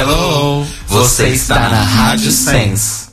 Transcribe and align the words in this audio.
hello. 0.00 0.64
Você 0.88 1.28
está 1.28 1.68
na 1.68 1.82
Rádio 1.82 2.30
Sense. 2.30 3.04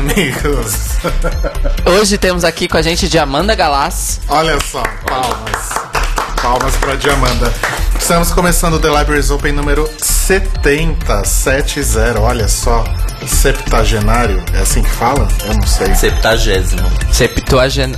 Amigos. 0.00 0.96
Hoje 1.84 2.16
temos 2.16 2.42
aqui 2.42 2.66
com 2.66 2.78
a 2.78 2.82
gente 2.82 3.06
Diamanda 3.08 3.54
Galás. 3.54 4.20
Olha 4.28 4.58
só, 4.60 4.82
palmas. 5.06 5.68
Palmas 6.40 6.74
pra 6.76 6.94
Diamanda. 6.94 7.52
Estamos 7.98 8.32
começando 8.32 8.74
o 8.74 8.78
The 8.80 8.88
Libraries 8.88 9.30
Open 9.30 9.52
número 9.52 9.88
70, 9.98 11.22
70. 11.24 12.18
Olha 12.18 12.48
só, 12.48 12.82
septagenário. 13.26 14.42
É 14.54 14.60
assim 14.60 14.82
que 14.82 14.90
fala? 14.90 15.28
Eu 15.44 15.54
não 15.54 15.66
sei. 15.66 15.94
Septagésimo. 15.94 16.90
Septuagen... 17.12 17.94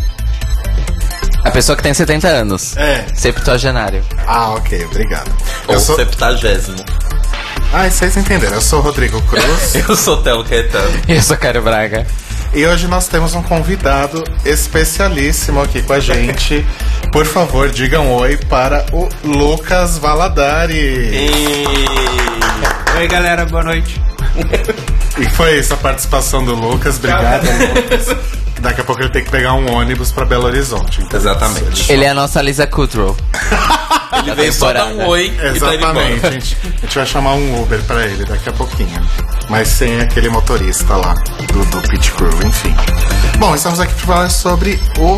A 1.45 1.51
pessoa 1.51 1.75
que 1.77 1.83
tem 1.83 1.93
70 1.93 2.29
anos. 2.29 2.77
É. 2.77 3.05
Septuagenário. 3.17 4.05
Ah, 4.27 4.51
ok, 4.51 4.85
obrigado. 4.87 5.31
Ou 5.67 5.75
Eu 5.75 5.81
sou... 5.81 5.97
septagésimo. 5.97 6.79
Ah, 7.75 7.89
vocês 7.89 8.17
entenderam. 8.19 8.57
Eu 8.57 8.61
sou 8.61 8.81
o 8.81 8.83
Rodrigo 8.83 9.21
Cruz. 9.23 9.75
Eu 9.89 9.97
sou 9.97 10.19
Telo 10.19 10.45
Caetano. 10.45 10.93
Eu 11.09 11.23
sou 11.23 11.37
Caio 11.39 11.63
Braga. 11.63 12.07
E 12.53 12.67
hoje 12.67 12.87
nós 12.87 13.09
temos 13.09 13.35
um 13.35 13.43
convidado 13.43 14.23
especialíssimo 14.45 15.63
aqui 15.63 15.81
com 15.81 15.95
a 15.95 16.01
gente. 16.01 16.67
Por 17.11 17.25
favor, 17.25 17.71
digam 17.71 18.13
oi 18.13 18.37
para 18.37 18.85
o 18.93 19.09
Lucas 19.25 19.97
Valadari. 19.97 20.75
E... 20.77 21.67
Oi 22.99 23.09
galera, 23.09 23.47
boa 23.47 23.65
noite. 23.65 23.99
E 25.19 25.25
foi 25.31 25.59
isso 25.59 25.73
a 25.73 25.79
participação 25.79 26.45
do 26.45 26.55
Lucas. 26.55 26.97
Obrigado, 26.97 27.47
Lucas. 27.75 28.17
Daqui 28.61 28.83
a 28.83 28.85
pouco 28.85 29.01
ele 29.01 29.11
tem 29.11 29.25
que 29.25 29.31
pegar 29.31 29.55
um 29.55 29.73
ônibus 29.73 30.13
para 30.13 30.27
Belo 30.27 30.45
Horizonte. 30.45 31.01
então. 31.01 31.19
Exatamente. 31.19 31.91
Ele 31.91 32.05
é 32.05 32.11
a 32.11 32.15
nossa 32.15 32.43
Lisa 32.43 32.67
Kudrow. 32.67 33.17
Ele 34.19 34.35
veio 34.35 34.53
só 34.53 34.73
dar 34.73 34.87
um 34.87 35.07
oi 35.07 35.27
e 35.27 35.31
tá 35.39 35.47
Exatamente. 35.49 35.83
embora. 35.85 36.29
A 36.29 36.31
gente, 36.31 36.57
a 36.65 36.81
gente 36.81 36.95
vai 36.97 37.07
chamar 37.07 37.35
um 37.35 37.63
Uber 37.63 37.81
para 37.85 38.05
ele 38.05 38.25
daqui 38.25 38.49
a 38.49 38.53
pouquinho. 38.53 39.01
Mas 39.49 39.69
sem 39.69 40.01
aquele 40.01 40.29
motorista 40.29 40.97
lá 40.97 41.15
do, 41.53 41.65
do 41.67 41.89
Pit 41.89 42.11
Crew, 42.13 42.31
enfim. 42.47 42.75
Bom, 43.39 43.55
estamos 43.55 43.81
aqui 43.81 43.95
para 43.95 44.07
falar 44.07 44.31
sobre 44.31 44.81
o. 44.99 45.17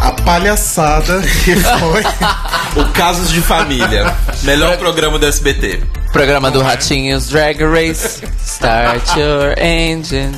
A 0.00 0.12
palhaçada 0.12 1.22
que 1.22 1.56
foi. 1.56 2.02
O 2.76 2.84
Casos 2.92 3.30
de 3.30 3.40
Família. 3.40 4.14
Melhor 4.42 4.76
programa 4.76 5.18
do 5.18 5.24
SBT. 5.24 5.80
Programa 6.12 6.50
do 6.50 6.60
Ratinhos 6.60 7.28
Drag 7.30 7.58
Race. 7.64 8.22
Start 8.44 9.16
your 9.16 9.54
engine. 9.58 10.36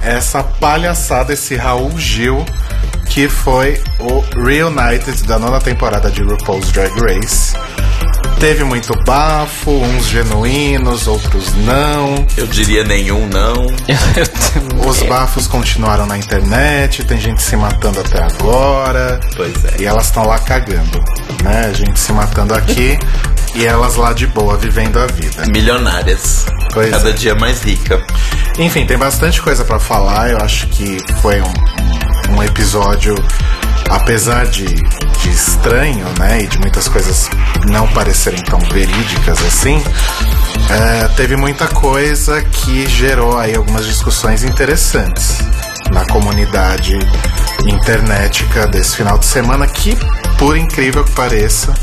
essa 0.00 0.44
palhaçada, 0.44 1.32
esse 1.32 1.56
Raul 1.56 1.90
Gil, 1.98 2.44
que 3.10 3.28
foi 3.28 3.82
o 3.98 4.20
Reunited 4.40 5.24
da 5.24 5.38
nona 5.38 5.60
temporada 5.60 6.10
de 6.10 6.22
RuPaul's 6.22 6.70
Drag 6.70 6.92
Race. 7.00 7.54
Teve 8.38 8.64
muito 8.64 8.94
bafo, 9.04 9.70
uns 9.70 10.06
genuínos, 10.06 11.06
outros 11.06 11.52
não. 11.56 12.24
Eu 12.36 12.46
diria 12.46 12.84
nenhum 12.84 13.28
não. 13.28 13.66
Os 14.88 15.02
bafos 15.02 15.46
continuaram 15.46 16.06
na 16.06 16.16
internet, 16.16 17.04
tem 17.04 17.20
gente 17.20 17.42
se 17.42 17.54
matando 17.56 18.00
até 18.00 18.22
agora. 18.22 19.20
Pois 19.36 19.64
é. 19.64 19.82
E 19.82 19.84
elas 19.84 20.06
estão 20.06 20.26
lá 20.26 20.38
cagando, 20.38 21.04
né? 21.42 21.66
A 21.66 21.72
gente 21.72 21.98
se 21.98 22.12
matando 22.12 22.54
aqui 22.54 22.96
e 23.54 23.66
elas 23.66 23.96
lá 23.96 24.12
de 24.12 24.26
boa, 24.28 24.56
vivendo 24.56 24.98
a 24.98 25.06
vida. 25.06 25.44
Milionárias. 25.52 26.46
Pois 26.72 26.90
Cada 26.90 27.10
é. 27.10 27.12
dia 27.12 27.34
mais 27.34 27.62
rica. 27.62 28.02
Enfim, 28.58 28.86
tem 28.86 28.96
bastante 28.96 29.42
coisa 29.42 29.64
pra 29.64 29.78
falar. 29.78 30.30
Eu 30.30 30.38
acho 30.38 30.66
que 30.68 30.98
foi 31.20 31.40
um, 31.40 31.52
um- 32.36 32.42
episódio, 32.42 33.14
apesar 33.90 34.46
de, 34.46 34.66
de 34.66 35.28
estranho, 35.30 36.06
né? 36.18 36.42
E 36.42 36.46
de 36.46 36.58
muitas 36.58 36.88
coisas 36.88 37.28
não 37.68 37.86
parecerem 37.88 38.42
tão 38.42 38.58
verídicas 38.60 39.38
assim. 39.44 39.82
é, 40.70 41.08
teve 41.16 41.36
muita 41.36 41.66
coisa 41.68 42.40
que 42.42 42.86
gerou 42.86 43.38
aí 43.38 43.54
algumas 43.56 43.86
discussões 43.86 44.42
interessantes 44.44 45.38
na 45.92 46.04
comunidade 46.06 46.98
internetica 47.66 48.66
desse 48.66 48.96
final 48.96 49.18
de 49.18 49.26
semana 49.26 49.66
que, 49.66 49.96
por 50.38 50.56
incrível 50.56 51.04
que 51.04 51.10
pareça, 51.12 51.74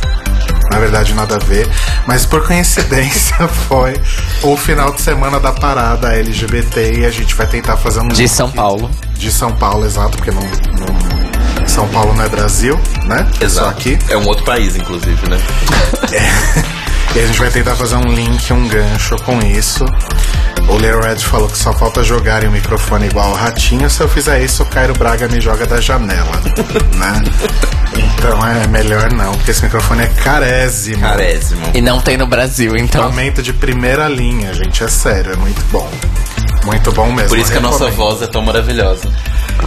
na 0.71 0.79
verdade 0.79 1.13
nada 1.13 1.35
a 1.35 1.39
ver, 1.39 1.67
mas 2.07 2.25
por 2.25 2.45
coincidência 2.45 3.35
foi 3.67 3.99
o 4.43 4.55
final 4.57 4.91
de 4.93 5.01
semana 5.01 5.39
da 5.39 5.51
parada 5.51 6.13
LGBT 6.13 6.99
e 6.99 7.05
a 7.05 7.11
gente 7.11 7.35
vai 7.35 7.47
tentar 7.47 7.77
fazer 7.77 7.99
um 8.01 8.07
De 8.07 8.27
São 8.27 8.49
Paulo. 8.51 8.89
De 9.17 9.31
São 9.31 9.51
Paulo, 9.51 9.85
exato, 9.85 10.15
porque 10.17 10.31
não, 10.31 10.41
não- 10.41 11.67
São 11.67 11.87
Paulo 11.89 12.13
não 12.13 12.23
é 12.23 12.29
Brasil, 12.29 12.79
né? 13.05 13.27
Só 13.39 13.45
Exato. 13.45 13.69
aqui. 13.69 13.99
É 14.09 14.17
um 14.17 14.25
outro 14.27 14.45
país, 14.45 14.75
inclusive, 14.75 15.29
né? 15.29 15.37
E 17.15 17.19
a 17.19 17.25
gente 17.25 17.39
vai 17.39 17.49
tentar 17.49 17.75
fazer 17.75 17.95
um 17.95 18.11
link, 18.13 18.53
um 18.53 18.67
gancho 18.67 19.15
com 19.23 19.39
isso. 19.39 19.83
O 20.69 20.75
Leo 20.75 21.01
Red 21.01 21.15
falou 21.17 21.47
que 21.47 21.57
só 21.57 21.73
falta 21.73 22.03
jogarem 22.03 22.47
o 22.47 22.51
microfone 22.51 23.07
igual 23.07 23.31
o 23.31 23.33
ratinho. 23.33 23.89
Se 23.89 24.01
eu 24.01 24.07
fizer 24.09 24.43
isso, 24.43 24.61
o 24.61 24.65
Cairo 24.67 24.93
Braga 24.93 25.27
me 25.27 25.41
joga 25.41 25.65
da 25.65 25.81
janela, 25.81 26.29
né? 26.95 27.23
Então 27.95 28.45
é 28.45 28.67
melhor 28.67 29.11
não, 29.13 29.31
porque 29.31 29.49
esse 29.49 29.63
microfone 29.63 30.03
é 30.03 30.07
carésimo. 30.23 31.01
Carésimo. 31.01 31.61
E 31.73 31.81
não 31.81 31.99
tem 32.01 32.17
no 32.17 32.27
Brasil, 32.27 32.73
então. 32.77 33.05
Equipamento 33.05 33.41
de 33.41 33.53
primeira 33.53 34.07
linha, 34.07 34.53
gente. 34.53 34.83
É 34.83 34.87
sério, 34.87 35.31
é 35.33 35.35
muito 35.37 35.63
bom. 35.71 35.89
Muito 36.67 36.91
bom 36.91 37.09
mesmo. 37.13 37.29
Por 37.29 37.39
isso 37.39 37.49
que 37.49 37.57
a 37.57 37.61
nossa 37.61 37.89
voz 37.91 38.21
é 38.21 38.27
tão 38.27 38.41
maravilhosa. 38.41 39.09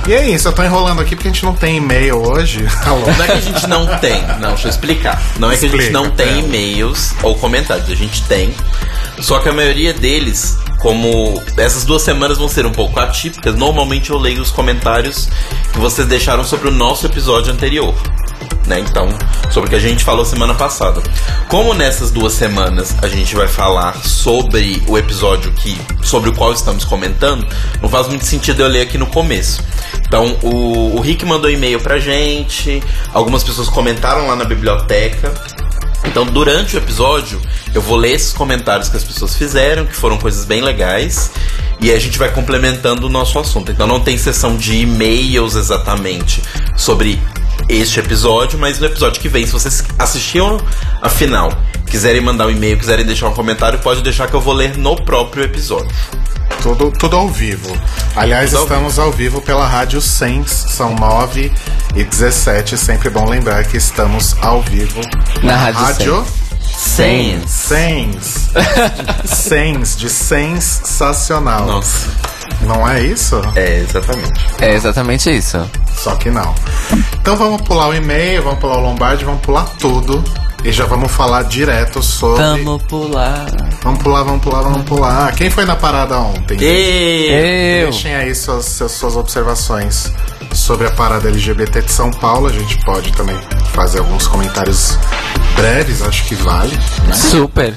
E 0.06 0.12
é 0.12 0.28
isso, 0.28 0.48
eu 0.48 0.52
tô 0.52 0.62
enrolando 0.62 1.00
aqui 1.00 1.16
porque 1.16 1.28
a 1.28 1.32
gente 1.32 1.44
não 1.44 1.54
tem 1.54 1.78
e-mail 1.78 2.18
hoje. 2.18 2.66
Alô? 2.84 3.00
Não 3.06 3.24
é 3.24 3.26
que 3.26 3.32
a 3.32 3.40
gente 3.40 3.66
não 3.66 3.86
tem, 3.98 4.22
não, 4.38 4.50
deixa 4.50 4.66
eu 4.66 4.70
explicar. 4.70 5.22
Não 5.38 5.50
é 5.50 5.56
que 5.56 5.64
a 5.64 5.68
gente 5.68 5.80
Explica, 5.80 5.98
não 5.98 6.10
tem 6.10 6.28
é. 6.28 6.38
e-mails 6.40 7.14
ou 7.22 7.34
comentários, 7.36 7.90
a 7.90 7.94
gente 7.94 8.22
tem. 8.24 8.54
Só 9.18 9.38
que 9.38 9.48
a 9.48 9.52
maioria 9.52 9.94
deles, 9.94 10.58
como 10.78 11.42
essas 11.56 11.84
duas 11.86 12.02
semanas 12.02 12.36
vão 12.36 12.48
ser 12.48 12.66
um 12.66 12.72
pouco 12.72 13.00
atípicas, 13.00 13.54
normalmente 13.54 14.10
eu 14.10 14.18
leio 14.18 14.42
os 14.42 14.50
comentários 14.50 15.26
que 15.72 15.78
vocês 15.78 16.06
deixaram 16.06 16.44
sobre 16.44 16.68
o 16.68 16.70
nosso 16.70 17.06
episódio 17.06 17.50
anterior. 17.50 17.94
Né? 18.66 18.80
Então, 18.80 19.08
sobre 19.50 19.66
o 19.66 19.70
que 19.70 19.76
a 19.76 19.80
gente 19.80 20.04
falou 20.04 20.24
semana 20.24 20.54
passada. 20.54 21.02
Como 21.48 21.74
nessas 21.74 22.10
duas 22.10 22.32
semanas 22.32 22.94
a 23.02 23.08
gente 23.08 23.34
vai 23.34 23.48
falar 23.48 23.96
sobre 24.04 24.82
o 24.86 24.96
episódio 24.96 25.50
que, 25.52 25.76
sobre 26.02 26.30
o 26.30 26.32
qual 26.32 26.52
estamos 26.52 26.84
comentando, 26.84 27.46
não 27.82 27.88
faz 27.88 28.06
muito 28.06 28.24
sentido 28.24 28.62
eu 28.62 28.68
ler 28.68 28.82
aqui 28.82 28.96
no 28.96 29.06
começo. 29.06 29.62
Então, 30.06 30.36
o, 30.42 30.96
o 30.96 31.00
Rick 31.00 31.24
mandou 31.24 31.50
e-mail 31.50 31.80
pra 31.80 31.98
gente, 31.98 32.82
algumas 33.12 33.42
pessoas 33.42 33.68
comentaram 33.68 34.26
lá 34.26 34.36
na 34.36 34.44
biblioteca. 34.44 35.32
Então, 36.04 36.24
durante 36.24 36.76
o 36.76 36.78
episódio, 36.78 37.40
eu 37.74 37.82
vou 37.82 37.96
ler 37.96 38.12
esses 38.12 38.32
comentários 38.32 38.88
que 38.88 38.96
as 38.96 39.04
pessoas 39.04 39.36
fizeram, 39.36 39.84
que 39.84 39.94
foram 39.94 40.18
coisas 40.18 40.44
bem 40.44 40.60
legais, 40.60 41.30
e 41.80 41.92
a 41.92 41.98
gente 41.98 42.18
vai 42.18 42.30
complementando 42.30 43.06
o 43.06 43.10
nosso 43.10 43.38
assunto. 43.38 43.70
Então, 43.70 43.86
não 43.86 44.00
tem 44.00 44.16
sessão 44.16 44.56
de 44.56 44.76
e-mails 44.76 45.54
exatamente 45.56 46.42
sobre 46.76 47.20
este 47.70 48.00
episódio, 48.00 48.58
mas 48.58 48.78
no 48.78 48.86
episódio 48.86 49.20
que 49.20 49.28
vem, 49.28 49.46
se 49.46 49.52
vocês 49.52 49.84
assistiram 49.98 50.60
a 51.00 51.08
final, 51.08 51.52
quiserem 51.88 52.20
mandar 52.20 52.46
um 52.46 52.50
e-mail, 52.50 52.78
quiserem 52.78 53.04
deixar 53.04 53.28
um 53.28 53.34
comentário, 53.34 53.78
pode 53.78 54.02
deixar 54.02 54.28
que 54.28 54.34
eu 54.34 54.40
vou 54.40 54.54
ler 54.54 54.76
no 54.76 54.96
próprio 54.96 55.44
episódio. 55.44 55.90
Tudo, 56.62 56.90
tudo 56.90 57.16
ao 57.16 57.28
vivo. 57.28 57.74
Aliás, 58.14 58.50
Tudo 58.50 58.58
ao 58.58 58.64
estamos 58.64 58.98
ao 58.98 59.12
vivo 59.12 59.40
pela 59.40 59.66
Rádio 59.66 60.00
Sens, 60.00 60.50
são 60.50 60.94
9 60.94 61.50
e 61.94 62.04
17. 62.04 62.76
Sempre 62.76 63.08
bom 63.08 63.28
lembrar 63.28 63.64
que 63.64 63.76
estamos 63.76 64.36
ao 64.42 64.60
vivo 64.62 65.00
Na 65.42 65.56
Rádio 65.56 65.80
Rádio 65.80 66.26
Sense. 66.76 67.48
Sens. 67.48 68.50
Sens, 69.24 69.96
de 69.96 70.08
sensacional. 70.08 71.66
Nossa, 71.66 72.08
Não 72.62 72.86
é 72.88 73.02
isso? 73.02 73.40
é 73.56 73.80
exatamente. 73.80 74.40
É 74.60 74.74
exatamente 74.74 75.30
isso. 75.30 75.70
Só 75.96 76.14
que 76.16 76.30
não. 76.30 76.54
Então 77.20 77.36
vamos 77.36 77.62
pular 77.62 77.88
o 77.88 77.94
e-mail, 77.94 78.42
vamos 78.42 78.58
pular 78.58 78.78
o 78.78 78.80
Lombardi, 78.80 79.24
vamos 79.24 79.40
pular 79.40 79.64
tudo 79.78 80.22
e 80.64 80.72
já 80.72 80.84
vamos 80.84 81.10
falar 81.10 81.44
direto 81.44 82.02
sobre. 82.02 82.42
Vamos 82.42 82.82
pular. 82.82 83.46
Vamos 83.82 84.02
pular, 84.02 84.22
vamos 84.22 84.42
pular, 84.42 84.62
vamos 84.62 84.82
pular. 84.82 85.34
Quem 85.34 85.50
foi 85.50 85.64
na 85.64 85.76
parada 85.76 86.18
ontem? 86.18 86.58
Eu. 86.60 87.90
Deixem 87.90 88.14
aí 88.14 88.34
suas, 88.34 88.66
suas, 88.66 88.92
suas 88.92 89.16
observações 89.16 90.12
sobre 90.52 90.86
a 90.86 90.90
parada 90.90 91.28
LGBT 91.28 91.82
de 91.82 91.90
São 91.90 92.10
Paulo. 92.10 92.46
A 92.46 92.52
gente 92.52 92.78
pode 92.84 93.12
também 93.12 93.38
fazer 93.72 94.00
alguns 94.00 94.26
comentários 94.26 94.98
breves, 95.56 96.02
acho 96.02 96.24
que 96.24 96.34
vale. 96.34 96.76
Né? 97.06 97.14
Super. 97.14 97.74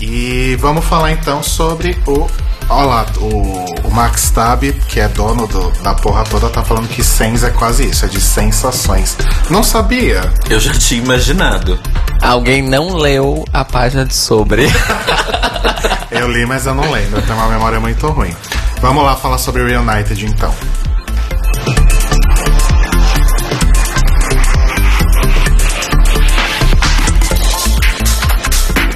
E 0.00 0.56
vamos 0.58 0.84
falar 0.84 1.12
então 1.12 1.42
sobre 1.42 1.98
o. 2.06 2.26
Olha 2.68 2.86
lá, 2.86 3.06
o, 3.18 3.88
o 3.88 3.90
Max 3.90 4.30
Tab, 4.30 4.62
que 4.88 4.98
é 5.00 5.08
dono 5.08 5.46
do- 5.46 5.70
da 5.82 5.94
porra 5.94 6.24
toda, 6.24 6.48
tá 6.48 6.62
falando 6.62 6.88
que 6.88 7.02
Sens 7.04 7.42
é 7.42 7.50
quase 7.50 7.86
isso, 7.88 8.04
é 8.04 8.08
de 8.08 8.20
sensações. 8.20 9.16
Não 9.50 9.62
sabia? 9.62 10.32
Eu 10.48 10.58
já 10.58 10.72
tinha 10.72 11.02
imaginado. 11.02 11.78
Alguém 12.22 12.62
não 12.62 12.94
leu 12.96 13.44
a 13.52 13.64
página 13.64 14.04
de 14.06 14.14
sobre. 14.14 14.66
Eu 16.10 16.30
li, 16.30 16.44
mas 16.44 16.66
eu 16.66 16.74
não 16.74 16.90
lembro, 16.90 17.18
eu 17.18 17.22
tenho 17.22 17.38
uma 17.38 17.48
memória 17.48 17.80
muito 17.80 18.06
ruim. 18.08 18.34
Vamos 18.82 19.02
lá 19.02 19.16
falar 19.16 19.38
sobre 19.38 19.64
Reunited 19.66 20.26
então. 20.26 20.54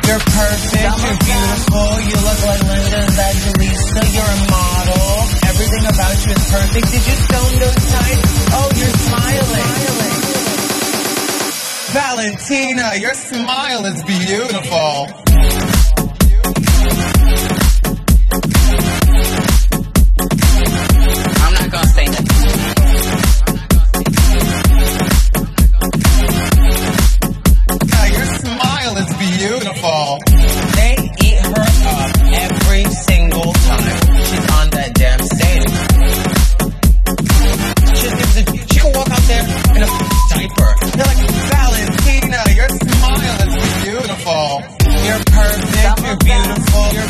You're 0.07 0.21
perfect, 0.23 1.03
you're 1.03 1.19
beautiful, 1.27 1.91
you 2.07 2.17
look 2.23 2.41
like 2.47 2.63
Perfect. 6.35 6.91
Did 6.91 7.07
you 7.07 7.15
film 7.15 7.59
those? 7.61 7.77
Oh, 8.51 8.71
you're 8.75 8.89
smiling. 9.07 9.67
Valentina, 11.93 12.97
your 12.99 13.15
smile 13.15 13.87
is 13.87 14.03
beautiful. 14.03 15.07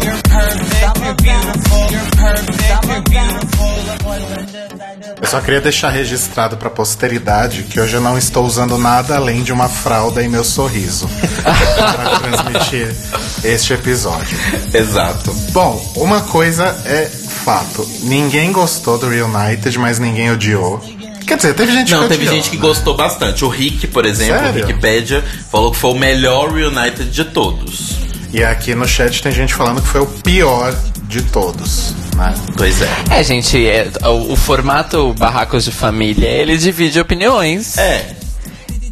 You're 0.04 0.22
perfect, 0.22 0.98
you're 1.00 1.14
beautiful, 1.16 1.82
you're 1.90 2.10
perfect, 2.16 2.88
you're 2.88 3.02
beautiful. 3.02 3.70
Look 3.86 4.02
like 4.04 4.24
Linda 4.36 4.68
Evangelista. 4.72 5.22
Eu 5.22 5.28
só 5.28 5.40
queria 5.40 5.60
deixar 5.60 5.90
registrado 5.90 6.56
pra 6.56 6.68
posteridade 6.68 7.62
que 7.62 7.80
hoje 7.80 7.94
eu 7.94 8.00
não 8.00 8.18
estou 8.18 8.44
usando 8.44 8.76
nada 8.76 9.16
além 9.16 9.42
de 9.42 9.52
uma 9.52 9.68
fralda 9.68 10.22
e 10.22 10.28
meu 10.28 10.44
sorriso 10.44 11.08
para 11.42 12.18
transmitir 12.18 12.94
este 13.42 13.72
episódio. 13.72 14.36
Exato. 14.72 15.32
Bom, 15.52 15.92
uma 15.96 16.20
coisa 16.22 16.64
é 16.84 17.08
fato: 17.44 17.86
ninguém 18.02 18.52
gostou 18.52 18.98
do 18.98 19.08
Reunited, 19.08 19.78
mas 19.78 19.98
ninguém 19.98 20.30
odiou. 20.30 20.82
Quer 21.26 21.36
dizer, 21.36 21.54
teve 21.54 21.72
gente 21.72 21.90
Não, 21.92 22.02
que 22.02 22.08
teve 22.08 22.24
odiou, 22.24 22.34
gente 22.36 22.50
que 22.50 22.56
né? 22.56 22.62
gostou 22.62 22.96
bastante. 22.96 23.44
O 23.44 23.48
Rick, 23.48 23.86
por 23.86 24.04
exemplo, 24.04 24.38
Sério? 24.38 24.64
o 24.64 24.66
Wikipedia, 24.66 25.24
falou 25.50 25.70
que 25.70 25.78
foi 25.78 25.90
o 25.90 25.94
melhor 25.94 26.52
Reunited 26.52 27.10
de 27.10 27.24
todos. 27.24 27.96
E 28.32 28.42
aqui 28.42 28.74
no 28.74 28.86
chat 28.86 29.22
tem 29.22 29.30
gente 29.32 29.54
falando 29.54 29.80
que 29.80 29.88
foi 29.88 30.00
o 30.00 30.06
pior 30.06 30.76
de 31.04 31.22
todos, 31.22 31.94
né? 32.16 32.34
Pois 32.56 32.82
é. 32.82 32.88
É, 33.10 33.22
gente, 33.22 33.64
é, 33.66 33.88
o, 34.02 34.32
o 34.32 34.36
formato 34.36 35.14
Barracos 35.14 35.64
de 35.64 35.70
Família, 35.70 36.28
ele 36.28 36.56
divide 36.56 36.98
opiniões. 36.98 37.78
É. 37.78 38.16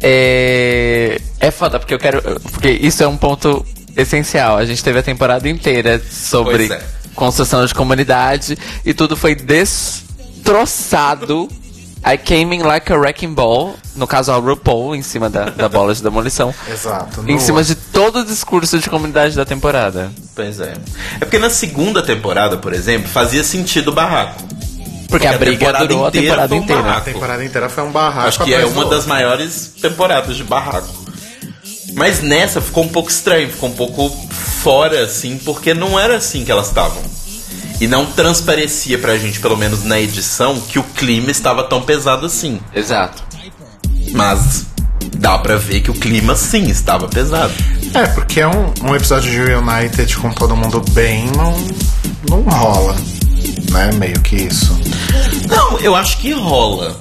É, 0.01 1.19
é 1.39 1.51
foda, 1.51 1.79
porque 1.79 1.93
eu 1.93 1.99
quero. 1.99 2.21
Porque 2.51 2.69
isso 2.69 3.03
é 3.03 3.07
um 3.07 3.17
ponto 3.17 3.65
essencial. 3.95 4.57
A 4.57 4.65
gente 4.65 4.83
teve 4.83 4.99
a 4.99 5.03
temporada 5.03 5.47
inteira 5.47 6.01
sobre 6.09 6.71
é. 6.71 6.81
construção 7.15 7.65
de 7.65 7.73
comunidade 7.73 8.57
e 8.85 8.93
tudo 8.93 9.15
foi 9.15 9.35
destroçado. 9.35 10.09
I 12.05 12.17
came 12.17 12.53
in 12.53 12.63
like 12.63 12.91
a 12.91 12.97
wrecking 12.99 13.33
ball. 13.33 13.75
No 13.95 14.05
caso, 14.05 14.31
a 14.31 14.37
RuPaul, 14.37 14.95
em 14.95 15.01
cima 15.01 15.29
da, 15.29 15.45
da 15.45 15.69
bola 15.69 15.93
de 15.93 16.03
demolição. 16.03 16.53
Exato. 16.69 17.23
Em 17.27 17.39
cima 17.39 17.63
de 17.63 17.75
todo 17.75 18.19
o 18.19 18.25
discurso 18.25 18.77
de 18.77 18.89
comunidade 18.89 19.35
da 19.35 19.45
temporada. 19.45 20.11
Pois 20.35 20.59
é. 20.59 20.73
É 21.21 21.25
porque 21.25 21.39
na 21.39 21.49
segunda 21.49 22.03
temporada, 22.03 22.57
por 22.57 22.73
exemplo, 22.73 23.07
fazia 23.07 23.43
sentido 23.43 23.89
o 23.89 23.93
barraco. 23.93 24.43
Porque, 25.07 25.27
a 25.27 25.35
a 25.35 25.37
briga 25.37 25.59
temporada 25.59 25.85
durou 25.87 26.05
a 26.05 26.09
inteira 26.09 26.27
temporada 26.47 26.55
um 26.55 26.57
inteira. 26.57 26.91
A 26.97 27.01
temporada 27.01 27.45
inteira 27.45 27.69
foi 27.69 27.83
um 27.83 27.91
barraco. 27.91 28.27
Acho 28.27 28.43
que 28.43 28.53
é 28.53 28.65
uma 28.65 28.85
das 28.85 29.05
maiores 29.05 29.73
temporadas 29.79 30.35
de 30.35 30.43
barraco. 30.43 31.03
Mas 31.93 32.21
nessa 32.21 32.59
ficou 32.59 32.83
um 32.83 32.89
pouco 32.89 33.09
estranho, 33.09 33.47
ficou 33.47 33.69
um 33.69 33.73
pouco 33.73 34.09
fora, 34.09 35.03
assim, 35.03 35.37
porque 35.37 35.73
não 35.73 35.99
era 35.99 36.17
assim 36.17 36.43
que 36.43 36.51
elas 36.51 36.67
estavam. 36.67 37.01
E 37.83 37.87
não 37.87 38.05
transparecia 38.05 38.97
pra 38.97 39.17
gente, 39.17 39.41
pelo 39.41 39.57
menos 39.57 39.83
na 39.83 39.99
edição, 39.99 40.57
que 40.57 40.79
o 40.79 40.83
clima 40.83 41.29
estava 41.29 41.65
tão 41.65 41.81
pesado 41.81 42.25
assim. 42.25 42.61
Exato. 42.73 43.21
Mas 44.13 44.65
dá 45.17 45.37
pra 45.37 45.57
ver 45.57 45.81
que 45.81 45.91
o 45.91 45.93
clima 45.93 46.33
sim 46.33 46.69
estava 46.69 47.09
pesado. 47.09 47.51
É, 47.93 48.07
porque 48.07 48.39
é 48.39 48.47
um, 48.47 48.73
um 48.83 48.95
episódio 48.95 49.29
de 49.29 49.37
Reunited 49.37 50.15
com 50.15 50.31
todo 50.31 50.55
mundo 50.55 50.81
bem, 50.91 51.29
não, 51.35 51.53
não 52.29 52.41
rola. 52.43 52.95
Né? 53.69 53.91
Meio 53.95 54.21
que 54.21 54.37
isso. 54.37 54.79
Não, 55.49 55.77
eu 55.79 55.93
acho 55.93 56.19
que 56.19 56.31
rola. 56.31 56.97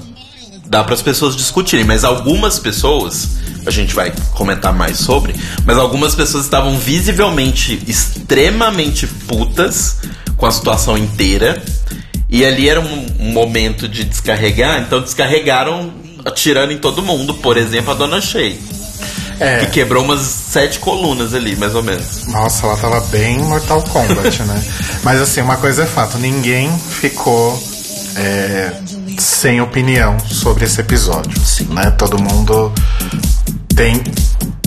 Dá 0.67 0.83
para 0.83 0.95
as 0.95 1.03
pessoas 1.03 1.37
discutirem, 1.37 1.85
mas 1.85 2.03
algumas 2.03 2.59
pessoas, 2.59 3.37
a 3.65 3.71
gente 3.71 3.95
vai 3.95 4.13
comentar 4.33 4.75
mais 4.75 4.97
sobre, 4.97 5.33
mas 5.65 5.79
algumas 5.79 6.17
pessoas 6.17 6.43
estavam 6.43 6.77
visivelmente 6.77 7.81
extremamente 7.87 9.07
putas 9.07 9.99
com 10.43 10.47
a 10.47 10.51
situação 10.51 10.99
inteira. 10.99 11.63
E 12.29 12.45
ali 12.45 12.69
era 12.69 12.81
um, 12.81 13.31
momento 13.33 13.87
de 13.87 14.03
descarregar, 14.03 14.81
então 14.81 15.01
descarregaram 15.01 15.93
atirando 16.25 16.73
em 16.73 16.79
todo 16.79 17.01
mundo, 17.01 17.35
por 17.35 17.57
exemplo, 17.57 17.93
a 17.93 17.95
Dona 17.95 18.21
Shea, 18.21 18.57
É. 19.39 19.59
que 19.61 19.67
quebrou 19.67 20.03
umas 20.03 20.21
sete 20.21 20.81
colunas 20.81 21.33
ali, 21.33 21.55
mais 21.55 21.77
ou 21.77 21.83
menos. 21.85 22.27
Nossa, 22.27 22.67
ela 22.67 22.77
tava 22.77 23.01
bem 23.03 23.39
Mortal 23.39 23.83
Kombat, 23.83 24.43
né? 24.43 24.65
Mas 25.05 25.21
assim, 25.21 25.43
uma 25.43 25.59
coisa 25.59 25.85
é 25.85 25.87
fato, 25.87 26.19
ninguém 26.19 26.77
ficou 26.77 27.63
é, 28.17 28.73
sem 29.19 29.61
opinião 29.61 30.17
sobre 30.29 30.65
esse 30.65 30.81
episódio. 30.81 31.41
Né? 31.69 31.93
Todo 31.93 32.19
mundo 32.19 32.73
tem 33.77 34.03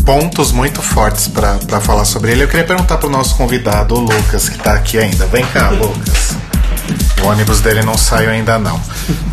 pontos 0.06 0.52
muito 0.52 0.82
fortes 0.82 1.28
pra 1.28 1.56
pra 1.56 1.82
falar 1.82 2.06
sobre 2.06 2.32
ele. 2.32 2.44
Eu 2.44 2.48
queria 2.48 2.66
perguntar 2.66 2.98
pro 2.98 3.10
nosso 3.10 3.36
convidado, 3.36 3.96
o 3.96 4.00
Lucas, 4.00 4.48
que 4.48 4.58
tá 4.60 4.74
aqui 4.74 4.98
ainda. 4.98 5.26
Vem 5.28 5.46
cá, 5.48 5.70
Lucas. 5.76 6.38
O 7.24 7.28
ônibus 7.28 7.60
dele 7.62 7.82
não 7.82 7.98
saiu 7.98 8.30
ainda 8.30 8.60
não. 8.60 8.80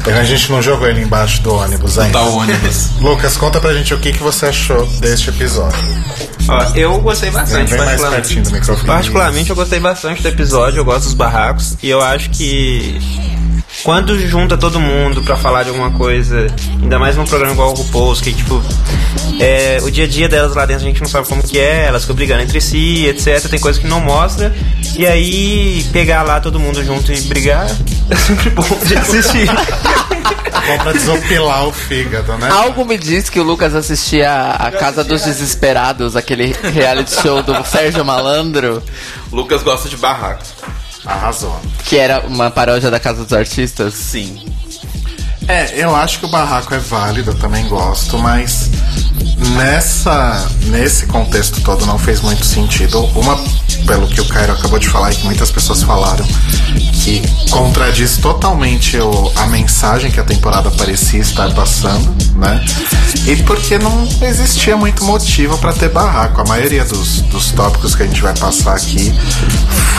A 0.07 0.25
gente 0.25 0.51
não 0.51 0.63
jogou 0.63 0.89
ele 0.89 1.03
embaixo 1.03 1.43
do 1.43 1.55
ônibus 1.55 1.99
ainda. 1.99 2.19
Tá 2.19 2.25
o 2.25 2.39
ônibus. 2.39 2.91
Lucas, 2.99 3.37
conta 3.37 3.61
pra 3.61 3.75
gente 3.75 3.93
o 3.93 3.99
que, 3.99 4.13
que 4.13 4.23
você 4.23 4.47
achou 4.47 4.87
deste 4.87 5.29
episódio. 5.29 5.79
Ó, 6.49 6.63
eu 6.75 6.99
gostei 7.01 7.31
bastante, 7.31 7.75
particularmente. 7.77 8.11
pertinho 8.11 8.45
do 8.45 8.51
microfone. 8.53 8.87
Particularmente, 8.87 9.51
eu 9.51 9.57
gostei 9.57 9.79
bastante 9.79 10.23
do 10.23 10.29
episódio, 10.29 10.79
eu 10.79 10.85
gosto 10.85 11.05
dos 11.05 11.15
barracos, 11.15 11.77
e 11.83 11.91
eu 11.91 12.01
acho 12.01 12.31
que 12.31 12.99
quando 13.83 14.19
junta 14.19 14.57
todo 14.57 14.79
mundo 14.79 15.23
pra 15.23 15.37
falar 15.37 15.65
de 15.65 15.71
alguma 15.71 15.91
coisa, 15.91 16.47
ainda 16.81 16.99
mais 16.99 17.17
num 17.17 17.25
programa 17.25 17.53
igual 17.53 17.73
o 17.73 17.75
RuPaul's, 17.75 18.21
que 18.21 18.33
tipo, 18.33 18.63
é, 19.41 19.79
o 19.83 19.91
dia 19.91 20.05
a 20.05 20.09
dia 20.09 20.29
delas 20.29 20.55
lá 20.55 20.65
dentro 20.65 20.85
a 20.85 20.89
gente 20.89 21.01
não 21.01 21.09
sabe 21.09 21.27
como 21.27 21.43
que 21.43 21.59
é, 21.59 21.87
elas 21.87 22.03
ficam 22.03 22.15
brigando 22.15 22.43
entre 22.43 22.61
si, 22.61 23.07
etc. 23.07 23.49
Tem 23.49 23.59
coisa 23.59 23.81
que 23.81 23.87
não 23.87 24.01
mostra, 24.01 24.55
e 24.97 25.07
aí 25.07 25.85
pegar 25.93 26.23
lá 26.23 26.41
todo 26.41 26.61
mundo 26.61 26.85
junto 26.85 27.13
e 27.13 27.21
brigar 27.23 27.67
é 28.11 28.17
sempre 28.17 28.51
bom 28.51 28.65
de 28.85 28.95
assistir. 28.97 29.49
Bom 30.67 30.79
pra 30.79 30.93
desopilar 30.93 31.67
o 31.67 31.73
fígado, 31.73 32.37
né? 32.39 32.49
Algo 32.51 32.85
me 32.85 32.97
diz 32.97 33.29
que 33.29 33.41
o 33.41 33.43
Lucas 33.43 33.75
assistia 33.75 34.53
a 34.53 34.71
Casa 34.71 35.03
dos 35.03 35.23
Desesperados, 35.23 36.15
aquele 36.15 36.55
reality 36.63 37.21
show 37.21 37.43
do 37.43 37.53
Sérgio 37.67 38.05
Malandro, 38.05 38.81
Lucas 39.33 39.63
gosta 39.63 39.89
de 39.89 39.97
barraco. 39.97 40.45
Arrasou. 41.05 41.59
que 41.85 41.97
era 41.99 42.21
uma 42.21 42.51
paródia 42.51 42.91
da 42.91 43.01
Casa 43.01 43.25
dos 43.25 43.33
Artistas. 43.33 43.95
Sim. 43.95 44.41
É, 45.49 45.83
eu 45.83 45.95
acho 45.95 46.21
que 46.21 46.25
o 46.27 46.29
barraco 46.29 46.73
é 46.73 46.79
válido, 46.79 47.31
eu 47.33 47.35
também 47.35 47.67
gosto, 47.67 48.17
mas 48.17 48.71
nessa 49.57 50.49
nesse 50.67 51.07
contexto 51.07 51.61
todo 51.63 51.85
não 51.85 51.99
fez 51.99 52.21
muito 52.21 52.45
sentido. 52.45 53.05
Uma, 53.07 53.37
pelo 53.87 54.07
que 54.07 54.21
o 54.21 54.25
Cairo 54.27 54.53
acabou 54.53 54.79
de 54.79 54.89
falar 54.89 55.13
e 55.13 55.17
que 55.17 55.25
muitas 55.25 55.51
pessoas 55.51 55.83
falaram, 55.83 56.25
que 56.73 57.23
contradiz 57.51 58.17
totalmente 58.17 58.97
o, 58.99 59.33
a 59.37 59.47
mensagem 59.47 60.11
que 60.11 60.21
a 60.21 60.25
temporada 60.25 60.71
parecia 60.71 61.21
estar 61.21 61.53
passando, 61.55 62.15
né? 62.37 62.65
E 63.27 63.37
porque 63.43 63.79
não 63.79 64.09
existia 64.23 64.77
muito 64.77 65.05
motivo 65.05 65.57
para 65.59 65.73
ter 65.73 65.89
barraco. 65.89 66.41
A 66.41 66.45
maioria 66.45 66.85
dos, 66.85 67.23
dos 67.23 67.51
tópicos 67.53 67.95
que 67.95 68.03
a 68.03 68.07
gente 68.07 68.21
vai 68.21 68.35
passar 68.37 68.75
aqui 68.75 69.13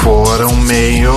foram 0.01 0.55
meio 0.55 1.13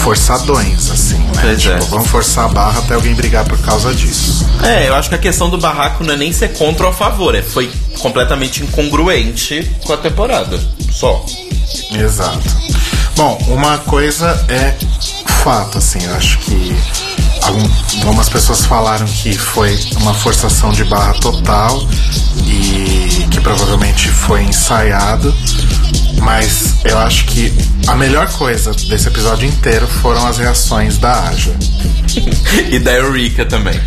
forçadões, 0.00 0.90
assim, 0.90 1.18
né? 1.18 1.42
Pois 1.42 1.60
tipo, 1.60 1.74
é. 1.74 1.80
vamos 1.80 2.08
forçar 2.08 2.46
a 2.46 2.48
barra 2.48 2.78
até 2.80 2.94
alguém 2.94 3.14
brigar 3.14 3.44
por 3.44 3.58
causa 3.58 3.94
disso. 3.94 4.46
É, 4.62 4.88
eu 4.88 4.94
acho 4.94 5.08
que 5.08 5.14
a 5.14 5.18
questão 5.18 5.50
do 5.50 5.58
barraco 5.58 6.02
não 6.04 6.14
é 6.14 6.16
nem 6.16 6.32
ser 6.32 6.52
contra 6.54 6.86
ou 6.86 6.90
a 6.90 6.94
favor, 6.94 7.34
é 7.34 7.42
foi 7.42 7.70
completamente 7.98 8.62
incongruente 8.62 9.70
com 9.84 9.92
a 9.92 9.96
temporada. 9.96 10.58
Só. 10.90 11.24
Exato. 11.92 12.40
Bom, 13.16 13.36
uma 13.48 13.78
coisa 13.78 14.44
é 14.48 14.74
fato, 15.42 15.78
assim, 15.78 16.02
eu 16.04 16.14
acho 16.14 16.38
que 16.38 16.76
algum- 17.42 17.68
algumas 18.00 18.28
pessoas 18.28 18.64
falaram 18.64 19.06
que 19.06 19.36
foi 19.36 19.78
uma 20.00 20.14
forçação 20.14 20.70
de 20.70 20.84
barra 20.84 21.14
total 21.14 21.82
e 22.46 23.26
que 23.30 23.40
provavelmente 23.40 24.08
foi 24.08 24.42
ensaiado, 24.42 25.34
mas 26.20 26.74
eu 26.84 26.98
acho 26.98 27.24
que 27.26 27.52
a 27.86 27.94
melhor 27.94 28.28
coisa 28.32 28.72
desse 28.72 29.08
episódio 29.08 29.48
inteiro 29.48 29.86
foram 29.86 30.26
as 30.26 30.38
reações 30.38 30.98
da 30.98 31.28
Aja. 31.28 31.54
E 32.70 32.78
da 32.80 32.92
Eureka 32.92 33.44
também. 33.46 33.80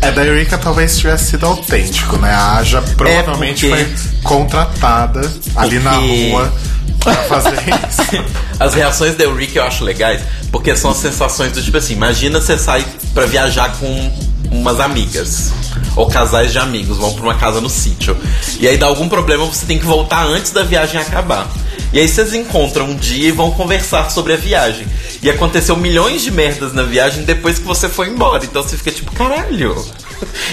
É, 0.00 0.10
da 0.10 0.24
Eureka 0.24 0.56
talvez 0.56 0.96
tivesse 0.98 1.30
sido 1.32 1.44
autêntico, 1.46 2.16
né? 2.16 2.30
A 2.32 2.56
Aja 2.56 2.80
provavelmente 2.96 3.66
É, 3.66 3.76
porque- 3.76 3.96
foi 3.96 4.10
contratada 4.22 5.32
ali 5.56 5.78
na 5.78 5.92
Porque- 5.92 6.30
rua 6.30 6.52
pra 7.00 7.14
fazer 7.24 7.56
isso. 7.88 8.24
As 8.58 8.74
reações 8.74 9.16
da 9.16 9.24
Eureka 9.24 9.58
eu 9.58 9.64
acho 9.64 9.84
legais, 9.84 10.22
porque 10.50 10.76
são 10.76 10.90
as 10.90 10.98
sensações 10.98 11.52
do 11.52 11.62
tipo 11.62 11.76
assim, 11.76 11.94
imagina 11.94 12.40
você 12.40 12.58
sai 12.58 12.84
pra 13.14 13.26
viajar 13.26 13.72
com 13.78 14.12
umas 14.50 14.80
amigas. 14.80 15.52
Ou 15.96 16.06
casais 16.06 16.52
de 16.52 16.58
amigos, 16.58 16.96
vão 16.96 17.12
pra 17.12 17.22
uma 17.22 17.34
casa 17.34 17.60
no 17.60 17.68
sítio. 17.68 18.16
E 18.60 18.68
aí 18.68 18.76
dá 18.76 18.86
algum 18.86 19.08
problema, 19.08 19.44
você 19.44 19.66
tem 19.66 19.78
que 19.78 19.84
voltar 19.84 20.24
antes 20.24 20.52
da 20.52 20.62
viagem 20.62 21.00
acabar. 21.00 21.48
E 21.92 21.98
aí 21.98 22.06
vocês 22.06 22.34
encontram 22.34 22.86
um 22.86 22.96
dia 22.96 23.28
e 23.28 23.32
vão 23.32 23.50
conversar 23.50 24.10
sobre 24.10 24.32
a 24.34 24.36
viagem. 24.36 24.86
E 25.22 25.30
aconteceu 25.30 25.76
milhões 25.76 26.22
de 26.22 26.30
merdas 26.30 26.72
na 26.72 26.82
viagem 26.82 27.24
depois 27.24 27.58
que 27.58 27.64
você 27.64 27.88
foi 27.88 28.08
embora. 28.08 28.44
Então 28.44 28.62
você 28.62 28.76
fica 28.76 28.90
tipo, 28.90 29.10
caralho. 29.12 29.74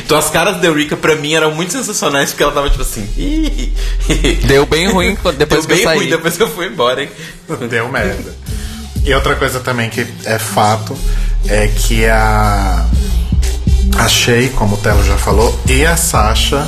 Então 0.06 0.18
as 0.18 0.30
caras 0.30 0.58
da 0.62 0.68
Eureka 0.68 0.96
pra 0.98 1.16
mim 1.16 1.34
eram 1.34 1.52
muito 1.54 1.72
sensacionais 1.72 2.30
porque 2.32 2.44
ela 2.44 2.52
tava 2.52 2.70
tipo 2.70 2.82
assim. 2.84 3.08
"Ih". 3.18 3.74
Deu 4.46 4.66
bem 4.66 4.88
ruim 4.90 5.18
depois 5.38 5.38
Deu 5.38 5.48
que 5.48 5.56
eu 5.56 5.76
bem 5.78 5.84
saí. 5.84 5.98
ruim 5.98 6.10
depois 6.10 6.38
que 6.38 6.44
eu 6.44 6.50
fui 6.50 6.68
embora, 6.68 7.04
hein? 7.04 7.10
Deu 7.70 7.90
merda. 7.90 8.34
E 9.04 9.14
outra 9.14 9.36
coisa 9.36 9.60
também 9.60 9.90
que 9.90 10.06
é 10.26 10.40
fato 10.40 10.98
é 11.48 11.68
que 11.68 12.06
a 12.08 12.86
a 13.98 14.08
Shay, 14.10 14.50
como 14.50 14.76
o 14.76 14.78
Telo 14.80 15.04
já 15.06 15.16
falou, 15.18 15.58
e 15.68 15.86
a 15.86 15.96
Sasha 15.96 16.68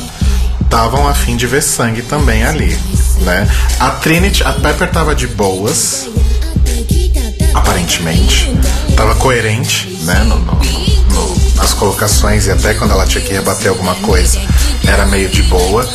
estavam 0.61 1.07
a 1.07 1.13
fim 1.13 1.35
de 1.35 1.45
ver 1.47 1.61
sangue 1.63 2.01
também 2.03 2.43
ali, 2.43 2.77
né? 3.21 3.47
A 3.79 3.89
Trinity, 3.91 4.43
a 4.43 4.53
Pepper 4.53 4.89
tava 4.91 5.13
de 5.15 5.27
boas, 5.27 6.07
aparentemente, 7.53 8.51
tava 8.95 9.15
coerente, 9.15 9.87
né? 10.03 10.23
No, 10.23 10.37
no- 10.39 10.53
no- 10.53 11.36
nas 11.67 11.73
colocações 11.73 12.47
e 12.47 12.51
até 12.51 12.73
quando 12.73 12.91
ela 12.91 13.05
tinha 13.05 13.21
que 13.21 13.33
rebater 13.33 13.69
alguma 13.69 13.95
coisa, 13.95 14.39
era 14.85 15.05
meio 15.05 15.27
de 15.27 15.43
boa. 15.43 15.87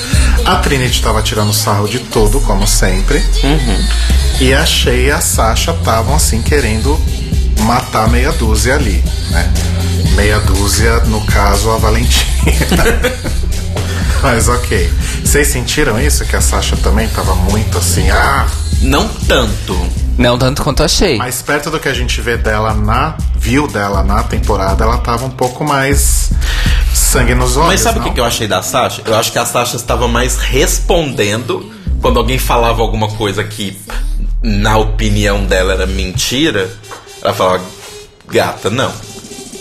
A 0.45 0.57
Trinity 0.57 1.01
tava 1.01 1.23
tirando 1.23 1.53
sarro 1.53 1.89
de 1.89 1.99
tudo, 1.99 2.41
como 2.41 2.67
sempre. 2.67 3.25
E 4.39 4.53
a 4.53 4.67
Shay 4.67 5.07
e 5.07 5.11
a 5.11 5.21
Sasha 5.21 5.71
estavam 5.71 6.15
assim 6.15 6.43
querendo 6.43 7.01
matar 7.61 8.09
meia 8.09 8.33
dúzia 8.33 8.75
ali, 8.75 9.03
né? 9.31 9.51
Meia 10.15 10.41
dúzia, 10.41 10.99
no 11.07 11.25
caso, 11.25 11.71
a 11.71 11.79
Valentina. 11.79 12.85
Mas 14.21 14.49
ok. 14.49 14.93
Vocês 15.25 15.49
sentiram 15.49 15.99
isso? 15.99 16.25
Que 16.27 16.37
a 16.37 16.41
Sasha 16.41 16.77
também 16.77 17.09
tava 17.09 17.35
muito 17.35 17.79
assim, 17.79 18.11
ah, 18.11 18.47
Não 18.83 19.09
tanto. 19.09 19.75
Não 20.23 20.39
tanto 20.39 20.63
quanto 20.63 20.83
achei. 20.83 21.17
mais 21.19 21.43
perto 21.43 21.71
do 21.71 21.81
que 21.81 21.89
a 21.89 21.95
gente 21.95 22.21
vê 22.21 22.37
dela 22.37 22.73
na. 22.73 23.17
viu 23.37 23.67
dela 23.67 24.03
na 24.03 24.23
temporada, 24.23 24.85
ela 24.85 24.99
tava 24.99 25.25
um 25.27 25.31
pouco 25.31 25.65
mais 25.65 26.31
sangue 26.95 27.35
nos 27.35 27.57
olhos. 27.57 27.69
Mas 27.69 27.81
sabe 27.81 27.99
o 27.99 28.03
que 28.03 28.11
que 28.13 28.21
eu 28.21 28.25
achei 28.25 28.47
da 28.47 28.63
Sasha? 28.63 29.03
Eu 29.05 29.17
acho 29.17 29.33
que 29.33 29.39
a 29.39 29.45
Sasha 29.45 29.77
estava 29.77 30.07
mais 30.07 30.39
respondendo 30.39 31.73
quando 32.01 32.19
alguém 32.19 32.39
falava 32.39 32.81
alguma 32.83 33.09
coisa 33.09 33.43
que, 33.43 33.77
na 34.43 34.79
opinião 34.79 35.45
dela, 35.45 35.73
era 35.73 35.87
mentira. 35.87 36.71
Ela 37.21 37.33
falava, 37.33 37.65
gata, 38.29 38.71
não. 38.71 38.93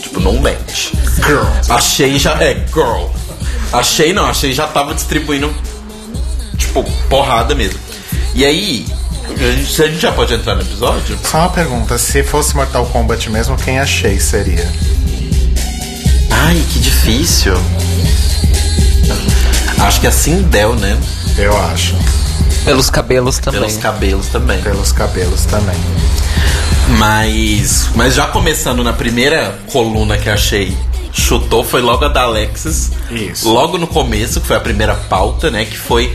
Tipo, 0.02 0.20
não 0.20 0.40
mente. 0.40 0.92
Girl. 1.26 1.44
Achei 1.70 2.18
já. 2.20 2.34
É, 2.42 2.54
girl. 2.74 3.08
Achei 3.74 4.14
não, 4.14 4.26
achei 4.26 4.52
já 4.54 4.68
tava 4.68 4.94
distribuindo, 4.94 5.54
tipo, 6.58 6.84
porrada 7.10 7.56
mesmo. 7.56 7.80
E 8.36 8.44
aí, 8.44 8.86
a 9.40 9.52
gente, 9.52 9.72
se 9.72 9.84
a 9.84 9.88
gente 9.88 10.00
já 10.00 10.12
pode 10.12 10.34
entrar 10.34 10.56
no 10.56 10.62
episódio? 10.62 11.18
Só 11.24 11.40
uma 11.40 11.50
pergunta: 11.50 11.98
se 11.98 12.24
fosse 12.24 12.56
Mortal 12.56 12.86
Kombat 12.88 13.30
mesmo, 13.30 13.56
quem 13.58 13.80
a 13.80 13.86
Shay 13.86 14.20
seria? 14.20 14.68
Ai, 16.30 16.64
que 16.72 16.80
difícil. 16.80 17.54
Acho 19.80 20.00
que 20.00 20.06
é 20.06 20.10
a 20.10 20.12
Sindel, 20.12 20.76
né? 20.76 20.98
Eu 21.38 21.58
acho. 21.58 21.96
Pelos 22.64 22.90
cabelos 22.90 23.40
também. 23.40 23.62
Pelos 23.62 23.78
cabelos 23.78 24.28
também. 24.28 24.62
Pelos 24.62 24.92
cabelos 24.92 25.46
também. 25.46 25.80
Mas, 26.98 27.90
mas 27.96 28.14
já 28.14 28.28
começando 28.28 28.84
na 28.84 28.94
primeira 28.94 29.58
coluna 29.72 30.18
que 30.18 30.30
achei, 30.30 30.78
chutou 31.12 31.64
foi 31.64 31.82
logo 31.82 32.06
a 32.06 32.08
da 32.08 32.24
Alexis. 32.24 32.92
Isso. 33.10 33.50
Logo 33.50 33.78
no 33.78 33.88
começo, 33.88 34.40
que 34.40 34.48
foi 34.48 34.56
a 34.56 34.60
primeira 34.60 34.96
pauta, 34.96 35.52
né? 35.52 35.66
Que 35.66 35.78
foi 35.78 36.14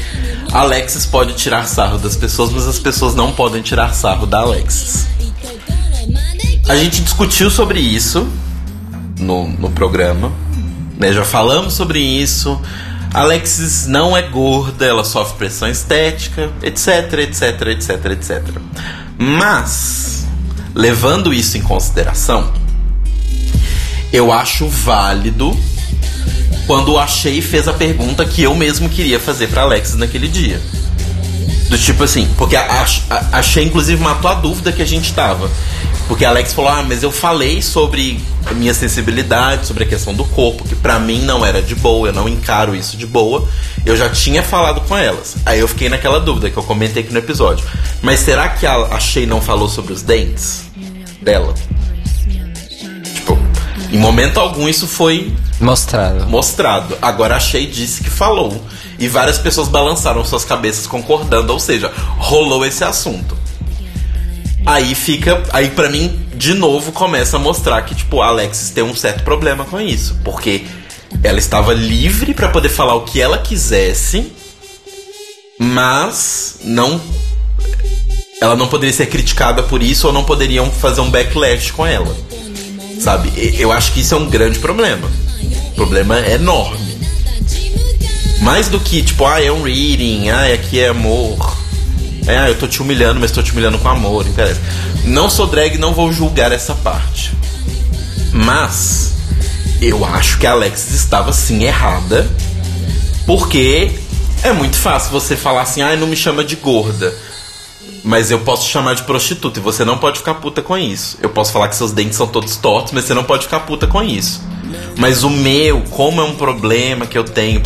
Alexis 0.53 1.07
pode 1.07 1.35
tirar 1.35 1.67
sarro 1.67 1.99
das 1.99 2.17
pessoas, 2.17 2.51
mas 2.51 2.67
as 2.67 2.79
pessoas 2.79 3.15
não 3.15 3.33
podem 3.33 3.63
tirar 3.63 3.93
sarro 3.95 4.27
da 4.27 4.41
Alexis. 4.41 5.07
A 6.69 6.77
gente 6.77 7.03
discutiu 7.03 7.51
sobre 7.51 7.79
isso 7.79 8.27
no, 9.21 9.49
no 9.49 9.71
programa. 9.71 10.33
né, 10.99 11.13
Já 11.13 11.25
falamos 11.25 11.75
sobre 11.75 12.01
isso. 12.01 12.61
Alexis 13.15 13.87
não 13.87 14.17
é 14.17 14.23
gorda, 14.23 14.85
ela 14.85 15.05
sofre 15.05 15.39
pressão 15.39 15.69
estética, 15.69 16.51
etc, 16.63 17.13
etc, 17.21 17.63
etc, 17.69 18.05
etc. 18.07 18.43
Mas, 19.17 20.27
levando 20.75 21.33
isso 21.33 21.57
em 21.57 21.63
consideração, 21.63 22.53
eu 24.13 24.33
acho 24.33 24.69
válido 24.69 25.57
quando 26.67 26.93
o 26.93 26.99
Achei 26.99 27.41
fez 27.41 27.69
a 27.69 27.73
pergunta 27.73 28.25
que 28.25 28.43
eu 28.43 28.55
mesmo 28.55 28.89
queria 28.89 29.21
fazer 29.21 29.49
pra 29.49 29.63
Alexis 29.63 29.97
naquele 29.97 30.29
dia. 30.29 30.61
Do 31.69 31.79
tipo 31.79 32.05
assim, 32.05 32.29
porque 32.37 32.55
a, 32.57 32.87
a, 33.11 33.39
achei 33.39 33.65
inclusive 33.65 34.01
matou 34.01 34.31
a 34.31 34.35
dúvida 34.35 34.73
que 34.73 34.83
a 34.83 34.87
gente 34.87 35.13
tava. 35.13 35.51
Porque 36.07 36.25
a 36.25 36.29
Alex 36.29 36.53
falou: 36.53 36.71
"Ah, 36.71 36.85
mas 36.87 37.03
eu 37.03 37.11
falei 37.11 37.61
sobre 37.61 38.21
a 38.45 38.55
minha 38.55 38.73
sensibilidade, 38.73 39.67
sobre 39.67 39.83
a 39.83 39.87
questão 39.87 40.15
do 40.15 40.25
corpo, 40.25 40.65
que 40.65 40.77
pra 40.77 41.01
mim 41.01 41.23
não 41.23 41.45
era 41.45 41.61
de 41.61 41.75
boa, 41.75 42.09
eu 42.09 42.13
não 42.13 42.29
encaro 42.29 42.77
isso 42.77 42.97
de 42.97 43.07
boa. 43.07 43.49
Eu 43.85 43.97
já 43.97 44.09
tinha 44.09 44.43
falado 44.43 44.81
com 44.83 44.97
elas. 44.97 45.37
Aí 45.45 45.59
eu 45.59 45.67
fiquei 45.67 45.89
naquela 45.89 46.21
dúvida 46.21 46.51
que 46.51 46.57
eu 46.57 46.63
comentei 46.63 47.03
aqui 47.03 47.13
no 47.13 47.19
episódio. 47.19 47.67
Mas 48.01 48.21
será 48.21 48.49
que 48.49 48.65
a 48.67 48.77
Achei 48.93 49.27
não 49.27 49.41
falou 49.41 49.69
sobre 49.69 49.93
os 49.93 50.03
dentes 50.03 50.65
dela? 51.21 51.55
Em 53.97 53.99
momento 53.99 54.39
algum 54.39 54.69
isso 54.69 54.87
foi 54.87 55.33
Mostrado. 55.59 56.27
mostrado. 56.27 56.99
Agora 57.01 57.35
a 57.35 57.41
Shay 57.41 57.65
disse 57.65 58.05
que 58.05 58.11
falou. 58.11 58.63
E 58.99 59.09
várias 59.09 59.39
pessoas 59.39 59.69
balançaram 59.69 60.23
suas 60.23 60.45
cabeças 60.45 60.87
concordando, 60.87 61.51
ou 61.51 61.59
seja, 61.59 61.91
rolou 62.19 62.67
esse 62.67 62.85
assunto. 62.85 63.35
Aí 64.67 64.95
fica. 64.95 65.43
Aí 65.51 65.71
pra 65.71 65.89
mim, 65.89 66.27
de 66.35 66.53
novo, 66.53 66.93
começa 66.93 67.39
a 67.39 67.41
mostrar 67.41 67.81
que, 67.83 67.95
tipo, 67.95 68.21
a 68.21 68.27
Alexis 68.27 68.69
tem 68.69 68.85
um 68.85 68.95
certo 68.95 69.25
problema 69.25 69.65
com 69.65 69.81
isso. 69.81 70.19
Porque 70.23 70.67
ela 71.25 71.39
estava 71.39 71.73
livre 71.73 72.35
pra 72.35 72.51
poder 72.51 72.69
falar 72.69 72.97
o 72.97 73.01
que 73.01 73.19
ela 73.19 73.39
quisesse, 73.39 74.31
mas 75.59 76.59
não. 76.63 77.01
Ela 78.43 78.57
não 78.57 78.69
poderia 78.69 78.95
ser 78.95 79.07
criticada 79.07 79.63
por 79.63 79.83
isso 79.83 80.07
ou 80.07 80.13
não 80.13 80.23
poderiam 80.23 80.71
fazer 80.71 81.01
um 81.01 81.09
backlash 81.11 81.71
com 81.71 81.87
ela. 81.87 82.15
Sabe? 83.01 83.33
Eu 83.59 83.73
acho 83.73 83.93
que 83.93 84.01
isso 84.01 84.15
é 84.15 84.19
um 84.19 84.29
grande 84.29 84.59
problema. 84.59 85.11
Problema 85.75 86.19
enorme. 86.21 86.97
Mais 88.41 88.69
do 88.69 88.79
que, 88.79 89.03
tipo, 89.03 89.25
ah, 89.25 89.43
é 89.43 89.51
um 89.51 89.63
reading, 89.63 90.29
ah, 90.29 90.53
aqui 90.53 90.81
é 90.81 90.89
amor. 90.89 91.57
É, 92.27 92.39
ah, 92.39 92.49
eu 92.49 92.59
tô 92.59 92.67
te 92.67 92.83
humilhando, 92.83 93.21
mas 93.21 93.31
tô 93.31 93.43
te 93.43 93.53
humilhando 93.53 93.79
com 93.79 93.89
amor, 93.89 94.25
não 94.25 94.31
interessa. 94.31 94.61
Não 95.05 95.31
sou 95.31 95.47
drag, 95.47 95.79
não 95.79 95.95
vou 95.95 96.13
julgar 96.13 96.53
essa 96.53 96.75
parte. 96.75 97.33
Mas, 98.33 99.15
eu 99.81 100.05
acho 100.05 100.39
que 100.39 100.47
a 100.47 100.53
Alexis 100.53 100.95
estava 100.95 101.33
sim 101.33 101.65
errada. 101.65 102.29
Porque 103.27 103.91
é 104.43 104.53
muito 104.53 104.77
fácil 104.77 105.11
você 105.11 105.37
falar 105.37 105.63
assim, 105.63 105.83
ah, 105.83 105.97
não 105.97 106.07
me 106.07 106.17
chama 106.17 106.45
de 106.45 106.57
gorda. 106.57 107.15
Mas 108.07 108.31
eu 108.31 108.39
posso 108.39 108.65
te 108.65 108.71
chamar 108.71 108.95
de 108.95 109.03
prostituta 109.03 109.59
e 109.59 109.63
você 109.63 109.85
não 109.85 109.99
pode 109.99 110.19
ficar 110.19 110.35
puta 110.35 110.63
com 110.63 110.79
isso. 110.79 111.19
Eu 111.21 111.29
posso 111.29 111.53
falar 111.53 111.67
que 111.67 111.75
seus 111.75 111.91
dentes 111.91 112.17
são 112.17 112.29
todos 112.29 112.55
tortos, 112.55 112.93
mas 112.93 113.05
você 113.05 113.13
não 113.13 113.25
pode 113.25 113.43
ficar 113.43 113.59
puta 113.61 113.89
com 113.89 114.01
isso. 114.01 114.41
Mas 114.97 115.25
o 115.25 115.29
meu, 115.29 115.81
como 115.91 116.21
é 116.21 116.25
um 116.25 116.37
problema 116.37 117.05
que 117.05 117.19
eu 117.19 117.25
tenho, 117.25 117.61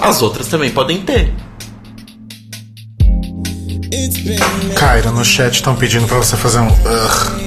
as 0.00 0.22
outras 0.22 0.48
também 0.48 0.72
podem 0.72 1.02
ter. 1.02 1.32
Cairo, 4.74 5.12
no 5.12 5.24
chat 5.24 5.54
estão 5.54 5.76
pedindo 5.76 6.08
pra 6.08 6.16
você 6.16 6.36
fazer 6.36 6.58
um. 6.58 6.66
"Ugh". 6.66 7.46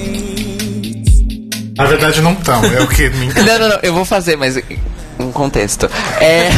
Na 1.78 1.84
verdade, 1.88 2.22
não 2.22 2.32
estão. 2.32 2.64
É 2.64 2.80
o 2.80 2.88
que 2.88 3.10
me. 3.10 3.34
Não, 3.44 3.60
não, 3.60 3.68
não, 3.68 3.80
eu 3.84 3.94
vou 3.94 4.06
fazer, 4.06 4.38
mas 4.38 4.58
um 5.20 5.30
contexto. 5.30 5.92
É. 6.22 6.50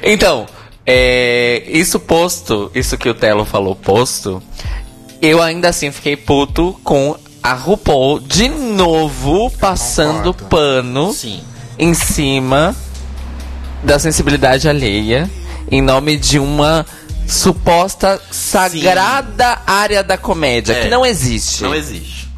então, 0.02 0.46
é, 0.86 1.62
isso 1.66 1.98
posto, 1.98 2.70
isso 2.74 2.96
que 2.98 3.08
o 3.08 3.14
Telo 3.14 3.44
falou 3.44 3.74
posto, 3.74 4.42
eu 5.22 5.42
ainda 5.42 5.68
assim 5.68 5.90
fiquei 5.90 6.16
puto 6.16 6.78
com 6.84 7.16
a 7.42 7.52
RuPaul 7.54 8.20
de 8.20 8.48
novo 8.48 9.50
passando 9.58 10.32
pano 10.34 11.12
Sim. 11.12 11.40
em 11.78 11.92
cima 11.94 12.74
da 13.82 13.98
sensibilidade 13.98 14.68
alheia 14.68 15.30
em 15.70 15.80
nome 15.82 16.16
de 16.16 16.38
uma 16.38 16.84
suposta 17.26 18.20
sagrada 18.30 19.58
área 19.66 20.02
da 20.02 20.16
comédia 20.18 20.74
É. 20.74 20.82
que 20.82 20.88
não 20.88 21.04
existe. 21.04 21.62
Não 21.62 21.74
existe. 21.74 22.28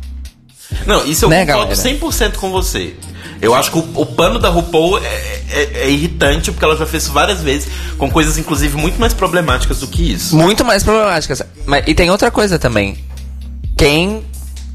Não, 0.87 1.05
isso 1.07 1.25
eu 1.25 1.29
Né, 1.29 1.45
concordo 1.47 1.75
galera? 1.75 1.99
100% 1.99 2.37
com 2.37 2.51
você. 2.51 2.95
Eu 3.41 3.55
acho 3.55 3.71
que 3.71 3.79
o, 3.79 3.89
o 3.95 4.07
pano 4.07 4.39
da 4.39 4.49
RuPaul 4.49 4.99
é, 4.99 5.41
é- 5.51 5.71
é 5.85 5.91
irritante 5.91 6.51
porque 6.51 6.65
ela 6.65 6.77
já 6.77 6.87
fez 6.87 7.07
várias 7.09 7.41
vezes 7.43 7.69
com 7.99 8.11
coisas 8.11 8.39
inclusive 8.39 8.77
muito 8.77 8.99
mais 8.99 9.13
problemáticas 9.15 9.81
do 9.81 9.87
que 9.87 10.13
isso. 10.13 10.37
Muito 10.37 10.65
mais 10.65 10.83
problemáticas. 10.83 11.43
Mas, 11.67 11.85
e 11.87 11.95
tem 11.95 12.11
outra 12.11 12.31
coisa 12.31 12.59
também. 12.59 12.97
Quem. 13.77 14.23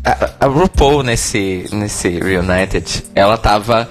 A, 0.03 0.45
a 0.45 0.47
RuPaul 0.47 1.03
nesse, 1.03 1.65
nesse 1.71 2.09
Reunited, 2.09 3.03
ela 3.13 3.37
tava. 3.37 3.87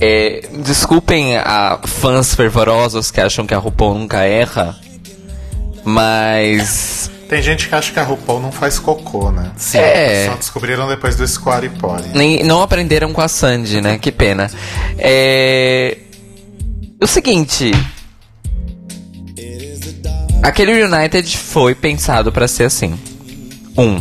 é, 0.00 0.48
desculpem 0.62 1.36
a 1.36 1.78
fãs 1.84 2.34
fervorosos 2.34 3.10
que 3.10 3.20
acham 3.20 3.46
que 3.46 3.54
a 3.54 3.58
RuPaul 3.58 3.98
nunca 3.98 4.18
erra. 4.24 4.76
Mas. 5.84 7.10
Tem 7.28 7.42
gente 7.42 7.68
que 7.68 7.74
acha 7.74 7.92
que 7.92 7.98
a 7.98 8.04
RuPaul 8.04 8.40
não 8.40 8.52
faz 8.52 8.78
cocô, 8.78 9.32
né? 9.32 9.50
Sim. 9.56 9.78
É. 9.78 10.26
Só 10.30 10.36
descobriram 10.36 10.86
depois 10.88 11.16
do 11.16 11.26
Square. 11.26 11.70
Nem, 12.14 12.44
não 12.44 12.62
aprenderam 12.62 13.12
com 13.12 13.20
a 13.20 13.26
Sandy, 13.28 13.80
né? 13.80 13.98
Que 13.98 14.12
pena. 14.12 14.50
É. 14.96 15.98
O 17.02 17.06
seguinte. 17.06 17.72
Aquele 20.42 20.84
United 20.84 21.36
foi 21.36 21.74
pensado 21.74 22.30
pra 22.30 22.46
ser 22.46 22.64
assim. 22.64 22.96
Um. 23.76 24.00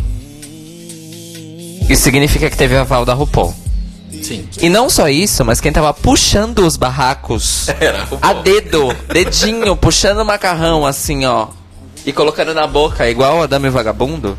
Isso 1.89 2.03
significa 2.03 2.49
que 2.49 2.57
teve 2.57 2.75
aval 2.75 3.05
da 3.05 3.13
RuPaul. 3.13 3.53
Sim. 4.21 4.47
E 4.61 4.69
não 4.69 4.89
só 4.89 5.09
isso, 5.09 5.43
mas 5.43 5.59
quem 5.61 5.71
tava 5.71 5.93
puxando 5.93 6.59
os 6.59 6.77
barracos 6.77 7.67
Era 7.79 8.01
a 8.01 8.03
RuPaul. 8.05 8.37
a 8.37 8.41
dedo, 8.41 8.95
dedinho, 9.11 9.75
puxando 9.75 10.19
o 10.19 10.25
macarrão 10.25 10.85
assim, 10.85 11.25
ó, 11.25 11.47
e 12.05 12.13
colocando 12.13 12.53
na 12.53 12.67
boca, 12.67 13.09
igual 13.09 13.41
a 13.41 13.47
Dame 13.47 13.69
Vagabundo, 13.69 14.37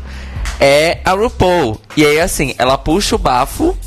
é 0.59 0.99
a 1.03 1.11
RuPaul. 1.11 1.79
E 1.95 2.05
aí, 2.05 2.19
assim, 2.19 2.55
ela 2.57 2.77
puxa 2.77 3.15
o 3.15 3.19
bafo, 3.19 3.77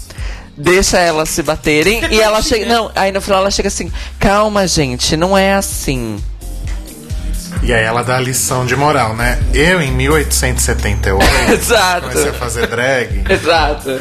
deixa 0.57 0.99
elas 0.99 1.29
se 1.31 1.43
baterem 1.43 2.03
e 2.11 2.21
ela 2.21 2.41
chega. 2.43 2.67
Não, 2.67 2.91
aí 2.95 3.11
no 3.11 3.21
final 3.21 3.41
ela 3.41 3.51
chega 3.51 3.69
assim: 3.69 3.91
calma, 4.19 4.67
gente, 4.67 5.17
não 5.17 5.37
é 5.37 5.55
assim. 5.55 6.19
E 7.63 7.73
aí 7.75 7.85
ela 7.85 8.03
dá 8.03 8.17
a 8.17 8.21
lição 8.21 8.65
de 8.65 8.75
moral, 8.75 9.15
né? 9.15 9.39
Eu, 9.53 9.83
em 9.83 9.91
1878, 9.93 11.23
Exato. 11.53 12.09
comecei 12.09 12.31
a 12.31 12.35
fazer 12.35 12.67
drag. 12.67 13.25
Exato. 13.29 14.01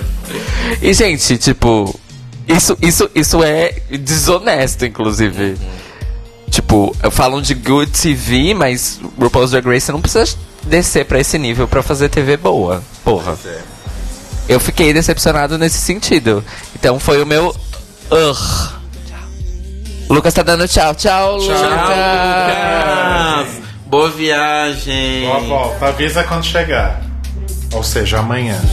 E, 0.82 0.94
gente, 0.94 1.38
tipo, 1.38 2.00
isso, 2.48 2.78
isso, 2.82 3.10
isso 3.14 3.44
é 3.44 3.76
desonesto, 4.00 4.86
inclusive. 4.86 5.58
Tipo, 6.60 6.94
falam 7.10 7.42
de 7.42 7.54
good 7.54 7.90
TV, 7.90 8.54
mas 8.54 9.00
RuPaul's 9.18 9.52
Drag 9.52 9.66
Race 9.66 9.90
não 9.94 10.02
precisa 10.02 10.36
descer 10.64 11.06
pra 11.06 11.18
esse 11.18 11.40
nível 11.40 11.70
pra 11.70 11.82
fazer 11.82 12.10
TV 12.10 12.36
boa. 12.36 12.84
Porra. 13.02 13.38
Eu 14.48 14.60
fiquei 14.60 14.94
decepcionado 14.94 15.58
nesse 15.58 15.78
sentido. 15.78 16.44
Então 16.76 17.00
foi 17.00 17.24
o 17.24 17.26
meu. 17.26 17.56
Ugh. 18.12 18.74
O 20.10 20.14
Lucas 20.14 20.34
tá 20.34 20.44
dando 20.44 20.68
tchau. 20.68 20.94
Tchau, 20.96 21.38
Lucas. 21.38 21.62
Lucas! 21.62 23.48
Boa 23.86 24.12
viagem! 24.12 25.28
Boa 25.28 25.40
volta, 25.40 25.86
avisa 25.88 26.26
quando 26.26 26.44
chegar. 26.44 27.02
Ou 27.72 27.84
seja, 27.84 28.20
amanhã. 28.20 28.60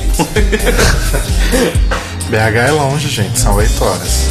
BH 2.28 2.56
é 2.66 2.72
longe, 2.72 3.08
gente, 3.08 3.38
são 3.38 3.54
8 3.54 3.84
horas. 3.84 4.26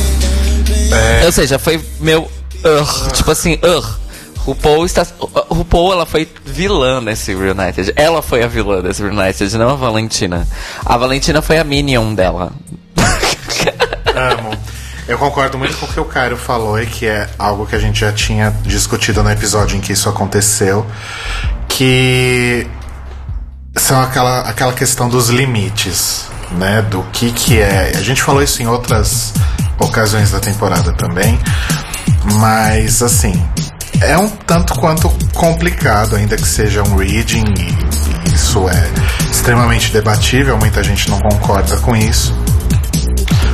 Ou 1.24 1.32
seja, 1.32 1.58
foi 1.58 1.82
meu. 2.02 2.30
Tipo 3.14 3.32
assim, 3.32 3.60
ugh. 3.64 4.06
RuPaul 4.46 4.86
está. 4.86 5.06
RuPaul, 5.50 5.94
ela 5.94 6.06
foi 6.06 6.30
vilã 6.46 7.02
nesse 7.02 7.34
Reunited. 7.34 7.94
Ela 7.96 8.22
foi 8.22 8.44
a 8.44 8.48
vilã 8.48 8.80
desse 8.80 9.02
Reunited, 9.02 9.58
não 9.58 9.72
a 9.72 9.76
Valentina. 9.76 10.48
A 10.86 10.96
Valentina 10.98 11.42
foi 11.42 11.58
a 11.58 11.64
Minion 11.64 12.14
dela. 12.14 12.52
Amo. 14.16 14.56
Eu 15.08 15.18
concordo 15.20 15.58
muito 15.58 15.78
com 15.78 15.86
o 15.86 15.90
que 15.90 16.00
o 16.00 16.06
Cairo 16.06 16.36
falou 16.36 16.80
e 16.80 16.86
que 16.88 17.06
é 17.06 17.30
algo 17.38 17.66
que 17.68 17.76
a 17.76 17.80
gente 17.80 18.00
já 18.00 18.12
tinha 18.12 18.52
discutido 18.64 19.22
no 19.22 19.30
episódio 19.30 19.78
em 19.78 19.82
que 19.82 19.94
isso 19.94 20.10
aconteceu, 20.10 20.86
que 21.68 22.68
são 23.76 24.02
aquela, 24.02 24.42
aquela 24.42 24.74
questão 24.74 25.08
dos 25.08 25.30
limites, 25.30 26.26
né? 26.52 26.82
Do 26.82 27.04
que 27.14 27.32
que 27.32 27.60
é. 27.60 27.94
A 27.96 28.02
gente 28.02 28.24
falou 28.24 28.42
isso 28.42 28.64
em 28.64 28.68
outras 28.68 29.34
ocasiões 29.80 30.32
da 30.32 30.40
temporada 30.40 30.92
também, 30.94 31.38
mas 32.34 33.02
assim 33.02 33.42
é 34.02 34.18
um 34.18 34.28
tanto 34.28 34.76
quanto 34.76 35.10
complicado, 35.34 36.16
ainda 36.16 36.36
que 36.36 36.48
seja 36.48 36.84
um 36.84 36.96
reading 36.96 37.44
e, 37.58 38.34
isso 38.34 38.68
é 38.70 38.90
extremamente 39.30 39.92
debatível. 39.92 40.58
Muita 40.58 40.84
gente 40.84 41.10
não 41.10 41.20
concorda 41.20 41.78
com 41.78 41.96
isso. 41.96 42.34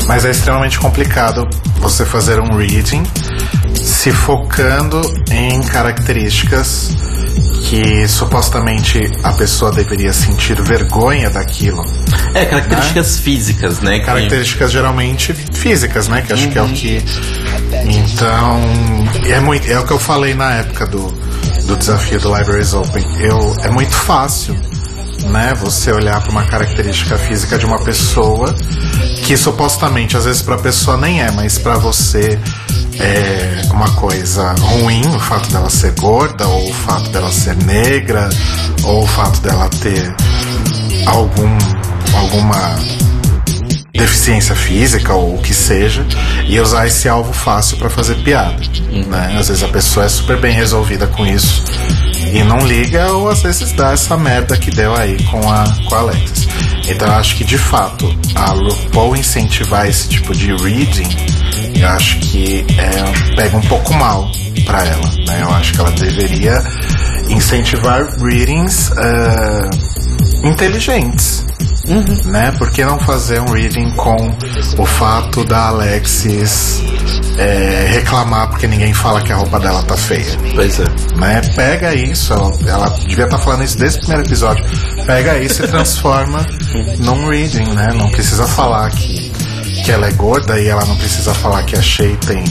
Mas 0.08 0.26
é 0.26 0.32
extremamente 0.32 0.80
complicado 0.80 1.48
você 1.78 2.06
fazer 2.06 2.40
um 2.40 2.58
reading 2.58 3.04
se 3.76 4.12
focando 4.12 5.02
em 5.32 5.62
características 5.62 6.96
que 7.64 8.08
supostamente 8.08 9.00
a 9.24 9.32
pessoa 9.34 9.72
deveria 9.72 10.12
sentir 10.14 10.62
vergonha 10.62 11.30
daquilo. 11.30 11.84
É, 12.34 12.46
características 12.46 13.20
físicas, 13.20 13.80
né? 13.80 14.00
que- 14.00 14.06
Características 14.06 14.72
geralmente 14.72 15.34
físicas, 15.34 16.08
né? 16.08 16.22
Que 16.22 16.34
acho 16.34 16.50
que 16.50 16.58
é 16.58 16.62
o 16.62 16.68
que. 16.70 17.04
Então. 17.86 18.62
É, 19.26 19.40
muito, 19.40 19.70
é 19.72 19.80
o 19.80 19.86
que 19.86 19.92
eu 19.94 20.00
falei 20.00 20.34
na 20.34 20.56
época 20.56 20.86
do, 20.86 21.08
do 21.66 21.76
desafio 21.78 22.20
do 22.20 22.36
Libraries 22.36 22.74
Open. 22.74 23.06
Eu, 23.20 23.56
é 23.64 23.70
muito 23.70 23.94
fácil 23.94 24.56
né? 25.30 25.54
Você 25.62 25.92
olhar 25.92 26.20
para 26.20 26.32
uma 26.32 26.44
característica 26.46 27.16
física 27.16 27.56
de 27.58 27.64
uma 27.66 27.78
pessoa 27.84 28.56
que 29.24 29.38
supostamente 29.38 30.18
às 30.18 30.26
vezes 30.26 30.42
para 30.42 30.56
a 30.56 30.58
pessoa 30.58 30.98
nem 30.98 31.22
é, 31.22 31.30
mas 31.30 31.60
para 31.60 31.76
você 31.78 32.40
é 33.02 33.62
uma 33.72 33.90
coisa 33.96 34.54
ruim, 34.54 35.02
o 35.08 35.20
fato 35.20 35.52
dela 35.52 35.70
ser 35.70 35.92
gorda 35.94 36.48
ou 36.48 36.70
o 36.70 36.74
fato 36.74 37.10
dela 37.10 37.32
ser 37.32 37.56
negra 37.64 38.30
ou 38.84 39.04
o 39.04 39.08
fato 39.08 39.42
dela 39.42 39.70
ter 39.82 40.16
algum 41.08 41.58
alguma 42.16 42.76
deficiência 43.94 44.56
física 44.56 45.14
ou 45.14 45.36
o 45.36 45.42
que 45.42 45.54
seja 45.54 46.06
e 46.48 46.60
usar 46.60 46.88
esse 46.88 47.08
alvo 47.08 47.34
fácil 47.34 47.78
para 47.78 47.90
fazer 47.90 48.16
piada, 48.16 48.58
né? 49.08 49.38
Às 49.40 49.50
vezes 49.50 49.64
a 49.64 49.68
pessoa 49.68 50.06
é 50.06 50.10
super 50.10 50.40
bem 50.40 50.54
resolvida 50.54 51.08
com 51.08 51.26
isso 51.26 51.64
e 52.34 52.44
não 52.44 52.66
liga 52.66 53.12
ou 53.12 53.30
às 53.30 53.42
vezes 53.42 53.72
dá 53.74 53.92
essa 53.92 54.18
merda 54.18 54.58
que 54.58 54.72
deu 54.72 54.96
aí 54.96 55.22
com 55.24 55.52
a 55.52 55.66
com 55.88 55.96
a 55.96 56.00
Alexis. 56.00 56.48
Então 56.88 57.08
eu 57.08 57.14
acho 57.14 57.36
que 57.36 57.44
de 57.44 57.58
fato 57.58 58.14
a 58.36 58.52
RuPaul 58.52 59.16
incentivar 59.16 59.88
esse 59.88 60.08
tipo 60.08 60.34
de 60.34 60.54
reading, 60.56 61.10
eu 61.76 61.88
acho 61.90 62.20
que 62.20 62.66
é, 62.78 63.36
pega 63.36 63.58
um 63.58 63.62
pouco 63.62 63.94
mal 63.94 64.30
para 64.66 64.86
ela, 64.86 65.12
né? 65.28 65.42
Eu 65.42 65.50
acho 65.54 65.74
que 65.74 65.80
ela 65.80 65.92
deveria 65.92 66.62
incentivar 67.30 68.06
readings 68.20 68.92
eh, 68.92 69.70
inteligentes. 70.44 71.46
Né? 72.26 72.52
Por 72.58 72.72
que 72.72 72.86
não 72.86 73.00
fazer 73.00 73.42
um 73.42 73.52
reading 73.52 73.90
com 73.96 74.16
o 74.78 74.86
fato 74.86 75.44
da 75.44 75.70
Alexis 75.70 76.82
é, 77.38 77.90
reclamar 77.94 78.50
porque 78.50 78.68
ninguém 78.68 78.94
fala 78.94 79.20
que 79.22 79.34
a 79.34 79.36
roupa 79.36 79.60
dela 79.60 79.82
tá 79.84 79.98
feia? 79.98 80.38
Pois 80.54 80.80
é. 80.80 80.86
Né? 81.18 81.42
Pega 81.56 81.94
isso, 81.94 82.34
ela, 82.34 82.52
ela 82.68 82.90
devia 83.08 83.26
estar 83.26 83.40
falando 83.40 83.64
isso 83.64 83.78
desde 83.78 83.98
o 83.98 84.02
primeiro 84.02 84.28
episódio. 84.28 84.64
Pega 85.06 85.38
isso 85.40 85.64
e 85.66 85.68
transforma 85.68 86.46
num 87.00 87.28
reading, 87.28 87.74
né? 87.74 87.92
Não 87.94 88.10
precisa 88.10 88.48
falar 88.48 88.90
que, 88.92 89.32
que 89.84 89.92
ela 89.92 90.08
é 90.08 90.12
gorda 90.12 90.60
e 90.60 90.68
ela 90.68 90.86
não 90.86 90.96
precisa 90.96 91.34
falar 91.34 91.64
que 91.64 91.76
a 91.76 91.82
Shay 91.82 92.18
tem 92.26 92.44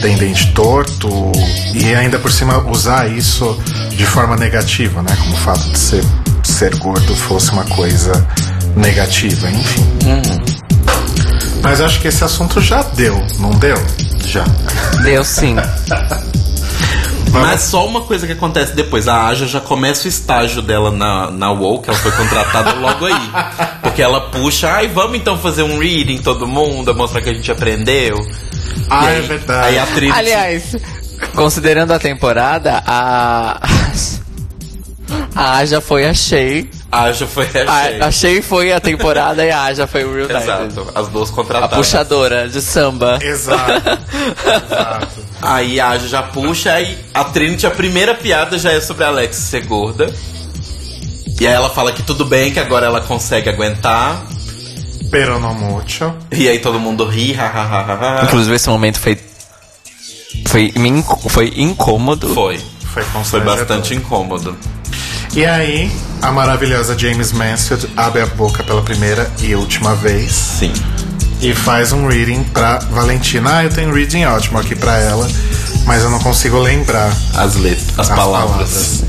tem 0.00 0.16
dente 0.16 0.52
torto 0.52 1.08
e 1.74 1.94
ainda 1.94 2.18
por 2.18 2.30
cima 2.30 2.58
usar 2.70 3.10
isso 3.10 3.58
de 3.90 4.06
forma 4.06 4.36
negativa, 4.36 5.02
né? 5.02 5.16
Como 5.20 5.34
o 5.34 5.38
fato 5.38 5.68
de 5.70 5.78
ser, 5.78 6.04
ser 6.44 6.76
gordo 6.76 7.14
fosse 7.14 7.50
uma 7.50 7.64
coisa 7.64 8.12
negativa, 8.76 9.50
enfim. 9.50 9.86
Mas 11.62 11.80
acho 11.80 12.00
que 12.00 12.08
esse 12.08 12.22
assunto 12.22 12.60
já 12.60 12.82
deu, 12.82 13.20
não 13.40 13.50
deu? 13.50 13.76
Já. 14.24 14.44
Deu 15.02 15.24
sim. 15.24 15.56
Mas 17.32 17.62
só 17.62 17.86
uma 17.86 18.00
coisa 18.02 18.26
que 18.26 18.32
acontece 18.32 18.74
depois. 18.74 19.06
A 19.08 19.26
Aja 19.26 19.46
já 19.46 19.60
começa 19.60 20.06
o 20.06 20.08
estágio 20.08 20.62
dela 20.62 20.90
na, 20.90 21.30
na 21.30 21.50
WoW, 21.52 21.80
que 21.82 21.90
ela 21.90 21.98
foi 21.98 22.10
contratada 22.12 22.72
logo 22.80 23.04
aí. 23.06 23.30
Porque 23.82 24.00
ela 24.02 24.20
puxa, 24.30 24.70
ai, 24.70 24.88
vamos 24.88 25.16
então 25.18 25.38
fazer 25.38 25.62
um 25.62 25.78
reading 25.78 26.18
todo 26.18 26.46
mundo, 26.46 26.94
mostrar 26.94 27.20
que 27.20 27.28
a 27.28 27.34
gente 27.34 27.50
aprendeu. 27.50 28.16
Ah, 28.88 29.06
aí- 29.06 29.18
é 29.18 29.20
verdade. 29.20 29.66
Aí 29.68 29.78
a 29.78 29.86
Trinity... 29.86 30.18
Aliás, 30.18 30.76
considerando 31.34 31.92
a 31.92 31.98
temporada, 31.98 32.82
a. 32.86 33.60
A 35.34 35.56
Aja 35.58 35.80
foi 35.80 36.06
a 36.06 36.12
Shay. 36.12 36.68
A 36.90 37.02
Aja 37.02 37.26
foi 37.26 37.44
a. 37.44 38.04
A, 38.04 38.06
a 38.06 38.10
Shay 38.10 38.40
foi 38.40 38.72
a 38.72 38.80
temporada 38.80 39.44
e 39.44 39.50
a 39.50 39.62
Aja 39.64 39.86
foi 39.86 40.04
o 40.04 40.26
Real. 40.26 40.40
Exato, 40.40 40.90
as 40.94 41.08
duas 41.08 41.30
A 41.30 41.32
contratadas. 41.32 41.76
puxadora 41.76 42.48
de 42.48 42.62
samba. 42.62 43.18
Exato. 43.20 43.88
Exato. 44.46 45.20
Aí 45.42 45.78
a 45.78 45.90
Aja 45.90 46.08
já 46.08 46.22
puxa, 46.22 46.72
aí 46.72 46.98
a 47.14 47.24
Trinity, 47.24 47.66
a 47.66 47.70
primeira 47.70 48.14
piada 48.14 48.58
já 48.58 48.72
é 48.72 48.80
sobre 48.80 49.04
a 49.04 49.08
Alex 49.08 49.36
ser 49.36 49.64
gorda. 49.66 50.12
E 51.40 51.46
aí 51.46 51.52
ela 51.52 51.70
fala 51.70 51.92
que 51.92 52.02
tudo 52.02 52.24
bem, 52.24 52.52
que 52.52 52.58
agora 52.58 52.86
ela 52.86 53.00
consegue 53.02 53.48
aguentar. 53.48 54.26
Pero 55.10 55.38
no 55.38 55.54
mucho. 55.54 56.12
E 56.32 56.48
aí 56.48 56.58
todo 56.58 56.80
mundo 56.80 57.04
ri, 57.04 57.32
hahaha. 57.32 58.24
Inclusive, 58.24 58.56
esse 58.56 58.68
momento 58.68 58.98
foi. 58.98 59.16
Foi, 60.48 60.72
foi 61.28 61.52
incômodo. 61.56 62.34
Foi. 62.34 62.58
Foi 62.92 63.04
Foi 63.24 63.40
bastante 63.40 63.94
incômodo. 63.94 64.56
E 65.34 65.44
aí, 65.44 65.90
a 66.20 66.32
maravilhosa 66.32 66.98
James 66.98 67.32
Mansfield 67.32 67.88
abre 67.96 68.22
a 68.22 68.26
boca 68.26 68.62
pela 68.64 68.82
primeira 68.82 69.30
e 69.40 69.54
última 69.54 69.94
vez 69.94 70.32
Sim. 70.32 70.72
e 71.40 71.54
faz 71.54 71.92
um 71.92 72.06
reading 72.08 72.42
pra 72.44 72.78
Valentina. 72.90 73.58
Ah, 73.58 73.64
eu 73.64 73.70
tenho 73.70 73.90
um 73.90 73.92
reading 73.94 74.24
ótimo 74.24 74.58
aqui 74.58 74.74
pra 74.74 74.98
ela, 74.98 75.28
mas 75.86 76.02
eu 76.02 76.10
não 76.10 76.18
consigo 76.18 76.58
lembrar 76.58 77.12
As 77.34 77.54
letras, 77.56 77.86
as, 77.98 78.10
as 78.10 78.16
palavras. 78.16 78.50
palavras. 78.70 79.04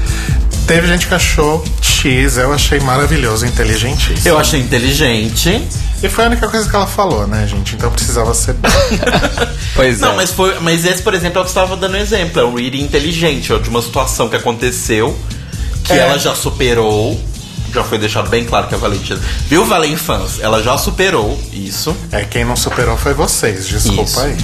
Teve 0.67 0.87
gente 0.87 1.07
que 1.07 1.15
achou 1.15 1.65
X, 1.81 2.37
eu 2.37 2.53
achei 2.53 2.79
maravilhoso, 2.79 3.43
inteligentíssimo. 3.47 4.21
Eu 4.27 4.37
achei 4.37 4.59
inteligente. 4.59 5.67
E 6.03 6.07
foi 6.07 6.25
a 6.25 6.27
única 6.27 6.47
coisa 6.47 6.69
que 6.69 6.75
ela 6.75 6.85
falou, 6.85 7.25
né, 7.27 7.47
gente? 7.47 7.73
Então 7.75 7.89
precisava 7.91 8.33
ser. 8.35 8.55
Pois 9.75 9.99
Não, 9.99 10.11
é. 10.13 10.15
mas 10.17 10.31
foi. 10.31 10.59
Mas 10.59 10.85
esse, 10.85 11.01
por 11.01 11.13
exemplo, 11.13 11.39
é 11.39 11.41
o 11.41 11.43
que 11.45 11.49
eu 11.49 11.61
estava 11.61 11.75
dando 11.77 11.95
exemplo. 11.97 12.39
É 12.41 12.45
um 12.45 12.53
reading 12.53 12.81
inteligente, 12.81 13.51
é 13.51 13.57
de 13.57 13.69
uma 13.69 13.81
situação 13.81 14.27
que 14.29 14.35
aconteceu, 14.35 15.17
que 15.93 15.99
É. 15.99 16.03
ela 16.03 16.17
já 16.17 16.33
superou. 16.35 17.19
Já 17.73 17.83
foi 17.83 17.99
deixado 17.99 18.29
bem 18.29 18.45
claro 18.45 18.67
que 18.67 18.73
a 18.73 18.77
Valentina. 18.79 19.19
Viu, 19.47 19.63
Valen 19.63 19.95
Fans? 19.95 20.39
Ela 20.39 20.61
já 20.63 20.75
superou 20.77 21.39
isso. 21.53 21.95
É, 22.11 22.21
quem 22.25 22.43
não 22.43 22.55
superou 22.55 22.97
foi 22.97 23.13
vocês, 23.13 23.67
desculpa 23.67 24.01
Isso. 24.03 24.19
aí. 24.21 24.35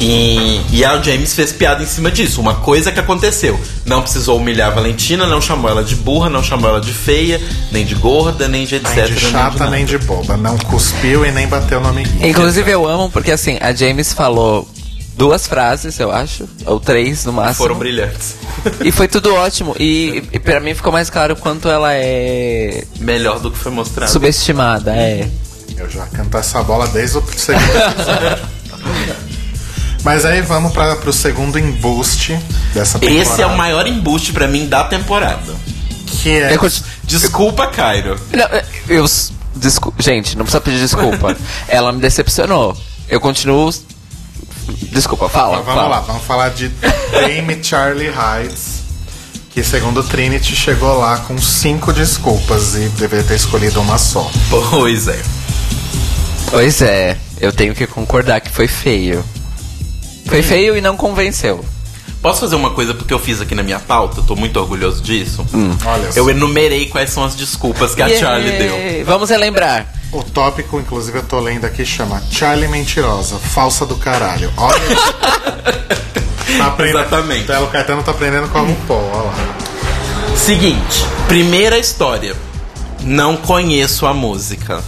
E, 0.00 0.60
e 0.70 0.84
a 0.84 1.00
James 1.00 1.32
fez 1.34 1.52
piada 1.52 1.82
em 1.82 1.86
cima 1.86 2.10
disso. 2.10 2.40
Uma 2.40 2.54
coisa 2.54 2.90
que 2.90 2.98
aconteceu. 3.00 3.58
Não 3.84 4.02
precisou 4.02 4.36
humilhar 4.38 4.68
a 4.70 4.74
Valentina, 4.74 5.26
não 5.26 5.40
chamou 5.40 5.70
ela 5.70 5.82
de 5.84 5.94
burra, 5.96 6.28
não 6.28 6.42
chamou 6.42 6.68
ela 6.70 6.80
de 6.80 6.92
feia, 6.92 7.40
nem 7.70 7.84
de 7.84 7.94
gorda, 7.96 8.46
nem 8.48 8.64
de 8.64 8.76
etc. 8.76 8.94
Nem 8.96 9.04
de 9.14 9.20
chata, 9.20 9.58
nada. 9.58 9.70
nem 9.70 9.84
de 9.84 9.98
boba. 9.98 10.36
Não 10.36 10.56
cuspiu 10.58 11.24
e 11.24 11.30
nem 11.32 11.46
bateu 11.48 11.80
no 11.80 11.88
amiguinho. 11.88 12.28
Inclusive, 12.28 12.70
eu 12.70 12.88
amo 12.88 13.10
porque 13.10 13.30
assim, 13.32 13.58
a 13.60 13.72
James 13.72 14.12
falou 14.12 14.68
duas 15.16 15.46
frases, 15.46 15.98
eu 15.98 16.10
acho, 16.10 16.48
ou 16.66 16.80
três 16.80 17.24
no 17.24 17.32
máximo. 17.32 17.56
Foram 17.56 17.78
brilhantes. 17.78 18.36
E 18.84 18.90
foi 18.90 19.08
tudo 19.08 19.34
ótimo. 19.34 19.74
E, 19.78 20.22
e 20.32 20.38
pra 20.38 20.60
mim 20.60 20.74
ficou 20.74 20.92
mais 20.92 21.10
claro 21.10 21.34
o 21.34 21.36
quanto 21.36 21.68
ela 21.68 21.92
é 21.94 22.84
Melhor 23.00 23.38
do 23.40 23.50
que 23.50 23.58
foi 23.58 23.72
mostrado. 23.72 24.10
subestimada. 24.10 24.94
É. 24.94 25.28
Eu 25.76 25.88
já 25.90 26.06
canto 26.06 26.36
essa 26.36 26.62
bola 26.62 26.86
desde 26.88 27.18
o 27.18 27.24
segundo. 27.36 27.62
Mas 30.04 30.24
aí 30.24 30.40
vamos 30.42 30.72
para 30.72 30.96
pro 30.96 31.12
segundo 31.12 31.58
embuste 31.58 32.38
dessa 32.74 32.98
temporada. 32.98 33.22
Esse 33.22 33.40
é 33.40 33.46
o 33.46 33.56
maior 33.56 33.86
embuste 33.86 34.32
pra 34.32 34.48
mim 34.48 34.66
da 34.68 34.84
temporada. 34.84 35.54
Que 36.06 36.30
é 36.30 36.58
Desculpa, 37.04 37.66
Cairo. 37.68 38.18
Não, 38.32 38.48
eu. 38.88 39.04
Descu... 39.54 39.92
Gente, 39.98 40.36
não 40.36 40.44
precisa 40.44 40.60
pedir 40.60 40.80
desculpa. 40.80 41.36
ela 41.68 41.92
me 41.92 42.00
decepcionou. 42.00 42.76
Eu 43.08 43.20
continuo. 43.20 43.70
Desculpa, 44.90 45.28
fala. 45.28 45.54
Então, 45.54 45.64
vamos 45.64 45.82
fala. 45.82 45.96
lá, 45.96 46.00
vamos 46.00 46.24
falar 46.24 46.48
de 46.50 46.68
Dame 47.10 47.62
Charlie 47.62 48.08
Hides, 48.10 48.82
que 49.50 49.62
segundo 49.62 50.02
Trinity 50.02 50.54
chegou 50.54 50.98
lá 50.98 51.18
com 51.18 51.36
cinco 51.38 51.92
desculpas 51.92 52.74
e 52.74 52.88
deveria 52.98 53.24
ter 53.24 53.34
escolhido 53.36 53.80
uma 53.80 53.98
só. 53.98 54.30
Pois 54.70 55.08
é. 55.08 55.18
Pois 56.50 56.82
é, 56.82 57.16
eu 57.40 57.52
tenho 57.52 57.74
que 57.74 57.86
concordar 57.86 58.40
que 58.40 58.50
foi 58.50 58.68
feio. 58.68 59.24
Foi 60.26 60.42
feio 60.42 60.76
e 60.76 60.80
não 60.80 60.96
convenceu. 60.96 61.64
Posso 62.20 62.40
fazer 62.40 62.54
uma 62.54 62.70
coisa 62.70 62.94
porque 62.94 63.12
eu 63.12 63.18
fiz 63.18 63.40
aqui 63.40 63.54
na 63.54 63.62
minha 63.64 63.80
pauta? 63.80 64.20
Eu 64.20 64.24
tô 64.24 64.36
muito 64.36 64.56
orgulhoso 64.60 65.02
disso. 65.02 65.44
Olha 65.84 66.08
Eu 66.14 66.24
só. 66.24 66.30
enumerei 66.30 66.86
quais 66.86 67.10
são 67.10 67.24
as 67.24 67.34
desculpas 67.34 67.94
que 67.96 68.02
a 68.02 68.08
Charlie 68.16 68.58
deu. 68.58 69.04
Vamos 69.04 69.28
relembrar. 69.30 69.92
O 70.12 70.22
tópico, 70.22 70.78
inclusive, 70.78 71.18
eu 71.18 71.22
tô 71.22 71.40
lendo 71.40 71.64
aqui, 71.64 71.86
chama 71.86 72.22
Charlie 72.30 72.68
Mentirosa, 72.68 73.36
falsa 73.38 73.86
do 73.86 73.96
caralho. 73.96 74.52
Olha 74.56 74.82
isso. 74.92 75.14
Tá 76.58 76.66
aprendendo- 76.66 76.98
Exatamente. 76.98 77.46
Telo 77.46 77.66
Caetano 77.68 78.02
tá 78.02 78.10
aprendendo 78.10 78.46
com 78.48 78.58
a 78.58 78.60
RuPaul, 78.60 79.10
olha 79.14 79.22
lá. 79.22 80.36
Seguinte, 80.36 81.02
primeira 81.26 81.78
história. 81.78 82.36
Não 83.00 83.38
conheço 83.38 84.06
a 84.06 84.12
música. 84.12 84.82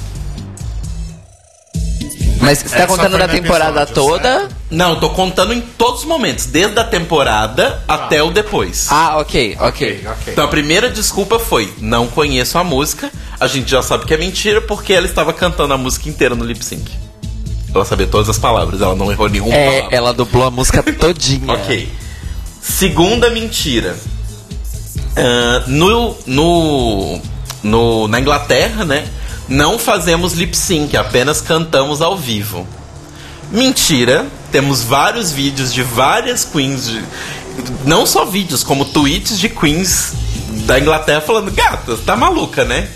Mas 2.40 2.58
você 2.58 2.68
tá 2.68 2.76
Essa 2.82 2.86
contando 2.86 3.16
da 3.16 3.26
temporada 3.26 3.82
episódio, 3.84 3.94
toda? 3.94 4.48
Não, 4.70 4.90
eu 4.90 5.00
tô 5.00 5.08
contando 5.10 5.54
em 5.54 5.60
todos 5.62 6.00
os 6.00 6.06
momentos, 6.06 6.44
desde 6.46 6.78
a 6.78 6.84
temporada 6.84 7.82
até 7.88 8.22
o 8.22 8.30
depois. 8.30 8.88
Ah, 8.90 9.16
ok, 9.18 9.56
ok. 9.58 10.04
Ok. 10.06 10.32
Então 10.32 10.44
a 10.44 10.48
primeira 10.48 10.90
desculpa 10.90 11.38
foi: 11.38 11.72
não 11.78 12.06
conheço 12.08 12.58
a 12.58 12.64
música. 12.64 13.10
A 13.44 13.48
gente 13.48 13.70
já 13.70 13.82
sabe 13.82 14.06
que 14.06 14.14
é 14.14 14.16
mentira 14.16 14.60
porque 14.62 14.92
ela 14.92 15.06
estava 15.06 15.32
cantando 15.32 15.74
a 15.74 15.78
música 15.78 16.08
inteira 16.08 16.34
no 16.34 16.44
lip 16.44 16.64
sync. 16.64 16.90
Ela 17.74 17.84
sabia 17.84 18.06
todas 18.06 18.28
as 18.28 18.38
palavras, 18.38 18.80
ela 18.80 18.94
não 18.94 19.10
errou 19.12 19.28
nenhuma 19.28 19.52
É, 19.54 19.76
palavra. 19.78 19.96
ela 19.96 20.12
dublou 20.14 20.46
a 20.46 20.50
música 20.50 20.82
todinha. 20.94 21.52
Ok. 21.52 21.88
Segunda 22.62 23.28
mentira. 23.30 23.96
Ah, 25.16 25.64
no, 25.66 26.16
no, 26.26 27.20
no, 27.62 28.08
na 28.08 28.20
Inglaterra, 28.20 28.84
né? 28.84 29.06
Não 29.48 29.78
fazemos 29.78 30.32
lip 30.32 30.56
sync, 30.56 30.96
apenas 30.96 31.40
cantamos 31.40 32.00
ao 32.00 32.16
vivo. 32.16 32.66
Mentira. 33.52 34.26
Temos 34.50 34.82
vários 34.82 35.30
vídeos 35.32 35.72
de 35.72 35.82
várias 35.82 36.44
queens. 36.44 36.86
de- 36.88 37.02
não 37.84 38.06
só 38.06 38.24
vídeos, 38.24 38.64
como 38.64 38.84
tweets 38.84 39.38
de 39.38 39.48
queens 39.48 40.14
da 40.64 40.78
Inglaterra 40.78 41.20
falando: 41.20 41.50
Gata, 41.50 41.96
tá 42.06 42.16
maluca, 42.16 42.64
né? 42.64 42.88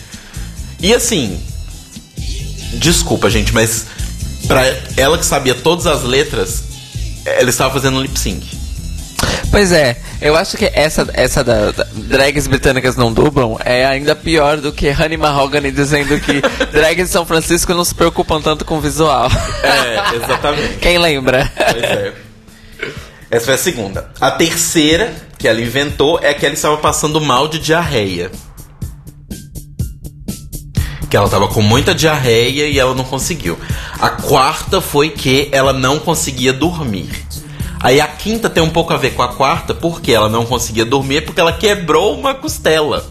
E 0.80 0.94
assim. 0.94 1.40
Desculpa, 2.74 3.30
gente, 3.30 3.52
mas 3.54 3.86
pra 4.46 4.62
ela 4.96 5.18
que 5.18 5.24
sabia 5.26 5.54
todas 5.54 5.86
as 5.86 6.02
letras, 6.02 6.62
ela 7.24 7.48
estava 7.48 7.72
fazendo 7.72 8.00
lip 8.00 8.18
sync. 8.18 8.46
Pois 9.50 9.72
é, 9.72 9.96
eu 10.20 10.36
acho 10.36 10.56
que 10.58 10.70
essa, 10.74 11.08
essa 11.14 11.42
da, 11.42 11.72
da- 11.72 11.86
drags 11.94 12.46
britânicas 12.46 12.96
não 12.96 13.10
dublam 13.12 13.56
é 13.64 13.86
ainda 13.86 14.14
pior 14.14 14.58
do 14.58 14.70
que 14.70 14.90
Honey 14.90 15.16
Mahogany 15.16 15.70
dizendo 15.72 16.20
que 16.20 16.42
drags 16.70 17.06
de 17.06 17.12
São 17.12 17.24
Francisco 17.24 17.72
não 17.72 17.84
se 17.84 17.94
preocupam 17.94 18.40
tanto 18.42 18.64
com 18.66 18.76
o 18.76 18.80
visual. 18.80 19.28
É, 19.62 20.16
exatamente. 20.16 20.74
Quem 20.76 20.98
lembra? 20.98 21.50
Pois 21.56 21.82
é. 21.82 22.12
Essa 23.30 23.44
foi 23.46 23.54
a 23.54 23.58
segunda. 23.58 24.10
A 24.20 24.30
terceira 24.30 25.12
que 25.38 25.48
ela 25.48 25.60
inventou 25.60 26.20
é 26.22 26.34
que 26.34 26.44
ela 26.44 26.54
estava 26.54 26.76
passando 26.76 27.18
mal 27.20 27.48
de 27.48 27.58
diarreia. 27.58 28.30
Que 31.08 31.16
ela 31.16 31.26
estava 31.26 31.48
com 31.48 31.62
muita 31.62 31.94
diarreia 31.94 32.66
e 32.68 32.78
ela 32.78 32.94
não 32.94 33.04
conseguiu. 33.04 33.58
A 33.98 34.10
quarta 34.10 34.80
foi 34.80 35.10
que 35.10 35.48
ela 35.52 35.72
não 35.72 35.98
conseguia 35.98 36.52
dormir. 36.52 37.08
Aí 37.80 38.00
a 38.00 38.06
quinta 38.06 38.50
tem 38.50 38.62
um 38.62 38.70
pouco 38.70 38.92
a 38.92 38.96
ver 38.96 39.14
com 39.14 39.22
a 39.22 39.28
quarta, 39.28 39.72
porque 39.72 40.12
ela 40.12 40.28
não 40.28 40.44
conseguia 40.44 40.84
dormir, 40.84 41.24
porque 41.24 41.40
ela 41.40 41.52
quebrou 41.52 42.18
uma 42.18 42.34
costela. 42.34 43.06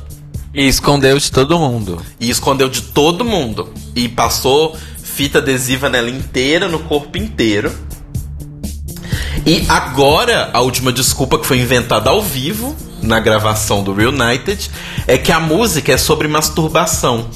E 0.54 0.68
escondeu 0.68 1.18
de 1.18 1.32
todo 1.32 1.58
mundo. 1.58 2.02
E 2.20 2.30
escondeu 2.30 2.68
de 2.68 2.82
todo 2.82 3.24
mundo. 3.24 3.72
E 3.96 4.10
passou 4.10 4.76
fita 5.02 5.40
adesiva 5.40 5.90
nela 5.90 6.10
inteira, 6.10 6.68
no 6.68 6.80
corpo 6.80 7.18
inteiro. 7.18 7.72
E 9.46 9.66
agora, 9.70 10.50
a 10.54 10.62
última 10.62 10.92
desculpa 10.92 11.40
que 11.40 11.46
foi 11.46 11.60
inventada 11.60 12.10
ao 12.10 12.22
vivo, 12.22 12.76
na 13.02 13.20
gravação 13.20 13.84
do 13.84 13.94
Reunited, 13.94 14.70
é 15.08 15.18
que 15.18 15.32
a 15.32 15.40
música 15.40 15.94
é 15.94 15.98
sobre 15.98 16.28
masturbação. 16.28 17.30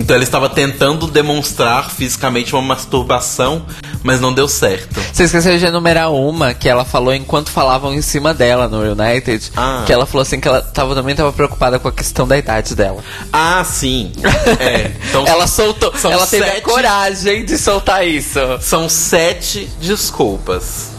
Então 0.00 0.16
ele 0.16 0.24
estava 0.24 0.48
tentando 0.48 1.06
demonstrar 1.06 1.90
fisicamente 1.90 2.54
uma 2.54 2.62
masturbação, 2.62 3.66
mas 4.02 4.18
não 4.18 4.32
deu 4.32 4.48
certo. 4.48 4.98
Você 5.12 5.24
esqueceu 5.24 5.58
de 5.58 5.66
enumerar 5.66 6.10
uma 6.10 6.54
que 6.54 6.70
ela 6.70 6.86
falou 6.86 7.14
enquanto 7.14 7.50
falavam 7.50 7.92
em 7.92 8.00
cima 8.00 8.32
dela 8.32 8.66
no 8.66 8.80
United. 8.80 9.52
Ah. 9.54 9.82
Que 9.84 9.92
ela 9.92 10.06
falou 10.06 10.22
assim 10.22 10.40
que 10.40 10.48
ela 10.48 10.62
tava, 10.62 10.94
também 10.94 11.14
tava 11.14 11.32
preocupada 11.34 11.78
com 11.78 11.86
a 11.86 11.92
questão 11.92 12.26
da 12.26 12.38
idade 12.38 12.74
dela. 12.74 13.04
Ah, 13.30 13.62
sim. 13.62 14.10
É. 14.58 14.90
Então 15.10 15.24
ela 15.28 15.46
soltou. 15.46 15.92
ela 16.02 16.26
teve 16.26 16.48
a 16.48 16.62
coragem 16.62 17.44
de 17.44 17.58
soltar 17.58 18.06
isso. 18.06 18.40
São 18.60 18.88
sete 18.88 19.70
desculpas. 19.78 20.89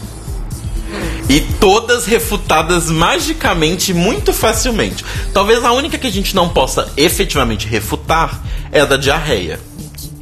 E 1.28 1.40
todas 1.58 2.04
refutadas 2.04 2.90
magicamente 2.90 3.94
muito 3.94 4.32
facilmente. 4.32 5.04
Talvez 5.32 5.64
a 5.64 5.72
única 5.72 5.96
que 5.96 6.06
a 6.06 6.10
gente 6.10 6.34
não 6.34 6.48
possa 6.48 6.92
efetivamente 6.96 7.66
refutar 7.66 8.42
é 8.70 8.80
a 8.80 8.84
da 8.84 8.96
diarreia. 8.96 9.58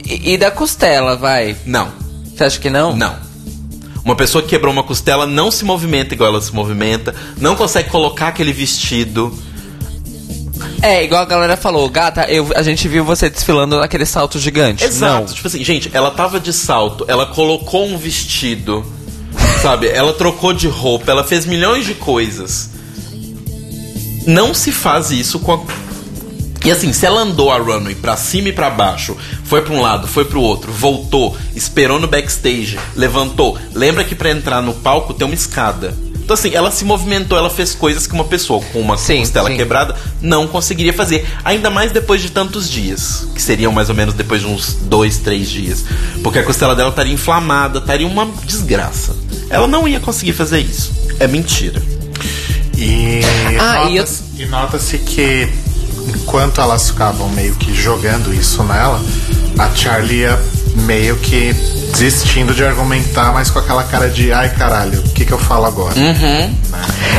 E, 0.05 0.35
e 0.35 0.39
da 0.39 0.51
costela, 0.51 1.17
vai. 1.17 1.57
Não, 1.65 1.91
Você 2.35 2.45
acha 2.45 2.61
que 2.61 2.71
não? 2.71 2.95
não. 2.95 3.31
Uma 4.05 4.17
pessoa 4.17 4.43
que 4.43 4.49
quebrou 4.49 4.73
uma 4.73 4.83
costela 4.83 5.27
não 5.27 5.51
se 5.51 5.65
movimenta 5.65 6.15
igual 6.15 6.31
ela 6.31 6.41
se 6.41 6.55
movimenta, 6.55 7.15
não 7.39 7.55
consegue 7.55 7.91
colocar 7.91 8.29
aquele 8.29 8.53
vestido. 8.53 9.37
É, 10.83 11.05
igual 11.05 11.23
a 11.23 11.27
galera 11.27 11.57
falou, 11.57 11.89
gata, 11.91 12.23
eu, 12.25 12.49
a 12.57 12.63
gente 12.63 12.89
viu 12.89 13.05
você 13.05 13.29
desfilando 13.29 13.79
naquele 13.79 14.07
salto 14.07 14.39
gigante. 14.39 14.85
Exato. 14.85 15.27
Não. 15.27 15.35
Tipo 15.35 15.47
assim, 15.47 15.63
gente, 15.63 15.91
ela 15.93 16.11
tava 16.11 16.41
de 16.41 16.53
salto, 16.53 17.05
ela 17.07 17.27
colocou 17.27 17.87
um 17.87 17.99
vestido, 17.99 18.85
sabe? 19.61 19.89
Ela 19.89 20.13
trocou 20.13 20.53
de 20.53 20.67
roupa, 20.67 21.11
ela 21.11 21.25
fez 21.25 21.45
milhões 21.45 21.85
de 21.85 21.95
coisas. 21.95 22.71
Não 24.27 24.55
se 24.55 24.73
faz 24.73 25.11
isso 25.11 25.39
com 25.41 25.53
a. 25.53 25.61
E 26.65 26.71
assim, 26.71 26.93
se 26.93 27.07
ela 27.07 27.23
andou 27.23 27.51
a 27.51 27.59
runway 27.59 27.95
pra 27.95 28.17
cima 28.17 28.49
e 28.49 28.53
pra 28.53 28.69
baixo, 28.69 29.17
foi 29.45 29.63
pra 29.63 29.73
um 29.73 29.81
lado, 29.81 30.07
foi 30.07 30.27
pro 30.27 30.41
outro, 30.41 30.71
voltou, 30.71 31.37
esperou 31.55 31.99
no 31.99 32.07
backstage, 32.07 32.79
levantou. 32.95 33.59
Lembra 33.75 34.05
que 34.05 34.15
pra 34.15 34.31
entrar 34.31 34.61
no 34.63 34.75
palco 34.75 35.15
tem 35.15 35.27
uma 35.27 35.35
escada. 35.35 35.97
Então 36.31 36.39
assim, 36.39 36.55
ela 36.55 36.71
se 36.71 36.85
movimentou, 36.85 37.37
ela 37.37 37.51
fez 37.51 37.75
coisas 37.75 38.07
que 38.07 38.15
uma 38.15 38.23
pessoa 38.23 38.63
com 38.73 38.79
uma 38.81 38.97
Sim, 38.97 39.19
costela 39.19 39.51
sim. 39.51 39.57
quebrada 39.57 39.97
não 40.23 40.47
conseguiria 40.47 40.93
fazer. 40.93 41.27
Ainda 41.45 41.71
mais 41.71 41.91
depois 41.91 42.23
de 42.23 42.31
tantos 42.31 42.71
dias. 42.71 43.27
Que 43.35 43.43
seriam 43.43 43.73
mais 43.73 43.89
ou 43.89 43.97
menos 43.97 44.15
depois 44.15 44.41
de 44.41 44.47
uns 44.47 44.75
dois, 44.75 45.19
três 45.19 45.51
dias. 45.51 45.85
Porque 46.23 46.39
a 46.39 46.45
costela 46.45 46.77
dela 46.77 46.91
estaria 46.91 47.13
inflamada, 47.13 47.81
estaria 47.81 48.07
uma 48.07 48.27
desgraça. 48.45 49.13
Ela 49.49 49.67
não 49.67 49.89
ia 49.89 49.99
conseguir 49.99 50.33
fazer 50.33 50.61
isso. 50.61 50.93
É 51.19 51.27
mentira. 51.27 51.83
E 52.79 53.23
Ah, 53.59 53.87
nota-se 53.87 54.23
e 54.39 54.47
nota-se 54.47 54.99
que 54.99 55.49
enquanto 56.15 56.61
elas 56.61 56.91
ficavam 56.91 57.29
meio 57.31 57.57
que 57.57 57.75
jogando 57.75 58.33
isso 58.33 58.63
nela, 58.63 59.03
a 59.59 59.69
Charlie 59.75 60.21
ia 60.21 60.41
meio 60.81 61.17
que 61.19 61.53
desistindo 61.93 62.55
de 62.55 62.65
argumentar, 62.65 63.33
mas 63.33 63.51
com 63.51 63.59
aquela 63.59 63.85
cara 63.85 64.09
de 64.09 64.33
ai 64.33 64.49
caralho, 64.55 65.01
o 65.01 65.09
que, 65.11 65.25
que 65.25 65.33
eu 65.33 65.39
falo 65.39 65.67
agora? 65.67 65.95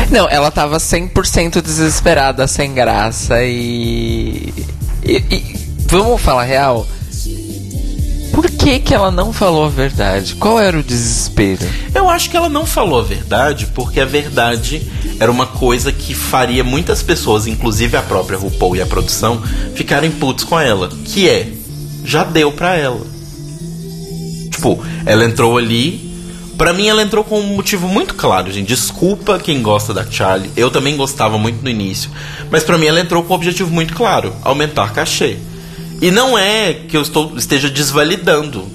Não, 0.10 0.28
ela 0.30 0.50
tava 0.52 0.78
100% 0.78 1.62
desesperada, 1.62 2.47
sem 2.47 2.74
graça 2.74 3.41
e... 3.43 4.54
e. 5.04 5.24
e- 5.30 5.62
Vamos 5.88 6.21
falar 6.21 6.43
real? 6.45 6.88
Por 8.32 8.50
que 8.50 8.80
que 8.80 8.93
ela 8.93 9.12
não 9.12 9.34
falou 9.34 9.65
a 9.65 9.69
verdade? 9.69 10.36
Qual 10.36 10.58
era 10.58 10.80
o 10.80 10.84
desespero? 10.84 11.65
Eu 11.93 12.10
acho 12.10 12.30
que 12.30 12.38
ela 12.38 12.47
não 12.47 12.65
falou 12.65 13.00
a 13.02 13.04
verdade, 13.04 13.67
porque 13.76 14.00
a 14.00 14.06
verdade 14.06 14.89
era 15.19 15.30
uma 15.30 15.45
coisa 15.45 15.91
que 15.91 16.13
faria 16.13 16.63
muitas 16.63 17.04
pessoas, 17.04 17.45
inclusive 17.45 17.97
a 17.97 18.02
própria 18.02 18.38
RuPaul 18.39 18.78
e 18.78 18.82
a 18.82 18.86
produção, 18.86 19.43
ficarem 19.76 20.10
putos 20.12 20.45
com 20.45 20.58
ela. 20.58 20.89
Que 21.04 21.28
é, 21.30 21.50
já 22.06 22.24
deu 22.24 22.54
pra 22.54 22.78
ela. 22.78 23.02
Tipo, 24.62 24.84
ela 25.06 25.26
entrou 25.26 25.58
ali. 25.58 26.12
Pra 26.58 26.74
mim, 26.74 26.88
ela 26.88 27.02
entrou 27.02 27.24
com 27.24 27.39
um 27.39 27.56
motivo 27.56 27.88
muito 27.88 28.13
claro, 28.13 28.52
gente. 28.52 28.67
Desculpa 28.67 29.39
quem 29.39 29.62
gosta 29.62 29.93
da 29.93 30.06
Charlie. 30.06 30.52
Eu 30.56 30.69
também 30.69 30.95
gostava 30.95 31.38
muito 31.38 31.63
no 31.63 31.69
início. 31.69 32.12
Mas 32.52 32.63
pra 32.63 32.78
mim, 32.78 32.86
ela 32.86 33.00
entrou 33.00 33.24
com 33.24 33.34
um 33.34 33.36
objetivo 33.36 33.71
muito 33.71 33.93
claro: 33.95 34.34
aumentar 34.43 34.93
cachê. 34.93 35.38
E 36.00 36.12
não 36.12 36.38
é 36.38 36.74
que 36.74 36.95
eu 36.95 37.02
estou, 37.02 37.36
esteja 37.38 37.69
desvalidando. 37.69 38.67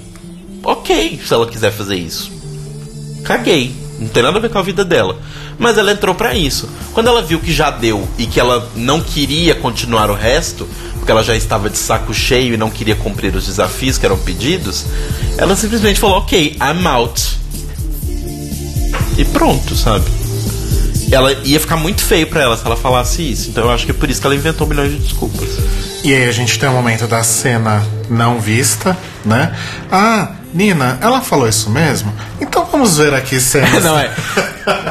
Ok, 0.63 1.21
se 1.25 1.33
ela 1.33 1.47
quiser 1.47 1.71
fazer 1.71 1.95
isso 1.95 2.37
caguei. 3.27 3.75
Não 3.99 4.07
tem 4.07 4.23
nada 4.23 4.37
a 4.37 4.41
ver 4.41 4.49
com 4.49 4.57
a 4.57 4.61
vida 4.61 4.85
dela. 4.85 5.19
Mas 5.57 5.77
ela 5.77 5.91
entrou 5.91 6.13
pra 6.13 6.35
isso. 6.35 6.69
Quando 6.93 7.07
ela 7.07 7.21
viu 7.21 7.39
que 7.39 7.51
já 7.51 7.69
deu 7.69 8.07
e 8.17 8.25
que 8.25 8.39
ela 8.39 8.69
não 8.75 9.01
queria 9.01 9.55
continuar 9.55 10.09
o 10.09 10.13
resto, 10.13 10.67
porque 10.95 11.11
ela 11.11 11.23
já 11.23 11.35
estava 11.35 11.69
de 11.69 11.77
saco 11.77 12.13
cheio 12.13 12.53
e 12.53 12.57
não 12.57 12.69
queria 12.69 12.95
cumprir 12.95 13.35
os 13.35 13.45
desafios 13.45 13.97
que 13.97 14.05
eram 14.05 14.17
pedidos, 14.17 14.85
ela 15.37 15.55
simplesmente 15.55 15.99
falou: 15.99 16.17
Ok, 16.17 16.57
I'm 16.61 16.85
out. 16.85 17.37
E 19.17 19.25
pronto, 19.25 19.75
sabe? 19.75 20.05
Ela 21.09 21.31
ia 21.43 21.59
ficar 21.59 21.77
muito 21.77 22.01
feio 22.01 22.27
pra 22.27 22.41
ela 22.41 22.57
se 22.57 22.65
ela 22.65 22.75
falasse 22.75 23.21
isso. 23.21 23.49
Então 23.49 23.63
eu 23.63 23.71
acho 23.71 23.85
que 23.85 23.91
é 23.91 23.93
por 23.93 24.09
isso 24.09 24.19
que 24.19 24.27
ela 24.27 24.35
inventou 24.35 24.67
milhões 24.67 24.91
de 24.91 24.99
desculpas. 24.99 25.49
E 26.03 26.13
aí 26.13 26.27
a 26.27 26.31
gente 26.31 26.59
tem 26.59 26.69
um 26.69 26.73
momento 26.73 27.07
da 27.07 27.23
cena 27.23 27.85
não 28.09 28.39
vista, 28.39 28.97
né? 29.25 29.55
Ah, 29.91 30.31
Nina, 30.57 30.97
ela 31.01 31.21
falou 31.21 31.47
isso 31.47 31.69
mesmo? 31.69 32.11
Então 32.41 32.65
vamos 32.65 32.97
ver 32.97 33.13
aqui 33.13 33.39
cenas. 33.39 33.83
Não 33.85 33.95
é. 33.97 34.11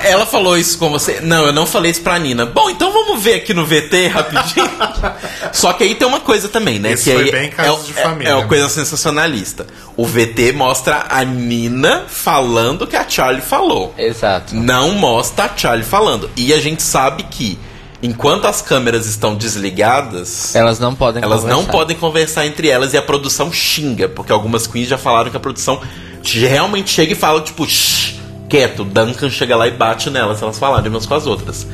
Ela 0.05 0.25
falou 0.25 0.57
isso 0.57 0.79
com 0.79 0.89
você. 0.89 1.21
Não, 1.21 1.45
eu 1.47 1.53
não 1.53 1.67
falei 1.67 1.91
isso 1.91 2.01
pra 2.01 2.17
Nina. 2.19 2.47
Bom, 2.47 2.71
então 2.71 2.93
vamos 2.93 3.21
ver 3.23 3.35
aqui 3.35 3.53
no 3.53 3.67
VT 3.67 4.07
rapidinho. 4.07 4.71
Só 5.53 5.73
que 5.73 5.83
aí 5.85 5.95
tem 5.97 6.07
uma 6.07 6.21
coisa 6.21 6.49
também, 6.49 6.79
né? 6.79 6.93
Isso 6.93 7.05
que 7.05 7.13
foi 7.13 7.25
aí 7.25 7.31
bem 7.33 7.45
é, 7.47 7.49
casos 7.49 7.83
o- 7.83 7.93
de 7.93 7.99
é- 7.99 8.03
família, 8.03 8.31
é 8.31 8.35
uma 8.35 8.43
né? 8.43 8.49
coisa 8.49 8.69
sensacionalista. 8.69 9.67
O 9.97 10.07
VT 10.07 10.53
mostra 10.53 11.05
a 11.11 11.25
Nina 11.25 12.05
falando 12.07 12.87
que 12.87 12.95
a 12.97 13.05
Charlie 13.09 13.43
falou. 13.43 13.93
Exato. 13.99 14.55
Não 14.55 14.93
mostra 14.93 15.47
a 15.47 15.51
Charlie 15.57 15.85
falando. 15.85 16.31
E 16.37 16.55
a 16.55 16.61
gente 16.61 16.83
sabe 16.83 17.25
que 17.25 17.59
enquanto 18.07 18.47
as 18.47 18.62
câmeras 18.62 19.07
estão 19.07 19.35
desligadas, 19.35 20.55
Elas 20.55 20.79
não 20.79 20.95
podem 20.95 21.23
elas 21.23 21.42
não 21.42 21.51
conversar. 21.59 21.73
podem 21.73 21.97
conversar 21.97 22.47
entre 22.47 22.69
elas 22.69 22.92
e 22.95 22.97
a 22.97 23.03
produção 23.03 23.53
xinga, 23.53 24.09
porque 24.09 24.33
algumas 24.33 24.66
queens 24.66 24.88
já 24.88 24.97
falaram 24.99 25.31
que 25.31 25.37
a 25.37 25.40
produção 25.40 25.81
realmente 26.23 26.90
chega 26.90 27.12
e 27.12 27.16
fala, 27.16 27.40
tipo, 27.40 27.66
shh, 27.66 28.14
quieto. 28.49 28.85
Duncan 28.85 29.29
chega 29.31 29.57
lá 29.57 29.66
e 29.66 29.71
bate 29.73 30.09
nelas, 30.11 30.40
elas 30.42 30.59
falarem 30.59 30.88
umas 30.90 31.07
com 31.07 31.14
as 31.14 31.27
outras. 31.27 31.66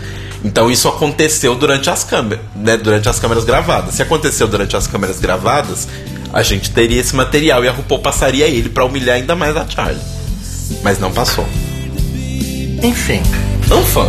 Então 0.45 0.71
isso 0.71 0.88
aconteceu 0.88 1.55
durante 1.55 1.88
as 1.88 2.03
câmeras, 2.03 2.45
né? 2.57 2.77
Durante 2.77 3.09
as 3.09 3.21
câmeras 3.21 3.45
gravadas. 3.45 3.95
Se 3.95 4.03
aconteceu 4.03 4.49
durante 4.49 4.77
as 4.77 4.87
câmeras 4.87 5.21
gravadas, 5.21 5.87
a 6.33 6.42
gente 6.42 6.71
teria 6.71 7.01
esse 7.01 7.14
material 7.14 7.64
e 7.64 7.68
a 7.68 7.73
RuPaul 7.73 8.01
passaria 8.01 8.47
ele 8.49 8.68
pra 8.68 8.85
humilhar 8.85 9.16
ainda 9.16 9.37
mais 9.37 9.57
a 9.57 9.68
Charlie. 9.68 10.01
Mas 10.83 10.99
não 10.99 11.12
passou. 11.12 11.47
Enfim, 12.83 13.23
Não 13.68 13.85
fã 13.85 14.09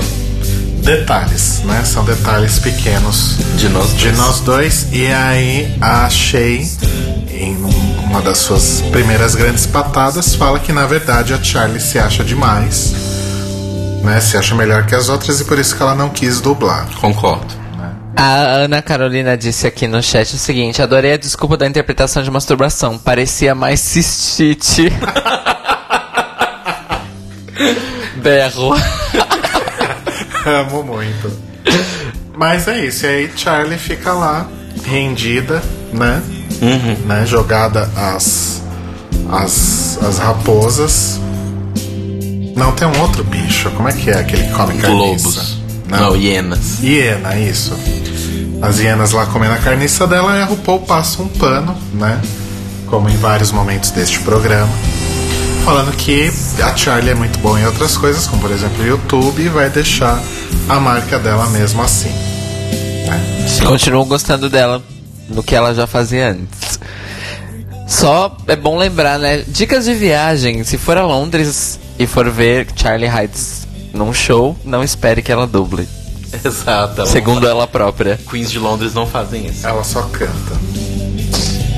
detalhes, 0.84 1.62
né? 1.64 1.84
São 1.86 2.04
detalhes 2.04 2.60
pequenos 2.60 3.38
de 3.58 3.70
nós 3.70 3.96
de 3.96 4.06
dois. 4.06 4.18
nós 4.18 4.40
dois. 4.42 4.88
E 4.92 5.08
aí 5.08 5.76
a 5.82 6.10
Shay, 6.10 6.68
em 7.32 7.56
uma 7.56 8.22
das 8.22 8.38
suas 8.40 8.82
primeiras 8.92 9.34
grandes 9.34 9.66
patadas, 9.66 10.36
fala 10.36 10.60
que 10.60 10.72
na 10.72 10.86
verdade 10.86 11.34
a 11.34 11.42
Charlie 11.42 11.80
se 11.80 11.98
acha 11.98 12.24
demais, 12.24 12.94
né? 14.04 14.20
Se 14.20 14.38
acha 14.38 14.54
melhor 14.54 14.86
que 14.86 14.94
as 14.94 15.10
outras 15.10 15.40
e 15.40 15.46
por 15.46 15.58
isso 15.58 15.76
que 15.76 15.82
ela 15.82 15.96
não 15.96 16.10
quis 16.10 16.40
dublar. 16.42 16.86
Concordo. 17.00 17.64
A 18.16 18.36
Ana 18.36 18.82
Carolina 18.82 19.36
disse 19.36 19.66
aqui 19.66 19.88
no 19.88 20.04
chat 20.04 20.36
o 20.36 20.38
seguinte: 20.38 20.82
adorei 20.82 21.14
a 21.14 21.18
desculpa 21.18 21.58
da 21.58 21.66
interpretação 21.66 22.22
de 22.22 22.30
masturbação. 22.30 22.98
Parecia 22.98 23.56
mais 23.56 23.80
cistite. 23.80 24.92
Berro. 28.22 28.74
Amo 30.46 30.84
muito. 30.84 31.32
Mas 32.36 32.68
é 32.68 32.86
isso, 32.86 33.06
e 33.06 33.10
aí 33.10 33.32
Charlie 33.36 33.78
fica 33.78 34.12
lá, 34.14 34.48
rendida, 34.86 35.62
né? 35.94 36.22
né? 37.06 37.26
Jogada 37.26 37.90
as, 37.96 38.62
as, 39.30 40.00
as 40.02 40.18
raposas. 40.18 41.20
Não, 42.56 42.72
tem 42.72 42.88
um 42.88 43.02
outro 43.02 43.24
bicho. 43.24 43.70
Como 43.72 43.88
é 43.88 43.94
que 43.94 44.10
é 44.10 44.20
aquele 44.20 44.44
que 44.44 44.54
come 44.54 44.78
carniça? 44.78 45.30
Globos. 45.30 45.58
Não, 45.88 46.16
hienas. 46.16 46.80
Hiena, 46.82 47.36
isso. 47.38 47.78
As 48.62 48.80
hienas 48.80 49.12
lá 49.12 49.26
comendo 49.26 49.54
a 49.54 49.58
carniça 49.58 50.08
dela 50.08 50.38
e 50.38 50.42
a 50.42 50.46
RuPaul 50.46 50.80
passa 50.82 51.22
um 51.22 51.28
pano, 51.28 51.76
né? 51.94 52.20
Como 52.88 53.10
em 53.10 53.18
vários 53.18 53.52
momentos 53.52 53.92
deste 53.92 54.20
programa. 54.20 54.72
Falando 55.64 55.96
que 55.96 56.30
a 56.62 56.76
Charlie 56.76 57.12
é 57.12 57.16
muito 57.16 57.40
boa 57.40 57.60
em 57.60 57.66
outras 57.66 57.96
coisas, 57.96 58.28
como 58.28 58.42
por 58.42 58.52
exemplo 58.52 58.84
o 58.84 58.86
YouTube, 58.86 59.42
e 59.42 59.48
vai 59.48 59.70
deixar 59.70 60.22
a 60.68 60.80
marca 60.80 61.18
dela 61.18 61.48
mesmo 61.48 61.82
assim. 61.82 62.12
Continuo 63.66 64.04
gostando 64.04 64.50
dela 64.50 64.84
no 65.30 65.42
que 65.42 65.56
ela 65.56 65.74
já 65.74 65.88
fazia 65.88 66.32
antes. 66.32 66.80
Só 67.88 68.36
é 68.48 68.56
bom 68.56 68.78
lembrar, 68.78 69.18
né? 69.18 69.44
Dicas 69.48 69.86
de 69.86 69.94
viagem. 69.94 70.64
Se 70.64 70.78
for 70.78 70.98
a 70.98 71.06
Londres 71.06 71.80
e 71.98 72.06
for 72.06 72.30
ver 72.30 72.68
Charlie 72.76 73.10
Heights 73.10 73.68
num 73.94 74.14
show, 74.14 74.58
não 74.66 74.84
espere 74.84 75.22
que 75.22 75.32
ela 75.32 75.48
duble. 75.48 75.88
Exato. 76.44 77.02
ela 77.02 77.10
Segundo 77.10 77.48
ela 77.48 77.68
própria. 77.68 78.20
Queens 78.30 78.52
de 78.52 78.60
Londres 78.60 78.94
não 78.94 79.06
fazem 79.08 79.46
isso. 79.46 79.66
Ela 79.66 79.84
só 79.84 80.02
canta. 80.04 80.60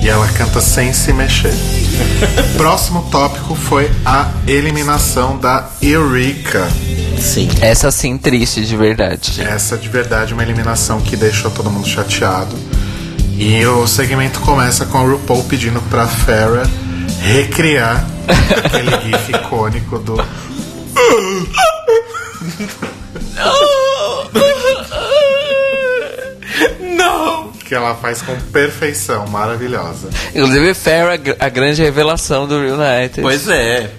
E 0.02 0.08
ela 0.08 0.28
canta 0.30 0.62
sem 0.62 0.94
se 0.94 1.12
mexer. 1.14 1.54
Próximo 2.58 3.08
tópico 3.12 3.56
foi 3.56 3.92
a 4.06 4.32
eliminação 4.48 5.38
da 5.38 5.70
Eureka. 5.82 6.68
Sim. 7.20 7.50
Essa 7.62 7.92
sim 7.92 8.18
triste 8.18 8.66
de 8.66 8.76
verdade. 8.76 9.42
Essa 9.42 9.78
de 9.78 9.90
verdade 9.90 10.32
é 10.32 10.36
uma 10.36 10.44
eliminação 10.44 11.02
que 11.02 11.16
deixou 11.16 11.52
todo 11.52 11.70
mundo 11.70 11.88
chateado. 11.88 12.56
E 13.38 13.66
o 13.66 13.86
segmento 13.86 14.40
começa 14.40 14.86
com 14.86 14.98
a 14.98 15.02
RuPaul 15.02 15.44
pedindo 15.44 15.82
pra 15.90 16.08
Farrah 16.08 16.68
recriar 17.22 18.06
aquele 18.64 18.92
gif 19.02 19.32
icônico 19.32 20.00
do. 20.00 20.16
Que 27.66 27.74
ela 27.74 27.96
faz 27.96 28.22
com 28.22 28.40
perfeição, 28.52 29.28
maravilhosa. 29.28 30.10
Inclusive, 30.30 30.74
Farrah, 30.76 31.18
a 31.40 31.50
grande 31.50 31.82
revelação 31.82 32.48
do 32.48 32.56
United. 32.56 33.22
Pois 33.22 33.48
é. 33.50 33.90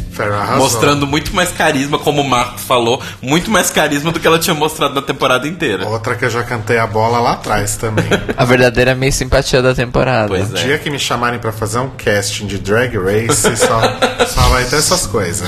Mostrando 0.57 1.07
muito 1.07 1.35
mais 1.35 1.50
carisma, 1.50 1.98
como 1.98 2.22
o 2.22 2.29
Marco 2.29 2.59
falou, 2.59 3.02
muito 3.20 3.50
mais 3.50 3.68
carisma 3.68 4.11
do 4.11 4.18
que 4.18 4.26
ela 4.26 4.38
tinha 4.38 4.55
mostrado 4.55 4.94
na 4.94 5.02
temporada 5.02 5.46
inteira. 5.46 5.87
Outra 5.87 6.14
que 6.14 6.24
eu 6.24 6.31
já 6.31 6.42
cantei 6.42 6.79
a 6.79 6.87
bola 6.87 7.18
lá 7.18 7.33
atrás 7.33 7.76
também. 7.76 8.07
A 8.35 8.44
verdadeira 8.44 8.94
meio 8.94 9.12
simpatia 9.12 9.61
da 9.61 9.74
temporada. 9.74 10.29
Pois 10.29 10.50
O 10.50 10.57
é. 10.57 10.62
dia 10.62 10.79
que 10.79 10.88
me 10.88 10.98
chamarem 10.98 11.38
pra 11.38 11.52
fazer 11.52 11.81
um 11.81 11.90
casting 11.90 12.46
de 12.46 12.57
Drag 12.57 12.96
Race, 12.96 13.42
só, 13.59 13.81
só 14.26 14.48
vai 14.48 14.64
ter 14.64 14.76
essas 14.76 15.07
coisas. 15.07 15.46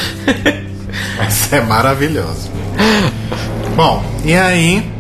Vai 1.17 1.31
ser 1.31 1.63
maravilhoso. 1.63 2.51
Bom, 3.75 4.05
e 4.25 4.35
aí 4.35 4.91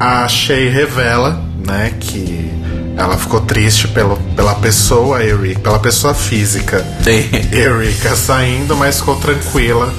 a 0.00 0.26
Shay 0.26 0.68
revela, 0.68 1.40
né, 1.64 1.92
que 2.00 2.41
ela 2.96 3.16
ficou 3.16 3.40
triste 3.40 3.88
pelo, 3.88 4.16
pela 4.36 4.54
pessoa 4.56 5.22
Eureka, 5.22 5.60
pela 5.60 5.78
pessoa 5.78 6.14
física 6.14 6.84
Eureka 7.50 8.14
saindo, 8.16 8.76
mas 8.76 8.98
ficou 8.98 9.16
tranquila 9.16 9.92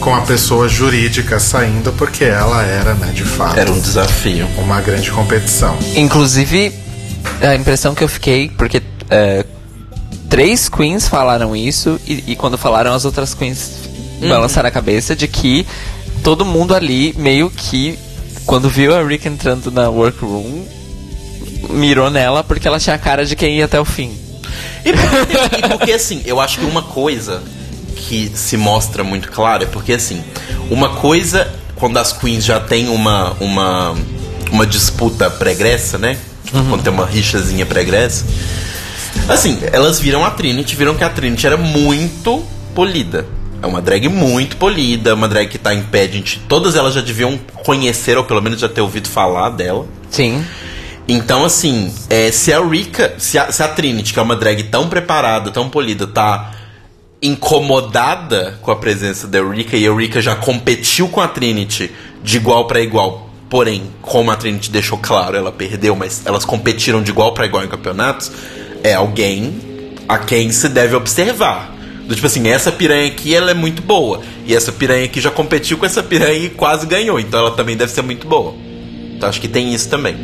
com 0.00 0.14
a 0.14 0.20
pessoa 0.20 0.68
jurídica 0.68 1.40
saindo, 1.40 1.92
porque 1.92 2.24
ela 2.24 2.62
era, 2.62 2.94
né, 2.94 3.12
de 3.14 3.24
fato, 3.24 3.58
Era 3.58 3.70
um 3.70 3.80
desafio. 3.80 4.46
uma 4.58 4.80
grande 4.80 5.10
competição. 5.10 5.76
Inclusive, 5.96 6.72
a 7.40 7.54
impressão 7.54 7.94
que 7.94 8.04
eu 8.04 8.08
fiquei, 8.08 8.50
porque 8.50 8.82
é, 9.08 9.44
três 10.28 10.68
queens 10.68 11.08
falaram 11.08 11.56
isso, 11.56 11.98
e, 12.06 12.24
e 12.28 12.36
quando 12.36 12.58
falaram 12.58 12.92
as 12.92 13.04
outras 13.04 13.34
queens 13.34 13.70
balançaram 14.20 14.68
a 14.68 14.72
cabeça 14.72 15.14
de 15.14 15.26
que 15.28 15.66
todo 16.22 16.44
mundo 16.44 16.74
ali 16.74 17.14
meio 17.16 17.50
que, 17.50 17.98
quando 18.44 18.68
viu 18.68 18.94
a 18.94 19.02
Rick 19.02 19.26
entrando 19.28 19.70
na 19.70 19.88
workroom, 19.88 20.64
mirou 21.70 22.10
nela 22.10 22.44
porque 22.44 22.66
ela 22.66 22.78
tinha 22.78 22.96
a 22.96 22.98
cara 22.98 23.24
de 23.24 23.36
quem 23.36 23.58
ia 23.58 23.64
até 23.64 23.80
o 23.80 23.84
fim. 23.84 24.16
E 24.84 24.92
porque, 24.92 25.56
e 25.56 25.68
porque, 25.68 25.92
assim, 25.92 26.22
eu 26.24 26.40
acho 26.40 26.58
que 26.58 26.64
uma 26.64 26.82
coisa 26.82 27.42
que 27.96 28.30
se 28.34 28.56
mostra 28.56 29.02
muito 29.02 29.30
clara 29.32 29.64
é 29.64 29.66
porque 29.66 29.94
assim, 29.94 30.22
uma 30.70 30.90
coisa 30.90 31.52
quando 31.74 31.96
as 31.96 32.12
queens 32.12 32.44
já 32.44 32.60
tem 32.60 32.88
uma 32.88 33.32
uma 33.40 33.94
uma 34.52 34.66
disputa 34.66 35.28
pregressa, 35.28 35.98
né? 35.98 36.16
Tipo, 36.44 36.62
quando 36.64 36.82
tem 36.82 36.92
uma 36.92 37.06
rixazinha 37.06 37.66
pregressa. 37.66 38.24
Assim, 39.28 39.58
elas 39.72 39.98
viram 39.98 40.24
a 40.24 40.30
Trinity, 40.30 40.76
viram 40.76 40.94
que 40.94 41.02
a 41.02 41.10
Trinity 41.10 41.46
era 41.46 41.56
muito 41.56 42.44
polida. 42.74 43.26
É 43.62 43.66
uma 43.66 43.80
drag 43.80 44.08
muito 44.08 44.56
polida, 44.56 45.14
uma 45.14 45.26
drag 45.26 45.48
que 45.48 45.58
tá 45.58 45.74
em 45.74 45.82
pageant. 45.82 46.38
Todas 46.46 46.76
elas 46.76 46.94
já 46.94 47.00
deviam 47.00 47.38
conhecer, 47.64 48.16
ou 48.16 48.24
pelo 48.24 48.40
menos 48.40 48.60
já 48.60 48.68
ter 48.68 48.80
ouvido 48.80 49.08
falar 49.08 49.50
dela. 49.50 49.86
Sim. 50.10 50.44
Então, 51.08 51.44
assim, 51.44 51.94
é, 52.10 52.32
se 52.32 52.52
a 52.52 52.60
Rika, 52.60 53.14
se 53.18 53.38
a, 53.38 53.52
se 53.52 53.62
a 53.62 53.68
Trinity, 53.68 54.12
que 54.12 54.18
é 54.18 54.22
uma 54.22 54.34
drag 54.34 54.64
tão 54.64 54.88
preparada, 54.88 55.52
tão 55.52 55.68
polida, 55.68 56.06
tá 56.06 56.52
incomodada 57.22 58.58
com 58.60 58.70
a 58.70 58.76
presença 58.76 59.26
da 59.26 59.38
Eureka, 59.38 59.76
e 59.76 59.84
a 59.84 59.86
Eureka 59.86 60.20
já 60.20 60.34
competiu 60.34 61.08
com 61.08 61.20
a 61.20 61.28
Trinity 61.28 61.92
de 62.22 62.36
igual 62.36 62.66
pra 62.66 62.80
igual, 62.80 63.30
porém, 63.48 63.84
como 64.02 64.32
a 64.32 64.36
Trinity 64.36 64.70
deixou 64.70 64.98
claro, 64.98 65.36
ela 65.36 65.52
perdeu, 65.52 65.94
mas 65.94 66.22
elas 66.24 66.44
competiram 66.44 67.00
de 67.02 67.12
igual 67.12 67.32
pra 67.32 67.46
igual 67.46 67.62
em 67.64 67.68
campeonatos, 67.68 68.32
é 68.82 68.94
alguém 68.94 69.54
a 70.08 70.18
quem 70.18 70.50
se 70.50 70.68
deve 70.68 70.96
observar. 70.96 71.74
Tipo 72.08 72.26
assim, 72.26 72.48
essa 72.48 72.70
piranha 72.70 73.06
aqui 73.06 73.34
ela 73.34 73.50
é 73.50 73.54
muito 73.54 73.82
boa. 73.82 74.22
E 74.44 74.54
essa 74.54 74.70
piranha 74.70 75.04
aqui 75.04 75.20
já 75.20 75.30
competiu 75.30 75.76
com 75.76 75.84
essa 75.84 76.02
piranha 76.02 76.38
e 76.38 76.50
quase 76.50 76.86
ganhou. 76.86 77.18
Então 77.18 77.40
ela 77.40 77.50
também 77.50 77.76
deve 77.76 77.90
ser 77.90 78.02
muito 78.02 78.28
boa. 78.28 78.54
Então 79.16 79.28
acho 79.30 79.40
que 79.40 79.48
tem 79.48 79.72
isso 79.72 79.88
também. 79.88 80.14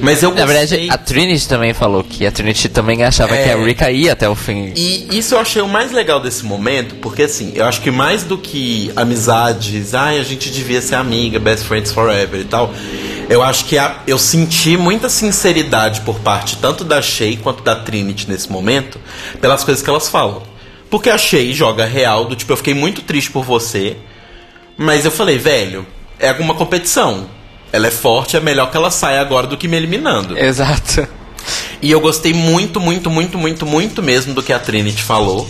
Mas 0.00 0.22
eu 0.22 0.32
Na 0.32 0.46
verdade, 0.46 0.88
a 0.90 0.96
Trinity 0.96 1.48
também 1.48 1.74
falou 1.74 2.04
que 2.04 2.24
a 2.24 2.30
Trinity 2.30 2.68
também 2.68 3.02
achava 3.02 3.34
É. 3.34 3.42
que 3.44 3.50
a 3.50 3.56
Rika 3.56 3.90
ia 3.90 4.12
até 4.12 4.28
o 4.28 4.34
fim. 4.36 4.72
E 4.76 5.08
isso 5.18 5.34
eu 5.34 5.40
achei 5.40 5.60
o 5.60 5.66
mais 5.68 5.90
legal 5.90 6.20
desse 6.20 6.44
momento, 6.44 6.94
porque 6.96 7.24
assim, 7.24 7.52
eu 7.56 7.64
acho 7.66 7.80
que 7.80 7.90
mais 7.90 8.22
do 8.22 8.38
que 8.38 8.92
amizades, 8.94 9.92
ai, 9.94 10.20
a 10.20 10.22
gente 10.22 10.50
devia 10.50 10.80
ser 10.80 10.94
amiga, 10.94 11.40
best 11.40 11.64
friends 11.64 11.90
forever 11.90 12.40
e 12.40 12.44
tal, 12.44 12.72
eu 13.28 13.42
acho 13.42 13.64
que 13.64 13.76
a- 13.76 13.96
eu 14.06 14.18
senti 14.18 14.76
muita 14.76 15.08
sinceridade 15.08 16.02
por 16.02 16.20
parte 16.20 16.56
tanto 16.58 16.84
da 16.84 17.02
Shay 17.02 17.36
quanto 17.36 17.62
da 17.64 17.74
Trinity 17.74 18.28
nesse 18.30 18.50
momento, 18.52 19.00
pelas 19.40 19.64
coisas 19.64 19.82
que 19.82 19.90
elas 19.90 20.08
falam. 20.08 20.42
Porque 20.88 21.10
a 21.10 21.18
Shay 21.18 21.52
joga 21.52 21.84
real, 21.84 22.24
do 22.24 22.36
tipo, 22.36 22.52
eu 22.52 22.56
fiquei 22.56 22.72
muito 22.72 23.02
triste 23.02 23.30
por 23.32 23.44
você, 23.44 23.96
mas 24.76 25.04
eu 25.04 25.10
falei, 25.10 25.38
velho, 25.38 25.84
é 26.20 26.28
alguma 26.28 26.54
competição. 26.54 27.26
Ela 27.72 27.88
é 27.88 27.90
forte, 27.90 28.36
é 28.36 28.40
melhor 28.40 28.70
que 28.70 28.76
ela 28.76 28.90
saia 28.90 29.20
agora 29.20 29.46
do 29.46 29.56
que 29.56 29.68
me 29.68 29.76
eliminando. 29.76 30.38
Exato. 30.38 31.06
E 31.80 31.90
eu 31.90 32.00
gostei 32.00 32.32
muito, 32.32 32.80
muito, 32.80 33.10
muito, 33.10 33.38
muito, 33.38 33.66
muito 33.66 34.02
mesmo 34.02 34.34
do 34.34 34.42
que 34.42 34.52
a 34.52 34.58
Trinity 34.58 35.02
falou. 35.02 35.48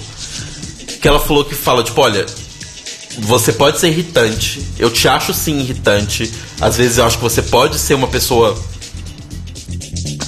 Que 1.00 1.06
ela 1.08 1.20
falou 1.20 1.44
que 1.44 1.54
fala, 1.54 1.82
tipo, 1.82 2.00
olha, 2.00 2.26
você 3.20 3.52
pode 3.52 3.78
ser 3.78 3.88
irritante. 3.88 4.62
Eu 4.78 4.90
te 4.90 5.08
acho 5.08 5.32
sim 5.32 5.58
irritante. 5.60 6.30
Às 6.60 6.76
vezes 6.76 6.98
eu 6.98 7.06
acho 7.06 7.16
que 7.16 7.22
você 7.22 7.42
pode 7.42 7.78
ser 7.78 7.94
uma 7.94 8.08
pessoa 8.08 8.56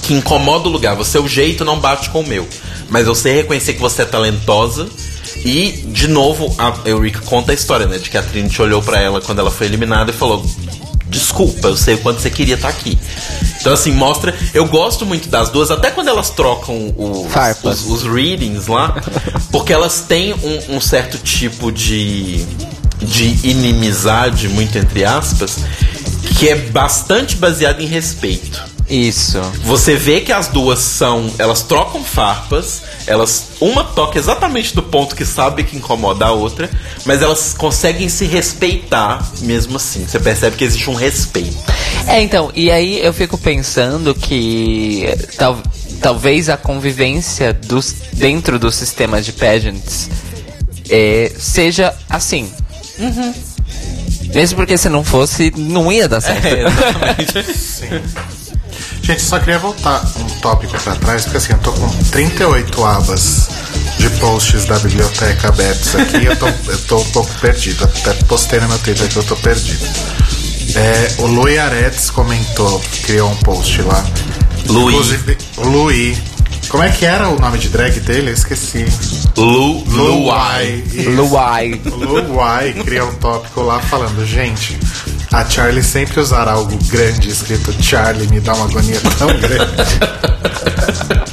que 0.03 0.13
incomoda 0.13 0.67
o 0.67 0.71
lugar. 0.71 0.95
Você, 0.95 1.19
o 1.19 1.27
jeito 1.27 1.63
não 1.63 1.79
bate 1.79 2.09
com 2.09 2.21
o 2.21 2.27
meu. 2.27 2.47
Mas 2.89 3.07
eu 3.07 3.15
sei 3.15 3.33
reconhecer 3.33 3.73
que 3.73 3.81
você 3.81 4.01
é 4.01 4.05
talentosa. 4.05 4.87
E, 5.45 5.83
de 5.87 6.07
novo, 6.07 6.53
a 6.57 6.87
Eureka 6.87 7.21
conta 7.21 7.51
a 7.51 7.55
história, 7.55 7.85
né? 7.85 7.97
De 7.97 8.09
que 8.09 8.17
a 8.17 8.23
Trinity 8.23 8.61
olhou 8.61 8.81
pra 8.81 8.99
ela 8.99 9.21
quando 9.21 9.39
ela 9.39 9.49
foi 9.49 9.67
eliminada 9.67 10.11
e 10.11 10.13
falou: 10.13 10.45
Desculpa, 11.11 11.67
eu 11.67 11.75
sei 11.75 11.95
o 11.95 11.97
quanto 11.97 12.21
você 12.21 12.29
queria 12.29 12.55
estar 12.55 12.69
aqui. 12.69 12.97
Então, 13.59 13.73
assim, 13.73 13.91
mostra. 13.91 14.33
Eu 14.53 14.65
gosto 14.65 15.05
muito 15.05 15.27
das 15.27 15.49
duas, 15.49 15.69
até 15.69 15.91
quando 15.91 16.07
elas 16.07 16.29
trocam 16.29 16.93
os, 16.97 17.27
os, 17.63 17.85
os 17.85 18.03
readings 18.03 18.67
lá, 18.67 18.95
porque 19.51 19.73
elas 19.73 20.05
têm 20.07 20.33
um, 20.33 20.77
um 20.77 20.79
certo 20.79 21.17
tipo 21.17 21.69
de, 21.69 22.45
de 23.01 23.45
inimizade, 23.45 24.47
muito 24.47 24.77
entre 24.77 25.03
aspas, 25.03 25.59
que 26.39 26.47
é 26.47 26.55
bastante 26.55 27.35
baseado 27.35 27.81
em 27.81 27.85
respeito. 27.85 28.70
Isso. 28.91 29.39
Você 29.63 29.95
vê 29.95 30.19
que 30.19 30.33
as 30.33 30.49
duas 30.49 30.79
são. 30.79 31.33
Elas 31.39 31.61
trocam 31.63 32.03
farpas, 32.03 32.81
elas. 33.07 33.51
Uma 33.61 33.85
toca 33.85 34.19
exatamente 34.19 34.75
do 34.75 34.83
ponto 34.83 35.15
que 35.15 35.25
sabe 35.25 35.63
que 35.63 35.77
incomoda 35.77 36.25
a 36.25 36.31
outra, 36.31 36.69
mas 37.05 37.21
elas 37.21 37.53
conseguem 37.53 38.09
se 38.09 38.25
respeitar 38.25 39.25
mesmo 39.39 39.77
assim. 39.77 40.05
Você 40.05 40.19
percebe 40.19 40.57
que 40.57 40.65
existe 40.65 40.89
um 40.89 40.93
respeito. 40.93 41.57
É, 42.05 42.21
então, 42.21 42.51
e 42.53 42.69
aí 42.69 42.99
eu 42.99 43.13
fico 43.13 43.37
pensando 43.37 44.13
que 44.13 45.05
eh, 45.05 45.15
tal, 45.37 45.57
talvez 46.01 46.49
a 46.49 46.57
convivência 46.57 47.53
dos, 47.53 47.95
dentro 48.11 48.59
do 48.59 48.69
sistema 48.71 49.21
de 49.21 49.31
pageants 49.31 50.09
eh, 50.89 51.31
seja 51.39 51.95
assim. 52.09 52.51
Mesmo 54.33 54.57
porque 54.57 54.77
se 54.77 54.89
não 54.89 55.03
fosse, 55.03 55.53
não 55.55 55.89
ia 55.89 56.09
dar 56.09 56.19
certo. 56.19 56.41
É, 56.45 56.67
exatamente. 56.67 58.31
Gente, 59.01 59.21
só 59.21 59.39
queria 59.39 59.59
voltar 59.59 60.03
um 60.17 60.39
tópico 60.39 60.79
pra 60.79 60.95
trás, 60.95 61.23
porque 61.23 61.37
assim, 61.37 61.53
eu 61.53 61.59
tô 61.59 61.71
com 61.73 61.87
38 62.11 62.85
abas 62.85 63.49
de 63.97 64.09
posts 64.19 64.65
da 64.65 64.79
biblioteca 64.79 65.49
abertos 65.49 65.95
aqui 65.95 66.17
e 66.17 66.25
eu 66.25 66.35
tô, 66.35 66.47
eu 66.47 66.77
tô 66.87 66.97
um 66.99 67.09
pouco 67.11 67.29
perdido. 67.39 67.83
Até 67.83 68.13
postei 68.25 68.59
no 68.59 68.67
meu 68.67 68.79
Twitter 68.79 69.07
que 69.07 69.17
eu 69.17 69.23
tô 69.23 69.35
perdido. 69.37 69.85
É, 70.75 71.15
o 71.19 71.27
Louis 71.27 71.57
Aretz 71.57 72.09
comentou, 72.09 72.81
criou 73.03 73.29
um 73.29 73.35
post 73.37 73.81
lá. 73.81 74.05
Louis. 74.67 74.95
Inclusive. 74.95 75.37
Como 76.69 76.83
é 76.83 76.89
que 76.89 77.05
era 77.05 77.27
o 77.27 77.37
nome 77.37 77.57
de 77.57 77.67
drag 77.67 77.99
dele? 77.99 78.29
Eu 78.29 78.33
esqueci. 78.33 78.85
Lu, 79.35 79.83
Luai. 79.83 80.83
Luai. 81.15 81.81
O 81.85 81.95
Luai 82.31 82.73
criou 82.73 83.09
um 83.09 83.15
tópico 83.15 83.61
lá 83.61 83.79
falando, 83.81 84.25
gente, 84.25 84.79
a 85.31 85.45
Charlie 85.49 85.83
sempre 85.83 86.19
usar 86.19 86.47
algo 86.47 86.77
grande 86.87 87.29
escrito 87.29 87.71
Charlie 87.81 88.27
me 88.27 88.39
dá 88.39 88.53
uma 88.53 88.65
agonia 88.65 88.99
tão 89.17 89.27
grande. 89.27 89.71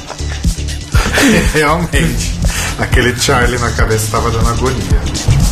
Realmente, 1.53 2.33
aquele 2.79 3.17
Charlie 3.19 3.59
na 3.59 3.71
cabeça 3.71 4.07
tava 4.11 4.31
dando 4.31 4.49
agonia. 4.49 5.48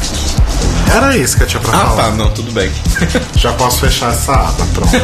Era 0.93 1.15
isso 1.17 1.37
que 1.37 1.43
eu 1.43 1.47
tinha 1.47 1.59
pra 1.61 1.71
Ah, 1.77 1.85
falar. 1.87 2.03
tá, 2.03 2.11
não, 2.11 2.29
tudo 2.31 2.51
bem. 2.51 2.71
Já 3.35 3.51
posso 3.53 3.79
fechar 3.81 4.11
essa 4.13 4.33
aba, 4.33 4.65
pronto. 4.73 4.95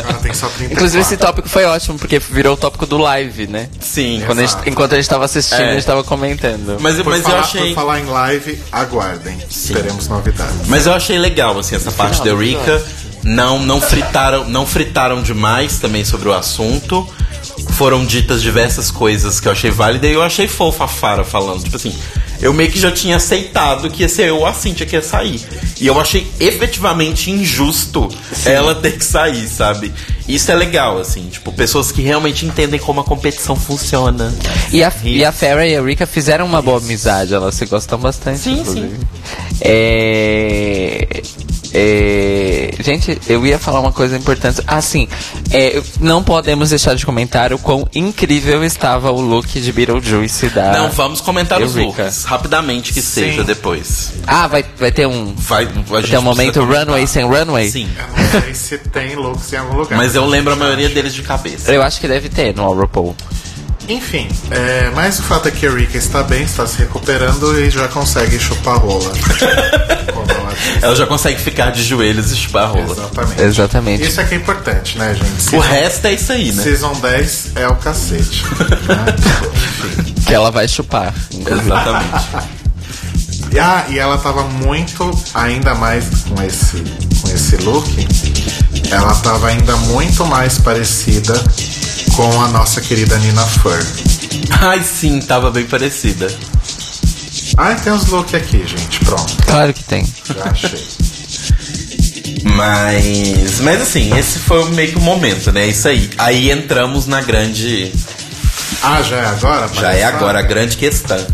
Agora 0.00 0.18
tem 0.22 0.34
só 0.34 0.46
34. 0.48 0.72
Inclusive 0.72 1.00
esse 1.02 1.16
tópico 1.16 1.48
foi 1.48 1.64
ótimo, 1.64 1.98
porque 1.98 2.18
virou 2.18 2.54
o 2.54 2.56
tópico 2.56 2.86
do 2.86 2.98
live, 2.98 3.46
né? 3.46 3.68
Sim. 3.80 4.22
Quando 4.26 4.40
a 4.40 4.46
gente- 4.46 4.56
enquanto 4.66 4.92
a 4.94 4.96
gente 4.96 5.08
tava 5.08 5.24
assistindo, 5.24 5.60
É. 5.60 5.70
a 5.70 5.74
gente 5.74 5.86
tava 5.86 6.02
comentando. 6.02 6.76
Mas, 6.80 6.96
Por, 6.96 7.06
mas 7.10 7.22
falar, 7.22 7.36
eu 7.36 7.40
achei. 7.40 7.68
por 7.68 7.74
falar 7.74 8.00
em 8.00 8.06
live, 8.06 8.58
aguardem. 8.72 9.38
Teremos 9.66 10.08
novidades. 10.08 10.66
Mas 10.66 10.86
eu 10.86 10.94
achei 10.94 11.18
legal, 11.18 11.58
assim, 11.58 11.76
essa 11.76 11.92
parte 11.92 12.22
da 12.22 12.30
Eureka. 12.30 12.82
Não, 13.24 13.58
não 13.58 13.80
fritaram, 13.80 14.44
não 14.48 14.64
fritaram 14.64 15.20
demais 15.22 15.78
também 15.78 16.04
sobre 16.04 16.28
o 16.28 16.32
assunto. 16.32 17.06
Foram 17.72 18.04
ditas 18.06 18.40
diversas 18.40 18.90
coisas 18.90 19.38
que 19.40 19.48
eu 19.48 19.52
achei 19.52 19.70
válida 19.70 20.06
e 20.06 20.12
eu 20.12 20.22
achei 20.22 20.48
fofa 20.48 20.84
a 20.84 20.88
Fara 20.88 21.24
falando. 21.24 21.62
Tipo 21.62 21.76
assim, 21.76 21.96
eu 22.40 22.52
meio 22.52 22.70
que 22.70 22.78
já 22.78 22.90
tinha 22.90 23.16
aceitado 23.16 23.90
que 23.90 24.02
ia 24.02 24.08
ser 24.08 24.28
eu 24.28 24.46
a 24.46 24.52
Cintia 24.52 24.86
que 24.86 24.96
ia 24.96 25.02
sair. 25.02 25.40
E 25.80 25.86
eu 25.86 26.00
achei 26.00 26.26
efetivamente 26.40 27.30
injusto 27.30 28.08
ela 28.44 28.74
ter 28.74 28.98
que 28.98 29.04
sair, 29.04 29.46
sabe? 29.48 29.92
Isso 30.28 30.50
é 30.50 30.54
legal, 30.54 30.98
assim, 30.98 31.26
tipo, 31.28 31.52
pessoas 31.52 31.90
que 31.90 32.02
realmente 32.02 32.44
entendem 32.44 32.78
como 32.78 33.00
a 33.00 33.04
competição 33.04 33.56
funciona. 33.56 34.34
E 34.70 34.84
a, 34.84 34.92
e 35.02 35.24
a 35.24 35.32
Farrah 35.32 35.66
e 35.66 35.74
a 35.74 35.82
Rika 35.82 36.06
fizeram 36.06 36.44
uma 36.44 36.60
boa 36.60 36.78
amizade, 36.78 37.32
elas 37.32 37.54
se 37.54 37.64
gostam 37.66 37.98
bastante. 37.98 38.40
Sim, 38.40 38.60
inclusive. 38.60 38.98
É, 39.60 41.22
é, 41.72 42.70
gente, 42.80 43.18
eu 43.28 43.46
ia 43.46 43.58
falar 43.58 43.80
uma 43.80 43.92
coisa 43.92 44.16
importante. 44.16 44.62
Ah, 44.66 44.80
sim. 44.80 45.08
É, 45.50 45.82
não 46.00 46.22
podemos 46.22 46.70
deixar 46.70 46.94
de 46.94 47.04
comentar 47.04 47.52
o 47.52 47.58
quão 47.58 47.88
incrível 47.94 48.64
estava 48.64 49.10
o 49.10 49.20
look 49.20 49.60
de 49.60 49.72
Beetlejuice 49.72 50.48
da. 50.48 50.72
Não, 50.72 50.90
vamos 50.90 51.20
comentar 51.20 51.60
os 51.62 51.74
looks, 51.74 52.24
rapidamente 52.24 52.92
que 52.92 53.02
seja 53.02 53.44
depois. 53.44 54.12
Ah, 54.26 54.46
vai, 54.46 54.64
vai 54.78 54.92
ter 54.92 55.06
um. 55.06 55.34
Vai, 55.36 55.66
Vai 55.86 56.02
ter 56.02 56.18
um 56.18 56.22
momento 56.22 56.62
runway 56.64 57.06
sem 57.06 57.24
runway? 57.24 57.70
Sim. 57.70 57.88
Eu 57.98 58.22
não 58.22 58.42
sei 58.42 58.54
se 58.54 58.78
tem 58.78 59.14
looks 59.16 59.52
em 59.52 59.56
algum 59.56 59.76
lugar. 59.78 59.96
Mas 59.96 60.14
eu 60.14 60.24
lembro 60.26 60.52
a 60.52 60.56
maioria 60.56 60.88
deles 60.88 61.14
de 61.14 61.22
cabeça. 61.22 61.72
Eu 61.72 61.82
acho 61.82 62.00
que 62.00 62.08
deve 62.08 62.28
ter 62.28 62.54
no 62.54 62.72
RuPaul. 62.72 63.14
Enfim, 63.88 64.28
é, 64.50 64.90
mas 64.94 65.18
o 65.18 65.22
fato 65.22 65.48
é 65.48 65.50
que 65.50 65.66
a 65.66 65.70
Rika 65.70 65.96
está 65.96 66.22
bem, 66.22 66.42
está 66.42 66.66
se 66.66 66.78
recuperando 66.78 67.58
e 67.58 67.70
já 67.70 67.88
consegue 67.88 68.38
chupar 68.38 68.76
rola. 68.78 69.10
Ela 70.82 70.94
já 70.94 71.06
consegue 71.06 71.40
ficar 71.40 71.70
de 71.70 71.82
joelhos 71.82 72.30
e 72.30 72.36
chupar 72.36 72.64
a 72.64 72.66
rola. 72.66 72.92
Exatamente. 72.92 73.40
Exatamente. 73.42 74.02
Isso 74.08 74.20
é 74.20 74.24
que 74.24 74.34
é 74.34 74.36
importante, 74.38 74.98
né, 74.98 75.14
gente? 75.14 75.30
O 75.38 75.40
Season, 75.40 75.60
resto 75.60 76.06
é 76.06 76.12
isso 76.12 76.32
aí, 76.32 76.52
né? 76.52 76.62
Season 76.62 76.92
10 77.00 77.52
é 77.56 77.68
o 77.68 77.76
cacete. 77.76 78.44
né? 78.44 79.16
Enfim. 80.00 80.14
Que 80.26 80.34
ela 80.34 80.50
vai 80.50 80.68
chupar. 80.68 81.14
Exatamente. 81.32 82.58
E, 83.52 83.58
Ah, 83.58 83.86
e 83.88 83.98
ela 83.98 84.18
tava 84.18 84.42
muito, 84.44 85.10
ainda 85.32 85.74
mais 85.74 86.04
com 86.28 86.42
esse, 86.42 86.82
com 87.22 87.28
esse 87.30 87.56
look, 87.56 87.88
ela 88.90 89.14
tava 89.16 89.48
ainda 89.48 89.76
muito 89.76 90.24
mais 90.26 90.58
parecida 90.58 91.34
com 92.14 92.42
a 92.42 92.48
nossa 92.48 92.80
querida 92.80 93.16
Nina 93.18 93.44
Fur. 93.46 93.78
Ai, 94.60 94.82
sim, 94.82 95.20
tava 95.20 95.50
bem 95.50 95.64
parecida. 95.66 96.28
Ah, 97.56 97.74
tem 97.74 97.92
os 97.92 98.06
looks 98.06 98.34
aqui, 98.34 98.64
gente. 98.66 99.00
Pronto, 99.04 99.36
Claro 99.46 99.72
que 99.72 99.84
tem. 99.84 100.06
já 100.34 100.44
achei. 100.50 100.86
Mas. 102.44 103.60
Mas 103.60 103.82
assim, 103.82 104.16
esse 104.16 104.38
foi 104.38 104.64
meio 104.70 104.92
que 104.92 104.98
o 104.98 105.00
momento, 105.00 105.50
né? 105.52 105.66
Isso 105.66 105.88
aí. 105.88 106.08
Aí 106.18 106.50
entramos 106.50 107.06
na 107.06 107.20
grande. 107.20 107.92
Ah, 108.82 109.02
já 109.02 109.16
é 109.16 109.26
agora? 109.26 109.68
Já 109.68 109.80
é 109.80 109.82
palhaçada? 109.82 110.16
agora 110.16 110.38
a 110.38 110.42
grande 110.42 110.76
questão. 110.76 111.26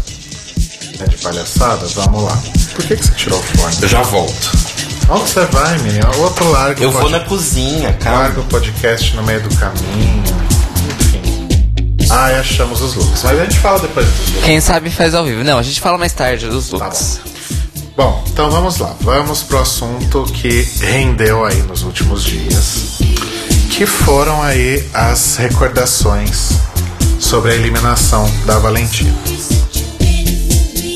É 1.00 1.04
de 1.08 1.16
palhaçada? 1.16 1.86
Vamos 1.94 2.24
lá. 2.24 2.42
Por 2.74 2.84
que, 2.86 2.96
que 2.96 3.04
você 3.06 3.12
tirou 3.12 3.38
o 3.38 3.42
fone? 3.42 3.76
Eu 3.82 3.88
já 3.88 4.02
volto. 4.02 4.50
Onde 5.08 5.30
você 5.30 5.44
vai, 5.46 5.78
menino? 5.78 6.06
Outro 6.18 6.50
largo. 6.50 6.82
Eu 6.82 6.90
vou 6.90 7.02
pod- 7.02 7.12
na 7.12 7.20
cozinha, 7.20 7.92
cara. 7.94 8.18
Larga 8.18 8.40
o 8.40 8.44
podcast 8.44 9.14
no 9.16 9.22
meio 9.22 9.40
do 9.42 9.54
caminho. 9.56 10.24
Enfim. 11.00 12.06
Ah, 12.10 12.32
e 12.32 12.36
achamos 12.36 12.80
os 12.80 12.94
looks. 12.94 13.22
Mas 13.22 13.38
a 13.38 13.44
gente 13.44 13.58
fala 13.58 13.78
depois 13.80 14.06
dos 14.06 14.28
looks. 14.30 14.44
Quem 14.44 14.60
sabe 14.60 14.90
faz 14.90 15.14
ao 15.14 15.24
vivo. 15.24 15.44
Não, 15.44 15.58
a 15.58 15.62
gente 15.62 15.80
fala 15.80 15.98
mais 15.98 16.12
tarde 16.12 16.46
dos 16.48 16.68
Tá 16.70 16.76
looks. 16.86 17.20
Bom, 17.96 18.24
então 18.28 18.50
vamos 18.50 18.78
lá. 18.78 18.94
Vamos 19.02 19.42
pro 19.42 19.60
assunto 19.60 20.24
que 20.32 20.66
rendeu 20.80 21.44
aí 21.44 21.62
nos 21.62 21.82
últimos 21.82 22.24
dias. 22.24 22.98
Que 23.70 23.86
foram 23.86 24.42
aí 24.42 24.88
as 24.94 25.36
recordações 25.36 26.52
sobre 27.20 27.52
a 27.52 27.54
eliminação 27.54 28.28
da 28.46 28.58
Valentina. 28.58 29.14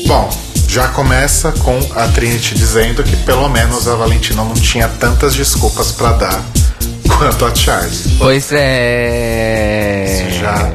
Bom, 0.07 0.29
já 0.69 0.87
começa 0.89 1.51
com 1.51 1.77
a 1.95 2.07
Trinity 2.09 2.53
dizendo 2.53 3.03
que 3.03 3.15
pelo 3.17 3.49
menos 3.49 3.87
a 3.87 3.95
Valentina 3.95 4.43
não 4.43 4.53
tinha 4.53 4.87
tantas 4.87 5.33
desculpas 5.33 5.91
pra 5.91 6.11
dar 6.13 6.43
quanto 7.17 7.43
a 7.45 7.53
Charlie. 7.55 7.97
Pois 8.19 8.51
é. 8.51 10.27
Já, 10.39 10.71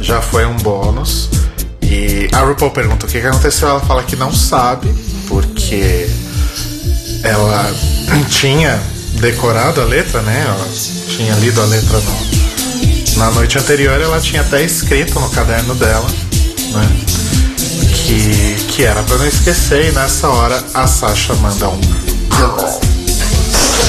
já 0.00 0.20
foi 0.20 0.44
um 0.46 0.56
bônus. 0.56 1.28
E 1.80 2.28
a 2.32 2.40
RuPaul 2.40 2.72
pergunta 2.72 3.06
o 3.06 3.08
que, 3.08 3.20
que 3.20 3.26
aconteceu. 3.26 3.68
Ela 3.68 3.80
fala 3.80 4.02
que 4.02 4.16
não 4.16 4.32
sabe, 4.34 4.92
porque 5.28 6.08
ela 7.22 7.72
tinha 8.28 8.78
decorado 9.20 9.80
a 9.80 9.84
letra, 9.84 10.20
né? 10.22 10.44
Ela 10.46 10.68
tinha 11.16 11.34
lido 11.36 11.60
a 11.62 11.64
letra 11.66 11.98
no- 12.00 13.16
na 13.18 13.30
noite 13.30 13.56
anterior. 13.56 14.00
Ela 14.00 14.20
tinha 14.20 14.40
até 14.42 14.62
escrito 14.64 15.18
no 15.20 15.30
caderno 15.30 15.74
dela, 15.76 16.06
né? 16.72 16.88
Que, 18.06 18.56
que 18.68 18.84
era 18.84 19.02
pra 19.02 19.18
não 19.18 19.26
esquecer. 19.26 19.88
E 19.88 19.92
nessa 19.92 20.28
hora 20.28 20.62
a 20.74 20.86
Sasha 20.86 21.34
manda 21.34 21.68
um 21.68 21.80
girl. 21.82 22.56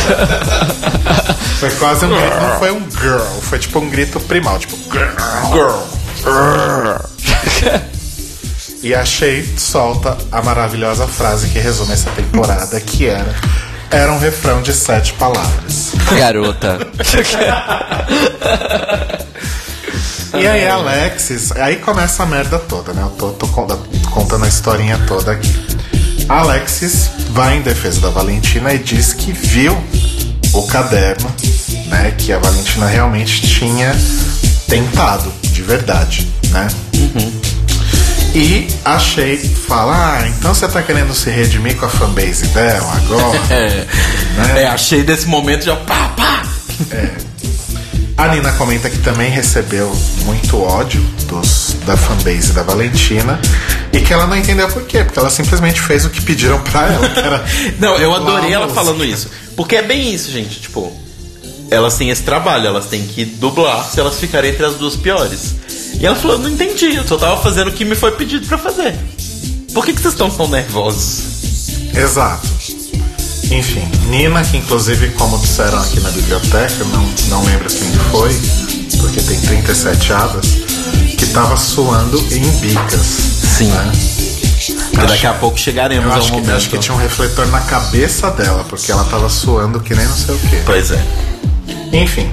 Foi 1.59 1.69
quase 1.71 2.05
um 2.05 2.09
grito, 2.09 2.35
não 2.39 2.59
foi 2.59 2.71
um 2.71 2.91
girl, 2.91 3.25
foi 3.41 3.57
tipo 3.57 3.79
um 3.79 3.89
grito 3.89 4.19
primal, 4.21 4.59
tipo 4.59 4.77
girl. 4.91 5.09
E 8.83 8.93
a 8.93 9.03
Shay 9.03 9.43
solta 9.57 10.15
a 10.31 10.39
maravilhosa 10.43 11.07
frase 11.07 11.47
que 11.49 11.57
resume 11.57 11.93
essa 11.93 12.11
temporada, 12.11 12.79
que 12.79 13.07
era 13.07 13.33
era 13.89 14.11
um 14.11 14.19
refrão 14.19 14.61
de 14.61 14.73
sete 14.73 15.13
palavras. 15.13 15.93
Garota. 16.17 16.77
E 20.33 20.47
aí, 20.47 20.67
Alexis, 20.67 21.51
aí 21.53 21.77
começa 21.77 22.23
a 22.23 22.25
merda 22.25 22.59
toda, 22.59 22.93
né? 22.93 23.01
Eu 23.01 23.09
tô, 23.09 23.29
tô 23.31 23.47
con- 23.47 23.67
contando 24.11 24.45
a 24.45 24.47
historinha 24.47 24.97
toda 25.07 25.31
aqui. 25.31 25.55
Alexis 26.29 27.09
vai 27.31 27.57
em 27.57 27.61
defesa 27.61 28.01
da 28.01 28.09
Valentina 28.09 28.73
e 28.73 28.79
diz 28.79 29.13
que 29.13 29.31
viu 29.31 29.77
o 30.53 30.63
caderno, 30.67 31.31
né? 31.87 32.13
Que 32.17 32.33
a 32.33 32.39
Valentina 32.39 32.85
realmente 32.87 33.41
tinha 33.47 33.95
tentado, 34.67 35.31
de 35.43 35.61
verdade, 35.61 36.27
né? 36.51 36.67
E 38.35 38.67
a 38.85 38.99
Shay 38.99 39.37
fala: 39.37 40.19
Ah, 40.19 40.27
então 40.27 40.53
você 40.53 40.67
tá 40.67 40.81
querendo 40.83 41.13
se 41.15 41.29
redimir 41.29 41.75
com 41.77 41.85
a 41.85 41.89
fanbase 41.89 42.47
dela 42.47 42.93
agora? 42.97 43.39
É, 43.49 43.85
Né? 44.35 44.63
é, 44.63 44.67
achei 44.67 45.01
desse 45.03 45.25
momento 45.27 45.63
já 45.65 45.75
pá, 45.75 46.09
pá. 46.15 46.43
A 48.17 48.27
Nina 48.29 48.51
comenta 48.53 48.89
que 48.89 48.97
também 48.97 49.29
recebeu 49.29 49.95
muito 50.25 50.59
ódio 50.59 50.99
dos, 51.27 51.75
da 51.85 51.95
fanbase 51.95 52.51
da 52.51 52.63
Valentina 52.63 53.39
e 53.93 54.01
que 54.01 54.11
ela 54.11 54.25
não 54.25 54.35
entendeu 54.35 54.67
por 54.69 54.83
quê, 54.85 55.03
porque 55.03 55.19
ela 55.19 55.29
simplesmente 55.29 55.79
fez 55.79 56.03
o 56.03 56.09
que 56.09 56.19
pediram 56.21 56.59
pra 56.63 56.91
ela. 56.91 57.45
Não, 57.77 57.95
eu 57.97 58.15
adorei 58.15 58.51
ela 58.51 58.67
falando 58.69 59.05
isso. 59.05 59.29
Porque 59.55 59.75
é 59.75 59.83
bem 59.83 60.11
isso, 60.13 60.31
gente. 60.31 60.59
Tipo, 60.59 60.91
elas 61.69 61.95
têm 61.95 62.09
esse 62.09 62.23
trabalho, 62.23 62.65
elas 62.65 62.87
têm 62.87 63.05
que 63.05 63.23
dublar 63.23 63.87
se 63.87 63.99
elas 63.99 64.19
ficarem 64.19 64.49
entre 64.49 64.65
as 64.65 64.75
duas 64.75 64.95
piores. 64.95 65.55
E 65.99 66.05
ela 66.05 66.15
falou: 66.15 66.39
não 66.39 66.49
entendi, 66.49 66.95
eu 66.95 67.07
só 67.07 67.17
tava 67.17 67.39
fazendo 67.41 67.67
o 67.67 67.71
que 67.71 67.85
me 67.85 67.95
foi 67.95 68.11
pedido 68.13 68.47
pra 68.47 68.57
fazer. 68.57 68.95
Por 69.75 69.85
que, 69.85 69.93
que 69.93 70.01
vocês 70.01 70.15
estão 70.15 70.29
tão 70.31 70.47
nervosos? 70.47 71.21
Exato. 71.95 72.47
Enfim, 73.51 73.89
Nina, 74.09 74.43
que 74.43 74.57
inclusive, 74.57 75.09
como 75.11 75.37
disseram 75.39 75.79
aqui 75.79 75.99
na 76.01 76.09
biblioteca, 76.11 76.83
não, 76.85 77.03
não 77.29 77.45
lembro 77.45 77.69
quem 77.69 77.91
foi, 78.11 78.33
porque 78.99 79.21
tem 79.21 79.39
37 79.39 80.13
hadas, 80.13 80.45
que 81.17 81.25
tava 81.27 81.55
suando 81.55 82.17
em 82.31 82.49
bicas. 82.59 83.01
Sim. 83.57 83.71
Né? 83.71 83.91
E 84.91 84.97
daqui 84.97 85.27
a 85.27 85.33
pouco 85.33 85.57
chegaremos 85.57 86.11
ao 86.11 86.17
acho 86.17 86.27
que, 86.27 86.31
momento. 86.33 86.55
acho 86.55 86.69
que 86.69 86.77
tinha 86.77 86.95
um 86.95 86.99
refletor 86.99 87.47
na 87.47 87.61
cabeça 87.61 88.29
dela, 88.31 88.65
porque 88.65 88.91
ela 88.91 89.03
tava 89.05 89.29
suando 89.29 89.79
que 89.79 89.95
nem 89.95 90.05
não 90.05 90.15
sei 90.15 90.35
o 90.35 90.39
quê. 90.39 90.61
Pois 90.65 90.91
é. 90.91 91.01
Enfim. 91.93 92.29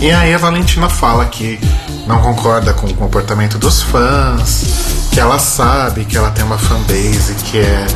E 0.00 0.10
aí 0.10 0.34
a 0.34 0.38
Valentina 0.38 0.88
fala 0.88 1.26
que 1.26 1.58
não 2.06 2.20
concorda 2.22 2.72
com 2.72 2.86
o 2.86 2.94
comportamento 2.94 3.58
dos 3.58 3.82
fãs, 3.82 4.64
que 5.10 5.20
ela 5.20 5.38
sabe 5.38 6.04
que 6.04 6.16
ela 6.16 6.30
tem 6.30 6.44
uma 6.44 6.58
fanbase 6.58 7.34
que 7.50 7.58
é 7.58 7.86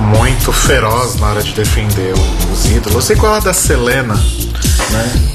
muito 0.00 0.52
feroz 0.52 1.16
na 1.16 1.28
hora 1.28 1.42
de 1.42 1.52
defender 1.52 2.14
os 2.52 2.66
ídolos, 2.66 3.10
igual 3.10 3.34
a 3.34 3.40
da 3.40 3.52
Selena, 3.52 4.14
né? 4.90 5.34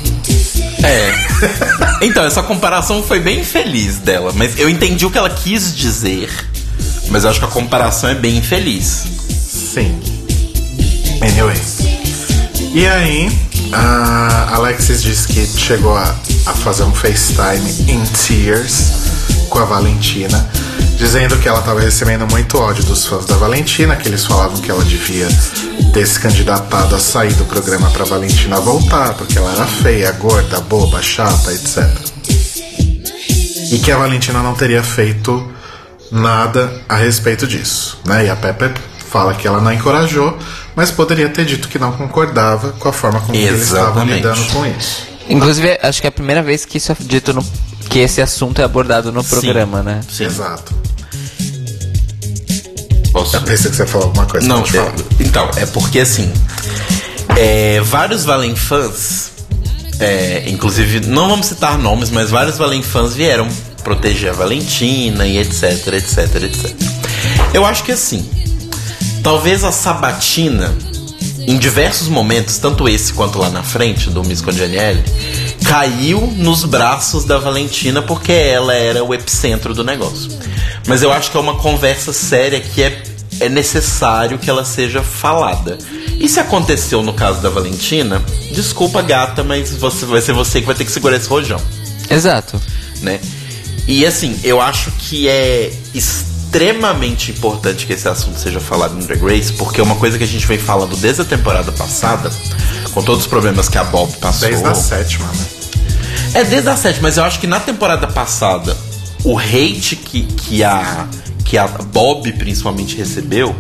É. 0.84 1.14
Então, 2.02 2.26
essa 2.26 2.44
comparação 2.44 3.02
foi 3.02 3.20
bem 3.20 3.40
infeliz 3.40 3.98
dela, 3.98 4.34
mas 4.36 4.60
eu 4.60 4.70
entendi 4.70 5.06
o 5.06 5.12
que 5.12 5.18
ela 5.18 5.30
quis 5.30 5.76
dizer. 5.76 6.30
Mas 7.10 7.24
eu 7.24 7.30
acho 7.30 7.40
que 7.40 7.46
a 7.46 7.50
comparação 7.50 8.10
é 8.10 8.16
bem 8.16 8.38
infeliz. 8.38 9.06
Sim. 9.30 10.00
Anyway. 11.22 11.60
E 12.74 12.88
aí, 12.88 13.32
A 13.72 14.56
Alexis 14.56 15.02
disse 15.02 15.28
que 15.28 15.46
chegou 15.60 15.96
a, 15.96 16.16
a 16.46 16.54
fazer 16.54 16.84
um 16.84 16.94
FaceTime 16.94 17.92
in 17.92 18.04
tears 18.06 18.92
com 19.50 19.60
a 19.60 19.66
Valentina, 19.66 20.50
dizendo 20.98 21.38
que 21.38 21.48
ela 21.48 21.60
estava 21.60 21.80
recebendo 21.80 22.26
muito 22.28 22.58
ódio 22.58 22.84
dos 22.84 23.06
fãs 23.06 23.26
da 23.26 23.36
Valentina, 23.36 23.96
que 23.96 24.08
eles 24.08 24.26
falavam 24.26 24.60
que 24.60 24.70
ela 24.70 24.84
devia 24.84 25.28
ter 25.94 26.08
se 26.08 26.20
candidatado 26.20 26.96
a 26.96 27.00
sair 27.00 27.34
do 27.34 27.46
programa 27.46 27.90
para 27.90 28.06
Valentina 28.06 28.60
voltar, 28.60 29.14
porque 29.14 29.38
ela 29.38 29.52
era 29.54 29.66
feia, 29.66 30.12
gorda, 30.14 30.60
boba, 30.62 31.02
chata, 31.02 31.52
etc. 31.54 31.88
E 33.72 33.80
que 33.80 33.92
a 33.92 33.98
Valentina 33.98 34.42
não 34.42 34.54
teria 34.54 34.84
feito 34.84 35.52
nada 36.12 36.72
a 36.88 36.96
respeito 36.96 37.48
disso, 37.48 38.00
né? 38.06 38.26
E 38.26 38.30
a 38.30 38.36
Pepe 38.36 38.72
fala 39.10 39.34
que 39.34 39.48
ela 39.48 39.62
não 39.62 39.72
encorajou, 39.72 40.38
mas 40.76 40.92
poderia 40.92 41.30
ter 41.30 41.46
dito 41.46 41.68
que 41.68 41.78
não 41.78 41.92
concordava 41.92 42.72
com 42.74 42.90
a 42.90 42.94
forma 42.94 43.20
como 43.22 43.36
eles 43.36 43.62
estavam 43.62 44.04
Exatamente. 44.04 44.16
lidando 44.16 44.44
com 44.54 44.66
isso. 44.66 45.08
Inclusive, 45.30 45.80
acho 45.82 46.02
que 46.02 46.08
é 46.08 46.10
a 46.10 46.12
primeira 46.12 46.42
vez 46.42 46.66
que 46.66 46.78
isso 46.78 46.92
é 46.92 46.96
dito 47.00 47.34
no. 47.34 47.46
Que 47.94 48.00
esse 48.00 48.22
assunto 48.24 48.60
é 48.60 48.64
abordado 48.64 49.12
no 49.12 49.24
programa, 49.24 49.84
né? 49.84 50.02
Sim. 50.10 50.26
Exato. 50.26 50.74
Posso? 53.12 53.36
Eu 53.36 53.42
pensei 53.44 53.70
que 53.70 53.78
você 53.78 53.86
falar 53.86 54.06
alguma 54.06 54.26
coisa. 54.26 54.48
Não, 54.48 54.64
pode 54.64 54.76
é- 54.76 54.82
falar. 54.82 54.96
então, 55.20 55.52
é 55.58 55.66
porque 55.68 56.00
assim. 56.00 56.34
é, 57.38 57.80
vários 57.82 58.26
Valen 58.26 58.56
fãs, 58.56 59.32
é, 60.00 60.50
inclusive, 60.50 61.02
não 61.02 61.30
vamos 61.30 61.46
citar 61.46 61.78
nomes, 61.78 62.10
mas 62.10 62.32
vários 62.32 62.58
Valen 62.58 62.82
fãs 62.82 63.14
vieram 63.14 63.48
proteger 63.84 64.32
a 64.32 64.34
Valentina 64.34 65.28
e 65.28 65.38
etc, 65.38 65.88
etc, 65.94 66.44
etc. 66.44 66.76
Eu 67.54 67.64
acho 67.64 67.84
que 67.84 67.92
assim, 67.92 68.28
talvez 69.22 69.64
a 69.64 69.72
Sabatina, 69.72 70.74
em 71.46 71.60
diversos 71.60 72.08
momentos, 72.08 72.58
tanto 72.58 72.90
esse 72.90 73.14
quanto 73.14 73.38
lá 73.38 73.52
na 73.52 73.62
frente, 73.62 74.10
do 74.10 74.24
Miss 74.24 74.42
Congeniality, 74.42 75.12
caiu 75.66 76.22
nos 76.28 76.66
braços 76.66 77.26
da 77.26 77.38
Valentina 77.38 78.02
porque 78.02 78.32
ela 78.32 78.74
era 78.74 79.04
o 79.04 79.14
epicentro 79.14 79.74
do 79.74 79.84
negócio. 79.84 80.32
Mas 80.88 81.02
eu 81.02 81.12
acho 81.12 81.32
que 81.32 81.38
é 81.38 81.40
uma 81.40 81.56
conversa 81.56 82.12
séria 82.12 82.60
que 82.60 82.84
é, 82.84 83.04
é 83.40 83.50
necessário 83.50 84.38
que 84.38 84.50
ela 84.50 84.66
seja 84.66 85.02
falada. 85.02 85.78
E 86.20 86.28
se 86.28 86.40
aconteceu 86.40 87.02
no 87.02 87.14
caso 87.14 87.42
da 87.42 87.50
Valentina, 87.50 88.24
desculpa 88.52 89.02
gata, 89.02 89.44
mas 89.44 89.72
você, 89.72 90.06
vai 90.06 90.22
ser 90.22 90.34
você 90.34 90.60
que 90.62 90.68
vai 90.68 90.76
ter 90.76 90.86
que 90.86 90.92
segurar 90.92 91.18
esse 91.18 91.28
rojão 91.28 91.60
Exato. 92.10 92.62
né? 93.02 93.20
E 93.88 94.06
assim, 94.06 94.40
eu 94.44 94.62
acho 94.62 94.92
que 94.92 95.28
é 95.28 95.72
extremamente 96.54 97.32
importante 97.32 97.88
que 97.88 97.94
esse 97.94 98.08
assunto 98.08 98.38
seja 98.38 98.60
falado 98.60 98.94
no 98.94 99.02
Drag 99.02 99.20
Race, 99.24 99.52
porque 99.54 99.82
é 99.82 99.84
uma 99.84 99.96
coisa 99.96 100.20
que 100.20 100.24
a 100.24 100.28
gente 100.28 100.46
vem 100.46 100.60
falando 100.60 100.96
desde 100.96 101.24
a 101.24 101.26
temporada 101.26 101.72
passada, 101.72 102.32
com 102.94 103.02
todos 103.02 103.24
os 103.24 103.28
problemas 103.28 103.68
que 103.68 103.78
a 103.78 103.84
Bob 103.84 104.16
passou. 104.18 104.48
Desde 104.48 104.68
a 104.68 104.76
sétima, 104.76 105.26
né? 105.26 105.46
É 106.36 106.44
desde 106.44 106.70
a 106.70 106.78
sétima, 106.78 107.04
mas 107.04 107.18
eu 107.18 107.24
acho 107.24 107.40
que 107.40 107.48
na 107.48 107.60
temporada 107.60 108.06
passada, 108.06 108.78
o 109.24 109.40
hate 109.40 109.96
que, 109.96 110.22
que, 110.22 110.64
a, 110.64 111.08
que 111.44 111.58
a 111.58 111.68
Bob 111.68 112.32
principalmente 112.34 112.96
recebeu 112.96 113.56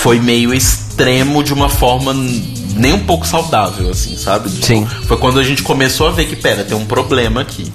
foi 0.00 0.18
meio 0.18 0.54
extremo 0.54 1.44
de 1.44 1.52
uma 1.52 1.68
forma 1.68 2.14
nem 2.14 2.94
um 2.94 3.04
pouco 3.04 3.26
saudável, 3.26 3.90
assim, 3.90 4.16
sabe? 4.16 4.48
Sim. 4.48 4.86
Foi 5.06 5.18
quando 5.18 5.38
a 5.38 5.42
gente 5.42 5.62
começou 5.62 6.06
a 6.06 6.10
ver 6.10 6.26
que, 6.26 6.36
pera, 6.36 6.64
tem 6.64 6.76
um 6.76 6.86
problema 6.86 7.42
aqui. 7.42 7.70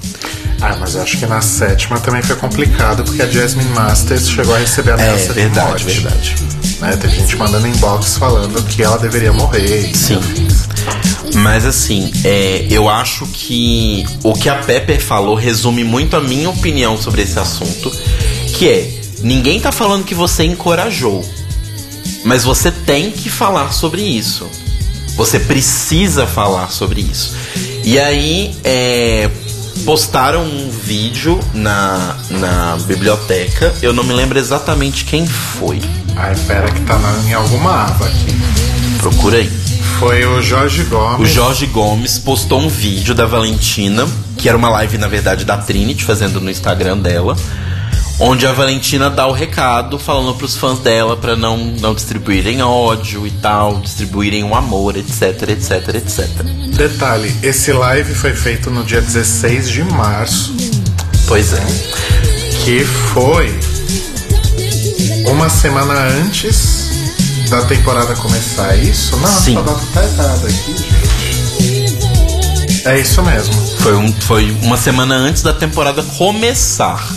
Ah, 0.61 0.75
mas 0.79 0.93
eu 0.95 1.01
acho 1.01 1.17
que 1.17 1.25
na 1.25 1.41
sétima 1.41 1.99
também 1.99 2.21
foi 2.21 2.35
complicado, 2.35 3.03
porque 3.03 3.21
a 3.21 3.27
Jasmine 3.27 3.69
Masters 3.71 4.29
chegou 4.29 4.53
a 4.53 4.59
receber 4.59 4.91
ameaça 4.91 5.31
É, 5.31 5.33
verdade, 5.33 5.85
de 5.85 5.85
morte. 5.85 5.99
verdade. 6.01 6.35
Né? 6.79 6.97
Teve 6.97 7.15
gente 7.15 7.35
mandando 7.35 7.67
inbox 7.67 8.17
falando 8.17 8.61
que 8.63 8.83
ela 8.83 8.97
deveria 8.97 9.33
morrer. 9.33 9.91
Sim. 9.95 10.19
Mas 11.35 11.65
assim, 11.65 12.11
é, 12.23 12.67
eu 12.69 12.89
acho 12.89 13.25
que 13.27 14.05
o 14.23 14.33
que 14.33 14.49
a 14.49 14.55
Pepper 14.55 15.01
falou 15.01 15.33
resume 15.35 15.83
muito 15.83 16.15
a 16.15 16.21
minha 16.21 16.49
opinião 16.49 16.97
sobre 16.97 17.21
esse 17.23 17.39
assunto, 17.39 17.91
que 18.53 18.67
é 18.69 19.01
ninguém 19.23 19.59
tá 19.59 19.71
falando 19.71 20.03
que 20.03 20.13
você 20.15 20.43
encorajou, 20.43 21.23
mas 22.23 22.43
você 22.43 22.69
tem 22.71 23.09
que 23.11 23.29
falar 23.29 23.71
sobre 23.73 24.01
isso. 24.01 24.47
Você 25.15 25.39
precisa 25.39 26.25
falar 26.27 26.69
sobre 26.71 27.01
isso. 27.01 27.35
E 27.83 27.99
aí, 27.99 28.55
é, 28.63 29.29
postaram 29.85 30.43
um 30.43 30.69
vídeo 30.69 31.39
na, 31.53 32.15
na 32.29 32.77
biblioteca. 32.87 33.73
Eu 33.81 33.93
não 33.93 34.03
me 34.03 34.13
lembro 34.13 34.37
exatamente 34.39 35.05
quem 35.05 35.25
foi. 35.25 35.81
Ai, 36.15 36.35
pera 36.47 36.69
que 36.71 36.81
tá 36.81 36.97
na- 36.97 37.29
em 37.29 37.33
alguma 37.33 37.85
aba 37.85 38.05
aqui. 38.05 38.35
Procura 38.99 39.37
aí. 39.37 39.49
Foi 39.99 40.25
o 40.25 40.41
Jorge 40.41 40.81
O 40.83 40.85
Gomes. 40.89 41.29
Jorge 41.29 41.65
Gomes 41.67 42.17
postou 42.17 42.59
um 42.59 42.67
vídeo 42.67 43.13
da 43.13 43.25
Valentina, 43.25 44.07
que 44.37 44.47
era 44.49 44.57
uma 44.57 44.69
live, 44.69 44.97
na 44.97 45.07
verdade, 45.07 45.45
da 45.45 45.57
Trinity, 45.57 46.03
fazendo 46.03 46.39
no 46.41 46.49
Instagram 46.49 46.97
dela, 46.97 47.35
onde 48.21 48.45
a 48.45 48.51
Valentina 48.53 49.09
dá 49.09 49.25
o 49.27 49.31
recado 49.31 49.97
falando 49.97 50.35
pros 50.35 50.55
fãs 50.55 50.77
dela 50.79 51.17
pra 51.17 51.35
não, 51.35 51.57
não 51.57 51.93
distribuírem 51.95 52.61
ódio 52.61 53.25
e 53.25 53.31
tal, 53.31 53.79
distribuírem 53.79 54.43
o 54.43 54.53
amor, 54.55 54.95
etc, 54.95 55.49
etc, 55.49 55.95
etc. 55.95 56.27
Detalhe, 56.75 57.35
esse 57.41 57.73
live 57.73 58.13
foi 58.13 58.33
feito 58.33 58.69
no 58.69 58.83
dia 58.83 59.01
16 59.01 59.69
de 59.69 59.83
março, 59.83 60.55
Pois 61.27 61.53
é. 61.53 61.65
que 62.63 62.83
foi 62.85 63.57
uma 65.25 65.49
semana 65.49 65.93
antes 65.93 66.89
da 67.49 67.63
temporada 67.63 68.13
começar. 68.15 68.75
É 68.75 68.77
isso? 68.77 69.17
Não, 69.17 69.27
Sim. 69.27 69.57
essa 69.57 69.63
data 69.63 69.81
tá 69.93 70.03
errada 70.03 70.47
aqui, 70.47 70.75
gente. 70.77 71.01
É 72.87 72.99
isso 72.99 73.21
mesmo. 73.23 73.53
Foi, 73.79 73.95
um, 73.95 74.11
foi 74.21 74.51
uma 74.63 74.77
semana 74.77 75.15
antes 75.15 75.41
da 75.43 75.53
temporada 75.53 76.01
começar. 76.17 77.07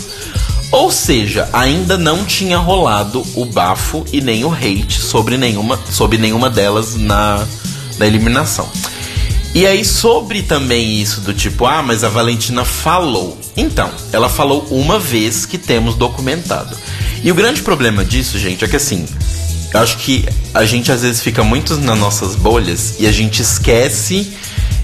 Ou 0.75 0.91
seja, 0.91 1.47
ainda 1.53 1.97
não 1.97 2.25
tinha 2.25 2.57
rolado 2.57 3.25
o 3.33 3.45
bafo 3.45 4.03
e 4.11 4.19
nem 4.19 4.43
o 4.43 4.51
hate 4.51 4.99
sobre 4.99 5.37
nenhuma, 5.37 5.79
sobre 5.89 6.17
nenhuma 6.17 6.49
delas 6.49 6.95
na, 6.95 7.47
na 7.97 8.05
eliminação. 8.05 8.69
E 9.53 9.65
aí, 9.65 9.85
sobre 9.85 10.41
também 10.41 11.01
isso 11.01 11.21
do 11.21 11.33
tipo, 11.33 11.65
ah, 11.65 11.81
mas 11.81 12.03
a 12.03 12.09
Valentina 12.09 12.65
falou. 12.65 13.39
Então, 13.55 13.89
ela 14.11 14.27
falou 14.27 14.67
uma 14.69 14.99
vez 14.99 15.45
que 15.45 15.57
temos 15.57 15.95
documentado. 15.95 16.75
E 17.23 17.31
o 17.31 17.35
grande 17.35 17.61
problema 17.61 18.03
disso, 18.03 18.37
gente, 18.37 18.65
é 18.65 18.67
que 18.67 18.75
assim, 18.75 19.05
eu 19.73 19.79
acho 19.79 19.95
que 19.99 20.25
a 20.53 20.65
gente 20.65 20.91
às 20.91 21.03
vezes 21.03 21.21
fica 21.21 21.41
muito 21.41 21.77
nas 21.77 21.97
nossas 21.97 22.35
bolhas 22.35 22.95
e 22.99 23.07
a 23.07 23.13
gente 23.13 23.41
esquece 23.41 24.29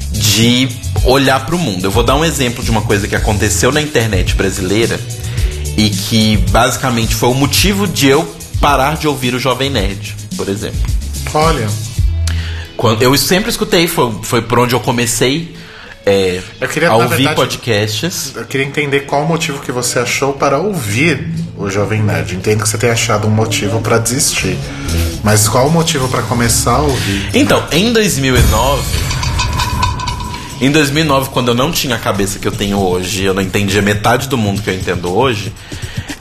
de 0.09 0.69
olhar 1.03 1.45
para 1.45 1.55
o 1.55 1.59
mundo. 1.59 1.83
Eu 1.83 1.91
vou 1.91 2.01
dar 2.01 2.15
um 2.15 2.23
exemplo 2.23 2.63
de 2.63 2.71
uma 2.71 2.81
coisa 2.81 3.09
que 3.09 3.15
aconteceu 3.15 3.73
na 3.73 3.81
internet 3.81 4.35
brasileira 4.35 4.97
e 5.77 5.89
que 5.89 6.37
basicamente 6.49 7.15
foi 7.15 7.29
o 7.29 7.33
motivo 7.33 7.87
de 7.87 8.07
eu 8.07 8.23
parar 8.59 8.97
de 8.97 9.07
ouvir 9.07 9.33
o 9.33 9.39
Jovem 9.39 9.69
Nerd, 9.69 10.15
por 10.37 10.47
exemplo. 10.49 10.79
Olha, 11.33 11.67
Quando, 12.77 13.01
eu 13.01 13.15
sempre 13.17 13.49
escutei, 13.49 13.87
foi, 13.87 14.11
foi 14.23 14.41
por 14.41 14.59
onde 14.59 14.73
eu 14.75 14.79
comecei 14.79 15.55
é, 16.05 16.41
Eu 16.59 16.67
queria, 16.67 16.89
a 16.89 16.95
ouvir 16.95 17.09
verdade- 17.17 17.35
podcasts. 17.35 18.33
eu 18.35 18.43
queria 18.45 18.65
entender 18.65 19.01
qual 19.01 19.23
o 19.23 19.27
motivo 19.27 19.59
que 19.61 19.71
você 19.71 19.99
achou 19.99 20.33
para 20.33 20.57
ouvir 20.57 21.27
o 21.55 21.69
Jovem 21.69 22.01
Nerd. 22.01 22.35
Entendo 22.35 22.63
que 22.63 22.69
você 22.69 22.77
tenha 22.77 22.93
achado 22.93 23.27
um 23.27 23.31
motivo 23.31 23.79
para 23.81 23.99
desistir. 23.99 24.57
Mas 25.23 25.47
qual 25.47 25.67
o 25.67 25.71
motivo 25.71 26.07
para 26.07 26.23
começar 26.23 26.71
a 26.77 26.81
ouvir? 26.81 27.29
Então, 27.35 27.63
em 27.71 27.93
2009. 27.93 28.81
Em 30.61 30.69
2009, 30.69 31.31
quando 31.31 31.47
eu 31.47 31.55
não 31.55 31.71
tinha 31.71 31.95
a 31.95 31.99
cabeça 31.99 32.37
que 32.37 32.47
eu 32.47 32.51
tenho 32.51 32.77
hoje, 32.77 33.23
eu 33.23 33.33
não 33.33 33.41
entendia 33.41 33.81
metade 33.81 34.29
do 34.29 34.37
mundo 34.37 34.61
que 34.61 34.69
eu 34.69 34.75
entendo 34.75 35.11
hoje, 35.11 35.51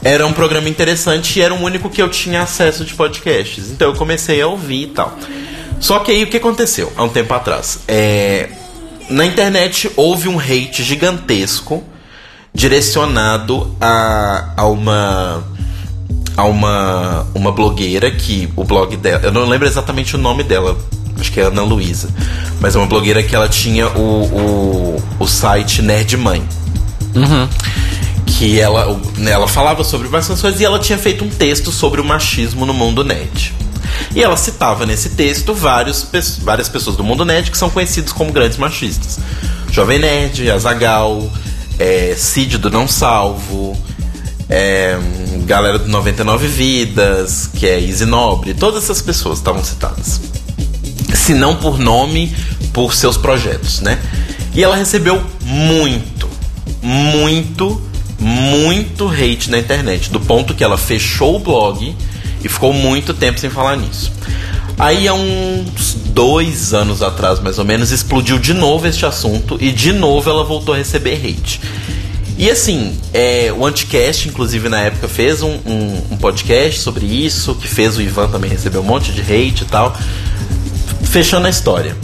era 0.03 0.25
um 0.25 0.33
programa 0.33 0.67
interessante 0.67 1.37
e 1.37 1.43
era 1.43 1.53
o 1.53 1.61
único 1.61 1.91
que 1.91 2.01
eu 2.01 2.09
tinha 2.09 2.41
acesso 2.41 2.83
de 2.83 2.95
podcasts. 2.95 3.69
Então 3.69 3.89
eu 3.89 3.95
comecei 3.95 4.41
a 4.41 4.47
ouvir 4.47 4.83
e 4.83 4.87
tal. 4.87 5.15
Só 5.79 5.99
que 5.99 6.11
aí 6.11 6.23
o 6.23 6.27
que 6.27 6.37
aconteceu 6.37 6.91
há 6.97 7.03
um 7.03 7.09
tempo 7.09 7.31
atrás? 7.35 7.81
É, 7.87 8.49
na 9.11 9.27
internet 9.27 9.91
houve 9.95 10.27
um 10.27 10.39
hate 10.39 10.81
gigantesco 10.81 11.83
direcionado 12.51 13.75
a, 13.79 14.53
a 14.57 14.65
uma 14.65 15.43
a 16.35 16.45
uma, 16.45 17.27
uma 17.35 17.51
blogueira 17.51 18.09
que 18.09 18.51
o 18.55 18.63
blog 18.63 18.97
dela. 18.97 19.21
Eu 19.23 19.31
não 19.31 19.47
lembro 19.47 19.67
exatamente 19.67 20.15
o 20.15 20.17
nome 20.17 20.43
dela. 20.43 20.75
Acho 21.21 21.31
que 21.31 21.39
é 21.39 21.43
Ana 21.43 21.61
Luísa. 21.61 22.09
Mas 22.59 22.75
é 22.75 22.79
uma 22.79 22.87
blogueira 22.87 23.23
que 23.23 23.35
ela 23.35 23.47
tinha 23.47 23.87
o, 23.89 24.25
o, 24.25 25.03
o 25.19 25.27
site 25.27 25.81
Nerd 25.81 26.17
Mãe. 26.17 26.43
Que 28.25 28.59
ela, 28.59 28.99
né, 29.17 29.31
ela 29.31 29.47
falava 29.47 29.83
sobre 29.83 30.07
bastante 30.07 30.41
coisas 30.41 30.59
e 30.59 30.65
ela 30.65 30.79
tinha 30.79 30.97
feito 30.97 31.23
um 31.23 31.29
texto 31.29 31.71
sobre 31.71 32.01
o 32.01 32.03
machismo 32.03 32.65
no 32.65 32.73
mundo 32.73 33.03
nerd. 33.03 33.53
E 34.15 34.21
ela 34.21 34.35
citava 34.35 34.85
nesse 34.85 35.09
texto 35.09 35.53
vários, 35.53 36.07
várias 36.41 36.67
pessoas 36.67 36.95
do 36.95 37.03
mundo 37.03 37.23
nerd 37.23 37.51
que 37.51 37.57
são 37.57 37.69
conhecidos 37.69 38.11
como 38.11 38.31
grandes 38.31 38.57
machistas. 38.57 39.19
Jovem 39.71 39.99
Nerd, 39.99 40.49
Azagal, 40.49 41.31
é, 41.79 42.13
Cid 42.17 42.57
do 42.57 42.69
Não 42.69 42.87
Salvo, 42.87 43.77
é, 44.49 44.97
galera 45.45 45.79
do 45.79 45.87
99 45.87 46.47
Vidas, 46.47 47.49
que 47.53 47.65
é 47.65 47.79
Easy 47.79 48.05
Nobre, 48.05 48.53
todas 48.53 48.83
essas 48.83 49.01
pessoas 49.01 49.37
estavam 49.37 49.63
citadas. 49.63 50.19
Se 51.13 51.33
não 51.33 51.55
por 51.55 51.77
nome, 51.79 52.35
por 52.73 52.93
seus 52.93 53.17
projetos, 53.17 53.81
né? 53.81 53.99
E 54.53 54.63
ela 54.63 54.75
recebeu 54.75 55.21
muito, 55.43 56.29
muito, 56.81 57.81
muito 58.19 59.07
hate 59.07 59.49
na 59.49 59.59
internet, 59.59 60.09
do 60.09 60.19
ponto 60.19 60.53
que 60.53 60.63
ela 60.63 60.77
fechou 60.77 61.37
o 61.37 61.39
blog 61.39 61.95
e 62.43 62.49
ficou 62.49 62.73
muito 62.73 63.13
tempo 63.13 63.39
sem 63.39 63.49
falar 63.49 63.77
nisso. 63.77 64.11
Aí, 64.77 65.07
há 65.07 65.13
uns 65.13 65.93
dois 66.07 66.73
anos 66.73 67.01
atrás, 67.03 67.39
mais 67.39 67.59
ou 67.59 67.65
menos, 67.65 67.91
explodiu 67.91 68.39
de 68.39 68.53
novo 68.53 68.87
este 68.87 69.05
assunto 69.05 69.57
e 69.61 69.71
de 69.71 69.93
novo 69.93 70.29
ela 70.29 70.43
voltou 70.43 70.73
a 70.73 70.77
receber 70.77 71.15
hate. 71.15 71.61
E 72.37 72.49
assim, 72.49 72.97
é, 73.13 73.53
o 73.55 73.65
Anticast, 73.65 74.27
inclusive, 74.27 74.67
na 74.67 74.79
época, 74.81 75.07
fez 75.07 75.43
um, 75.43 75.59
um, 75.65 76.01
um 76.11 76.17
podcast 76.17 76.79
sobre 76.79 77.05
isso, 77.05 77.53
que 77.53 77.67
fez 77.67 77.97
o 77.97 78.01
Ivan 78.01 78.29
também 78.29 78.49
receber 78.49 78.79
um 78.79 78.83
monte 78.83 79.11
de 79.11 79.21
hate 79.21 79.61
e 79.61 79.65
tal. 79.65 79.95
Fechando 81.03 81.47
a 81.47 81.49
história. 81.49 81.95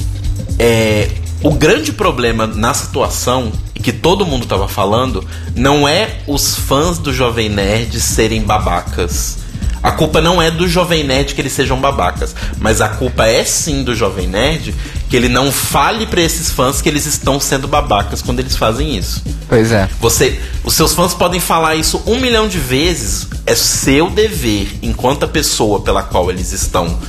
É, 0.60 1.10
o 1.44 1.54
grande 1.54 1.92
problema 1.92 2.48
na 2.48 2.74
situação, 2.74 3.52
e 3.76 3.80
que 3.80 3.92
todo 3.92 4.26
mundo 4.26 4.46
tava 4.46 4.68
falando, 4.68 5.26
não 5.56 5.88
é 5.88 6.20
os 6.28 6.56
fãs 6.56 6.98
do 6.98 7.14
Jovem 7.14 7.50
Nerd 7.50 8.00
serem 8.00 8.42
babacas. 8.42 9.38
A 9.84 9.92
culpa 9.92 10.20
não 10.20 10.42
é 10.42 10.50
do 10.50 10.68
Jovem 10.68 11.04
Nerd 11.04 11.36
que 11.36 11.42
eles 11.42 11.54
sejam 11.54 11.80
babacas, 11.80 12.36
mas 12.60 12.82
a 12.82 12.90
culpa 12.90 13.28
é 13.28 13.46
sim 13.46 13.84
do 13.84 13.96
Jovem 13.96 14.28
Nerd 14.28 14.74
que 15.08 15.16
ele 15.16 15.30
não 15.30 15.52
fale 15.52 16.06
pra 16.06 16.20
esses 16.20 16.52
fãs 16.52 16.82
que 16.82 16.90
eles 16.90 17.06
estão 17.06 17.40
sendo 17.40 17.68
babacas 17.68 18.22
quando 18.22 18.40
eles 18.40 18.58
fazem 18.58 18.98
isso. 18.98 19.24
Pois 19.48 19.72
é. 19.72 19.88
Você, 20.02 20.42
os 20.64 20.74
seus 20.74 20.94
fãs 20.94 21.14
podem 21.14 21.40
falar 21.40 21.76
isso 21.76 22.02
um 22.06 22.20
milhão 22.20 22.48
de 22.48 22.58
vezes. 22.58 23.28
É 23.46 23.56
seu 23.56 24.10
dever, 24.10 24.68
enquanto 24.82 25.24
a 25.24 25.28
pessoa 25.28 25.80
pela 25.80 26.04
qual 26.04 26.30
eles 26.30 26.52
estão 26.52 27.00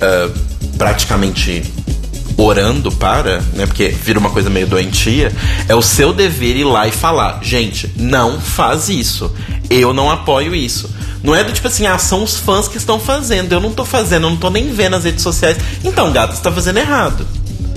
ah, 0.00 0.30
praticamente 0.76 1.62
orando 2.36 2.90
para, 2.90 3.40
né? 3.54 3.66
Porque 3.66 3.88
vira 3.88 4.18
uma 4.18 4.30
coisa 4.30 4.50
meio 4.50 4.66
doentia. 4.66 5.32
É 5.68 5.74
o 5.74 5.82
seu 5.82 6.12
dever 6.12 6.56
ir 6.56 6.64
lá 6.64 6.86
e 6.86 6.92
falar, 6.92 7.40
gente, 7.42 7.92
não 7.96 8.40
faz 8.40 8.88
isso. 8.88 9.32
Eu 9.70 9.92
não 9.92 10.10
apoio 10.10 10.54
isso. 10.54 10.90
Não 11.22 11.34
é 11.34 11.42
do 11.42 11.52
tipo 11.52 11.66
assim, 11.66 11.86
ah, 11.86 11.98
são 11.98 12.22
os 12.22 12.36
fãs 12.36 12.68
que 12.68 12.76
estão 12.76 13.00
fazendo. 13.00 13.52
Eu 13.52 13.60
não 13.60 13.72
tô 13.72 13.84
fazendo, 13.84 14.24
eu 14.24 14.30
não 14.30 14.36
tô 14.36 14.50
nem 14.50 14.72
vendo 14.72 14.92
nas 14.92 15.04
redes 15.04 15.22
sociais. 15.22 15.56
Então, 15.82 16.12
gato, 16.12 16.34
você 16.34 16.42
tá 16.42 16.52
fazendo 16.52 16.78
errado. 16.78 17.26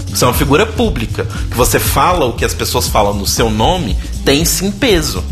Você 0.09 0.23
é 0.23 0.27
uma 0.27 0.33
figura 0.33 0.65
pública. 0.65 1.25
Que 1.49 1.55
você 1.55 1.79
fala 1.79 2.25
o 2.25 2.33
que 2.33 2.43
as 2.43 2.53
pessoas 2.53 2.87
falam 2.87 3.13
no 3.13 3.25
seu 3.25 3.49
nome 3.49 3.95
tem 4.25 4.43
sim 4.43 4.71
peso. 4.71 5.23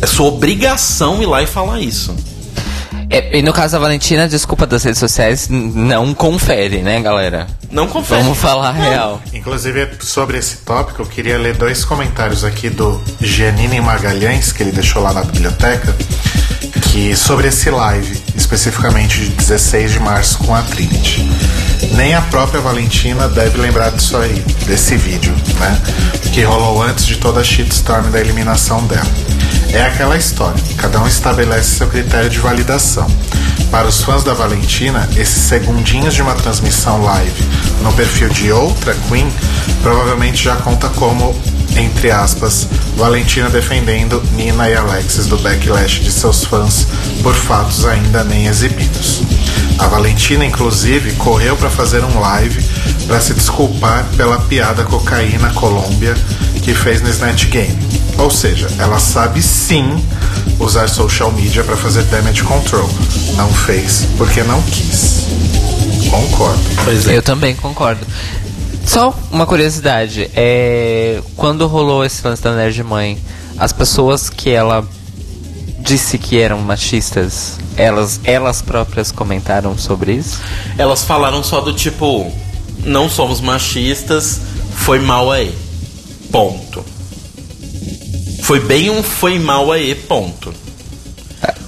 É 0.00 0.06
sua 0.06 0.26
obrigação 0.26 1.20
ir 1.22 1.26
lá 1.26 1.42
e 1.42 1.46
falar 1.46 1.80
isso. 1.80 2.14
É, 3.10 3.38
e 3.38 3.42
no 3.42 3.52
caso 3.52 3.72
da 3.72 3.78
Valentina, 3.78 4.24
a 4.24 4.26
desculpa 4.26 4.66
das 4.66 4.84
redes 4.84 4.98
sociais 4.98 5.48
não 5.48 6.12
confere, 6.12 6.82
né, 6.82 7.00
galera? 7.00 7.46
Não 7.70 7.86
confere. 7.86 8.22
Vamos 8.22 8.38
falar 8.38 8.68
a 8.68 8.72
real. 8.72 9.22
Inclusive, 9.32 9.88
sobre 10.00 10.36
esse 10.38 10.58
tópico, 10.58 11.00
eu 11.00 11.06
queria 11.06 11.38
ler 11.38 11.56
dois 11.56 11.84
comentários 11.84 12.44
aqui 12.44 12.68
do 12.68 13.00
Giannini 13.20 13.80
Magalhães, 13.80 14.52
que 14.52 14.62
ele 14.62 14.72
deixou 14.72 15.02
lá 15.02 15.14
na 15.14 15.22
biblioteca, 15.22 15.94
que 16.90 17.16
sobre 17.16 17.48
esse 17.48 17.70
live, 17.70 18.22
especificamente 18.34 19.20
de 19.20 19.28
16 19.30 19.92
de 19.92 20.00
março 20.00 20.38
com 20.38 20.54
a 20.54 20.62
Trinity. 20.62 21.26
Nem 21.94 22.14
a 22.14 22.20
própria 22.22 22.60
Valentina 22.60 23.26
deve 23.28 23.58
lembrar 23.58 23.90
disso 23.90 24.18
aí, 24.18 24.44
desse 24.66 24.96
vídeo, 24.96 25.34
né? 25.58 25.80
Que 26.34 26.42
rolou 26.42 26.82
antes 26.82 27.06
de 27.06 27.16
toda 27.16 27.40
a 27.40 27.44
shitstorm 27.44 28.10
da 28.10 28.20
eliminação 28.20 28.86
dela. 28.86 29.06
É 29.72 29.82
aquela 29.82 30.16
história, 30.16 30.62
cada 30.76 31.00
um 31.00 31.06
estabelece 31.06 31.76
seu 31.76 31.86
critério 31.86 32.30
de 32.30 32.38
validação. 32.38 33.06
Para 33.70 33.86
os 33.86 34.02
fãs 34.02 34.24
da 34.24 34.32
Valentina, 34.32 35.08
esses 35.16 35.42
segundinhos 35.42 36.14
de 36.14 36.22
uma 36.22 36.34
transmissão 36.34 37.02
live 37.02 37.44
no 37.82 37.92
perfil 37.92 38.28
de 38.30 38.50
outra 38.50 38.94
Queen 39.08 39.30
provavelmente 39.82 40.44
já 40.44 40.56
conta 40.56 40.88
como, 40.90 41.38
entre 41.76 42.10
aspas, 42.10 42.66
Valentina 42.96 43.50
defendendo 43.50 44.22
Nina 44.32 44.68
e 44.70 44.74
Alexis 44.74 45.26
do 45.26 45.36
backlash 45.38 46.00
de 46.00 46.10
seus 46.10 46.44
fãs 46.44 46.86
por 47.22 47.34
fatos 47.34 47.84
ainda 47.84 48.24
nem 48.24 48.46
exibidos. 48.46 49.22
A 49.78 49.86
Valentina, 49.86 50.44
inclusive, 50.44 51.12
correu 51.12 51.56
para 51.56 51.70
fazer 51.70 52.02
um 52.04 52.18
live 52.20 52.64
para 53.06 53.20
se 53.20 53.34
desculpar 53.34 54.04
pela 54.16 54.38
piada 54.40 54.82
cocaína 54.82 55.50
Colômbia 55.50 56.14
que 56.62 56.74
fez 56.74 57.00
no 57.00 57.08
Snatch 57.08 57.46
Game. 57.46 58.07
Ou 58.18 58.30
seja, 58.30 58.68
ela 58.78 58.98
sabe 58.98 59.40
sim 59.40 59.84
usar 60.58 60.88
social 60.88 61.32
media 61.32 61.62
para 61.62 61.76
fazer 61.76 62.02
damage 62.04 62.42
control. 62.42 62.88
Não 63.36 63.48
fez 63.52 64.06
porque 64.16 64.42
não 64.42 64.60
quis. 64.62 65.26
Concordo. 66.10 66.60
Pois 66.84 67.06
é. 67.06 67.16
Eu 67.16 67.22
também 67.22 67.54
concordo. 67.54 68.04
Só 68.84 69.14
uma 69.30 69.46
curiosidade, 69.46 70.30
é, 70.34 71.22
quando 71.36 71.66
rolou 71.66 72.04
esse 72.04 72.26
lance 72.26 72.42
da 72.42 72.54
Nerd 72.54 72.82
Mãe, 72.82 73.18
as 73.58 73.72
pessoas 73.72 74.30
que 74.30 74.50
ela 74.50 74.86
disse 75.80 76.16
que 76.18 76.40
eram 76.40 76.58
machistas, 76.60 77.58
elas, 77.76 78.18
elas 78.24 78.62
próprias 78.62 79.12
comentaram 79.12 79.76
sobre 79.76 80.14
isso? 80.14 80.40
Elas 80.76 81.04
falaram 81.04 81.44
só 81.44 81.60
do 81.60 81.72
tipo, 81.72 82.32
não 82.82 83.08
somos 83.08 83.40
machistas, 83.40 84.40
foi 84.74 84.98
mal 84.98 85.30
aí. 85.30 85.54
Ponto. 86.32 86.82
Foi 88.48 88.60
bem 88.60 88.88
um 88.88 89.02
foi 89.02 89.38
mal 89.38 89.70
aí, 89.70 89.94
ponto. 89.94 90.54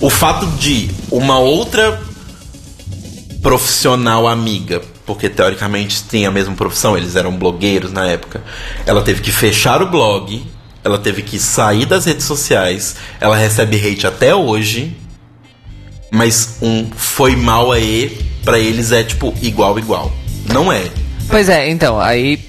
O 0.00 0.08
fato 0.08 0.46
de 0.58 0.88
uma 1.10 1.38
outra 1.38 2.00
profissional 3.42 4.26
amiga, 4.26 4.80
porque 5.04 5.28
teoricamente 5.28 6.02
tem 6.04 6.24
a 6.24 6.30
mesma 6.30 6.54
profissão, 6.54 6.96
eles 6.96 7.16
eram 7.16 7.36
blogueiros 7.36 7.92
na 7.92 8.06
época, 8.06 8.42
ela 8.86 9.02
teve 9.02 9.20
que 9.20 9.30
fechar 9.30 9.82
o 9.82 9.90
blog, 9.90 10.42
ela 10.82 10.98
teve 10.98 11.20
que 11.20 11.38
sair 11.38 11.84
das 11.84 12.06
redes 12.06 12.24
sociais, 12.24 12.96
ela 13.20 13.36
recebe 13.36 13.76
hate 13.76 14.06
até 14.06 14.34
hoje, 14.34 14.96
mas 16.10 16.56
um 16.62 16.90
foi 16.96 17.36
mal 17.36 17.72
aí 17.72 18.18
pra 18.42 18.58
eles 18.58 18.90
é 18.90 19.04
tipo 19.04 19.34
igual 19.42 19.78
igual. 19.78 20.10
Não 20.50 20.72
é. 20.72 20.90
Pois 21.28 21.46
é, 21.50 21.68
então, 21.68 22.00
aí. 22.00 22.40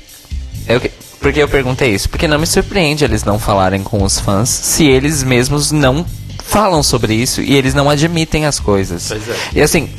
Eu, 0.66 0.80
que- 0.80 1.01
por 1.22 1.32
que 1.32 1.40
eu 1.40 1.48
perguntei 1.48 1.94
isso? 1.94 2.10
Porque 2.10 2.28
não 2.28 2.40
me 2.40 2.48
surpreende 2.48 3.06
eles 3.06 3.24
não 3.24 3.40
falarem 3.40 3.84
com 3.84 4.04
os 4.04 4.20
fãs 4.20 4.50
se 4.50 4.86
eles 4.86 5.24
mesmos 5.24 5.72
não 5.72 6.06
falam 6.44 6.82
sobre 6.82 7.14
isso 7.14 7.42
e 7.42 7.56
eles 7.56 7.74
não 7.74 7.90
admitem 7.90 8.46
as 8.46 8.60
coisas. 8.60 9.08
Pois 9.08 9.30
é. 9.30 9.36
E 9.54 9.62
assim, 9.62 9.90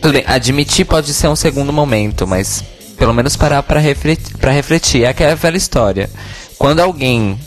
tudo 0.00 0.12
bem, 0.12 0.24
admitir 0.26 0.84
pode 0.84 1.14
ser 1.14 1.28
um 1.28 1.36
segundo 1.36 1.72
momento, 1.72 2.26
mas 2.26 2.62
pelo 2.98 3.14
menos 3.14 3.36
parar 3.36 3.62
pra 3.62 3.80
refletir, 3.80 4.36
pra 4.36 4.52
refletir. 4.52 5.04
É 5.04 5.08
aquela 5.08 5.34
velha 5.34 5.56
história. 5.56 6.10
Quando 6.58 6.80
alguém 6.80 7.38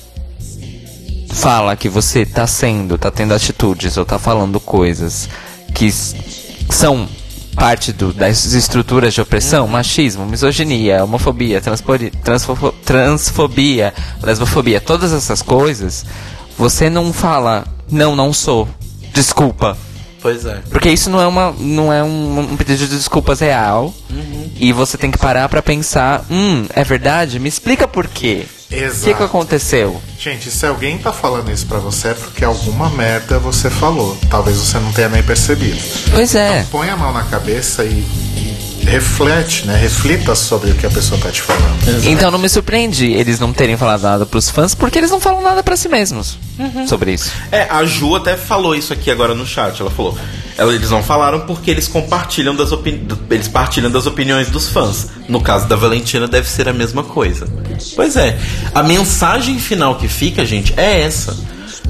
fala 1.30 1.76
que 1.76 1.88
você 1.88 2.26
tá 2.26 2.48
sendo, 2.48 2.98
tá 2.98 3.12
tendo 3.12 3.34
atitudes 3.34 3.96
ou 3.96 4.06
tá 4.06 4.18
falando 4.18 4.60
coisas 4.60 5.30
que 5.74 5.92
são 6.70 7.08
parte 7.56 7.92
do- 7.94 8.14
das 8.14 8.46
estruturas 8.54 9.14
de 9.14 9.22
opressão, 9.22 9.68
machismo, 9.68 10.26
misoginia, 10.26 11.04
homofobia, 11.04 11.62
transfofo- 11.62 12.74
transfobia, 12.84 13.94
lesbofobia, 14.22 14.82
todas 14.82 15.14
essas 15.14 15.42
coisas, 15.42 16.06
você 16.58 16.90
não 16.90 17.12
fala, 17.14 17.66
não, 17.90 18.16
não 18.16 18.34
sou, 18.34 18.68
desculpa. 19.14 19.78
Pois 20.22 20.44
é. 20.46 20.60
Porque 20.72 20.90
isso 20.90 21.10
não 21.10 21.22
é, 21.22 21.28
uma, 21.28 21.54
não 21.60 21.94
é 21.94 22.04
um, 22.04 22.40
um 22.40 22.58
pedido 22.58 22.88
de 22.88 22.96
desculpas 22.98 23.42
real. 23.42 23.94
E 24.60 24.74
você 24.74 24.98
tem 24.98 25.12
que 25.12 25.18
parar 25.20 25.48
pra 25.50 25.62
pensar, 25.62 26.26
hum, 26.32 26.66
é 26.74 26.84
verdade? 26.84 27.40
Me 27.40 27.48
explica 27.48 27.88
por 27.88 28.08
quê. 28.08 28.46
O 28.66 28.68
que, 28.68 28.76
que 28.78 28.84
Exato. 28.84 29.24
aconteceu? 29.24 30.02
Gente, 30.20 30.50
se 30.50 30.66
alguém 30.66 30.98
tá 30.98 31.14
falando 31.14 31.52
isso 31.52 31.66
pra 31.68 31.78
você 31.78 32.10
é 32.10 32.14
porque 32.16 32.44
alguma 32.44 32.90
merda 32.90 33.38
você 33.38 33.70
falou. 33.70 34.18
Talvez 34.30 34.58
você 34.58 34.80
não 34.80 34.92
tenha 34.92 35.08
nem 35.10 35.22
percebido. 35.22 35.80
Pois 36.12 36.34
é. 36.34 36.66
Põe 36.72 36.90
a 36.90 36.98
mão 36.98 37.14
na 37.14 37.24
cabeça 37.24 37.84
e, 37.84 37.90
e 38.00 38.55
reflete, 38.86 39.66
né? 39.66 39.76
Reflita 39.76 40.36
sobre 40.36 40.72
o 40.72 40.76
que 40.76 40.86
a 40.86 40.90
pessoa 40.90 41.20
tá 41.20 41.32
te 41.32 41.42
falando. 41.42 42.06
Então 42.06 42.32
não 42.32 42.40
me 42.40 42.48
surpreende 42.48 43.06
eles 43.06 43.40
não 43.40 43.52
terem 43.52 43.76
falado 43.78 44.04
nada 44.04 44.26
pros 44.26 44.50
fãs, 44.50 44.74
porque 44.76 44.98
eles 44.98 45.12
não 45.12 45.20
falam 45.20 45.42
nada 45.42 45.64
pra 45.64 45.76
si 45.76 45.90
mesmos 45.90 46.38
sobre 46.88 47.14
isso. 47.14 47.32
É, 47.52 47.68
a 47.70 47.84
Ju 47.86 48.16
até 48.16 48.38
falou 48.38 48.76
isso 48.76 48.94
aqui 48.94 49.12
agora 49.12 49.34
no 49.34 49.46
chat. 49.46 49.82
Ela 49.82 49.92
falou: 49.92 50.18
eles 50.58 50.90
não 50.90 51.04
falaram 51.04 51.42
porque 51.42 51.70
eles 51.70 51.88
compartilham 51.88 52.56
das 52.56 52.70
eles 53.30 53.48
partilham 53.48 53.92
das 53.92 54.06
opiniões 54.06 54.50
dos 54.50 54.70
fãs. 54.70 55.08
No 55.28 55.42
caso 55.42 55.68
da 55.68 55.76
Valentina 55.76 56.28
deve 56.28 56.48
ser 56.48 56.70
a 56.70 56.74
mesma 56.74 57.04
coisa. 57.04 57.48
Pois 57.96 58.16
é. 58.16 58.38
A 58.74 58.82
mensagem 58.84 59.60
final 59.60 59.96
que 59.96 60.08
fica, 60.08 60.46
gente, 60.46 60.74
é 60.78 61.02
essa. 61.02 61.36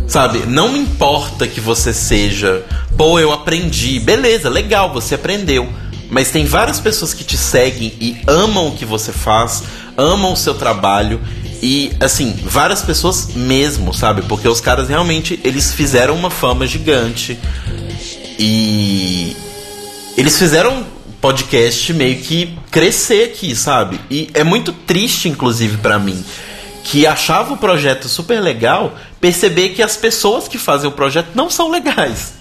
Sabe, 0.07 0.45
não 0.45 0.71
me 0.71 0.79
importa 0.79 1.47
que 1.47 1.59
você 1.59 1.91
seja, 1.91 2.63
pô, 2.95 3.19
eu 3.19 3.31
aprendi. 3.31 3.99
Beleza, 3.99 4.49
legal, 4.49 4.93
você 4.93 5.15
aprendeu. 5.15 5.67
Mas 6.09 6.31
tem 6.31 6.45
várias 6.45 6.79
pessoas 6.79 7.13
que 7.13 7.23
te 7.23 7.37
seguem 7.37 7.93
e 7.99 8.17
amam 8.27 8.67
o 8.67 8.75
que 8.75 8.85
você 8.85 9.11
faz, 9.11 9.63
amam 9.97 10.33
o 10.33 10.37
seu 10.37 10.53
trabalho 10.53 11.19
e 11.61 11.91
assim, 11.99 12.31
várias 12.43 12.81
pessoas 12.81 13.33
mesmo, 13.33 13.93
sabe? 13.93 14.21
Porque 14.23 14.47
os 14.47 14.61
caras 14.61 14.87
realmente 14.87 15.39
eles 15.43 15.73
fizeram 15.73 16.15
uma 16.15 16.29
fama 16.29 16.67
gigante 16.67 17.39
e 18.37 19.35
eles 20.17 20.37
fizeram 20.37 20.85
podcast 21.19 21.91
meio 21.91 22.17
que 22.17 22.55
crescer 22.69 23.31
aqui, 23.31 23.55
sabe? 23.55 23.99
E 24.11 24.29
é 24.35 24.43
muito 24.43 24.71
triste, 24.71 25.27
inclusive, 25.27 25.77
pra 25.77 25.97
mim, 25.97 26.23
que 26.83 27.07
achava 27.07 27.53
o 27.53 27.57
projeto 27.57 28.07
super 28.07 28.39
legal, 28.39 28.95
perceber 29.19 29.69
que 29.69 29.81
as 29.81 29.97
pessoas 29.97 30.47
que 30.47 30.59
fazem 30.59 30.87
o 30.87 30.91
projeto 30.91 31.29
não 31.33 31.49
são 31.49 31.71
legais. 31.71 32.34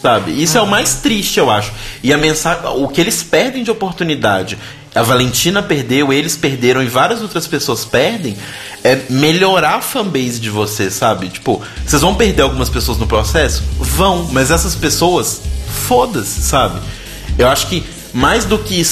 Sabe? 0.00 0.30
Isso 0.42 0.56
é 0.58 0.62
o 0.62 0.66
mais 0.66 0.96
triste, 0.96 1.38
eu 1.38 1.50
acho. 1.50 1.72
E 2.02 2.12
a 2.12 2.18
mensagem, 2.18 2.62
o 2.76 2.88
que 2.88 3.00
eles 3.00 3.22
perdem 3.22 3.64
de 3.64 3.70
oportunidade, 3.70 4.58
a 4.94 5.02
Valentina 5.02 5.62
perdeu, 5.62 6.12
eles 6.12 6.36
perderam 6.36 6.82
e 6.82 6.86
várias 6.86 7.20
outras 7.20 7.46
pessoas 7.46 7.84
perdem, 7.84 8.36
é 8.82 9.02
melhorar 9.10 9.76
a 9.76 9.82
fanbase 9.82 10.38
de 10.38 10.48
vocês, 10.48 10.94
sabe? 10.94 11.28
Tipo, 11.28 11.60
vocês 11.84 12.00
vão 12.00 12.14
perder 12.14 12.42
algumas 12.42 12.68
pessoas 12.68 12.98
no 12.98 13.06
processo? 13.06 13.62
Vão, 13.78 14.28
mas 14.32 14.50
essas 14.50 14.74
pessoas, 14.74 15.42
foda-se, 15.86 16.40
sabe? 16.42 16.80
Eu 17.38 17.48
acho 17.48 17.66
que 17.66 17.84
mais 18.16 18.46
do 18.46 18.58
que 18.58 18.82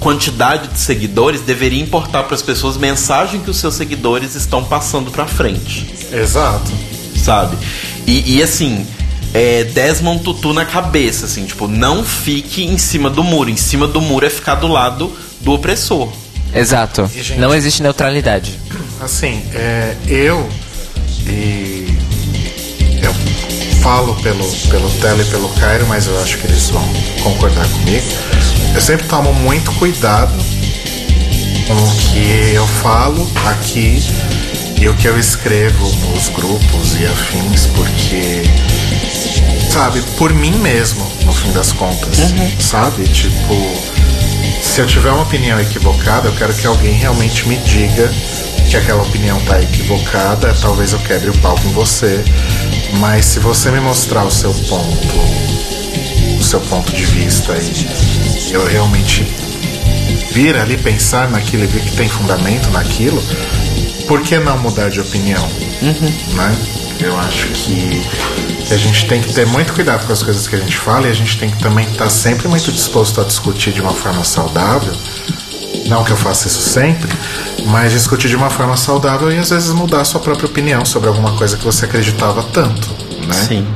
quantidade 0.00 0.66
de 0.66 0.78
seguidores, 0.80 1.40
deveria 1.42 1.80
importar 1.80 2.24
para 2.24 2.34
as 2.34 2.42
pessoas 2.42 2.76
mensagem 2.76 3.40
que 3.40 3.48
os 3.48 3.56
seus 3.56 3.74
seguidores 3.74 4.34
estão 4.34 4.64
passando 4.64 5.08
pra 5.08 5.24
frente 5.24 5.88
Exato. 6.12 6.72
sabe? 7.16 7.56
E, 8.08 8.38
e, 8.38 8.42
assim, 8.42 8.84
é 9.34 9.64
Desmond 9.64 10.22
Tutu 10.22 10.52
na 10.52 10.64
cabeça, 10.64 11.26
assim, 11.26 11.44
tipo, 11.46 11.66
não 11.66 12.04
fique 12.04 12.64
em 12.64 12.76
cima 12.78 13.08
do 13.08 13.24
muro. 13.24 13.48
Em 13.50 13.56
cima 13.56 13.86
do 13.86 14.00
muro 14.00 14.26
é 14.26 14.30
ficar 14.30 14.56
do 14.56 14.68
lado 14.68 15.12
do 15.40 15.52
opressor. 15.52 16.08
Exato. 16.54 17.10
E, 17.14 17.22
gente- 17.22 17.40
Não 17.40 17.54
existe 17.54 17.82
neutralidade. 17.82 18.52
Assim, 19.00 19.42
é, 19.54 19.96
eu 20.06 20.48
e 21.26 21.88
eu 23.02 23.12
falo 23.82 24.14
pelo, 24.16 24.44
pelo 24.70 24.90
Tele 25.00 25.22
e 25.22 25.24
pelo 25.26 25.48
Cairo, 25.50 25.86
mas 25.88 26.06
eu 26.06 26.20
acho 26.22 26.36
que 26.38 26.46
eles 26.46 26.68
vão 26.70 26.86
concordar 27.22 27.66
comigo. 27.68 28.04
Eu 28.74 28.80
sempre 28.80 29.06
tomo 29.08 29.32
muito 29.34 29.72
cuidado 29.72 30.32
com 31.66 31.74
o 31.74 31.96
que 32.12 32.52
eu 32.54 32.66
falo 32.66 33.28
aqui 33.46 34.02
e 34.80 34.88
o 34.88 34.94
que 34.94 35.06
eu 35.08 35.18
escrevo 35.18 35.90
nos 36.10 36.28
grupos 36.28 37.00
e 37.00 37.06
afins, 37.06 37.66
porque, 37.74 38.42
sabe, 39.72 40.02
por 40.18 40.34
mim 40.34 40.52
mesmo, 40.58 41.02
no 41.24 41.32
fim 41.32 41.50
das 41.52 41.72
contas, 41.72 42.34
sabe? 42.60 43.04
Tipo, 43.04 43.54
se 44.60 44.82
eu 44.82 44.86
tiver 44.86 45.10
uma 45.10 45.22
opinião 45.22 45.58
equivocada, 45.58 46.28
eu 46.28 46.34
quero 46.34 46.52
que 46.52 46.66
alguém 46.66 46.92
realmente 46.92 47.48
me 47.48 47.56
diga 47.56 48.12
que 48.68 48.76
aquela 48.76 49.02
opinião 49.02 49.40
tá 49.40 49.62
equivocada, 49.62 50.54
talvez 50.60 50.92
eu 50.92 50.98
quebre 50.98 51.30
o 51.30 51.38
pau 51.38 51.58
com 51.62 51.70
você, 51.70 52.22
mas 52.98 53.24
se 53.24 53.40
você 53.40 53.70
me 53.70 53.80
mostrar 53.80 54.24
o 54.24 54.30
seu 54.30 54.52
ponto, 54.52 55.18
o 56.38 56.42
seu 56.42 56.60
ponto 56.60 56.92
de 56.92 57.06
vista 57.06 57.56
e 57.56 58.52
eu 58.52 58.66
realmente 58.66 59.24
vir 60.32 60.54
ali 60.54 60.76
pensar 60.76 61.30
naquilo 61.30 61.64
e 61.64 61.66
ver 61.66 61.80
que 61.80 61.96
tem 61.96 62.10
fundamento 62.10 62.68
naquilo, 62.72 63.22
por 64.06 64.22
que 64.22 64.38
não 64.38 64.58
mudar 64.58 64.90
de 64.90 65.00
opinião? 65.00 65.46
Né? 65.80 66.56
Eu 67.00 67.18
acho 67.18 67.48
que 67.48 68.02
a 68.70 68.76
gente 68.76 69.06
tem 69.06 69.20
que 69.20 69.32
ter 69.32 69.46
muito 69.46 69.72
cuidado 69.72 70.06
com 70.06 70.12
as 70.12 70.22
coisas 70.22 70.46
que 70.46 70.54
a 70.54 70.58
gente 70.58 70.76
fala 70.76 71.08
e 71.08 71.10
a 71.10 71.14
gente 71.14 71.38
tem 71.38 71.50
que 71.50 71.58
também 71.58 71.86
estar 71.86 72.08
sempre 72.08 72.48
muito 72.48 72.70
disposto 72.70 73.20
a 73.20 73.24
discutir 73.24 73.72
de 73.72 73.80
uma 73.80 73.92
forma 73.92 74.24
saudável. 74.24 74.92
Não 75.86 76.04
que 76.04 76.12
eu 76.12 76.16
faça 76.16 76.46
isso 76.46 76.60
sempre, 76.60 77.10
mas 77.66 77.92
discutir 77.92 78.28
de 78.28 78.36
uma 78.36 78.50
forma 78.50 78.76
saudável 78.76 79.32
e 79.32 79.38
às 79.38 79.50
vezes 79.50 79.70
mudar 79.70 80.02
a 80.02 80.04
sua 80.04 80.20
própria 80.20 80.46
opinião 80.46 80.84
sobre 80.84 81.08
alguma 81.08 81.32
coisa 81.32 81.56
que 81.56 81.64
você 81.64 81.86
acreditava 81.86 82.42
tanto, 82.44 82.88
né? 83.26 83.46
Sim. 83.48 83.66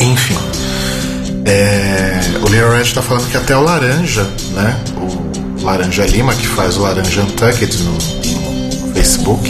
Enfim. 0.00 0.38
É, 1.44 2.18
o 2.42 2.48
Leo 2.48 2.72
Red 2.72 2.92
tá 2.92 3.02
falando 3.02 3.30
que 3.30 3.36
até 3.36 3.56
o 3.56 3.62
Laranja, 3.62 4.24
né? 4.52 4.80
O 4.96 5.62
Laranja 5.62 6.04
Lima, 6.06 6.34
que 6.34 6.46
faz 6.46 6.76
o 6.76 6.82
Laranja 6.82 7.22
Untucked 7.22 7.82
no 7.82 8.15
Facebook, 9.06 9.48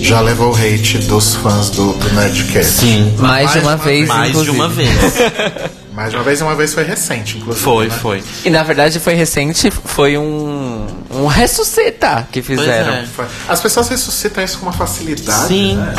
já 0.00 0.20
levou 0.20 0.54
hate 0.54 0.98
dos 0.98 1.34
fãs 1.34 1.70
do, 1.70 1.92
do 1.92 2.14
Nerdcast. 2.14 2.72
Sim. 2.72 3.12
Mais, 3.18 3.52
de 3.52 3.58
uma 3.58 3.76
vez, 3.76 4.06
Mais 4.06 4.22
de 4.26 4.30
inclusive. 4.30 4.56
uma 4.56 4.68
vez. 4.68 4.90
Mais 5.92 6.10
de 6.10 6.16
uma 6.16 6.22
vez 6.22 6.38
e 6.40 6.42
uma 6.44 6.54
vez 6.54 6.72
foi 6.72 6.84
recente, 6.84 7.36
inclusive. 7.38 7.64
Foi, 7.64 7.88
né? 7.88 7.98
foi. 8.00 8.22
E 8.44 8.48
na 8.48 8.62
verdade 8.62 9.00
foi 9.00 9.14
recente, 9.14 9.72
foi 9.72 10.16
um, 10.16 10.86
um 11.10 11.26
ressuscitar 11.26 12.28
que 12.30 12.40
fizeram. 12.42 12.92
é. 12.94 13.06
Foi. 13.06 13.26
As 13.48 13.60
pessoas 13.60 13.88
ressuscitam 13.88 14.42
isso 14.44 14.58
com 14.58 14.66
uma 14.66 14.72
facilidade. 14.72 15.48
Sim. 15.48 15.74
né? 15.74 15.94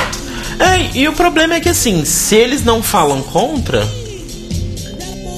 É, 0.57 0.97
e 0.97 1.09
o 1.09 1.13
problema 1.13 1.55
é 1.55 1.59
que 1.59 1.67
assim, 1.67 2.05
se 2.05 2.36
eles 2.36 2.63
não 2.63 2.82
falam 2.82 3.22
contra. 3.22 3.86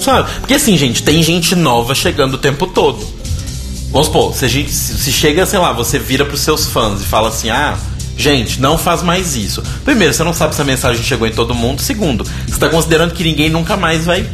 Sabe? 0.04 0.30
Porque 0.40 0.54
assim, 0.54 0.78
gente, 0.78 1.02
tem 1.02 1.24
gente 1.24 1.56
nova 1.56 1.96
chegando 1.96 2.36
o 2.36 2.38
tempo 2.38 2.68
todo. 2.68 3.23
Vamos 3.94 4.08
supor, 4.08 4.34
se, 4.34 4.44
a 4.44 4.48
gente, 4.48 4.72
se 4.72 4.98
se 4.98 5.12
chega, 5.12 5.46
sei 5.46 5.60
lá, 5.60 5.72
você 5.72 6.00
vira 6.00 6.26
pros 6.26 6.42
seus 6.42 6.66
fãs 6.66 7.02
e 7.02 7.06
fala 7.06 7.30
assim, 7.30 7.52
ah. 7.52 7.78
Gente, 8.16 8.62
não 8.62 8.78
faz 8.78 9.02
mais 9.02 9.36
isso. 9.36 9.64
Primeiro, 9.84 10.14
você 10.14 10.24
não 10.24 10.34
sabe 10.34 10.54
se 10.54 10.62
a 10.62 10.66
mensagem 10.66 11.04
chegou 11.04 11.28
em 11.28 11.32
todo 11.32 11.54
mundo. 11.56 11.82
Segundo, 11.82 12.24
você 12.48 12.60
tá 12.60 12.70
considerando 12.70 13.12
que 13.12 13.24
ninguém 13.24 13.50
nunca 13.50 13.76
mais 13.76 14.06
vai 14.06 14.28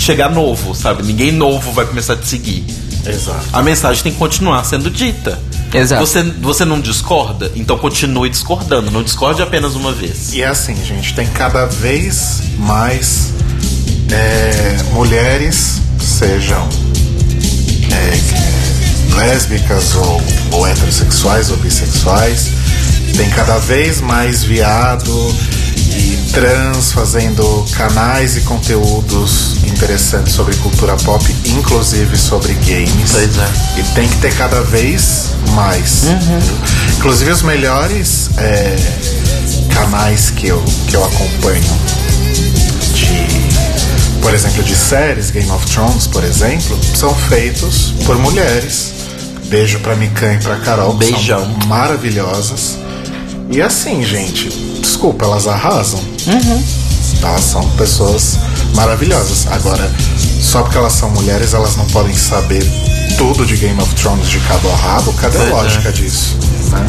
chegar 0.00 0.28
novo, 0.30 0.74
sabe? 0.74 1.04
Ninguém 1.04 1.30
novo 1.30 1.70
vai 1.70 1.86
começar 1.86 2.14
a 2.14 2.16
te 2.16 2.26
seguir. 2.26 2.64
Exato. 3.06 3.46
A 3.52 3.62
mensagem 3.62 4.02
tem 4.02 4.12
que 4.12 4.18
continuar 4.18 4.64
sendo 4.64 4.90
dita. 4.90 5.38
Exato. 5.72 6.04
Você, 6.04 6.22
você 6.22 6.64
não 6.64 6.80
discorda? 6.80 7.52
Então 7.54 7.78
continue 7.78 8.28
discordando. 8.28 8.90
Não 8.90 9.02
discorde 9.02 9.42
apenas 9.42 9.74
uma 9.76 9.92
vez. 9.92 10.32
E 10.32 10.42
é 10.42 10.48
assim, 10.48 10.74
gente, 10.84 11.14
tem 11.14 11.26
cada 11.28 11.66
vez 11.66 12.42
mais 12.58 13.32
é, 14.10 14.82
mulheres, 14.92 15.80
sejam 16.00 16.68
é, 17.96 19.16
lésbicas 19.16 19.94
ou, 19.94 20.22
ou 20.52 20.66
heterossexuais 20.66 21.50
ou 21.50 21.56
bissexuais, 21.56 22.50
tem 23.16 23.28
cada 23.30 23.58
vez 23.58 24.00
mais 24.00 24.44
viado 24.44 25.34
e 25.96 26.30
trans 26.32 26.92
fazendo 26.92 27.64
canais 27.74 28.36
e 28.36 28.42
conteúdos 28.42 29.56
interessantes 29.64 30.34
sobre 30.34 30.54
cultura 30.56 30.96
pop, 30.96 31.24
inclusive 31.46 32.16
sobre 32.16 32.52
games. 32.54 33.12
Pois 33.12 33.38
é. 33.38 33.80
E 33.80 33.82
tem 33.94 34.08
que 34.08 34.16
ter 34.18 34.34
cada 34.34 34.62
vez 34.62 35.30
mais. 35.52 36.04
Inclusive 36.98 37.30
os 37.30 37.42
melhores 37.42 38.30
é, 38.36 38.76
canais 39.72 40.30
que 40.30 40.48
eu, 40.48 40.62
que 40.88 40.96
eu 40.96 41.04
acompanho 41.04 41.95
por 44.26 44.34
exemplo, 44.34 44.64
de 44.64 44.74
séries, 44.74 45.30
Game 45.30 45.48
of 45.52 45.64
Thrones, 45.66 46.08
por 46.08 46.24
exemplo, 46.24 46.76
são 46.96 47.14
feitos 47.14 47.94
por 48.04 48.18
mulheres. 48.18 48.92
Beijo 49.44 49.78
pra 49.78 49.94
Mikan 49.94 50.34
e 50.34 50.38
pra 50.38 50.56
Carol, 50.56 50.98
que 50.98 51.12
Beijão. 51.12 51.44
são 51.44 51.68
maravilhosas. 51.68 52.76
E 53.48 53.62
assim, 53.62 54.04
gente, 54.04 54.48
desculpa, 54.82 55.24
elas 55.24 55.46
arrasam. 55.46 56.02
Elas 57.22 57.44
são 57.44 57.62
pessoas 57.76 58.36
maravilhosas. 58.74 59.46
Agora, 59.52 59.88
só 60.40 60.62
porque 60.62 60.76
elas 60.76 60.94
são 60.94 61.08
mulheres, 61.10 61.54
elas 61.54 61.76
não 61.76 61.86
podem 61.86 62.16
saber 62.16 62.64
tudo 63.16 63.46
de 63.46 63.56
Game 63.56 63.80
of 63.80 63.94
Thrones 63.94 64.28
de 64.28 64.40
cabo 64.40 64.68
a 64.72 64.74
rabo. 64.74 65.12
Cadê 65.12 65.38
a 65.38 65.44
é. 65.44 65.50
lógica 65.50 65.92
disso? 65.92 66.36
Né? 66.72 66.84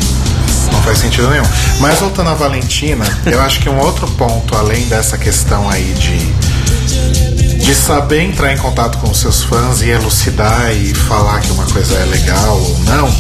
Não 0.72 0.82
faz 0.82 0.98
sentido 0.98 1.30
nenhum. 1.30 1.46
Mas 1.80 2.00
voltando 2.00 2.32
à 2.32 2.34
Valentina, 2.34 3.06
eu 3.28 3.40
acho 3.42 3.60
que 3.60 3.70
um 3.70 3.78
outro 3.80 4.08
ponto, 4.14 4.58
além 4.58 4.88
dessa 4.88 5.20
questão 5.20 5.70
aí 5.70 5.94
de, 5.94 6.57
de 6.88 7.76
saber 7.76 8.22
entrar 8.22 8.54
em 8.54 8.58
contato 8.58 8.98
com 9.00 9.14
seus 9.14 9.44
fãs 9.44 9.82
e 9.82 9.90
elucidar 9.90 10.74
e 10.74 10.94
falar 10.94 11.42
que 11.42 11.52
uma 11.52 11.66
coisa 11.66 11.96
é 11.96 12.06
legal 12.06 12.58
ou 12.58 12.80
não, 12.86 13.12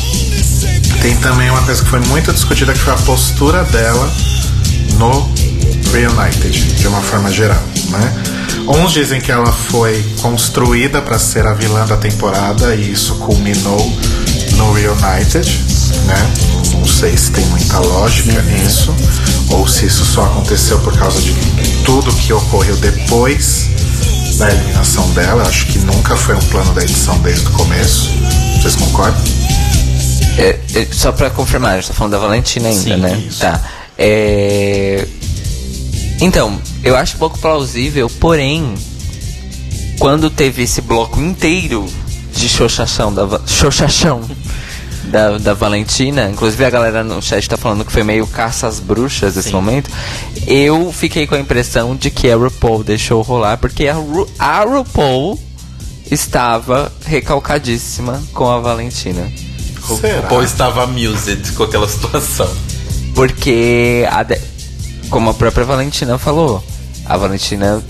tem 1.01 1.15
também 1.17 1.49
uma 1.49 1.61
coisa 1.63 1.83
que 1.83 1.89
foi 1.89 1.99
muito 2.01 2.31
discutida 2.31 2.73
que 2.73 2.79
foi 2.79 2.93
a 2.93 2.97
postura 2.97 3.63
dela 3.65 4.11
no 4.97 5.29
Reunited, 5.91 6.75
de 6.75 6.87
uma 6.87 7.01
forma 7.01 7.31
geral, 7.31 7.61
né? 7.89 8.23
Uns 8.67 8.91
dizem 8.91 9.21
que 9.21 9.31
ela 9.31 9.51
foi 9.51 10.03
construída 10.21 11.01
para 11.01 11.17
ser 11.17 11.45
a 11.45 11.53
vilã 11.53 11.85
da 11.85 11.95
temporada 11.95 12.75
e 12.75 12.91
isso 12.91 13.15
culminou 13.15 13.97
no 14.57 14.73
Reunited, 14.73 15.63
né? 16.05 16.33
Não 16.73 16.85
sei 16.85 17.15
se 17.15 17.31
tem 17.31 17.45
muita 17.45 17.79
lógica 17.79 18.41
nisso 18.41 18.93
ou 19.49 19.67
se 19.67 19.85
isso 19.85 20.03
só 20.05 20.25
aconteceu 20.25 20.79
por 20.79 20.97
causa 20.97 21.21
de 21.21 21.31
tudo 21.87 22.13
que 22.17 22.33
ocorreu 22.33 22.75
depois 22.75 23.69
da 24.37 24.51
eliminação 24.51 25.09
dela. 25.13 25.43
Acho 25.43 25.65
que 25.67 25.79
nunca 25.79 26.17
foi 26.17 26.35
um 26.35 26.41
plano 26.41 26.73
da 26.73 26.83
edição 26.83 27.17
desde 27.19 27.47
o 27.47 27.51
começo. 27.51 28.11
Vocês 28.61 28.75
concordam? 28.75 29.23
É, 30.37 30.59
é, 30.75 30.87
só 30.91 31.13
pra 31.13 31.29
confirmar, 31.29 31.71
a 31.71 31.75
gente 31.77 31.87
tá 31.87 31.93
falando 31.93 32.11
da 32.11 32.19
Valentina 32.19 32.67
ainda, 32.67 32.81
Sim, 32.81 32.97
né? 32.97 33.23
isso. 33.25 33.39
Tá. 33.39 33.63
É... 33.97 35.07
Então, 36.19 36.61
eu 36.83 36.95
acho 36.97 37.15
pouco 37.15 37.39
plausível, 37.39 38.09
porém, 38.19 38.75
quando 39.97 40.29
teve 40.29 40.63
esse 40.63 40.81
bloco 40.81 41.21
inteiro 41.21 41.87
de 42.35 42.49
xoxação 42.49 43.13
da, 43.13 43.39
xoxação 43.47 44.21
da, 45.07 45.37
da 45.37 45.53
Valentina, 45.53 46.29
inclusive 46.29 46.63
a 46.65 46.69
galera 46.69 47.03
no 47.03 47.21
chat 47.21 47.47
tá 47.49 47.57
falando 47.57 47.83
que 47.85 47.91
foi 47.91 48.03
meio 48.03 48.27
caça 48.27 48.67
às 48.67 48.79
bruxas 48.79 49.35
esse 49.37 49.51
momento, 49.51 49.89
eu 50.45 50.91
fiquei 50.91 51.25
com 51.25 51.35
a 51.35 51.39
impressão 51.39 51.95
de 51.95 52.09
que 52.11 52.29
a 52.29 52.35
RuPaul 52.35 52.83
deixou 52.83 53.21
rolar, 53.21 53.57
porque 53.57 53.87
a, 53.87 53.93
Ru, 53.93 54.27
a 54.37 54.61
RuPaul 54.63 55.39
estava 56.09 56.91
recalcadíssima 57.05 58.21
com 58.33 58.49
a 58.49 58.59
Valentina. 58.59 59.31
O 59.89 59.95
Será? 59.97 60.21
Paul 60.27 60.43
estava 60.43 60.83
amused 60.83 61.51
com 61.53 61.63
aquela 61.63 61.87
situação. 61.87 62.49
Porque, 63.15 64.05
a 64.11 64.23
de- 64.23 64.39
como 65.09 65.29
a 65.29 65.33
própria 65.33 65.65
Valentina 65.65 66.17
falou, 66.17 66.63
a 67.05 67.17
Valentina. 67.17 67.81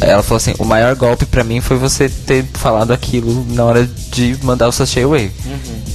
Ela 0.00 0.22
falou 0.22 0.36
assim: 0.36 0.54
o 0.58 0.64
maior 0.64 0.94
golpe 0.94 1.26
pra 1.26 1.44
mim 1.44 1.60
foi 1.60 1.76
você 1.76 2.08
ter 2.08 2.44
falado 2.54 2.92
aquilo 2.92 3.44
na 3.50 3.64
hora 3.64 3.86
de 4.10 4.36
mandar 4.42 4.68
o 4.68 4.72
Sashay 4.72 5.02
Away. 5.04 5.30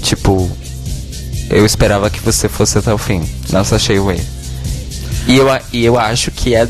Tipo, 0.01 0.49
eu 1.49 1.65
esperava 1.65 2.09
que 2.09 2.19
você 2.19 2.47
fosse 2.47 2.77
até 2.77 2.93
o 2.93 2.97
fim, 2.97 3.23
não 3.49 3.63
Sashay 3.63 3.97
Away. 3.97 4.21
E 5.27 5.37
eu, 5.37 5.47
e 5.73 5.83
eu 5.83 5.97
acho 5.97 6.29
que 6.29 6.55
a 6.55 6.67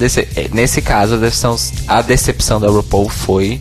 nesse 0.54 0.82
caso 0.82 1.16
a 1.16 1.18
decepção, 1.18 1.56
a 1.88 2.02
decepção 2.02 2.60
da 2.60 2.70
RuPaul 2.70 3.10
foi 3.10 3.60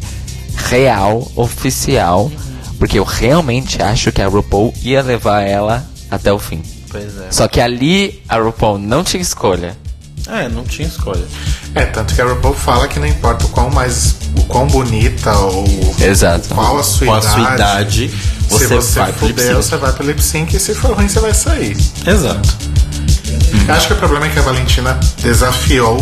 real, 0.71 1.31
oficial, 1.35 2.31
porque 2.79 2.99
eu 2.99 3.05
realmente 3.05 3.83
acho 3.83 4.13
que 4.13 4.23
a 4.23 4.29
RuPaul 4.29 4.73
ia 4.83 5.03
levar 5.03 5.43
ela 5.43 5.85
até 6.09 6.33
o 6.33 6.39
fim. 6.39 6.63
É. 6.95 7.33
Só 7.33 7.49
que 7.49 7.61
ali 7.61 8.23
a 8.29 8.37
RuPaul 8.39 8.79
não 8.79 9.03
tinha 9.03 9.21
escolha. 9.21 9.77
É, 10.29 10.49
não 10.49 10.65
tinha 10.65 10.89
escolha. 10.89 11.25
É, 11.75 11.85
tanto 11.85 12.15
que 12.15 12.21
a 12.21 12.25
RuPaul 12.25 12.55
fala 12.55 12.89
que 12.89 12.99
não 12.99 13.07
importa 13.07 13.45
o 13.45 13.49
quão 13.51 13.71
mais. 13.71 14.17
o 14.37 14.45
quão 14.45 14.67
bonita 14.67 15.33
ou 15.37 15.65
Exato. 16.01 16.49
qual 16.55 16.79
a 16.79 16.83
sua 16.83 17.17
a 17.17 17.19
idade. 17.19 17.35
sua 17.35 17.55
idade, 17.55 18.11
você, 18.49 18.69
se 18.69 18.75
você 18.75 18.99
vai 19.01 19.13
fuder, 19.13 19.57
você 19.57 19.77
vai 19.77 19.93
pro 19.93 20.07
lip 20.07 20.23
sync 20.23 20.57
e 20.57 20.61
se 20.61 20.75
for 20.75 20.93
ruim, 20.93 21.09
você 21.09 21.21
vai 21.21 21.35
sair. 21.35 21.77
Exato. 22.07 22.49
Eu 23.69 23.75
Acho 23.75 23.89
que 23.89 23.93
o 23.93 23.97
problema 23.97 24.27
é 24.27 24.29
que 24.31 24.39
a 24.39 24.43
Valentina 24.43 24.99
desafiou 25.23 25.99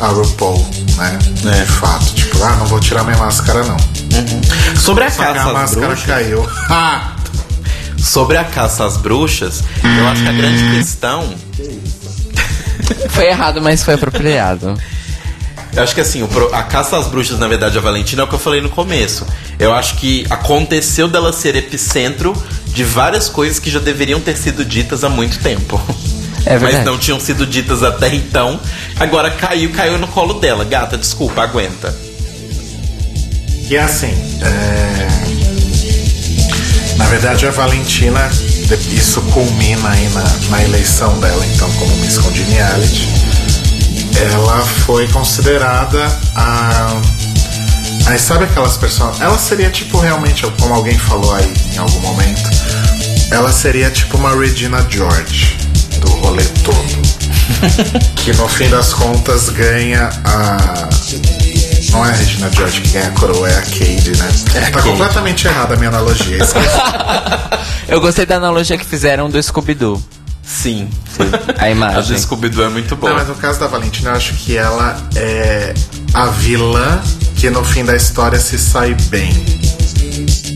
a 0.00 0.06
RuPaul, 0.08 0.66
né? 0.96 1.18
É. 1.44 1.64
De 1.64 1.72
fato. 1.72 2.14
Tipo, 2.14 2.42
ah, 2.42 2.56
não 2.56 2.66
vou 2.66 2.80
tirar 2.80 3.04
minha 3.04 3.16
máscara, 3.18 3.62
não. 3.64 3.76
Sobre 4.76 5.04
a 5.04 5.10
Só 5.10 5.22
que 5.22 5.28
a 5.28 5.34
caça 5.34 5.48
às 5.48 5.52
máscara 5.52 5.86
bruxas, 5.86 6.06
caiu. 6.06 6.48
Ah! 6.68 7.12
sobre 7.98 8.36
a 8.36 8.44
caça 8.44 8.84
às 8.84 8.96
bruxas, 8.96 9.62
eu 9.82 10.08
acho 10.08 10.22
que 10.22 10.28
a 10.28 10.32
grande 10.32 10.76
questão 10.76 11.34
Foi 13.10 13.26
errado, 13.26 13.60
mas 13.60 13.82
foi 13.82 13.94
apropriado. 13.94 14.74
Eu 15.74 15.82
acho 15.82 15.94
que 15.94 16.00
assim, 16.02 16.26
pro- 16.26 16.54
a 16.54 16.62
caça 16.62 16.98
às 16.98 17.06
bruxas, 17.06 17.38
na 17.38 17.48
verdade, 17.48 17.78
a 17.78 17.80
Valentina 17.80 18.22
é 18.22 18.24
o 18.24 18.28
que 18.28 18.34
eu 18.34 18.38
falei 18.38 18.60
no 18.60 18.68
começo. 18.68 19.26
Eu 19.58 19.72
acho 19.72 19.96
que 19.96 20.26
aconteceu 20.28 21.08
dela 21.08 21.32
ser 21.32 21.56
epicentro 21.56 22.34
de 22.66 22.84
várias 22.84 23.28
coisas 23.28 23.58
que 23.58 23.70
já 23.70 23.78
deveriam 23.78 24.20
ter 24.20 24.36
sido 24.36 24.64
ditas 24.64 25.02
há 25.04 25.08
muito 25.08 25.38
tempo. 25.38 25.80
É 26.44 26.50
verdade. 26.58 26.76
Mas 26.76 26.84
não 26.84 26.98
tinham 26.98 27.18
sido 27.18 27.46
ditas 27.46 27.82
até 27.82 28.14
então. 28.14 28.60
Agora 29.00 29.30
caiu, 29.30 29.70
caiu 29.70 29.96
no 29.98 30.08
colo 30.08 30.34
dela. 30.34 30.64
Gata, 30.64 30.98
desculpa, 30.98 31.42
aguenta. 31.42 31.94
E 33.70 33.78
assim, 33.78 34.12
é... 34.42 35.08
na 36.98 37.06
verdade 37.06 37.46
a 37.46 37.50
Valentina, 37.50 38.30
isso 38.74 39.20
culmina 39.22 39.90
aí 39.90 40.08
na, 40.10 40.24
na 40.50 40.62
eleição 40.64 41.18
dela, 41.20 41.44
então, 41.46 41.70
como 41.72 41.94
Miss 41.96 42.18
Congeniality. 42.18 43.08
Ela 44.20 44.62
foi 44.62 45.08
considerada 45.08 46.04
a. 46.36 47.00
Aí 48.06 48.18
sabe 48.18 48.44
aquelas 48.44 48.76
pessoas. 48.76 49.20
Ela 49.20 49.38
seria 49.38 49.70
tipo 49.70 49.98
realmente, 49.98 50.46
como 50.60 50.74
alguém 50.74 50.98
falou 50.98 51.34
aí 51.34 51.52
em 51.74 51.78
algum 51.78 52.00
momento, 52.00 52.50
ela 53.30 53.52
seria 53.52 53.90
tipo 53.90 54.16
uma 54.16 54.34
Regina 54.34 54.86
George 54.90 55.56
do 56.00 56.10
rolê 56.10 56.44
todo. 56.64 57.02
que 58.24 58.32
no 58.34 58.48
fim 58.48 58.68
das 58.68 58.92
contas 58.92 59.48
ganha 59.50 60.08
a. 60.24 60.88
Não 61.92 62.04
é 62.06 62.10
a 62.10 62.12
Regina 62.12 62.50
George 62.50 62.80
que 62.80 62.88
ganha 62.88 63.08
a 63.08 63.10
coroa, 63.12 63.48
é 63.48 63.58
a 63.58 63.62
Cade, 63.62 64.12
né? 64.16 64.28
tá 64.54 64.60
Cade. 64.70 64.88
completamente 64.88 65.46
errada 65.46 65.74
a 65.74 65.76
minha 65.76 65.90
analogia. 65.90 66.38
Eu 67.86 68.00
gostei 68.00 68.24
da 68.24 68.36
analogia 68.36 68.78
que 68.78 68.84
fizeram 68.86 69.28
do 69.28 69.40
Scooby-Doo. 69.42 70.02
Sim. 70.42 70.88
A 71.58 71.64
A 71.64 71.70
imagem. 71.70 72.14
do 72.14 72.20
Scooby-Doo 72.20 72.64
é 72.64 72.68
muito 72.70 72.96
boa. 72.96 73.10
Não, 73.12 73.18
mas 73.18 73.28
no 73.28 73.34
caso 73.34 73.60
da 73.60 73.66
Valentina, 73.66 74.10
eu 74.10 74.14
acho 74.16 74.32
que 74.34 74.56
ela 74.56 74.96
é 75.14 75.74
a 76.14 76.26
vilã 76.26 77.00
que 77.36 77.50
no 77.50 77.62
fim 77.64 77.84
da 77.84 77.94
história 77.94 78.38
se 78.40 78.58
sai 78.58 78.94
bem. 79.08 79.32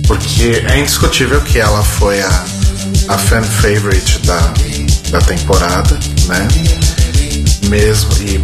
Porque 0.06 0.64
é 0.68 0.78
indiscutível 0.78 1.40
que 1.42 1.58
ela 1.58 1.82
foi 1.82 2.20
a, 2.22 2.44
a 3.08 3.18
fan 3.18 3.42
favorite 3.42 4.18
da, 4.20 4.40
da 5.10 5.20
temporada, 5.20 5.98
né? 6.28 6.48
Mesmo, 7.68 8.10
e 8.22 8.40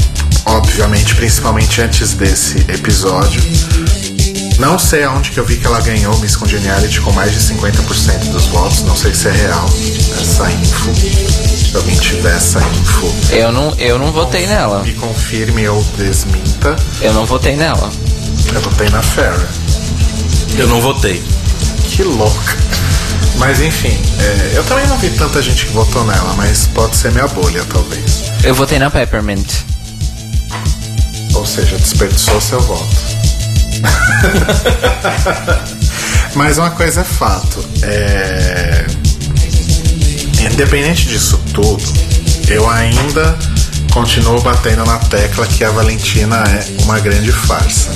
obviamente, 0.47 1.15
principalmente 1.15 1.81
antes 1.81 2.15
desse 2.15 2.59
episódio. 2.69 3.41
Não 4.59 4.79
sei 4.79 5.03
aonde 5.03 5.31
que 5.31 5.41
eu 5.41 5.45
vi 5.45 5.57
que 5.57 5.67
ela 5.67 5.81
ganhou 5.81 6.17
Miss 6.19 6.37
Congeniality 6.37 7.01
com 7.01 7.11
mais 7.13 7.33
de 7.33 7.41
50% 7.55 8.31
dos 8.31 8.47
votos. 8.47 8.83
Não 8.85 8.95
sei 8.97 9.13
se 9.13 9.29
é 9.29 9.33
real 9.33 9.69
essa 10.21 10.51
info. 10.53 10.91
Se 10.95 11.77
alguém 11.77 11.97
tiver 11.97 12.37
essa 12.37 12.61
info, 12.61 13.13
Eu 13.33 13.51
não, 13.51 13.75
eu 13.79 13.99
não 13.99 14.13
votei 14.13 14.47
nela. 14.47 14.83
me 14.83 14.93
confirme 14.95 15.67
ou 15.69 15.83
desminta. 15.97 16.77
Eu 17.01 17.13
não 17.15 17.25
votei 17.27 17.57
nela. 17.57 17.91
Eu 18.55 18.61
votei 18.61 18.89
na 18.91 19.03
Farrah. 19.03 19.49
Eu 20.57 20.69
não 20.69 20.81
votei. 20.81 21.23
Que 21.91 22.03
louca. 22.05 22.57
Mas 23.39 23.61
enfim, 23.61 23.99
é, 24.21 24.53
eu 24.59 24.63
também 24.65 24.87
não 24.87 24.97
vi 24.99 25.11
tanta 25.11 25.41
gente 25.43 25.67
que 25.67 25.73
votou 25.73 26.05
nela, 26.05 26.35
mas 26.37 26.69
pode 26.69 26.95
ser 26.95 27.11
minha 27.11 27.27
bolha, 27.29 27.65
talvez. 27.65 28.23
Eu 28.45 28.55
votei 28.55 28.79
na 28.79 28.91
Peppermint. 28.91 29.49
Ou 31.43 31.47
seja, 31.47 31.77
desperdiçou 31.77 32.41
seu 32.41 32.61
voto. 32.61 32.97
Mas 36.37 36.57
uma 36.57 36.71
coisa 36.71 37.01
é 37.01 37.05
fato. 37.05 37.65
É... 37.83 38.87
Independente 40.53 41.09
disso 41.09 41.37
tudo, 41.53 41.83
eu 42.47 42.71
ainda 42.71 43.37
continuo 43.93 44.41
batendo 44.41 44.85
na 44.85 44.99
tecla 44.99 45.45
que 45.49 45.65
a 45.65 45.71
Valentina 45.73 46.45
é 46.45 46.65
uma 46.85 47.01
grande 47.01 47.33
farsa. 47.33 47.91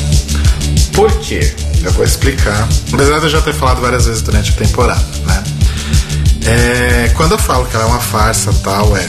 Por 0.92 1.12
quê? 1.20 1.55
Eu 1.84 1.92
vou 1.92 2.05
explicar. 2.05 2.66
Apesar 2.92 3.20
de 3.20 3.26
eu 3.26 3.30
já 3.30 3.40
ter 3.42 3.55
falado 3.55 3.80
várias 3.80 4.07
vezes 4.07 4.22
durante 4.22 4.51
a 4.51 4.55
temporada, 4.55 5.07
né? 5.24 5.44
É, 6.47 7.12
quando 7.14 7.32
eu 7.32 7.38
falo 7.38 7.64
que 7.66 7.76
ela 7.76 7.84
é 7.84 7.88
uma 7.88 8.01
farsa 8.01 8.53
tal, 8.64 8.97
é, 8.97 9.07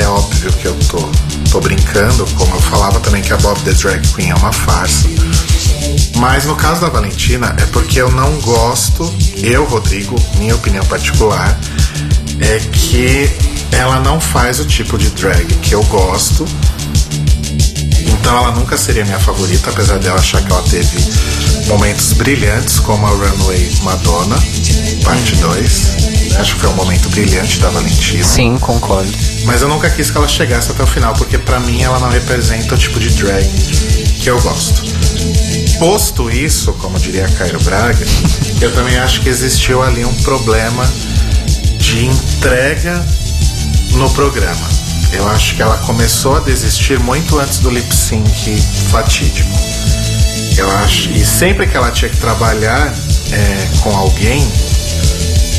é 0.00 0.06
óbvio 0.06 0.52
que 0.52 0.66
eu 0.66 0.74
tô, 0.88 1.10
tô 1.52 1.60
brincando, 1.60 2.26
como 2.34 2.54
eu 2.54 2.60
falava 2.62 2.98
também 3.00 3.20
que 3.20 3.30
a 3.30 3.36
Bob 3.36 3.60
the 3.60 3.72
Drag 3.72 4.00
Queen 4.14 4.30
é 4.30 4.34
uma 4.34 4.50
farsa. 4.50 5.06
Mas 6.16 6.46
no 6.46 6.56
caso 6.56 6.80
da 6.80 6.88
Valentina 6.88 7.54
é 7.58 7.66
porque 7.66 8.00
eu 8.00 8.10
não 8.10 8.32
gosto, 8.40 9.14
eu, 9.36 9.66
Rodrigo, 9.66 10.16
minha 10.38 10.54
opinião 10.54 10.82
particular, 10.86 11.58
é 12.40 12.58
que 12.58 13.30
ela 13.70 14.00
não 14.00 14.18
faz 14.18 14.60
o 14.60 14.64
tipo 14.64 14.96
de 14.96 15.10
drag 15.10 15.44
que 15.56 15.74
eu 15.74 15.82
gosto. 15.84 16.46
Então 18.00 18.34
ela 18.34 18.52
nunca 18.52 18.78
seria 18.78 19.04
minha 19.04 19.18
favorita, 19.18 19.68
apesar 19.68 19.98
dela 19.98 20.18
achar 20.18 20.42
que 20.42 20.50
ela 20.50 20.62
teve 20.62 20.98
momentos 21.72 22.12
brilhantes, 22.12 22.78
como 22.80 23.06
a 23.06 23.10
Runway 23.10 23.72
Madonna, 23.82 24.36
parte 25.02 25.34
2. 25.36 26.36
Acho 26.38 26.54
que 26.54 26.60
foi 26.60 26.68
um 26.68 26.74
momento 26.74 27.08
brilhante 27.08 27.58
da 27.60 27.70
Valentina. 27.70 28.22
Sim, 28.22 28.58
concordo. 28.58 29.10
Mas 29.46 29.62
eu 29.62 29.68
nunca 29.68 29.88
quis 29.88 30.10
que 30.10 30.18
ela 30.18 30.28
chegasse 30.28 30.70
até 30.70 30.82
o 30.82 30.86
final, 30.86 31.14
porque 31.14 31.38
pra 31.38 31.58
mim 31.60 31.80
ela 31.80 31.98
não 31.98 32.10
representa 32.10 32.74
o 32.74 32.78
tipo 32.78 33.00
de 33.00 33.08
drag 33.10 33.48
que 34.20 34.28
eu 34.28 34.38
gosto. 34.42 34.82
Posto 35.78 36.30
isso, 36.30 36.74
como 36.74 36.98
diria 36.98 37.26
Cairo 37.38 37.58
Braga, 37.62 38.06
eu 38.60 38.70
também 38.74 38.98
acho 38.98 39.22
que 39.22 39.30
existiu 39.30 39.82
ali 39.82 40.04
um 40.04 40.14
problema 40.16 40.86
de 41.78 42.04
entrega 42.04 43.02
no 43.92 44.10
programa. 44.10 44.68
Eu 45.10 45.26
acho 45.28 45.56
que 45.56 45.62
ela 45.62 45.78
começou 45.78 46.36
a 46.36 46.40
desistir 46.40 47.00
muito 47.00 47.38
antes 47.38 47.60
do 47.60 47.70
lip 47.70 47.94
sync 47.94 48.60
fatídico. 48.90 49.71
Eu 50.56 50.70
acho, 50.78 51.10
e 51.10 51.24
sempre 51.24 51.66
que 51.66 51.76
ela 51.76 51.90
tinha 51.90 52.10
que 52.10 52.16
trabalhar 52.16 52.94
é, 53.32 53.68
com 53.80 53.96
alguém, 53.96 54.46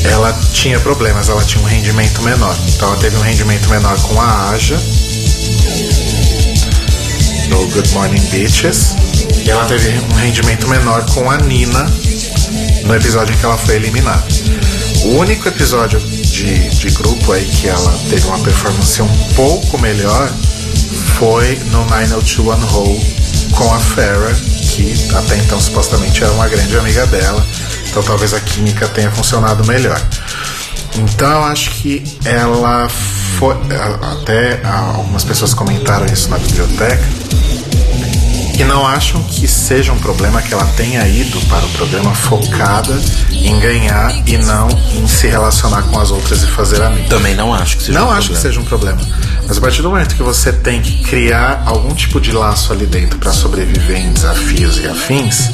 ela 0.04 0.32
tinha 0.52 0.78
problemas, 0.80 1.28
ela 1.28 1.44
tinha 1.44 1.62
um 1.62 1.66
rendimento 1.66 2.22
menor. 2.22 2.56
Então 2.68 2.88
ela 2.88 2.96
teve 2.98 3.16
um 3.16 3.20
rendimento 3.22 3.68
menor 3.68 4.00
com 4.02 4.20
a 4.20 4.50
Aja, 4.50 4.76
do 7.48 7.66
Good 7.72 7.90
Morning 7.92 8.20
Bitches, 8.30 8.96
e 9.44 9.50
ela 9.50 9.64
teve 9.66 9.90
um 10.12 10.14
rendimento 10.14 10.68
menor 10.68 11.04
com 11.10 11.30
a 11.30 11.38
Nina 11.38 11.86
no 12.84 12.94
episódio 12.94 13.34
em 13.34 13.38
que 13.38 13.44
ela 13.44 13.58
foi 13.58 13.76
eliminada. 13.76 14.24
O 15.04 15.18
único 15.18 15.48
episódio 15.48 15.98
de, 16.00 16.68
de 16.70 16.90
grupo 16.90 17.32
aí 17.32 17.44
que 17.44 17.68
ela 17.68 17.92
teve 18.08 18.26
uma 18.26 18.38
performance 18.38 19.02
um 19.02 19.16
pouco 19.34 19.78
melhor 19.78 20.32
foi 21.18 21.56
no 21.70 21.84
90210 21.86 22.72
Hole 22.72 23.14
com 23.52 23.72
a 23.72 23.78
Farrah, 23.78 24.34
que 24.74 25.14
até 25.14 25.36
então 25.36 25.60
supostamente 25.60 26.22
era 26.22 26.32
uma 26.32 26.48
grande 26.48 26.76
amiga 26.76 27.06
dela. 27.06 27.46
Então 27.88 28.02
talvez 28.02 28.34
a 28.34 28.40
química 28.40 28.88
tenha 28.88 29.10
funcionado 29.10 29.64
melhor. 29.64 30.00
Então 30.96 31.44
acho 31.44 31.70
que 31.70 32.02
ela 32.24 32.88
foi. 33.38 33.54
Até 34.20 34.60
algumas 34.64 35.22
pessoas 35.22 35.54
comentaram 35.54 36.06
isso 36.06 36.28
na 36.28 36.38
biblioteca. 36.38 37.02
E 38.56 38.62
não 38.64 38.86
acham 38.86 39.20
que 39.24 39.48
seja 39.48 39.92
um 39.92 39.98
problema 39.98 40.40
que 40.40 40.54
ela 40.54 40.64
tenha 40.76 41.06
ido 41.08 41.40
para 41.48 41.64
o 41.64 41.68
programa 41.70 42.14
focada 42.14 42.94
em 43.32 43.58
ganhar 43.58 44.16
e 44.26 44.36
não 44.38 44.68
em 44.94 45.06
se 45.08 45.26
relacionar 45.26 45.82
com 45.82 45.98
as 45.98 46.10
outras 46.12 46.42
e 46.42 46.46
fazer 46.46 46.80
amigos? 46.82 47.08
Também 47.08 47.34
não 47.34 47.52
acho 47.52 47.76
que 47.78 47.82
seja 47.84 47.98
Não 47.98 48.08
um 48.08 48.10
acho 48.12 48.28
que 48.28 48.34
problema. 48.34 48.42
seja 48.42 48.60
um 48.60 48.64
problema. 48.64 49.00
Mas 49.48 49.58
a 49.58 49.60
partir 49.60 49.82
do 49.82 49.90
momento 49.90 50.14
que 50.14 50.22
você 50.22 50.52
tem 50.52 50.80
que 50.80 51.02
criar 51.02 51.62
algum 51.66 51.92
tipo 51.94 52.20
de 52.20 52.30
laço 52.32 52.72
ali 52.72 52.86
dentro 52.86 53.18
para 53.18 53.32
sobreviver 53.32 53.96
em 53.98 54.12
desafios 54.12 54.78
e 54.78 54.86
afins, 54.86 55.50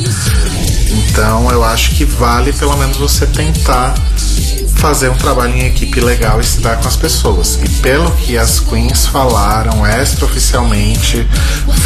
então 0.90 1.50
eu 1.50 1.64
acho 1.64 1.90
que 1.92 2.04
vale 2.04 2.52
pelo 2.52 2.76
menos 2.76 2.98
você 2.98 3.26
tentar 3.26 3.94
fazer 4.80 5.10
um 5.10 5.14
trabalho 5.14 5.54
em 5.54 5.66
equipe 5.66 6.00
legal 6.00 6.40
e 6.40 6.44
se 6.44 6.60
dar 6.60 6.80
com 6.80 6.88
as 6.88 6.96
pessoas. 6.96 7.60
E 7.62 7.68
pelo 7.80 8.10
que 8.12 8.38
as 8.38 8.60
queens 8.60 9.06
falaram 9.06 9.86
extraoficialmente, 9.86 11.26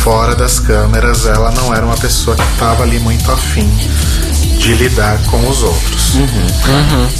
fora 0.05 0.37
das 0.37 0.61
câmeras, 0.61 1.27
ela 1.27 1.51
não 1.51 1.75
era 1.75 1.85
uma 1.85 1.97
pessoa 1.97 2.37
que 2.37 2.53
estava 2.53 2.85
ali 2.85 3.01
muito 3.01 3.31
afim 3.33 3.69
de 4.61 4.75
lidar 4.75 5.19
com 5.25 5.49
os 5.49 5.61
outros. 5.65 6.15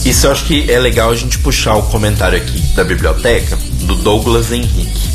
Isso 0.05 0.29
eu 0.29 0.31
acho 0.31 0.45
que 0.45 0.71
é 0.71 0.79
legal 0.79 1.11
a 1.11 1.17
gente 1.17 1.39
puxar 1.41 1.75
o 1.75 1.83
comentário 1.83 2.39
aqui 2.39 2.61
da 2.77 2.85
biblioteca 2.85 3.59
do 3.81 3.97
Douglas 3.97 4.53
Henrique. 4.53 5.09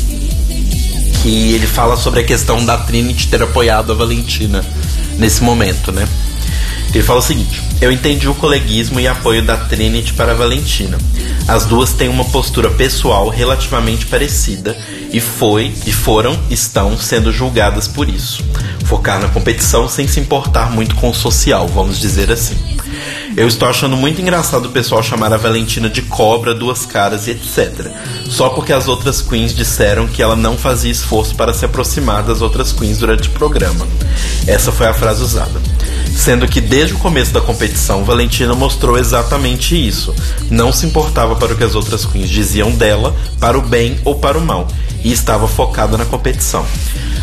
Que 1.22 1.54
ele 1.54 1.66
fala 1.66 1.96
sobre 1.96 2.20
a 2.20 2.24
questão 2.24 2.62
da 2.66 2.76
Trinity 2.76 3.28
ter 3.28 3.42
apoiado 3.42 3.92
a 3.92 3.94
Valentina 3.94 4.62
nesse 5.16 5.42
momento, 5.42 5.90
né? 5.90 6.06
Ele 6.92 7.04
fala 7.04 7.20
o 7.20 7.22
seguinte: 7.22 7.62
Eu 7.80 7.92
entendi 7.92 8.28
o 8.28 8.34
coleguismo 8.34 8.98
e 8.98 9.06
apoio 9.06 9.42
da 9.42 9.56
Trinity 9.56 10.12
para 10.14 10.32
a 10.32 10.34
Valentina. 10.34 10.98
As 11.46 11.64
duas 11.64 11.92
têm 11.92 12.08
uma 12.08 12.24
postura 12.24 12.70
pessoal 12.70 13.28
relativamente 13.28 14.06
parecida 14.06 14.76
e 15.12 15.20
foi 15.20 15.72
e 15.86 15.92
foram 15.92 16.38
estão 16.50 16.96
sendo 16.98 17.32
julgadas 17.32 17.88
por 17.88 18.08
isso. 18.08 18.44
Focar 18.84 19.20
na 19.20 19.28
competição 19.28 19.88
sem 19.88 20.08
se 20.08 20.18
importar 20.20 20.70
muito 20.70 20.94
com 20.96 21.10
o 21.10 21.14
social, 21.14 21.68
vamos 21.68 21.98
dizer 21.98 22.30
assim. 22.30 22.56
Eu 23.36 23.46
estou 23.46 23.68
achando 23.68 23.96
muito 23.96 24.20
engraçado 24.20 24.66
o 24.66 24.70
pessoal 24.72 25.02
chamar 25.02 25.32
a 25.32 25.36
Valentina 25.36 25.88
de 25.88 26.02
cobra, 26.02 26.52
duas 26.52 26.84
caras 26.84 27.28
e 27.28 27.30
etc. 27.30 27.86
Só 28.28 28.48
porque 28.48 28.72
as 28.72 28.88
outras 28.88 29.22
queens 29.22 29.54
disseram 29.54 30.08
que 30.08 30.20
ela 30.20 30.34
não 30.34 30.58
fazia 30.58 30.90
esforço 30.90 31.36
para 31.36 31.54
se 31.54 31.64
aproximar 31.64 32.24
das 32.24 32.42
outras 32.42 32.72
queens 32.72 32.98
durante 32.98 33.28
o 33.28 33.32
programa. 33.32 33.86
Essa 34.46 34.72
foi 34.72 34.88
a 34.88 34.94
frase 34.94 35.22
usada. 35.22 35.60
Sendo 36.14 36.46
que 36.46 36.60
desde 36.60 36.94
o 36.94 36.98
começo 36.98 37.32
da 37.32 37.40
competição, 37.40 38.04
Valentina 38.04 38.54
mostrou 38.54 38.98
exatamente 38.98 39.74
isso. 39.74 40.14
Não 40.50 40.72
se 40.72 40.86
importava 40.86 41.36
para 41.36 41.52
o 41.52 41.56
que 41.56 41.64
as 41.64 41.74
outras 41.74 42.04
queens 42.04 42.28
diziam 42.28 42.70
dela, 42.72 43.16
para 43.38 43.58
o 43.58 43.62
bem 43.62 43.98
ou 44.04 44.14
para 44.14 44.38
o 44.38 44.44
mal, 44.44 44.68
e 45.02 45.12
estava 45.12 45.48
focada 45.48 45.96
na 45.96 46.04
competição. 46.04 46.64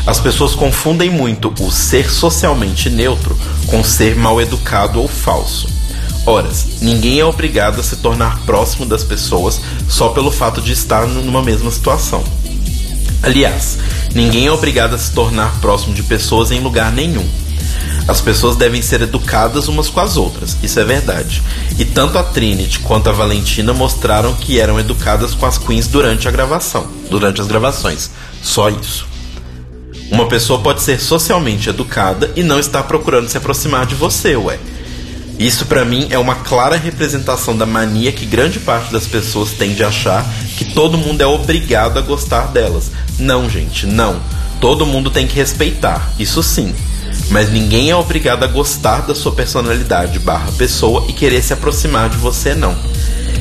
As 0.06 0.20
pessoas 0.20 0.56
confundem 0.56 1.10
muito 1.10 1.54
o 1.60 1.72
ser 1.72 2.10
socialmente 2.10 2.90
neutro 2.90 3.38
com 3.68 3.84
ser 3.84 4.16
mal 4.16 4.42
educado 4.42 5.02
ou 5.02 5.08
falso. 5.08 5.68
Ora, 6.26 6.50
ninguém 6.82 7.20
é 7.20 7.26
obrigado 7.26 7.80
a 7.80 7.84
se 7.84 7.98
tornar 7.98 8.40
próximo 8.46 8.86
das 8.86 9.04
pessoas 9.04 9.62
só 9.88 10.10
pelo 10.10 10.32
fato 10.32 10.62
de 10.62 10.74
estar 10.74 11.08
numa 11.08 11.42
mesma 11.42 11.72
situação. 11.72 12.24
Aliás, 13.24 13.78
ninguém 14.14 14.46
é 14.46 14.52
obrigado 14.52 14.94
a 14.94 14.98
se 14.98 15.12
tornar 15.12 15.60
próximo 15.60 15.94
de 15.94 16.04
pessoas 16.04 16.52
em 16.52 16.60
lugar 16.60 16.92
nenhum. 16.92 17.26
As 18.08 18.22
pessoas 18.22 18.56
devem 18.56 18.82
ser 18.82 19.02
educadas 19.02 19.68
umas 19.68 19.90
com 19.90 20.00
as 20.00 20.16
outras, 20.16 20.56
isso 20.64 20.80
é 20.80 20.84
verdade. 20.86 21.44
E 21.78 21.84
tanto 21.84 22.18
a 22.18 22.24
Trinity 22.24 22.80
quanto 22.80 23.10
a 23.10 23.14
Valentina 23.14 23.74
mostraram 23.74 24.34
que 24.34 24.60
eram 24.60 24.80
educadas 24.80 25.34
com 25.34 25.46
as 25.46 25.58
queens 25.58 25.88
durante 25.88 26.28
a 26.28 26.32
gravação, 26.32 26.88
durante 27.10 27.42
as 27.42 27.48
gravações. 27.48 28.10
Só 28.42 28.70
isso. 28.70 29.06
Uma 30.10 30.28
pessoa 30.28 30.60
pode 30.60 30.82
ser 30.82 31.02
socialmente 31.02 31.70
educada 31.70 32.32
e 32.34 32.44
não 32.44 32.60
estar 32.60 32.84
procurando 32.84 33.28
se 33.28 33.38
aproximar 33.38 33.86
de 33.86 33.94
você, 33.94 34.38
ué. 34.38 34.58
Isso 35.38 35.66
pra 35.66 35.86
mim 35.86 36.08
é 36.10 36.18
uma 36.18 36.36
clara 36.36 36.78
representação 36.78 37.56
da 37.56 37.66
mania 37.66 38.12
que 38.12 38.26
grande 38.26 38.60
parte 38.60 38.92
das 38.92 39.06
pessoas 39.06 39.52
tem 39.52 39.74
de 39.74 39.84
achar 39.84 40.26
que 40.58 40.66
todo 40.74 40.98
mundo 40.98 41.22
é 41.22 41.28
obrigado 41.28 42.00
a 42.00 42.02
gostar 42.02 42.48
delas. 42.48 42.90
Não, 43.20 43.50
gente, 43.50 43.86
não. 43.86 44.20
Todo 44.60 44.86
mundo 44.86 45.12
tem 45.12 45.28
que 45.28 45.36
respeitar, 45.36 46.12
isso 46.18 46.42
sim. 46.42 46.74
Mas 47.30 47.52
ninguém 47.52 47.90
é 47.90 47.96
obrigado 47.96 48.44
a 48.44 48.48
gostar 48.48 49.02
da 49.02 49.14
sua 49.14 49.32
personalidade 49.32 50.20
barra 50.20 50.52
pessoa 50.54 51.06
e 51.08 51.14
querer 51.14 51.42
se 51.42 51.54
aproximar 51.54 52.10
de 52.10 52.18
você, 52.18 52.56
não. 52.56 52.76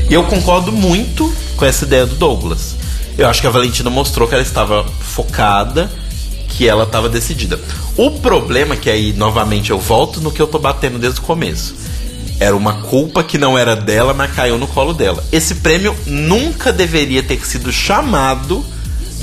E 0.09 0.15
eu 0.15 0.25
concordo 0.25 0.73
muito 0.73 1.33
com 1.57 1.65
essa 1.65 1.85
ideia 1.85 2.07
do 2.07 2.15
Douglas. 2.15 2.77
Eu 3.17 3.29
acho 3.29 3.41
que 3.41 3.47
a 3.47 3.51
Valentina 3.51 3.89
mostrou 3.89 4.29
que 4.29 4.35
ela 4.35 4.43
estava 4.43 4.85
focada, 5.01 5.91
que 6.49 6.69
ela 6.69 6.85
estava 6.85 7.09
decidida. 7.09 7.59
O 7.97 8.11
problema 8.11 8.75
é 8.75 8.77
que 8.77 8.91
aí, 8.91 9.13
novamente, 9.13 9.71
eu 9.71 9.79
volto 9.79 10.21
no 10.21 10.31
que 10.31 10.41
eu 10.41 10.47
tô 10.47 10.59
batendo 10.59 10.99
desde 10.99 11.21
o 11.21 11.23
começo. 11.23 11.75
Era 12.39 12.55
uma 12.55 12.83
culpa 12.83 13.25
que 13.25 13.39
não 13.39 13.57
era 13.57 13.75
dela, 13.75 14.13
mas 14.13 14.33
caiu 14.33 14.59
no 14.59 14.67
colo 14.67 14.93
dela. 14.93 15.25
Esse 15.33 15.57
prêmio 15.57 15.97
nunca 16.05 16.73
deveria 16.73 17.23
ter 17.23 17.45
sido 17.47 17.73
chamado 17.73 18.65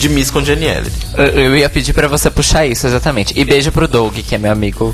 de 0.03 0.09
Miss 0.09 0.29
Congeniality. 0.29 0.91
Eu, 1.17 1.25
eu 1.25 1.57
ia 1.57 1.69
pedir 1.69 1.93
pra 1.93 2.07
você 2.09 2.29
puxar 2.29 2.65
isso, 2.65 2.85
exatamente. 2.85 3.33
E 3.39 3.45
beijo 3.45 3.71
pro 3.71 3.87
Doug, 3.87 4.15
que 4.17 4.35
é 4.35 4.37
meu 4.37 4.51
amigo. 4.51 4.93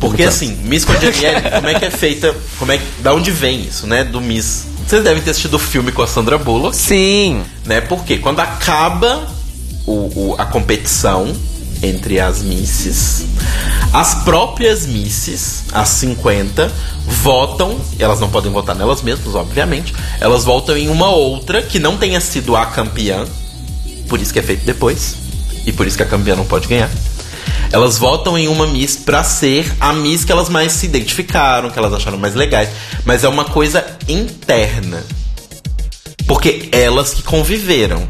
Porque 0.00 0.22
Muito 0.24 0.34
assim, 0.34 0.56
Miss 0.64 0.84
Congeniality, 0.84 1.50
como 1.50 1.68
é 1.68 1.74
que 1.78 1.84
é 1.84 1.90
feita, 1.90 2.34
como 2.58 2.72
é 2.72 2.80
da 3.00 3.14
onde 3.14 3.30
vem 3.30 3.60
isso, 3.62 3.86
né, 3.86 4.02
do 4.02 4.20
Miss? 4.20 4.64
Vocês 4.86 5.04
devem 5.04 5.22
ter 5.22 5.30
assistido 5.30 5.54
o 5.54 5.58
filme 5.58 5.92
com 5.92 6.02
a 6.02 6.06
Sandra 6.06 6.36
Bullock, 6.36 6.74
Sim. 6.74 7.42
né? 7.64 7.80
Porque 7.80 8.18
quando 8.18 8.40
acaba 8.40 9.24
o, 9.86 9.92
o- 10.32 10.34
a 10.36 10.44
competição 10.46 11.32
entre 11.82 12.18
as 12.18 12.42
misses, 12.42 13.24
as 13.92 14.14
próprias 14.24 14.84
misses, 14.86 15.64
as 15.72 15.88
50, 15.90 16.70
votam, 17.06 17.78
elas 17.98 18.18
não 18.20 18.28
podem 18.28 18.50
votar 18.50 18.74
nelas 18.74 19.00
mesmas, 19.02 19.34
obviamente, 19.34 19.94
elas 20.20 20.44
votam 20.44 20.76
em 20.76 20.88
uma 20.88 21.08
outra 21.10 21.62
que 21.62 21.78
não 21.78 21.96
tenha 21.96 22.20
sido 22.20 22.56
a 22.56 22.66
campeã, 22.66 23.24
por 24.10 24.20
isso 24.20 24.32
que 24.32 24.38
é 24.40 24.42
feito 24.42 24.66
depois, 24.66 25.14
e 25.64 25.72
por 25.72 25.86
isso 25.86 25.96
que 25.96 26.02
a 26.02 26.06
campeã 26.06 26.34
não 26.36 26.44
pode 26.44 26.66
ganhar. 26.68 26.90
Elas 27.72 27.96
votam 27.96 28.36
em 28.36 28.48
uma 28.48 28.66
Miss 28.66 28.96
pra 28.96 29.22
ser 29.22 29.72
a 29.80 29.92
Miss 29.92 30.24
que 30.24 30.32
elas 30.32 30.48
mais 30.48 30.72
se 30.72 30.86
identificaram, 30.86 31.70
que 31.70 31.78
elas 31.78 31.94
acharam 31.94 32.18
mais 32.18 32.34
legais. 32.34 32.68
Mas 33.04 33.22
é 33.22 33.28
uma 33.28 33.44
coisa 33.44 33.86
interna. 34.08 35.04
Porque 36.26 36.68
elas 36.72 37.14
que 37.14 37.22
conviveram. 37.22 38.06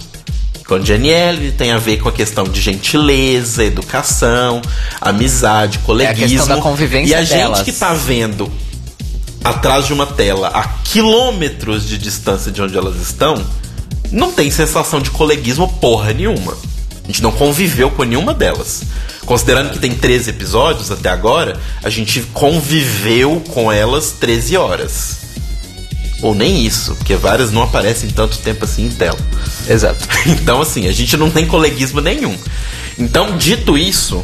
Com 0.67 0.79
Danielle 0.79 1.53
tem 1.53 1.73
a 1.73 1.79
ver 1.79 1.99
com 1.99 2.09
a 2.09 2.13
questão 2.13 2.45
de 2.45 2.61
gentileza, 2.61 3.63
educação, 3.65 4.63
amizade, 5.01 5.79
coleguismo. 5.81 6.29
questão 6.39 6.57
da 6.57 6.63
convivência 6.63 7.11
E 7.11 7.15
a 7.15 7.23
delas. 7.23 7.59
gente 7.59 7.73
que 7.73 7.79
tá 7.79 7.93
vendo 7.93 8.51
atrás 9.45 9.87
de 9.87 9.93
uma 9.93 10.07
tela 10.07 10.49
a 10.49 10.63
quilômetros 10.85 11.87
de 11.87 11.99
distância 11.99 12.51
de 12.53 12.63
onde 12.63 12.77
elas 12.79 12.97
estão, 12.97 13.35
não 14.11 14.33
tem 14.33 14.51
sensação 14.51 15.01
de 15.01 15.11
coleguismo 15.11 15.69
porra 15.81 16.13
nenhuma. 16.13 16.57
A 17.05 17.07
gente 17.07 17.23
não 17.23 17.33
conviveu 17.33 17.91
com 17.91 18.05
nenhuma 18.05 18.35
delas. 18.35 18.83
Considerando 19.27 19.71
que 19.71 19.79
tem 19.79 19.95
13 19.95 20.31
episódios 20.31 20.91
até 20.91 21.09
agora, 21.09 21.59
a 21.83 21.91
gente 21.91 22.21
conviveu 22.33 23.43
com 23.51 23.71
elas 23.71 24.13
13 24.13 24.57
horas. 24.57 25.19
Ou 26.23 26.35
nem 26.35 26.65
isso, 26.65 26.95
porque 26.97 27.17
várias 27.17 27.51
não 27.51 27.63
aparecem 27.63 28.11
tanto 28.11 28.39
tempo 28.39 28.65
assim 28.65 28.87
em 28.87 28.91
tela. 28.91 29.19
Exato. 29.69 30.07
Então, 30.27 30.61
assim, 30.61 30.87
a 30.87 30.93
gente 30.93 31.17
não 31.17 31.31
tem 31.31 31.47
coleguismo 31.47 32.01
nenhum. 32.01 32.37
Então, 32.99 33.39
dito 33.39 33.79
isso, 33.79 34.23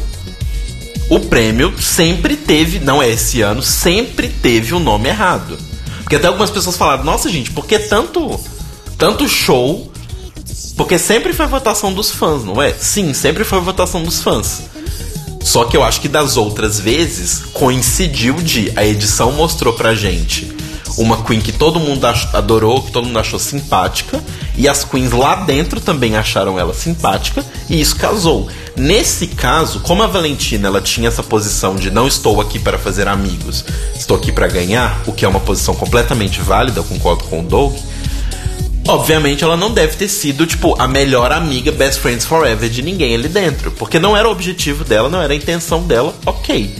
o 1.09 1.19
prêmio 1.19 1.73
sempre 1.81 2.35
teve, 2.35 2.79
não 2.79 3.01
é 3.01 3.09
esse 3.09 3.41
ano, 3.41 3.63
sempre 3.63 4.27
teve 4.27 4.73
o 4.73 4.79
nome 4.79 5.09
errado. 5.09 5.57
Porque 6.03 6.15
até 6.15 6.27
algumas 6.27 6.49
pessoas 6.49 6.77
falaram, 6.77 7.03
nossa 7.03 7.29
gente, 7.29 7.51
por 7.51 7.65
que 7.65 7.79
tanto, 7.79 8.39
tanto 8.97 9.27
show? 9.27 9.91
Porque 10.75 10.97
sempre 10.97 11.33
foi 11.33 11.47
votação 11.47 11.93
dos 11.93 12.11
fãs, 12.11 12.43
não 12.43 12.61
é? 12.61 12.73
Sim, 12.73 13.13
sempre 13.13 13.43
foi 13.43 13.59
votação 13.59 14.03
dos 14.03 14.21
fãs. 14.21 14.63
Só 15.41 15.63
que 15.63 15.77
eu 15.77 15.83
acho 15.83 16.01
que 16.01 16.07
das 16.07 16.35
outras 16.37 16.79
vezes 16.79 17.43
coincidiu 17.53 18.35
de 18.35 18.71
a 18.75 18.85
edição 18.85 19.31
mostrou 19.31 19.73
pra 19.73 19.95
gente 19.95 20.55
uma 20.97 21.23
Queen 21.23 21.39
que 21.39 21.51
todo 21.51 21.79
mundo 21.79 22.05
adorou, 22.33 22.81
que 22.81 22.91
todo 22.91 23.05
mundo 23.05 23.19
achou 23.19 23.39
simpática, 23.39 24.21
e 24.57 24.67
as 24.67 24.83
Queens 24.83 25.11
lá 25.11 25.35
dentro 25.35 25.79
também 25.79 26.17
acharam 26.17 26.59
ela 26.59 26.73
simpática, 26.73 27.45
e 27.69 27.79
isso 27.79 27.95
casou. 27.95 28.49
Nesse 28.75 29.27
caso, 29.27 29.79
como 29.81 30.01
a 30.01 30.07
Valentina 30.07 30.67
ela 30.67 30.81
tinha 30.81 31.07
essa 31.07 31.21
posição 31.21 31.75
de 31.75 31.91
não 31.91 32.07
estou 32.07 32.41
aqui 32.41 32.57
para 32.57 32.79
fazer 32.79 33.07
amigos, 33.07 33.63
estou 33.95 34.17
aqui 34.17 34.31
para 34.31 34.47
ganhar, 34.47 35.01
o 35.05 35.11
que 35.11 35.23
é 35.23 35.27
uma 35.27 35.39
posição 35.39 35.75
completamente 35.75 36.41
válida, 36.41 36.79
eu 36.79 36.83
concordo 36.83 37.23
com 37.25 37.41
o 37.41 37.43
Doug. 37.43 37.75
Obviamente 38.87 39.43
ela 39.43 39.57
não 39.57 39.71
deve 39.71 39.95
ter 39.97 40.07
sido, 40.07 40.45
tipo, 40.45 40.79
a 40.81 40.87
melhor 40.87 41.31
amiga 41.31 41.71
Best 41.71 41.99
Friends 41.99 42.25
Forever 42.25 42.69
de 42.69 42.81
ninguém 42.81 43.13
ali 43.15 43.27
dentro. 43.27 43.71
Porque 43.71 43.99
não 43.99 44.15
era 44.15 44.27
o 44.27 44.31
objetivo 44.31 44.83
dela, 44.83 45.09
não 45.09 45.21
era 45.21 45.33
a 45.33 45.35
intenção 45.35 45.83
dela, 45.83 46.15
ok. 46.25 46.73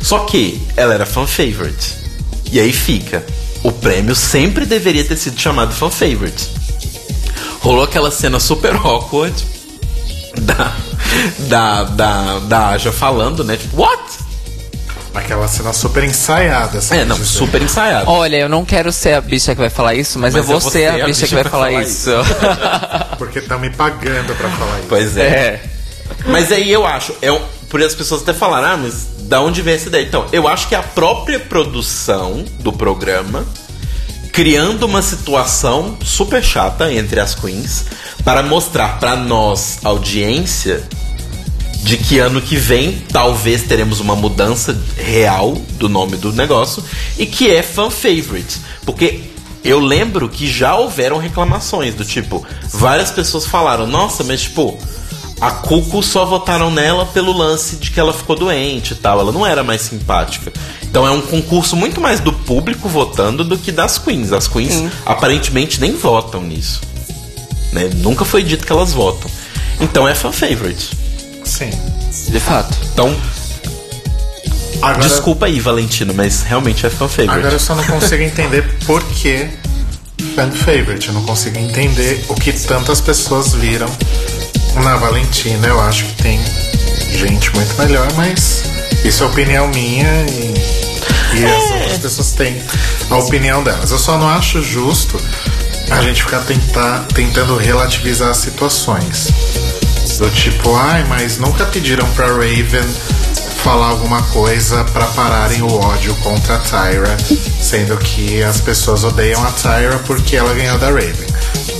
Só 0.00 0.20
que 0.20 0.60
ela 0.76 0.94
era 0.94 1.06
fan 1.06 1.26
favorite. 1.26 1.94
E 2.52 2.60
aí 2.60 2.72
fica. 2.72 3.24
O 3.62 3.72
prêmio 3.72 4.14
sempre 4.14 4.66
deveria 4.66 5.04
ter 5.04 5.16
sido 5.16 5.40
chamado 5.40 5.72
fan 5.72 5.90
favorite. 5.90 6.48
Rolou 7.60 7.84
aquela 7.84 8.10
cena 8.10 8.38
super 8.38 8.76
awkward 8.76 9.34
da, 10.42 10.76
da, 11.48 11.82
da, 11.84 12.38
da 12.40 12.68
Aja 12.68 12.92
falando, 12.92 13.42
né? 13.42 13.56
Tipo, 13.56 13.82
what? 13.82 14.25
Aquela 15.16 15.48
cena 15.48 15.72
super 15.72 16.04
ensaiada. 16.04 16.78
É, 16.90 17.04
não, 17.04 17.16
dizer. 17.16 17.38
super 17.38 17.62
ensaiado. 17.62 18.10
Olha, 18.10 18.36
eu 18.36 18.48
não 18.48 18.64
quero 18.64 18.92
ser 18.92 19.14
a 19.14 19.20
bicha 19.20 19.54
que 19.54 19.60
vai 19.60 19.70
falar 19.70 19.94
isso, 19.94 20.18
mas, 20.18 20.34
eu 20.34 20.44
vou 20.44 20.60
ser 20.60 20.88
a 20.88 21.04
bicha 21.06 21.26
que 21.26 21.34
vai 21.34 21.44
falar 21.44 21.72
isso. 21.72 22.10
Porque 23.18 23.38
estão 23.38 23.58
me 23.58 23.70
pagando 23.70 24.34
pra 24.34 24.48
falar 24.50 24.78
isso. 24.78 24.88
Pois 24.88 25.16
é. 25.16 25.22
é. 25.22 25.62
Mas 26.26 26.52
aí 26.52 26.70
eu 26.70 26.86
acho, 26.86 27.14
é 27.22 27.32
um, 27.32 27.40
por 27.68 27.82
as 27.82 27.94
pessoas 27.94 28.22
até 28.22 28.32
falaram, 28.32 28.68
ah, 28.68 28.76
mas 28.76 29.06
da 29.20 29.40
onde 29.40 29.62
vem 29.62 29.74
essa 29.74 29.88
ideia? 29.88 30.04
Então, 30.04 30.26
eu 30.32 30.46
acho 30.46 30.68
que 30.68 30.74
a 30.74 30.82
própria 30.82 31.40
produção 31.40 32.44
do 32.60 32.72
programa 32.72 33.44
criando 34.32 34.84
uma 34.84 35.00
situação 35.00 35.96
super 36.04 36.44
chata 36.44 36.92
entre 36.92 37.18
as 37.18 37.34
queens 37.34 37.86
para 38.22 38.42
mostrar 38.42 38.98
pra 39.00 39.16
nós, 39.16 39.78
audiência, 39.82 40.84
de 41.82 41.96
que 41.96 42.18
ano 42.18 42.40
que 42.40 42.56
vem 42.56 43.02
talvez 43.12 43.62
teremos 43.62 44.00
uma 44.00 44.16
mudança 44.16 44.76
real 44.96 45.52
do 45.78 45.88
nome 45.88 46.16
do 46.16 46.32
negócio 46.32 46.82
e 47.18 47.26
que 47.26 47.50
é 47.50 47.62
fan 47.62 47.90
favorite. 47.90 48.60
Porque 48.84 49.20
eu 49.64 49.80
lembro 49.80 50.28
que 50.28 50.46
já 50.48 50.76
houveram 50.76 51.18
reclamações 51.18 51.94
do 51.94 52.04
tipo, 52.04 52.46
várias 52.72 53.10
pessoas 53.10 53.46
falaram, 53.46 53.86
nossa, 53.86 54.22
mas 54.22 54.42
tipo, 54.42 54.78
a 55.40 55.50
Cuco 55.50 56.02
só 56.02 56.24
votaram 56.24 56.70
nela 56.70 57.04
pelo 57.06 57.36
lance 57.36 57.76
de 57.76 57.90
que 57.90 58.00
ela 58.00 58.12
ficou 58.12 58.36
doente 58.36 58.92
e 58.92 58.96
tal, 58.96 59.20
ela 59.20 59.32
não 59.32 59.44
era 59.46 59.62
mais 59.62 59.82
simpática. 59.82 60.52
Então 60.82 61.06
é 61.06 61.10
um 61.10 61.20
concurso 61.20 61.76
muito 61.76 62.00
mais 62.00 62.20
do 62.20 62.32
público 62.32 62.88
votando 62.88 63.44
do 63.44 63.58
que 63.58 63.70
das 63.70 63.98
queens. 63.98 64.32
As 64.32 64.48
queens 64.48 64.84
aparentemente 65.04 65.80
nem 65.80 65.92
votam 65.92 66.42
nisso. 66.42 66.80
Né? 67.72 67.90
Nunca 67.96 68.24
foi 68.24 68.42
dito 68.42 68.64
que 68.64 68.72
elas 68.72 68.92
votam. 68.92 69.30
Então 69.80 70.08
é 70.08 70.14
fan 70.14 70.32
favorite. 70.32 71.05
Sim. 71.46 71.70
De 72.28 72.40
fato. 72.40 72.76
Então, 72.92 73.14
Agora, 74.82 75.08
desculpa 75.08 75.46
aí, 75.46 75.58
Valentino, 75.58 76.12
mas 76.14 76.42
realmente 76.42 76.84
é 76.84 76.90
fan 76.90 77.08
favorite. 77.08 77.38
agora 77.38 77.54
eu 77.54 77.60
só 77.60 77.74
não 77.74 77.84
consigo 77.84 78.22
entender 78.22 78.62
por 78.84 79.02
que 79.04 79.48
fan 80.34 80.50
favorite. 80.50 81.08
Eu 81.08 81.14
não 81.14 81.22
consigo 81.22 81.58
entender 81.58 82.24
o 82.28 82.34
que 82.34 82.52
tantas 82.52 83.00
pessoas 83.00 83.54
viram 83.54 83.88
na 84.82 84.96
Valentina. 84.96 85.66
Eu 85.66 85.80
acho 85.80 86.04
que 86.04 86.22
tem 86.22 86.38
gente 87.10 87.54
muito 87.54 87.74
melhor, 87.78 88.12
mas 88.14 88.64
isso 89.04 89.22
é 89.22 89.26
opinião 89.26 89.68
minha 89.68 90.08
e, 90.28 90.54
e 91.38 91.44
as 91.44 91.70
outras 91.80 91.98
pessoas 91.98 92.32
têm 92.32 92.62
a 93.08 93.16
opinião 93.16 93.62
delas. 93.62 93.90
Eu 93.90 93.98
só 93.98 94.18
não 94.18 94.28
acho 94.28 94.62
justo 94.62 95.18
a 95.90 96.02
gente 96.02 96.22
ficar 96.22 96.40
tentar, 96.40 97.06
tentando 97.14 97.56
relativizar 97.56 98.30
as 98.30 98.38
situações. 98.38 99.28
Do 100.18 100.30
tipo, 100.30 100.74
ai, 100.74 101.04
mas 101.04 101.36
nunca 101.36 101.66
pediram 101.66 102.08
pra 102.12 102.28
Raven 102.28 102.86
falar 103.62 103.88
alguma 103.88 104.22
coisa 104.22 104.82
pra 104.84 105.04
pararem 105.06 105.60
o 105.60 105.74
ódio 105.80 106.14
contra 106.16 106.54
a 106.54 106.58
Tyra, 106.58 107.16
sendo 107.60 107.96
que 107.98 108.42
as 108.42 108.60
pessoas 108.60 109.04
odeiam 109.04 109.44
a 109.44 109.50
Tyra 109.50 109.98
porque 110.06 110.36
ela 110.36 110.54
ganhou 110.54 110.78
da 110.78 110.86
Raven. 110.86 111.26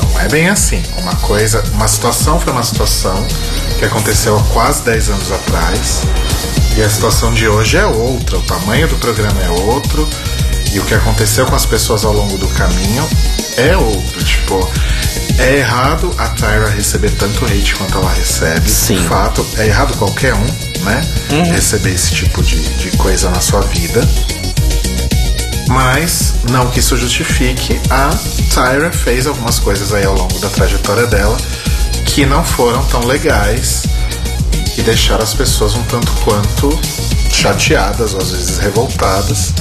Não 0.02 0.20
é 0.20 0.28
bem 0.28 0.48
assim. 0.48 0.82
Uma 0.98 1.14
coisa, 1.16 1.62
uma 1.72 1.88
situação 1.88 2.38
foi 2.38 2.52
uma 2.52 2.62
situação 2.62 3.26
que 3.78 3.84
aconteceu 3.84 4.36
há 4.36 4.42
quase 4.52 4.82
10 4.82 5.10
anos 5.10 5.32
atrás. 5.32 6.02
E 6.76 6.82
a 6.82 6.90
situação 6.90 7.32
de 7.32 7.48
hoje 7.48 7.78
é 7.78 7.86
outra, 7.86 8.36
o 8.36 8.42
tamanho 8.42 8.86
do 8.86 8.96
programa 8.96 9.40
é 9.42 9.48
outro, 9.48 10.06
e 10.72 10.78
o 10.78 10.84
que 10.84 10.94
aconteceu 10.94 11.46
com 11.46 11.54
as 11.54 11.64
pessoas 11.64 12.04
ao 12.04 12.12
longo 12.12 12.36
do 12.36 12.48
caminho 12.48 13.08
é 13.56 13.76
outro. 13.76 14.24
Tipo, 14.24 14.70
é 15.38 15.56
errado 15.58 16.14
a 16.18 16.28
Tyra 16.28 16.68
receber 16.68 17.10
tanto 17.12 17.44
hate 17.44 17.74
quanto 17.74 17.98
ela 17.98 18.12
recebe. 18.12 18.68
Sim. 18.68 18.96
De 18.96 19.08
fato, 19.08 19.46
é 19.56 19.66
errado 19.66 19.96
qualquer 19.96 20.34
um, 20.34 20.46
né? 20.84 21.00
Receber 21.52 21.92
esse 21.92 22.14
tipo 22.14 22.42
de, 22.42 22.60
de 22.76 22.96
coisa 22.96 23.30
na 23.30 23.40
sua 23.40 23.60
vida. 23.62 24.06
Mas, 25.68 26.34
não 26.50 26.70
que 26.70 26.78
isso 26.78 26.96
justifique, 26.96 27.80
a 27.90 28.10
Tyra 28.54 28.90
fez 28.92 29.26
algumas 29.26 29.58
coisas 29.58 29.92
aí 29.92 30.04
ao 30.04 30.14
longo 30.14 30.38
da 30.38 30.48
trajetória 30.48 31.06
dela 31.06 31.36
que 32.04 32.24
não 32.24 32.44
foram 32.44 32.82
tão 32.84 33.04
legais 33.04 33.82
e 34.78 34.82
deixaram 34.82 35.22
as 35.22 35.34
pessoas 35.34 35.74
um 35.74 35.82
tanto 35.84 36.10
quanto 36.24 36.78
chateadas, 37.30 38.14
ou 38.14 38.20
às 38.20 38.30
vezes 38.30 38.58
revoltadas. 38.58 39.52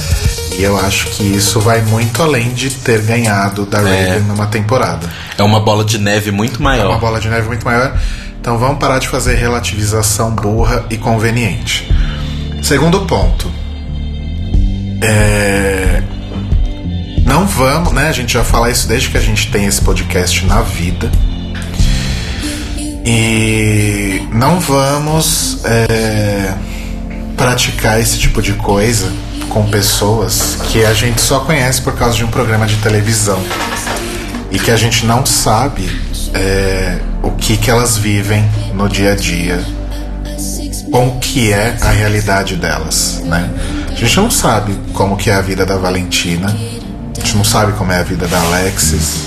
E 0.58 0.62
eu 0.62 0.78
acho 0.78 1.06
que 1.10 1.22
isso 1.22 1.60
vai 1.60 1.82
muito 1.82 2.22
além 2.22 2.54
de 2.54 2.70
ter 2.70 3.02
ganhado 3.02 3.66
da 3.66 3.78
É. 3.80 4.06
Raven 4.08 4.22
numa 4.22 4.46
temporada. 4.46 5.06
É 5.36 5.42
uma 5.42 5.60
bola 5.60 5.84
de 5.84 5.98
neve 5.98 6.30
muito 6.30 6.54
É 6.54 6.58
uma 6.60 6.70
maior. 6.70 6.98
bola 6.98 7.20
de 7.20 7.28
neve 7.28 7.46
muito 7.46 7.64
maior. 7.64 7.94
Então 8.40 8.56
vamos 8.58 8.78
parar 8.78 8.98
de 8.98 9.08
fazer 9.08 9.34
relativização 9.34 10.30
burra 10.30 10.84
e 10.88 10.96
conveniente. 10.96 11.90
Segundo 12.62 13.00
ponto. 13.00 13.50
É... 15.02 16.02
Não 17.26 17.46
vamos, 17.46 17.92
né? 17.92 18.08
A 18.08 18.12
gente 18.12 18.32
já 18.32 18.42
fala 18.44 18.70
isso 18.70 18.88
desde 18.88 19.08
que 19.10 19.18
a 19.18 19.20
gente 19.20 19.50
tem 19.50 19.66
esse 19.66 19.82
podcast 19.82 20.44
na 20.46 20.62
vida. 20.62 21.10
E 23.04 24.22
não 24.32 24.58
vamos 24.58 25.58
é, 25.64 26.54
praticar 27.36 28.00
esse 28.00 28.18
tipo 28.18 28.40
de 28.42 28.52
coisa 28.54 29.12
com 29.48 29.68
pessoas 29.68 30.58
que 30.68 30.84
a 30.84 30.92
gente 30.92 31.20
só 31.20 31.40
conhece 31.40 31.80
por 31.80 31.94
causa 31.94 32.16
de 32.16 32.24
um 32.24 32.28
programa 32.28 32.66
de 32.66 32.76
televisão. 32.76 33.42
E 34.50 34.58
que 34.58 34.70
a 34.70 34.76
gente 34.76 35.04
não 35.04 35.26
sabe 35.26 35.88
é, 36.34 36.98
o 37.22 37.30
que, 37.32 37.56
que 37.56 37.70
elas 37.70 37.96
vivem 37.96 38.48
no 38.74 38.88
dia 38.88 39.12
a 39.12 39.16
dia. 39.16 39.64
Com 40.90 41.08
o 41.08 41.18
que 41.18 41.52
é 41.52 41.76
a 41.80 41.90
realidade 41.90 42.56
delas, 42.56 43.20
né? 43.24 43.50
A 43.90 43.94
gente 43.94 44.16
não 44.16 44.30
sabe 44.30 44.78
como 44.92 45.16
que 45.16 45.30
é 45.30 45.34
a 45.34 45.40
vida 45.40 45.66
da 45.66 45.76
Valentina, 45.76 46.48
a 46.48 47.20
gente 47.20 47.36
não 47.36 47.44
sabe 47.44 47.72
como 47.72 47.92
é 47.92 47.98
a 47.98 48.02
vida 48.02 48.26
da 48.28 48.38
Alexis, 48.38 49.22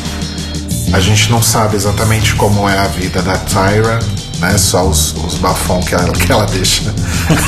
a 0.93 0.99
gente 0.99 1.31
não 1.31 1.41
sabe 1.41 1.75
exatamente 1.75 2.33
como 2.35 2.67
é 2.69 2.77
a 2.77 2.87
vida 2.87 3.21
da 3.21 3.37
Tyra, 3.37 3.99
né? 4.39 4.57
Só 4.57 4.87
os, 4.87 5.13
os 5.25 5.35
bafão 5.35 5.79
que 5.81 5.93
ela, 5.95 6.11
que 6.13 6.31
ela 6.31 6.45
deixa 6.45 6.93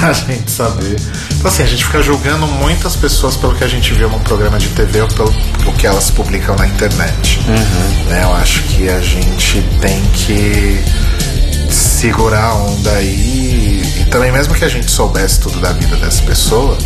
a 0.03 0.13
gente 0.13 0.49
saber. 0.51 0.95
Então 1.37 1.47
assim, 1.49 1.63
a 1.63 1.67
gente 1.67 1.83
fica 1.85 2.01
julgando 2.01 2.45
muitas 2.47 2.95
pessoas 2.95 3.35
pelo 3.35 3.55
que 3.55 3.63
a 3.63 3.67
gente 3.67 3.93
viu 3.93 4.09
num 4.09 4.19
programa 4.19 4.57
de 4.59 4.67
TV 4.69 5.01
ou 5.01 5.07
pelo 5.07 5.33
o 5.65 5.73
que 5.73 5.87
elas 5.87 6.09
publicam 6.11 6.55
na 6.55 6.67
internet. 6.67 7.39
Né? 8.07 8.23
Eu 8.23 8.33
acho 8.35 8.61
que 8.63 8.89
a 8.89 8.99
gente 9.01 9.61
tem 9.79 10.01
que 10.13 10.83
segurar 11.69 12.45
a 12.45 12.55
onda 12.55 12.91
aí 12.91 13.81
e 14.01 14.05
também 14.05 14.31
mesmo 14.31 14.53
que 14.53 14.65
a 14.65 14.69
gente 14.69 14.89
soubesse 14.91 15.39
tudo 15.39 15.59
da 15.59 15.71
vida 15.71 15.95
dessa 15.97 16.21
pessoa, 16.23 16.77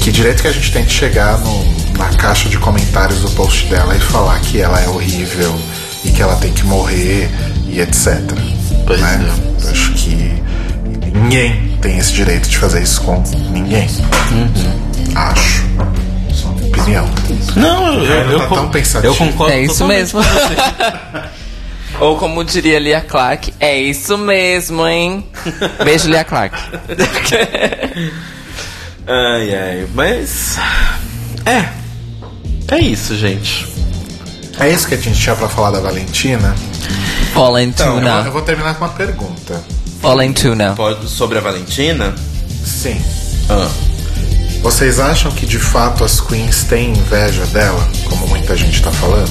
que 0.00 0.12
direito 0.12 0.42
que 0.42 0.48
a 0.48 0.52
gente 0.52 0.70
tem 0.72 0.84
de 0.84 0.92
chegar 0.92 1.38
no- 1.38 1.76
na 1.98 2.08
caixa 2.10 2.48
de 2.48 2.58
comentários 2.58 3.20
do 3.20 3.30
post 3.30 3.66
dela 3.66 3.96
e 3.96 4.00
falar 4.00 4.38
que 4.40 4.60
ela 4.60 4.78
é 4.80 4.88
horrível 4.88 5.58
e 6.06 6.10
que 6.12 6.22
ela 6.22 6.36
tem 6.36 6.52
que 6.52 6.64
morrer 6.64 7.28
e 7.66 7.80
etc. 7.80 8.20
Pois 8.86 9.00
né? 9.00 9.20
é. 9.20 9.66
Eu 9.66 9.70
Acho 9.70 9.92
que 9.92 10.42
ninguém 11.12 11.76
tem 11.82 11.98
esse 11.98 12.12
direito 12.12 12.48
de 12.48 12.58
fazer 12.58 12.82
isso 12.82 13.00
com 13.02 13.22
ninguém. 13.50 13.88
Acho. 15.14 15.64
Só 16.32 16.48
minha 16.50 17.02
opinião. 17.02 17.10
Não, 17.56 17.94
eu, 17.94 18.12
É, 18.12 18.32
eu, 18.32 18.38
não 18.38 18.48
tá 18.48 18.66
pensativo. 18.66 19.12
eu 19.12 19.16
concordo. 19.16 19.52
É 19.52 19.60
isso 19.62 19.86
mesmo. 19.86 20.20
com. 20.22 21.28
Ou 21.98 22.16
como 22.18 22.44
diria 22.44 22.78
Lia 22.78 23.00
Clark, 23.00 23.54
é 23.58 23.80
isso 23.80 24.18
mesmo, 24.18 24.86
hein? 24.86 25.26
Beijo, 25.82 26.08
Lia 26.08 26.24
Clark. 26.24 26.54
ai, 29.06 29.54
ai, 29.54 29.86
mas. 29.94 30.58
É. 31.46 31.68
É 32.68 32.78
isso, 32.78 33.16
gente. 33.16 33.75
É 34.58 34.70
isso 34.70 34.86
que 34.88 34.94
a 34.94 34.96
gente 34.98 35.20
tinha 35.20 35.34
pra 35.36 35.48
falar 35.48 35.70
da 35.70 35.80
Valentina. 35.80 36.54
Então, 36.54 37.42
eu, 37.42 37.42
vou- 37.42 37.52
Valentuna. 37.52 38.22
eu 38.24 38.32
vou 38.32 38.42
terminar 38.42 38.74
com 38.74 38.84
uma 38.84 38.92
pergunta. 38.92 39.62
Valentuna. 40.00 40.72
Pode, 40.74 41.08
sobre 41.08 41.38
a 41.38 41.40
Valentina? 41.40 42.14
Sim. 42.64 43.00
Ah. 43.50 43.68
Vocês 44.62 44.98
acham 44.98 45.30
que 45.30 45.44
de 45.46 45.58
fato 45.58 46.02
as 46.04 46.20
queens 46.20 46.64
têm 46.64 46.90
inveja 46.92 47.44
dela, 47.46 47.88
como 48.08 48.26
muita 48.28 48.56
gente 48.56 48.80
tá 48.82 48.90
falando? 48.90 49.30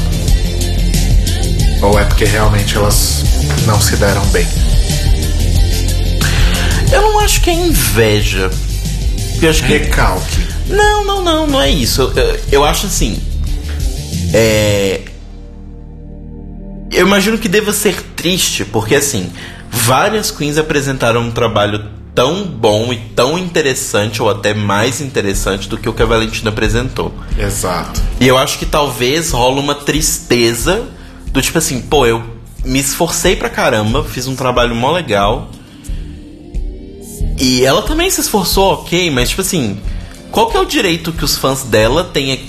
Ou 1.81 1.99
é 1.99 2.05
porque 2.05 2.25
realmente 2.25 2.75
elas 2.77 3.23
não 3.65 3.81
se 3.81 3.95
deram 3.97 4.23
bem? 4.27 4.47
Eu 6.91 7.01
não 7.01 7.19
acho 7.19 7.41
que 7.41 7.49
é 7.49 7.53
inveja. 7.53 8.49
Eu 9.41 9.49
acho 9.49 9.63
que. 9.63 9.73
Recalque. 9.77 10.45
Não, 10.67 11.03
não, 11.03 11.21
não, 11.23 11.47
não 11.47 11.61
é 11.61 11.69
isso. 11.69 12.01
Eu, 12.01 12.11
eu- 12.13 12.39
eu 12.51 12.63
acho 12.63 12.85
assim. 12.85 13.19
É. 14.33 15.01
Eu 16.95 17.05
imagino 17.05 17.37
que 17.37 17.49
deva 17.49 17.73
ser 17.73 18.01
triste, 18.15 18.63
porque 18.63 18.95
assim, 18.95 19.29
várias 19.69 20.31
queens 20.31 20.57
apresentaram 20.57 21.21
um 21.21 21.31
trabalho 21.31 21.83
tão 22.15 22.45
bom 22.45 22.93
e 22.93 22.97
tão 23.13 23.37
interessante, 23.37 24.21
ou 24.21 24.29
até 24.29 24.53
mais 24.53 25.01
interessante 25.01 25.67
do 25.67 25.77
que 25.77 25.89
o 25.89 25.93
que 25.93 26.01
a 26.01 26.05
Valentina 26.05 26.49
apresentou. 26.49 27.13
Exato. 27.37 28.01
E 28.21 28.25
eu 28.25 28.37
acho 28.37 28.57
que 28.57 28.65
talvez 28.65 29.31
rola 29.31 29.59
uma 29.59 29.75
tristeza 29.75 30.87
do 31.27 31.41
tipo 31.41 31.57
assim, 31.57 31.81
pô, 31.81 32.05
eu 32.05 32.23
me 32.63 32.79
esforcei 32.79 33.35
pra 33.35 33.49
caramba, 33.49 34.01
fiz 34.03 34.25
um 34.27 34.35
trabalho 34.35 34.73
mó 34.73 34.91
legal 34.91 35.51
E 37.37 37.63
ela 37.63 37.81
também 37.81 38.09
se 38.09 38.21
esforçou, 38.21 38.71
ok, 38.73 39.11
mas 39.11 39.29
tipo 39.29 39.41
assim, 39.41 39.77
qual 40.31 40.49
que 40.49 40.55
é 40.55 40.59
o 40.61 40.65
direito 40.65 41.11
que 41.11 41.25
os 41.25 41.37
fãs 41.37 41.63
dela 41.63 42.05
têm, 42.05 42.45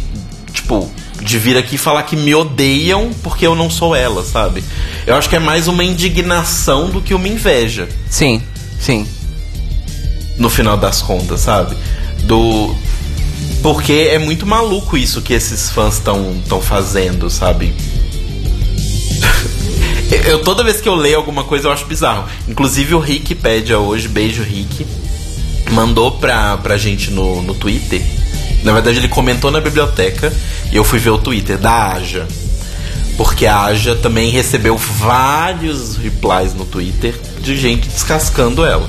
tipo, 0.53 0.89
de 1.23 1.39
vir 1.39 1.57
aqui 1.57 1.77
falar 1.79 2.03
que 2.05 2.17
me 2.17 2.35
odeiam 2.35 3.11
porque 3.23 3.47
eu 3.47 3.55
não 3.55 3.69
sou 3.71 3.95
ela, 3.95 4.25
sabe? 4.25 4.63
Eu 5.07 5.15
acho 5.17 5.29
que 5.29 5.37
é 5.37 5.39
mais 5.39 5.69
uma 5.69 5.83
indignação 5.85 6.89
do 6.91 7.01
que 7.01 7.15
uma 7.15 7.29
inveja, 7.29 7.89
Sim, 8.11 8.43
sim. 8.81 9.07
no 10.39 10.49
final 10.51 10.77
das 10.77 11.03
contas, 11.03 11.41
sabe? 11.41 11.77
Do. 12.25 12.75
Porque 13.63 14.09
é 14.13 14.19
muito 14.19 14.47
maluco 14.47 14.97
isso 14.97 15.21
que 15.23 15.33
esses 15.33 15.71
fãs 15.71 15.95
estão 15.95 16.41
tão 16.49 16.61
fazendo, 16.61 17.29
sabe? 17.31 17.73
Eu, 20.25 20.41
toda 20.43 20.63
vez 20.63 20.81
que 20.81 20.89
eu 20.89 20.95
leio 20.95 21.17
alguma 21.17 21.43
coisa 21.45 21.67
eu 21.69 21.73
acho 21.73 21.85
bizarro. 21.87 22.25
Inclusive 22.49 22.95
o 22.95 22.99
Rick 23.01 23.35
Pédia 23.35 23.79
hoje, 23.79 24.07
beijo 24.07 24.43
Rick, 24.43 24.87
mandou 25.73 26.13
pra, 26.13 26.57
pra 26.59 26.77
gente 26.77 27.11
no, 27.11 27.43
no 27.43 27.55
Twitter. 27.55 28.01
Na 28.67 28.73
verdade 28.73 28.99
ele 28.99 29.07
comentou 29.07 29.53
na 29.53 29.61
biblioteca 29.61 30.33
e 30.73 30.77
eu 30.77 30.83
fui 30.83 30.99
ver 30.99 31.11
o 31.11 31.19
Twitter 31.19 31.57
da 31.57 31.93
Aja. 31.93 32.27
Porque 33.17 33.47
a 33.47 33.61
Aja 33.61 33.95
também 33.95 34.29
recebeu 34.29 34.77
vários 34.77 35.97
replies 35.97 36.53
no 36.53 36.65
Twitter 36.65 37.15
de 37.41 37.57
gente 37.57 37.87
descascando 37.87 38.65
ela. 38.65 38.85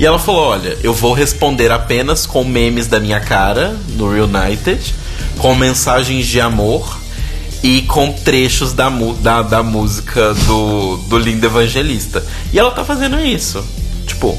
E 0.00 0.06
ela 0.06 0.18
falou: 0.18 0.46
Olha, 0.46 0.78
eu 0.82 0.94
vou 0.94 1.12
responder 1.12 1.70
apenas 1.70 2.24
com 2.24 2.44
memes 2.44 2.86
da 2.86 2.98
minha 2.98 3.20
cara 3.20 3.76
no 3.90 4.10
Reunited, 4.10 4.94
com 5.36 5.54
mensagens 5.54 6.26
de 6.26 6.40
amor 6.40 6.98
e 7.62 7.82
com 7.82 8.10
trechos 8.10 8.72
da, 8.72 8.88
da, 9.20 9.42
da 9.42 9.62
música 9.62 10.32
do, 10.32 10.96
do 11.08 11.18
Lindo 11.18 11.44
Evangelista. 11.44 12.24
E 12.54 12.58
ela 12.58 12.70
tá 12.70 12.82
fazendo 12.82 13.20
isso. 13.20 13.62
Tipo, 14.06 14.34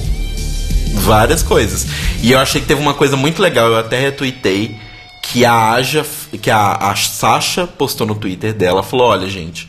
várias 0.96 1.44
coisas. 1.44 1.86
E 2.22 2.32
eu 2.32 2.40
achei 2.40 2.62
que 2.62 2.68
teve 2.68 2.82
uma 2.82 2.94
coisa 2.94 3.16
muito 3.16 3.42
legal, 3.42 3.68
eu 3.68 3.78
até 3.78 4.00
retuitei, 4.00 4.78
que 5.22 5.44
a 5.44 5.72
Aja, 5.72 6.06
que 6.42 6.52
a, 6.52 6.74
a 6.74 6.96
Sasha 6.96 7.66
postou 7.66 8.06
no 8.06 8.16
Twitter 8.16 8.54
dela, 8.54 8.84
falou, 8.84 9.08
olha, 9.08 9.28
gente, 9.28 9.68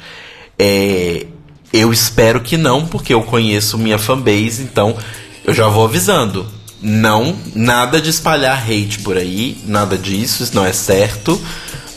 é, 0.59 1.27
eu 1.73 1.93
espero 1.93 2.41
que 2.41 2.57
não, 2.57 2.87
porque 2.87 3.13
eu 3.13 3.23
conheço 3.23 3.79
minha 3.79 3.99
fanbase, 3.99 4.63
então 4.63 4.97
eu 5.45 5.55
já 5.55 5.69
vou 5.69 5.85
avisando. 5.85 6.47
Não, 6.81 7.35
nada 7.55 8.01
de 8.01 8.11
espalhar 8.11 8.63
hate 8.63 9.01
por 9.01 9.17
aí, 9.17 9.59
nada 9.65 9.97
disso, 9.97 10.43
isso 10.43 10.55
não 10.55 10.65
é 10.65 10.73
certo. 10.73 11.41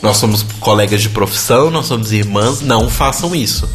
Nós 0.02 0.16
somos 0.16 0.42
colegas 0.58 1.02
de 1.02 1.10
profissão, 1.10 1.70
nós 1.70 1.86
somos 1.86 2.12
irmãs, 2.12 2.62
não 2.62 2.88
façam 2.88 3.34
isso. 3.34 3.68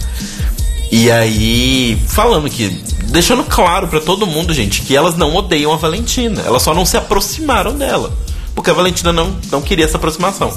E 0.92 1.12
aí, 1.12 1.98
falando 2.08 2.50
que. 2.50 2.84
Deixando 3.06 3.44
claro 3.44 3.88
pra 3.88 4.00
todo 4.00 4.26
mundo, 4.26 4.54
gente, 4.54 4.82
que 4.82 4.96
elas 4.96 5.16
não 5.16 5.34
odeiam 5.36 5.72
a 5.72 5.78
Valentina. 5.78 6.42
Elas 6.42 6.64
só 6.64 6.74
não 6.74 6.86
se 6.86 6.98
aproximaram 6.98 7.76
dela. 7.78 8.12
Porque 8.54 8.70
a 8.70 8.74
Valentina 8.74 9.12
não, 9.14 9.36
não 9.52 9.62
queria 9.62 9.86
essa 9.86 9.98
aproximação. 9.98 10.56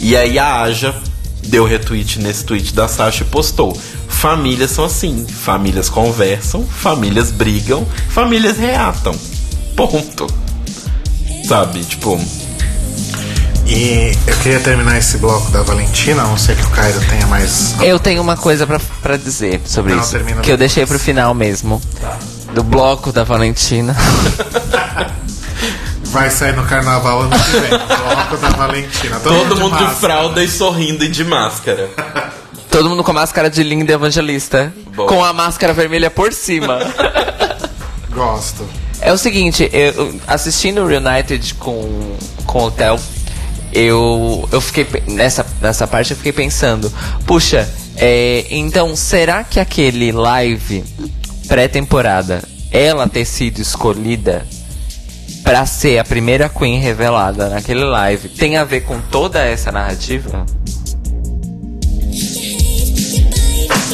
E 0.00 0.16
aí 0.16 0.38
a 0.38 0.60
Aja 0.60 0.94
deu 1.42 1.64
retweet 1.64 2.20
nesse 2.20 2.44
tweet 2.44 2.74
da 2.74 2.86
Sasha 2.86 3.24
e 3.24 3.26
postou: 3.26 3.76
Famílias 4.08 4.70
são 4.70 4.84
assim. 4.84 5.26
Famílias 5.26 5.88
conversam, 5.88 6.64
famílias 6.64 7.30
brigam, 7.30 7.86
famílias 8.10 8.58
reatam. 8.58 9.14
Ponto. 9.74 10.26
Sabe? 11.44 11.84
Tipo. 11.84 12.20
E 13.68 14.12
eu 14.26 14.36
queria 14.38 14.60
terminar 14.60 14.96
esse 14.96 15.18
bloco 15.18 15.50
da 15.50 15.62
Valentina, 15.62 16.22
a 16.22 16.26
não 16.26 16.38
ser 16.38 16.56
que 16.56 16.64
o 16.64 16.70
Cairo 16.70 16.98
tenha 17.06 17.26
mais. 17.26 17.74
Eu 17.82 17.98
tenho 17.98 18.22
uma 18.22 18.36
coisa 18.36 18.66
pra, 18.66 18.80
pra 19.02 19.16
dizer 19.18 19.60
sobre 19.66 19.92
Não, 19.94 20.00
isso. 20.02 20.12
Que 20.12 20.22
eu 20.22 20.32
depois. 20.34 20.58
deixei 20.58 20.86
pro 20.86 20.98
final 20.98 21.34
mesmo. 21.34 21.80
Do 22.54 22.64
bloco 22.64 23.12
da 23.12 23.24
Valentina. 23.24 23.94
Vai 26.04 26.30
sair 26.30 26.56
no 26.56 26.64
carnaval 26.64 27.20
ano 27.20 27.30
que 27.38 27.50
vem. 27.60 27.74
o 27.74 27.78
bloco 27.78 28.36
da 28.38 28.48
Valentina. 28.50 29.20
Todo 29.20 29.54
mundo 29.56 29.76
de 29.76 29.82
máscara. 29.84 29.94
fralda 30.00 30.42
e 30.42 30.48
sorrindo 30.48 31.04
e 31.04 31.08
de 31.08 31.22
máscara. 31.24 31.90
Todo 32.70 32.88
mundo 32.88 33.04
com 33.04 33.12
máscara 33.12 33.50
de 33.50 33.62
linda 33.62 33.92
evangelista. 33.92 34.72
Bom. 34.94 35.06
Com 35.06 35.22
a 35.22 35.32
máscara 35.34 35.74
vermelha 35.74 36.10
por 36.10 36.32
cima. 36.32 36.78
Gosto. 38.10 38.66
É 39.00 39.12
o 39.12 39.18
seguinte, 39.18 39.68
eu 39.72 40.18
assistindo 40.26 40.82
o 40.82 40.86
Reunited 40.86 41.54
com, 41.54 42.16
com 42.46 42.64
o 42.64 42.70
Theo, 42.70 42.98
eu, 43.72 44.48
eu 44.52 44.60
fiquei 44.60 44.86
nessa, 45.06 45.44
nessa 45.60 45.86
parte 45.86 46.10
eu 46.12 46.16
fiquei 46.16 46.32
pensando, 46.32 46.92
puxa, 47.26 47.68
é, 47.96 48.46
então 48.50 48.94
será 48.96 49.42
que 49.44 49.58
aquele 49.60 50.12
live 50.12 50.84
pré-temporada, 51.46 52.42
ela 52.70 53.08
ter 53.08 53.24
sido 53.24 53.60
escolhida 53.60 54.46
pra 55.42 55.64
ser 55.66 55.98
a 55.98 56.04
primeira 56.04 56.48
Queen 56.48 56.78
revelada 56.78 57.48
naquele 57.48 57.84
live, 57.84 58.28
tem 58.28 58.56
a 58.56 58.64
ver 58.64 58.82
com 58.82 59.00
toda 59.00 59.40
essa 59.42 59.72
narrativa? 59.72 60.44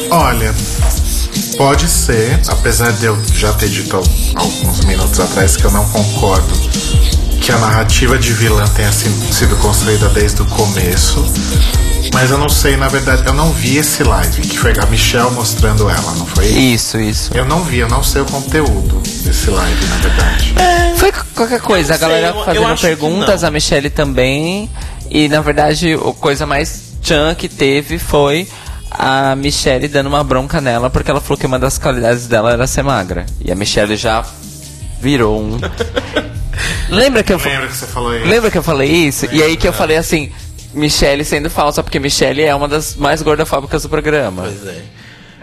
Olha, 0.09 0.53
pode 1.57 1.87
ser, 1.87 2.39
apesar 2.47 2.91
de 2.93 3.05
eu 3.05 3.17
já 3.33 3.53
ter 3.53 3.69
dito 3.69 3.95
al- 3.95 4.03
alguns 4.35 4.83
minutos 4.85 5.19
atrás 5.19 5.55
que 5.57 5.63
eu 5.63 5.71
não 5.71 5.87
concordo 5.89 6.53
que 7.45 7.51
a 7.51 7.57
narrativa 7.59 8.17
de 8.17 8.33
vilã 8.33 8.65
tenha 8.69 8.91
si- 8.91 9.09
sido 9.31 9.55
construída 9.57 10.09
desde 10.09 10.41
o 10.41 10.45
começo. 10.45 11.23
Mas 12.13 12.31
eu 12.31 12.37
não 12.39 12.49
sei, 12.49 12.75
na 12.75 12.87
verdade, 12.87 13.23
eu 13.25 13.33
não 13.33 13.51
vi 13.51 13.77
esse 13.77 14.03
live, 14.03 14.41
que 14.41 14.57
foi 14.57 14.73
a 14.79 14.85
Michelle 14.87 15.29
mostrando 15.31 15.89
ela, 15.89 16.11
não 16.13 16.25
foi? 16.25 16.47
Isso, 16.47 16.97
isso. 16.97 17.31
Eu 17.35 17.45
não 17.45 17.63
vi, 17.63 17.79
eu 17.79 17.89
não 17.89 18.03
sei 18.03 18.21
o 18.21 18.25
conteúdo 18.25 18.99
desse 19.23 19.49
live, 19.49 19.85
na 19.85 19.95
verdade. 19.97 20.53
Foi 20.97 21.11
c- 21.11 21.17
qualquer 21.35 21.61
coisa, 21.61 21.93
Eu 21.93 21.95
a 21.95 21.99
galera 21.99 22.27
sei, 22.31 22.35
eu- 22.35 22.39
eu 22.39 22.45
fazendo 22.45 22.75
que 22.75 22.81
perguntas, 22.81 23.43
a 23.43 23.51
Michelle 23.51 23.89
também. 23.89 24.69
E 25.11 25.27
na 25.27 25.41
verdade, 25.41 25.93
a 25.93 26.13
coisa 26.13 26.45
mais 26.47 26.93
tchan 27.03 27.35
que 27.35 27.47
teve 27.47 27.99
foi 27.99 28.47
a 28.89 29.35
Michelle 29.35 29.87
dando 29.87 30.07
uma 30.07 30.23
bronca 30.23 30.59
nela, 30.59 30.89
porque 30.89 31.11
ela 31.11 31.21
falou 31.21 31.37
que 31.37 31.45
uma 31.45 31.59
das 31.59 31.77
qualidades 31.77 32.25
dela 32.27 32.51
era 32.53 32.65
ser 32.65 32.81
magra. 32.83 33.25
E 33.43 33.51
a 33.51 33.55
Michelle 33.55 33.95
já 33.97 34.23
virou 35.01 35.39
um. 35.41 35.59
Lembra 36.89 37.23
que 37.23 37.33
eu 37.33 37.39
fa- 37.39 37.49
Lembra 37.49 37.67
que 37.67 37.75
você 37.77 37.85
falou 37.87 38.15
isso? 38.15 38.27
Lembra 38.27 38.51
que 38.51 38.57
eu 38.57 38.63
falei 38.63 38.89
isso? 38.91 39.27
E 39.31 39.41
aí 39.43 39.57
que 39.57 39.67
eu 39.67 39.73
falei 39.73 39.97
assim, 39.97 40.31
Michelle 40.73 41.23
sendo 41.25 41.49
falsa, 41.49 41.81
porque 41.83 41.99
Michelle 41.99 42.41
é 42.43 42.53
uma 42.53 42.67
das 42.67 42.95
mais 42.95 43.21
gordofóbicas 43.21 43.83
do 43.83 43.89
programa. 43.89 44.43
Pois 44.43 44.67
é. 44.67 44.81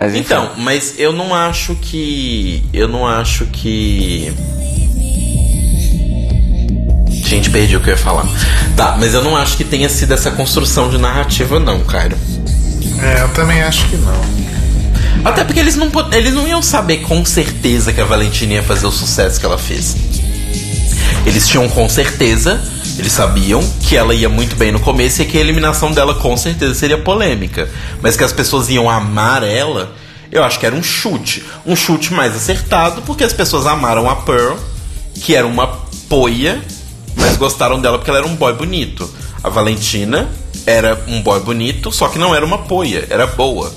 Mas, 0.01 0.11
enfim. 0.15 0.21
Então, 0.21 0.51
mas 0.57 0.95
eu 0.99 1.13
não 1.13 1.35
acho 1.35 1.75
que. 1.77 2.65
Eu 2.73 2.89
não 2.89 3.07
acho 3.07 3.47
que. 3.47 4.33
Gente, 7.11 7.51
perdi 7.51 7.77
o 7.77 7.81
que 7.81 7.89
eu 7.89 7.95
ia 7.95 7.99
falar. 7.99 8.27
Tá, 8.77 8.97
mas 8.99 9.15
eu 9.15 9.23
não 9.23 9.37
acho 9.37 9.57
que 9.57 9.65
tenha 9.65 9.89
sido 9.89 10.13
essa 10.13 10.31
construção 10.31 10.91
de 10.91 10.99
narrativa, 10.99 11.59
não, 11.59 11.81
cara. 11.81 12.17
É, 13.03 13.23
eu 13.23 13.29
também 13.31 13.63
acho 13.63 13.87
que 13.89 13.97
não. 13.97 14.21
Até 15.25 15.45
porque 15.45 15.61
eles 15.61 15.77
não, 15.77 15.91
eles 16.13 16.35
não 16.35 16.47
iam 16.49 16.61
saber 16.63 16.99
com 16.99 17.25
certeza 17.25 17.93
que 17.93 18.01
a 18.01 18.05
Valentina 18.05 18.55
ia 18.55 18.63
fazer 18.63 18.87
o 18.87 18.91
sucesso 18.93 19.39
que 19.41 19.47
ela 19.47 19.57
fez. 19.59 19.97
Eles 21.25 21.47
tinham 21.49 21.69
com 21.69 21.89
certeza, 21.89 22.61
eles 22.99 23.13
sabiam 23.13 23.63
que 23.83 23.97
ela 23.97 24.15
ia 24.15 24.29
muito 24.29 24.57
bem 24.57 24.73
no 24.73 24.81
começo 24.81 25.23
e 25.23 25.25
que 25.25 25.39
a 25.39 25.41
eliminação 25.41 25.93
dela 25.93 26.15
com 26.15 26.37
certeza 26.37 26.75
seria 26.75 26.99
polêmica. 26.99 27.69
Mas 28.01 28.17
que 28.17 28.25
as 28.25 28.33
pessoas 28.33 28.69
iam 28.69 28.91
amar 28.91 29.43
ela, 29.43 29.93
eu 30.31 30.43
acho 30.43 30.59
que 30.59 30.67
era 30.67 30.75
um 30.75 30.83
chute. 30.83 31.45
Um 31.65 31.77
chute 31.77 32.13
mais 32.13 32.35
acertado, 32.35 33.03
porque 33.03 33.25
as 33.25 33.33
pessoas 33.33 33.67
amaram 33.67 34.09
a 34.09 34.17
Pearl, 34.17 34.57
que 35.15 35.35
era 35.35 35.47
uma 35.47 35.69
poia, 36.09 36.61
mas 37.17 37.37
gostaram 37.37 37.81
dela 37.81 37.99
porque 37.99 38.11
ela 38.11 38.19
era 38.19 38.29
um 38.29 38.35
boy 38.35 38.53
bonito. 38.55 39.09
A 39.43 39.49
Valentina 39.49 40.29
era 40.67 41.01
um 41.09 41.21
boy 41.23 41.41
bonito, 41.41 41.93
só 41.93 42.09
que 42.09 42.19
não 42.19 42.35
era 42.35 42.45
uma 42.45 42.59
poia, 42.59 43.07
era 43.11 43.27
boa 43.27 43.73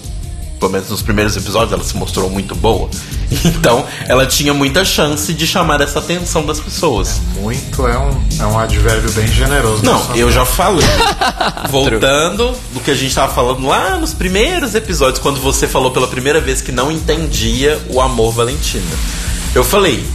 pelo 0.59 0.71
menos 0.71 0.89
nos 0.89 1.01
primeiros 1.01 1.35
episódios, 1.35 1.73
ela 1.73 1.83
se 1.83 1.95
mostrou 1.95 2.29
muito 2.29 2.55
boa. 2.55 2.89
Então, 3.43 3.85
ela 4.07 4.25
tinha 4.25 4.53
muita 4.53 4.85
chance 4.85 5.33
de 5.33 5.47
chamar 5.47 5.81
essa 5.81 5.97
atenção 5.97 6.45
das 6.45 6.59
pessoas. 6.59 7.19
Muito 7.39 7.87
é 7.87 7.97
um, 7.97 8.23
é 8.39 8.45
um 8.45 8.57
advérbio 8.57 9.11
bem 9.13 9.27
generoso. 9.27 9.83
Não, 9.83 10.15
eu 10.15 10.31
já 10.31 10.45
falei. 10.45 10.85
Voltando 11.69 12.55
do 12.71 12.79
que 12.79 12.91
a 12.91 12.95
gente 12.95 13.13
tava 13.13 13.33
falando 13.33 13.65
lá 13.65 13.97
nos 13.97 14.13
primeiros 14.13 14.75
episódios, 14.75 15.19
quando 15.19 15.41
você 15.41 15.67
falou 15.67 15.89
pela 15.91 16.07
primeira 16.07 16.39
vez 16.39 16.61
que 16.61 16.71
não 16.71 16.91
entendia 16.91 17.81
o 17.89 17.99
amor 17.99 18.31
Valentina. 18.31 18.95
Eu 19.55 19.63
falei, 19.63 20.05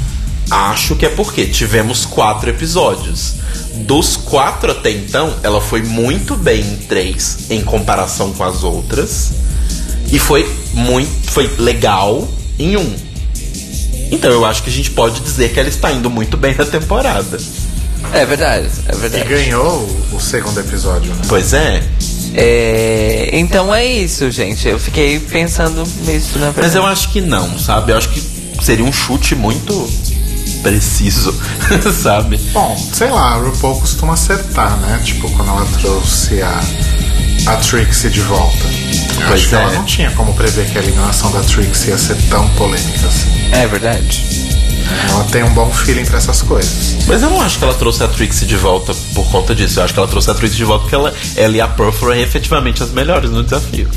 acho 0.51 0.95
que 0.95 1.07
é 1.07 1.09
porque 1.09 1.47
tivemos 1.47 2.05
quatro 2.05 2.51
episódios. 2.51 3.35
Dos 3.75 4.17
quatro 4.17 4.73
até 4.73 4.91
então, 4.91 5.35
ela 5.43 5.61
foi 5.61 5.83
muito 5.83 6.37
bem 6.37 6.61
em 6.61 6.77
três 6.77 7.51
em 7.51 7.63
comparação 7.63 8.33
com 8.33 8.45
as 8.45 8.63
outras. 8.63 9.33
E 10.13 10.19
foi 10.19 10.49
muito. 10.73 11.31
Foi 11.31 11.47
legal 11.59 12.29
em 12.59 12.77
um. 12.77 12.95
Então 14.11 14.31
eu 14.31 14.45
acho 14.45 14.63
que 14.63 14.71
a 14.71 14.73
gente 14.73 14.91
pode 14.91 15.21
dizer 15.21 15.53
que 15.53 15.61
ela 15.61 15.69
está 15.69 15.93
indo 15.93 16.11
muito 16.11 16.37
bem 16.37 16.55
na 16.55 16.65
temporada. 16.65 17.39
É 18.13 18.25
verdade, 18.27 18.69
é 18.89 18.95
E 18.95 18.99
verdade. 18.99 19.29
ganhou 19.29 19.89
o, 20.13 20.17
o 20.17 20.21
segundo 20.21 20.59
episódio, 20.59 21.13
né? 21.15 21.23
Pois 21.29 21.53
é. 21.53 21.83
É, 22.35 23.31
então 23.33 23.73
é 23.75 23.85
isso, 23.85 24.31
gente. 24.31 24.67
Eu 24.67 24.79
fiquei 24.79 25.21
pensando 25.21 25.85
nisso, 26.07 26.39
na 26.39 26.47
verdade. 26.47 26.61
Mas 26.63 26.75
eu 26.75 26.87
acho 26.87 27.11
que 27.11 27.21
não, 27.21 27.59
sabe? 27.59 27.93
Eu 27.93 27.99
acho 27.99 28.09
que 28.09 28.23
seria 28.65 28.85
um 28.85 28.93
chute 28.93 29.35
muito. 29.37 29.89
preciso, 30.63 31.33
sabe? 32.03 32.37
Bom, 32.53 32.77
sei 32.93 33.11
lá, 33.11 33.35
a 33.35 33.37
RuPaul 33.37 33.81
costuma 33.81 34.15
acertar, 34.15 34.77
né? 34.79 35.01
Tipo, 35.05 35.31
quando 35.31 35.49
ela 35.49 35.67
trouxe 35.81 36.43
a, 36.43 36.61
a 37.47 37.57
Trixie 37.57 38.11
de 38.11 38.21
volta. 38.21 38.67
Eu 38.67 39.27
Pois 39.27 39.33
acho 39.41 39.49
que 39.49 39.55
é. 39.55 39.59
ela 39.59 39.73
não 39.73 39.85
tinha 39.85 40.11
como 40.13 40.33
prever 40.35 40.67
que 40.71 40.79
a 40.79 40.83
eliminação 40.83 41.31
da 41.33 41.41
Trixie 41.41 41.91
ia 41.91 41.99
ser 41.99 42.17
tão 42.29 42.49
polêmica 42.51 43.07
assim. 43.07 43.29
É 43.53 43.67
verdade. 43.67 44.25
Ela 45.09 45.25
tem 45.25 45.43
um 45.45 45.51
bom 45.55 45.71
feeling 45.71 46.05
pra 46.05 46.19
essas 46.19 46.43
coisas. 46.43 46.97
Mas 47.07 47.23
eu 47.23 47.31
não 47.31 47.41
acho 47.41 47.59
que 47.59 47.65
ela 47.65 47.75
trouxe 47.75 48.03
a 48.03 48.09
Trixie 48.09 48.47
de 48.47 48.57
volta 48.57 48.93
por 49.15 49.25
conta 49.31 49.55
disso. 49.55 49.79
Eu 49.81 49.85
acho 49.85 49.93
que 49.95 50.01
ela 50.01 50.09
trouxe 50.09 50.31
a 50.31 50.35
Trixie 50.35 50.57
de 50.59 50.65
volta 50.65 50.83
porque 50.83 50.95
ela, 50.95 51.15
ela 51.37 51.57
e 51.57 51.61
a 51.61 51.69
Pearl 51.69 51.93
foram 51.93 52.15
efetivamente 52.17 52.83
as 52.83 52.91
melhores 52.91 53.31
no 53.31 53.43
desafio. 53.43 53.89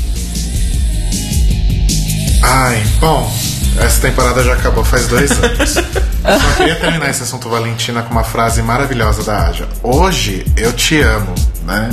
Ai, 2.42 2.82
bom, 3.00 3.32
essa 3.80 4.00
temporada 4.00 4.42
já 4.44 4.52
acabou 4.52 4.84
faz 4.84 5.06
dois 5.08 5.30
anos. 5.32 5.70
Só 6.24 6.56
queria 6.56 6.76
terminar 6.76 7.10
esse 7.10 7.22
assunto 7.22 7.48
Valentina 7.48 8.02
com 8.02 8.10
uma 8.12 8.24
frase 8.24 8.62
maravilhosa 8.62 9.22
da 9.24 9.48
Aja. 9.48 9.66
Hoje 9.82 10.46
eu 10.56 10.72
te 10.72 11.00
amo, 11.00 11.34
né? 11.66 11.88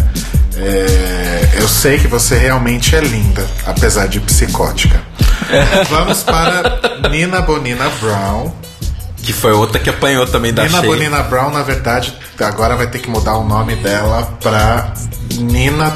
É, 0.64 1.50
eu 1.60 1.68
sei 1.68 1.98
que 1.98 2.08
você 2.08 2.38
realmente 2.38 2.96
é 2.96 3.02
linda, 3.02 3.46
apesar 3.66 4.08
de 4.08 4.20
psicótica. 4.20 5.02
Vamos 5.90 6.22
para 6.24 6.80
Nina 7.10 7.42
Bonina 7.42 7.90
Brown. 8.00 8.52
Que 9.24 9.34
foi 9.34 9.52
outra 9.52 9.80
que 9.80 9.90
apanhou 9.90 10.26
também 10.26 10.54
da 10.54 10.64
Nina 10.64 10.80
Shea. 10.82 10.90
Bonina 10.90 11.22
Brown, 11.24 11.52
na 11.52 11.62
verdade, 11.64 12.14
agora 12.40 12.76
vai 12.76 12.88
ter 12.88 13.00
que 13.00 13.10
mudar 13.10 13.36
o 13.38 13.44
nome 13.44 13.76
dela 13.76 14.24
pra 14.42 14.94
Nina 15.38 15.96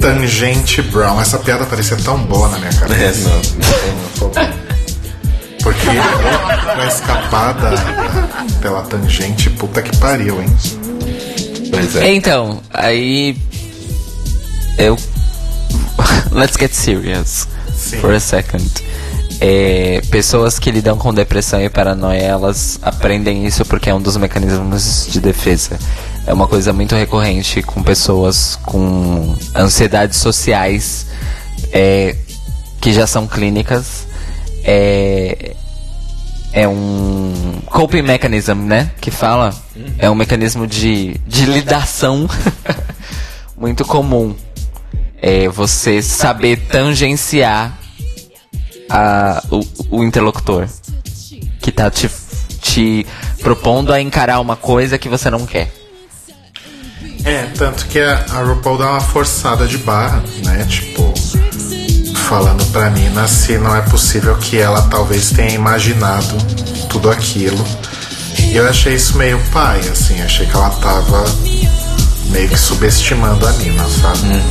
Tangente 0.00 0.82
Brown. 0.82 1.20
Essa 1.20 1.38
piada 1.38 1.64
parecia 1.64 1.96
tão 1.96 2.18
boa 2.18 2.48
na 2.48 2.58
minha 2.58 2.70
É, 2.70 2.74
cabeça. 2.74 3.28
não. 3.28 4.30
Porque 5.62 5.86
pra 6.74 6.86
escapar 6.86 7.52
da, 7.54 7.70
da- 7.70 8.46
pela 8.60 8.82
tangente, 8.82 9.50
puta 9.50 9.82
que 9.82 9.94
pariu, 9.98 10.40
hein? 10.40 10.56
Pois 11.70 11.96
é. 11.96 12.12
Então, 12.14 12.60
aí. 12.72 13.36
Eu. 14.78 14.96
Let's 16.30 16.56
get 16.56 16.72
serious 16.72 17.48
Sim. 17.74 17.98
for 17.98 18.14
a 18.14 18.20
second. 18.20 18.70
É, 19.40 20.00
pessoas 20.10 20.58
que 20.58 20.70
lidam 20.70 20.96
com 20.96 21.12
depressão 21.12 21.60
e 21.60 21.68
paranoia, 21.68 22.22
elas 22.22 22.78
aprendem 22.82 23.44
isso 23.46 23.64
porque 23.64 23.90
é 23.90 23.94
um 23.94 24.00
dos 24.00 24.16
mecanismos 24.16 25.08
de 25.10 25.20
defesa. 25.20 25.78
É 26.26 26.32
uma 26.32 26.46
coisa 26.46 26.72
muito 26.72 26.94
recorrente 26.94 27.62
com 27.62 27.82
pessoas 27.82 28.56
com 28.64 29.34
ansiedades 29.54 30.18
sociais 30.18 31.06
é, 31.72 32.16
que 32.80 32.92
já 32.92 33.06
são 33.06 33.26
clínicas. 33.26 34.06
É, 34.64 35.54
é 36.52 36.68
um 36.68 37.62
coping 37.66 38.02
mechanism, 38.02 38.54
né? 38.54 38.90
Que 39.00 39.10
fala. 39.10 39.54
É 39.98 40.10
um 40.10 40.14
mecanismo 40.14 40.66
de, 40.66 41.14
de 41.26 41.46
lidação 41.46 42.28
muito 43.56 43.84
comum. 43.84 44.34
É 45.20 45.48
você 45.48 46.00
saber 46.00 46.56
tangenciar 46.68 47.78
a, 48.88 49.42
o, 49.50 49.98
o 49.98 50.04
interlocutor 50.04 50.68
que 51.60 51.72
tá 51.72 51.90
te, 51.90 52.10
te 52.60 53.06
propondo 53.40 53.92
a 53.92 54.00
encarar 54.00 54.40
uma 54.40 54.56
coisa 54.56 54.98
que 54.98 55.08
você 55.08 55.28
não 55.30 55.44
quer. 55.44 55.72
É, 57.24 57.42
tanto 57.56 57.86
que 57.86 57.98
a, 57.98 58.24
a 58.30 58.42
RuPaul 58.42 58.78
dá 58.78 58.90
uma 58.92 59.00
forçada 59.00 59.66
de 59.66 59.78
barra, 59.78 60.22
né? 60.44 60.64
Tipo, 60.66 61.12
falando 62.28 62.64
pra 62.72 62.90
Nina 62.90 63.26
se 63.26 63.58
não 63.58 63.74
é 63.74 63.80
possível 63.82 64.36
que 64.36 64.58
ela 64.58 64.82
talvez 64.82 65.30
tenha 65.30 65.50
imaginado 65.50 66.36
tudo 66.88 67.10
aquilo. 67.10 67.64
E 68.38 68.56
eu 68.56 68.68
achei 68.68 68.94
isso 68.94 69.18
meio 69.18 69.38
pai, 69.52 69.80
assim, 69.88 70.20
achei 70.22 70.46
que 70.46 70.54
ela 70.54 70.70
tava 70.70 71.24
meio 72.30 72.48
que 72.48 72.58
subestimando 72.58 73.46
a 73.46 73.52
Nina, 73.52 73.84
sabe? 73.88 74.42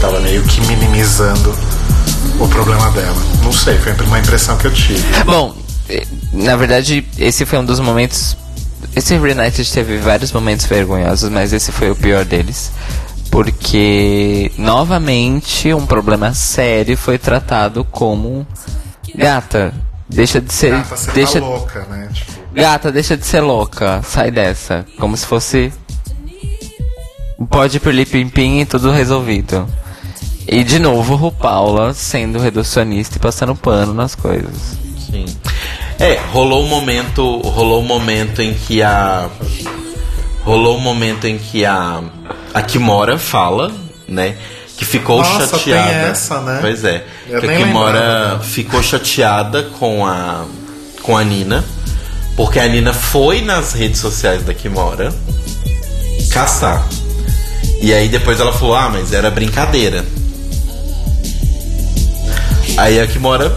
Tava 0.00 0.20
meio 0.20 0.42
que 0.44 0.60
minimizando 0.62 1.54
o 2.38 2.48
problema 2.48 2.90
dela. 2.90 3.16
Não 3.42 3.52
sei, 3.52 3.78
foi 3.78 3.92
uma 4.06 4.18
impressão 4.18 4.56
que 4.56 4.66
eu 4.66 4.72
tive. 4.72 5.02
Bom, 5.24 5.54
eh, 5.88 6.06
na 6.32 6.56
verdade, 6.56 7.06
esse 7.18 7.44
foi 7.44 7.58
um 7.58 7.64
dos 7.64 7.80
momentos. 7.80 8.36
Esse 8.94 9.16
Reunited 9.16 9.72
teve 9.72 9.98
vários 9.98 10.32
momentos 10.32 10.66
vergonhosos, 10.66 11.30
mas 11.30 11.52
esse 11.52 11.72
foi 11.72 11.90
o 11.90 11.96
pior 11.96 12.24
deles. 12.24 12.72
Porque, 13.30 14.52
novamente, 14.58 15.72
um 15.72 15.86
problema 15.86 16.34
sério 16.34 16.96
foi 16.96 17.16
tratado 17.18 17.82
como. 17.84 18.46
Gata, 19.14 19.72
deixa 20.08 20.40
de 20.40 20.52
ser. 20.52 20.72
Gata, 20.72 20.96
você 20.96 21.12
deixa, 21.12 21.40
tá 21.40 21.46
louca, 21.46 21.86
né? 21.88 22.08
Tipo, 22.12 22.32
Gata, 22.52 22.92
deixa 22.92 23.16
de 23.16 23.24
ser 23.24 23.40
louca, 23.40 24.02
sai 24.02 24.30
dessa. 24.30 24.84
Como 24.98 25.16
se 25.16 25.26
fosse. 25.26 25.72
Pode 27.50 27.76
ir 27.76 28.06
pim 28.06 28.28
pim 28.28 28.60
e 28.60 28.66
tudo 28.66 28.90
resolvido. 28.90 29.66
E 30.46 30.64
de 30.64 30.78
novo, 30.78 31.14
RuPaula 31.14 31.94
sendo 31.94 32.38
reducionista 32.38 33.16
e 33.16 33.20
passando 33.20 33.54
pano 33.54 33.94
nas 33.94 34.14
coisas. 34.14 34.76
Sim. 35.10 35.24
É, 35.98 36.18
rolou 36.32 36.64
um 36.64 36.68
momento, 36.68 37.38
rolou 37.40 37.80
um 37.80 37.86
momento 37.86 38.42
em 38.42 38.54
que 38.54 38.82
a 38.82 39.28
rolou 40.44 40.76
um 40.76 40.80
momento 40.80 41.26
em 41.26 41.38
que 41.38 41.64
a 41.64 42.02
a 42.52 42.62
Kimora 42.62 43.16
fala, 43.18 43.70
né, 44.08 44.36
que 44.76 44.84
ficou 44.84 45.18
Nossa, 45.18 45.58
chateada. 45.58 45.88
tem 45.88 45.96
essa, 46.10 46.40
né? 46.40 46.58
Pois 46.60 46.84
é. 46.84 47.04
Eu 47.28 47.40
que 47.40 47.46
a 47.46 47.56
Kimora 47.56 48.00
lembrava. 48.00 48.42
ficou 48.42 48.82
chateada 48.82 49.62
com 49.78 50.04
a 50.04 50.44
com 51.02 51.16
a 51.16 51.22
Nina, 51.22 51.64
porque 52.36 52.58
a 52.58 52.66
Nina 52.66 52.92
foi 52.92 53.42
nas 53.42 53.72
redes 53.72 54.00
sociais 54.00 54.42
da 54.44 54.52
Kimora 54.52 55.14
caçar. 56.32 56.84
E 57.82 57.92
aí 57.92 58.08
depois 58.08 58.40
ela 58.40 58.52
falou: 58.52 58.74
"Ah, 58.74 58.88
mas 58.88 59.12
era 59.12 59.30
brincadeira". 59.30 60.04
Aí 62.78 62.98
a 62.98 63.06
Kimora 63.06 63.54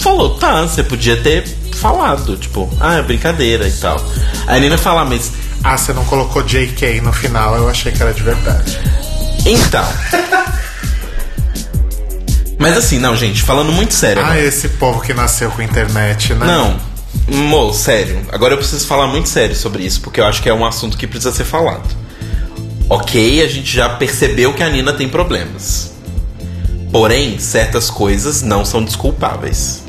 falou, 0.00 0.36
tá, 0.36 0.62
você 0.62 0.82
podia 0.82 1.16
ter 1.16 1.46
falado, 1.76 2.36
tipo, 2.36 2.68
ah, 2.78 2.96
é 2.96 3.02
brincadeira 3.02 3.66
e 3.66 3.72
tal. 3.72 3.96
Aí 4.46 4.58
a 4.58 4.60
Nina 4.60 4.76
fala, 4.76 5.00
"Ah, 5.02 5.04
mas 5.04 5.32
ah, 5.62 5.76
você 5.76 5.92
não 5.92 6.04
colocou 6.04 6.42
JK 6.42 7.00
no 7.02 7.12
final, 7.12 7.56
eu 7.56 7.68
achei 7.68 7.92
que 7.92 8.02
era 8.02 8.12
de 8.12 8.22
verdade. 8.22 8.78
então. 9.44 9.86
mas 12.58 12.76
assim, 12.76 12.98
não, 12.98 13.16
gente, 13.16 13.42
falando 13.42 13.72
muito 13.72 13.94
sério. 13.94 14.22
Ah, 14.24 14.38
esse 14.38 14.68
povo 14.68 15.00
que 15.00 15.12
nasceu 15.12 15.50
com 15.50 15.62
internet, 15.62 16.34
né? 16.34 16.46
Não, 16.46 16.80
mo, 17.28 17.72
sério. 17.72 18.22
Agora 18.32 18.54
eu 18.54 18.58
preciso 18.58 18.86
falar 18.86 19.06
muito 19.06 19.28
sério 19.28 19.54
sobre 19.54 19.84
isso, 19.84 20.00
porque 20.00 20.20
eu 20.20 20.24
acho 20.24 20.42
que 20.42 20.48
é 20.48 20.54
um 20.54 20.64
assunto 20.64 20.96
que 20.96 21.06
precisa 21.06 21.32
ser 21.32 21.44
falado. 21.44 21.88
Ok, 22.90 23.40
a 23.40 23.46
gente 23.46 23.72
já 23.72 23.88
percebeu 23.88 24.52
que 24.52 24.64
a 24.64 24.68
Nina 24.68 24.92
tem 24.92 25.08
problemas. 25.08 25.92
Porém, 26.90 27.38
certas 27.38 27.88
coisas 27.88 28.42
não 28.42 28.64
são 28.64 28.82
desculpáveis. 28.82 29.84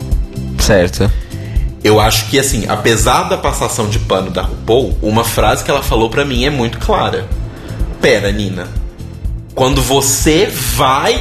Certo. 0.60 1.10
Eu 1.84 2.00
acho 2.00 2.30
que, 2.30 2.38
assim, 2.38 2.68
apesar 2.68 3.24
da 3.24 3.40
passação 3.40 3.90
de 3.90 3.98
pano 3.98 4.30
da 4.30 4.44
RuPaul, 4.44 4.96
uma 5.02 5.24
frase 5.24 5.64
que 5.64 5.72
ela 5.72 5.82
falou 5.82 6.12
pra 6.12 6.24
mim 6.24 6.46
é 6.46 6.52
muito 6.52 6.78
clara. 6.78 7.28
Pera, 8.00 8.32
Nina. 8.32 8.68
Quando 9.56 9.82
você 9.82 10.46
vai. 10.46 11.20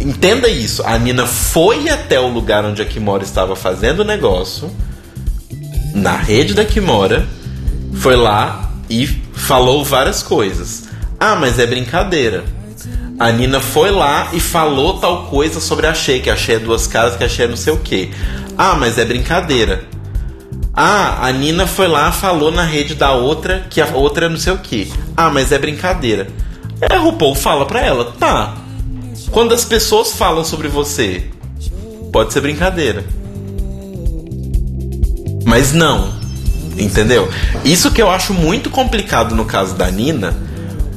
Entenda 0.00 0.48
isso. 0.48 0.82
A 0.86 0.96
Nina 0.98 1.26
foi 1.26 1.90
até 1.90 2.18
o 2.18 2.28
lugar 2.28 2.64
onde 2.64 2.80
a 2.80 2.86
Kimora 2.86 3.24
estava 3.24 3.54
fazendo 3.54 4.00
o 4.00 4.04
negócio. 4.04 4.70
Na 5.92 6.16
rede 6.16 6.54
da 6.54 6.64
Kimora. 6.64 7.28
Foi 7.92 8.16
lá 8.16 8.67
e 8.88 9.06
falou 9.06 9.84
várias 9.84 10.22
coisas. 10.22 10.88
Ah, 11.18 11.34
mas 11.34 11.58
é 11.58 11.66
brincadeira. 11.66 12.44
A 13.18 13.32
Nina 13.32 13.60
foi 13.60 13.90
lá 13.90 14.28
e 14.32 14.38
falou 14.38 14.98
tal 15.00 15.26
coisa 15.26 15.60
sobre 15.60 15.86
a 15.86 15.94
Shea, 15.94 16.20
que 16.20 16.30
a 16.30 16.36
Shea 16.36 16.56
é 16.56 16.58
duas 16.58 16.86
caras, 16.86 17.16
que 17.16 17.24
a 17.24 17.28
Shea 17.28 17.46
é 17.46 17.48
não 17.48 17.56
sei 17.56 17.72
o 17.72 17.78
que. 17.78 18.10
Ah, 18.56 18.76
mas 18.76 18.96
é 18.96 19.04
brincadeira. 19.04 19.84
Ah, 20.72 21.26
a 21.26 21.32
Nina 21.32 21.66
foi 21.66 21.88
lá 21.88 22.12
falou 22.12 22.52
na 22.52 22.62
rede 22.62 22.94
da 22.94 23.12
outra 23.12 23.66
que 23.68 23.80
a 23.80 23.86
outra 23.86 24.26
é 24.26 24.28
não 24.28 24.36
sei 24.36 24.52
o 24.52 24.58
que. 24.58 24.92
Ah, 25.16 25.28
mas 25.28 25.50
é 25.50 25.58
brincadeira. 25.58 26.28
É, 26.80 26.94
a 26.94 26.98
RuPaul 26.98 27.34
fala 27.34 27.66
pra 27.66 27.80
ela, 27.80 28.12
tá. 28.18 28.56
Quando 29.32 29.52
as 29.52 29.64
pessoas 29.64 30.12
falam 30.12 30.44
sobre 30.44 30.68
você, 30.68 31.24
pode 32.12 32.32
ser 32.32 32.40
brincadeira. 32.40 33.04
Mas 35.44 35.72
não. 35.72 36.17
Entendeu? 36.78 37.28
Isso 37.64 37.90
que 37.90 38.00
eu 38.00 38.10
acho 38.10 38.32
muito 38.32 38.70
complicado 38.70 39.34
no 39.34 39.44
caso 39.44 39.74
da 39.74 39.90
Nina, 39.90 40.34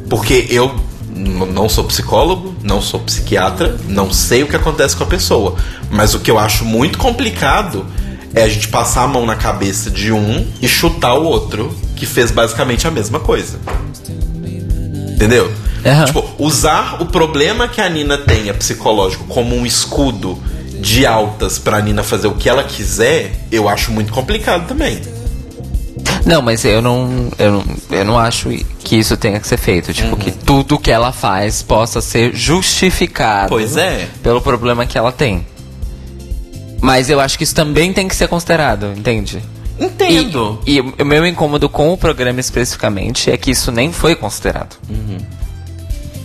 porque 0.10 0.46
eu 0.50 0.74
não 1.16 1.68
sou 1.68 1.84
psicólogo, 1.84 2.56
não 2.64 2.82
sou 2.82 3.00
psiquiatra, 3.00 3.78
não 3.88 4.12
sei 4.12 4.44
o 4.44 4.48
que 4.48 4.56
acontece 4.56 4.96
com 4.96 5.04
a 5.04 5.08
pessoa. 5.08 5.56
Mas 5.90 6.14
o 6.14 6.20
que 6.20 6.30
eu 6.30 6.40
acho 6.40 6.64
muito 6.64 6.98
complicado 6.98 7.86
é 8.34 8.44
a 8.44 8.50
gente 8.50 8.68
passar 8.68 9.04
a 9.04 9.08
mão 9.08 9.26
na 9.26 9.36
cabeça 9.36 9.90
de 9.90 10.12
um 10.12 10.46
e 10.62 10.68
chutar 10.68 11.16
o 11.16 11.24
outro, 11.24 11.76
que 11.96 12.06
fez 12.06 12.32
basicamente 12.32 12.88
a 12.88 12.92
mesma 12.92 13.20
coisa. 13.20 13.60
Entendeu? 15.14 15.52
Aham. 15.86 16.06
Tipo, 16.06 16.26
usar 16.38 17.02
o 17.02 17.06
problema 17.08 17.68
que 17.68 17.82
a 17.82 17.90
Nina 17.90 18.18
tenha 18.18 18.54
psicológico 18.54 19.26
como 19.26 19.56
um 19.56 19.66
escudo 19.66 20.42
de 20.80 21.06
altas 21.06 21.60
pra 21.60 21.80
Nina 21.82 22.04
fazer 22.04 22.28
o 22.28 22.34
que 22.34 22.50
ela 22.50 22.64
quiser, 22.64 23.46
eu 23.52 23.70
acho 23.70 23.92
muito 23.92 24.12
complicado 24.12 24.68
também. 24.68 25.00
Não, 26.26 26.42
mas 26.42 26.64
eu 26.66 26.82
não, 26.82 27.32
eu 27.38 27.52
não, 27.52 27.64
eu 27.90 28.06
não 28.06 28.18
acho 28.18 28.50
que 28.84 28.96
isso 28.96 29.18
tenha 29.18 29.40
que 29.40 29.48
ser 29.48 29.58
feito. 29.58 29.94
Tipo, 29.94 30.16
que 30.16 30.32
tudo 30.32 30.78
que 30.78 30.92
ela 30.92 31.12
faz 31.12 31.62
possa 31.62 32.02
ser 32.02 32.36
justificado. 32.36 33.50
Pois 33.50 33.76
é. 33.78 34.08
Pelo 34.22 34.42
problema 34.42 34.86
que 34.86 34.98
ela 34.98 35.12
tem. 35.12 35.46
Mas 36.80 37.10
eu 37.10 37.20
acho 37.20 37.38
que 37.38 37.44
isso 37.44 37.56
também 37.56 37.94
tem 37.94 38.08
que 38.08 38.16
ser 38.16 38.28
considerado, 38.28 38.94
entende? 38.96 39.42
Entendo. 39.80 40.60
E, 40.66 40.78
e 40.78 40.82
o 40.82 41.06
meu 41.06 41.26
incômodo 41.26 41.68
com 41.68 41.92
o 41.92 41.98
programa 41.98 42.40
especificamente 42.40 43.32
é 43.32 43.38
que 43.38 43.52
isso 43.52 43.72
nem 43.72 43.92
foi 43.92 44.16
considerado. 44.16 44.78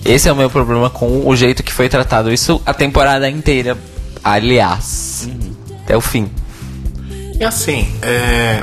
Esse 0.05 0.28
é 0.28 0.32
o 0.32 0.36
meu 0.36 0.48
problema 0.48 0.89
com 0.89 1.27
o 1.27 1.35
jeito 1.35 1.62
que 1.62 1.73
foi 1.73 1.89
tratado. 1.89 2.32
Isso 2.32 2.60
a 2.64 2.73
temporada 2.73 3.28
inteira, 3.28 3.77
aliás. 4.23 5.28
Até 5.85 5.97
o 5.97 6.01
fim. 6.01 6.31
E 7.39 7.44
assim, 7.44 7.89
é, 8.02 8.62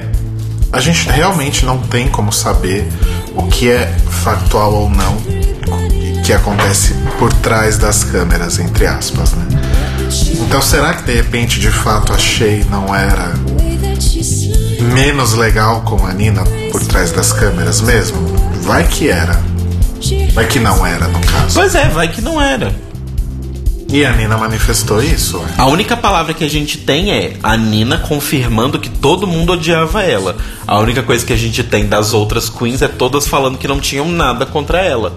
a 0.74 0.80
gente 0.80 1.08
realmente 1.08 1.64
não 1.66 1.78
tem 1.78 2.08
como 2.08 2.34
saber 2.34 2.92
o 3.36 3.44
que 3.44 3.70
é 3.70 3.96
factual 4.24 4.74
ou 4.74 4.90
não 4.90 5.16
que 6.26 6.34
acontece 6.34 6.96
por 7.20 7.32
trás 7.32 7.78
das 7.78 8.04
câmeras, 8.04 8.58
entre 8.58 8.88
aspas, 8.88 9.34
né? 9.34 9.46
Então 10.42 10.62
será 10.62 10.94
que 10.96 11.04
de 11.04 11.14
repente 11.14 11.60
de 11.60 11.70
fato 11.70 12.12
a 12.12 12.18
Shay 12.18 12.66
não 12.70 12.94
era 12.96 13.34
menos 14.94 15.34
legal 15.34 15.82
com 15.82 16.06
a 16.08 16.14
Nina 16.14 16.44
por 16.72 16.84
trás 16.86 17.12
das 17.12 17.32
câmeras 17.32 17.82
mesmo? 17.82 18.20
Vai 18.62 18.88
que 18.88 19.10
era. 19.10 19.40
Vai 20.34 20.48
que 20.48 20.60
não 20.60 20.86
era, 20.86 21.08
no 21.08 21.20
caso. 21.20 21.54
Pois 21.54 21.76
é, 21.76 21.88
vai 21.90 22.08
que 22.08 22.22
não 22.22 22.42
era. 22.42 22.74
E 23.94 24.04
a 24.04 24.12
Nina 24.12 24.36
manifestou 24.36 25.04
isso. 25.04 25.40
A 25.56 25.68
única 25.68 25.96
palavra 25.96 26.34
que 26.34 26.44
a 26.44 26.50
gente 26.50 26.80
tem 26.80 27.12
é 27.12 27.38
a 27.44 27.56
Nina 27.56 28.00
confirmando 28.00 28.80
que 28.80 28.90
todo 28.90 29.28
mundo 29.28 29.54
odiava 29.54 30.02
ela. 30.02 30.36
A 30.66 30.80
única 30.80 31.04
coisa 31.04 31.24
que 31.24 31.32
a 31.32 31.38
gente 31.38 31.64
tem 31.64 31.86
das 31.86 32.12
outras 32.12 32.50
queens 32.50 32.82
é 32.82 32.88
todas 32.88 33.28
falando 33.28 33.60
que 33.60 33.68
não 33.68 33.80
tinham 33.80 34.12
nada 34.12 34.48
contra 34.48 34.80
ela. 34.80 35.16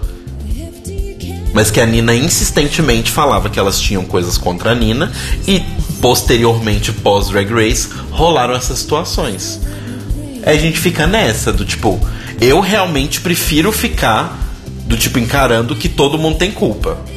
Mas 1.55 1.71
que 1.71 1.81
a 1.81 1.87
Nina 1.87 2.13
insistentemente 2.13 3.09
falava 3.09 3.49
que 3.49 3.57
elas 3.57 3.79
tinham 3.79 4.05
coisas 4.05 4.37
contra 4.37 4.73
a 4.73 4.75
Nina 4.75 5.11
e 5.47 5.59
posteriormente, 5.99 6.91
pós 6.91 7.29
Drag 7.29 7.51
Race, 7.51 7.89
rolaram 8.11 8.53
essas 8.53 8.77
situações. 8.77 9.59
Aí 10.45 10.55
a 10.55 10.61
gente 10.61 10.77
fica 10.77 11.07
nessa, 11.07 11.51
do 11.51 11.65
tipo, 11.65 11.99
eu 12.39 12.59
realmente 12.59 13.21
prefiro 13.21 13.71
ficar 13.71 14.37
do 14.85 14.95
tipo 14.95 15.17
encarando 15.17 15.75
que 15.75 15.89
todo 15.89 16.15
mundo 16.19 16.37
tem 16.37 16.51
culpa. 16.51 17.16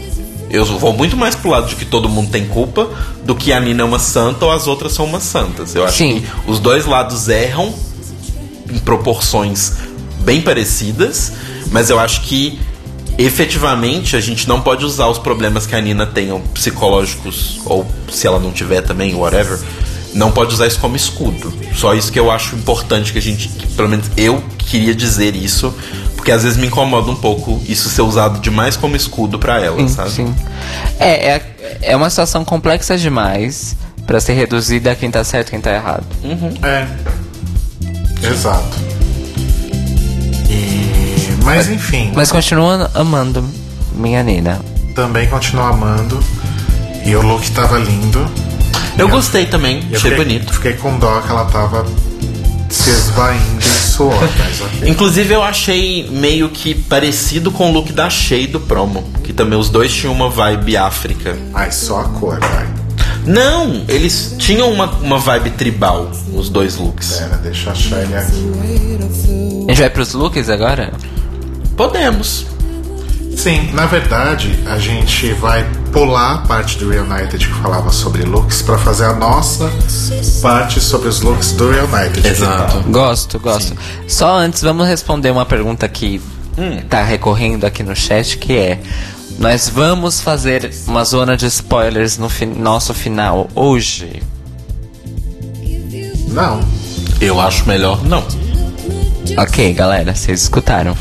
Eu 0.51 0.65
vou 0.65 0.93
muito 0.93 1.17
mais 1.17 1.35
pro 1.35 1.51
lado 1.51 1.69
de 1.69 1.77
que 1.77 1.85
todo 1.85 2.09
mundo 2.09 2.31
tem 2.31 2.47
culpa 2.47 2.91
do 3.25 3.35
que 3.35 3.53
a 3.53 3.61
Nina 3.61 3.83
é 3.83 3.85
uma 3.85 4.01
santa 4.01 4.45
ou 4.45 4.51
as 4.51 4.67
outras 4.67 4.93
são 4.93 5.05
umas 5.05 5.23
santas. 5.23 5.75
Eu 5.75 5.85
acho 5.85 5.99
Sim. 5.99 6.21
que 6.21 6.51
os 6.51 6.59
dois 6.59 6.87
lados 6.87 7.29
erram 7.29 7.73
em 8.69 8.79
proporções 8.79 9.75
bem 10.21 10.41
parecidas, 10.41 11.33
mas 11.71 11.89
eu 11.89 11.99
acho 11.99 12.23
que 12.23 12.59
efetivamente 13.17 14.17
a 14.17 14.21
gente 14.21 14.49
não 14.49 14.61
pode 14.61 14.85
usar 14.85 15.07
os 15.07 15.19
problemas 15.19 15.67
que 15.67 15.75
a 15.75 15.81
Nina 15.81 16.07
tem, 16.07 16.33
ou 16.33 16.41
psicológicos, 16.41 17.61
ou 17.65 17.87
se 18.11 18.27
ela 18.27 18.39
não 18.39 18.51
tiver 18.51 18.81
também, 18.81 19.15
whatever, 19.15 19.59
não 20.15 20.33
pode 20.33 20.55
usar 20.55 20.67
isso 20.67 20.79
como 20.79 20.97
escudo. 20.97 21.53
Só 21.77 21.95
isso 21.95 22.11
que 22.11 22.19
eu 22.19 22.31
acho 22.31 22.57
importante 22.57 23.13
que 23.13 23.19
a 23.19 23.23
gente, 23.23 23.49
que, 23.49 23.67
pelo 23.69 23.89
menos 23.89 24.07
eu 24.17 24.43
queria 24.59 24.95
dizer 24.95 25.37
isso, 25.37 25.75
porque 26.31 26.37
às 26.37 26.43
vezes 26.45 26.57
me 26.57 26.69
incomoda 26.69 27.11
um 27.11 27.17
pouco 27.17 27.61
isso 27.69 27.89
ser 27.89 28.03
usado 28.03 28.39
demais 28.39 28.77
como 28.77 28.95
escudo 28.95 29.37
pra 29.39 29.61
ela, 29.61 29.77
Sim, 29.79 29.89
sabe? 29.89 30.11
sim. 30.11 30.35
É, 30.99 31.29
é, 31.35 31.43
é 31.83 31.97
uma 31.97 32.09
situação 32.09 32.45
complexa 32.45 32.97
demais 32.97 33.75
pra 34.07 34.21
ser 34.21 34.35
reduzida 34.35 34.93
a 34.93 34.95
quem 34.95 35.11
tá 35.11 35.25
certo 35.25 35.49
e 35.49 35.51
quem 35.51 35.61
tá 35.61 35.73
errado. 35.73 36.05
É. 36.63 36.87
Exato. 38.29 38.79
E... 40.49 41.37
Mas 41.43 41.69
enfim, 41.69 42.13
Mas 42.15 42.31
continua 42.31 42.89
amando 42.95 43.45
minha 43.95 44.23
Nina. 44.23 44.61
também 44.95 45.27
continuo 45.29 45.65
amando. 45.65 46.23
E 47.05 47.17
o 47.17 47.23
look 47.23 47.51
tava 47.51 47.77
lindo. 47.79 48.25
Eu 48.97 49.09
gostei 49.09 49.47
também, 49.47 49.79
Eu 49.91 49.97
achei 49.97 50.11
fiquei, 50.11 50.17
bonito. 50.17 50.53
Fiquei 50.53 50.73
com 50.75 50.97
dó 50.99 51.21
que 51.23 51.31
ela 51.31 51.47
tava 51.47 51.85
se 52.69 52.91
esvaindo 52.91 53.80
ok. 54.09 54.89
Inclusive 54.89 55.35
eu 55.35 55.43
achei 55.43 56.09
meio 56.11 56.49
que 56.49 56.75
parecido 56.75 57.51
com 57.51 57.71
o 57.71 57.73
look 57.73 57.93
da 57.93 58.09
Shea 58.09 58.47
do 58.47 58.61
promo, 58.61 59.05
que 59.23 59.33
também 59.33 59.59
os 59.59 59.69
dois 59.69 59.93
tinham 59.93 60.13
uma 60.13 60.29
vibe 60.29 60.77
África. 60.77 61.37
Ai, 61.55 61.71
só 61.71 62.01
a 62.01 62.05
cor, 62.05 62.39
vai. 62.41 62.69
Não, 63.27 63.85
eles 63.89 64.35
tinham 64.39 64.73
uma, 64.73 64.87
uma 64.87 65.19
vibe 65.19 65.51
tribal, 65.51 66.11
os 66.33 66.49
dois 66.49 66.77
looks. 66.77 67.13
Pera, 67.13 67.37
deixa 67.37 67.69
eu 67.69 67.73
achar 67.73 68.03
ele 68.03 68.17
aqui. 68.17 68.51
A 69.69 69.73
gente 69.73 69.81
vai 69.81 69.91
pros 69.91 70.15
looks 70.15 70.49
agora? 70.49 70.93
Podemos. 71.77 72.47
Sim, 73.41 73.71
na 73.73 73.87
verdade, 73.87 74.59
a 74.67 74.79
gente 74.79 75.33
vai 75.33 75.65
pular 75.93 76.35
a 76.35 76.39
parte 76.39 76.77
do 76.79 76.91
Reunited 76.91 77.47
que 77.49 77.55
falava 77.63 77.91
sobre 77.91 78.23
looks 78.23 78.61
pra 78.61 78.77
fazer 78.77 79.07
a 79.07 79.15
nossa 79.15 79.71
parte 80.43 80.79
sobre 80.81 81.09
os 81.09 81.23
looks 81.23 81.53
do 81.53 81.71
Reunited. 81.71 82.27
Exato. 82.27 82.81
Gosto, 82.91 83.39
gosto. 83.39 83.75
Só 84.07 84.37
antes, 84.37 84.61
vamos 84.61 84.87
responder 84.87 85.31
uma 85.31 85.47
pergunta 85.47 85.89
que 85.89 86.21
tá 86.91 87.03
recorrendo 87.03 87.65
aqui 87.65 87.83
no 87.83 87.97
chat, 87.97 88.37
que 88.37 88.53
é... 88.57 88.79
Nós 89.39 89.71
vamos 89.71 90.21
fazer 90.21 90.71
uma 90.87 91.03
zona 91.03 91.35
de 91.35 91.47
spoilers 91.47 92.19
no 92.19 92.29
fi- 92.29 92.45
nosso 92.45 92.93
final 92.93 93.49
hoje? 93.55 94.23
Não. 96.29 96.61
Eu 97.23 97.41
acho 97.41 97.67
melhor 97.67 98.05
não. 98.05 98.23
Ok, 99.37 99.73
galera, 99.75 100.15
vocês 100.15 100.43
escutaram. 100.43 100.97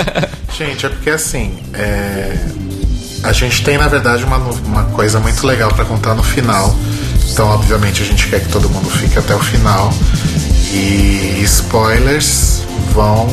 Gente, 0.56 0.86
é 0.86 0.88
porque 0.88 1.10
assim, 1.10 1.58
é, 1.74 2.36
a 3.22 3.32
gente 3.32 3.64
tem 3.64 3.76
na 3.76 3.88
verdade 3.88 4.24
uma, 4.24 4.36
uma 4.36 4.84
coisa 4.84 5.18
muito 5.18 5.44
legal 5.46 5.72
pra 5.72 5.84
contar 5.84 6.14
no 6.14 6.22
final. 6.22 6.74
Então, 7.32 7.48
obviamente, 7.48 8.02
a 8.02 8.06
gente 8.06 8.28
quer 8.28 8.40
que 8.40 8.48
todo 8.48 8.68
mundo 8.68 8.88
fique 8.88 9.18
até 9.18 9.34
o 9.34 9.40
final. 9.40 9.92
E 10.72 11.40
spoilers 11.42 12.62
vão 12.92 13.26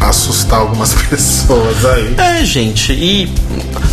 assustar 0.00 0.60
algumas 0.60 0.94
pessoas 1.04 1.84
aí. 1.84 2.14
É, 2.18 2.44
gente, 2.44 2.92
e 2.92 3.30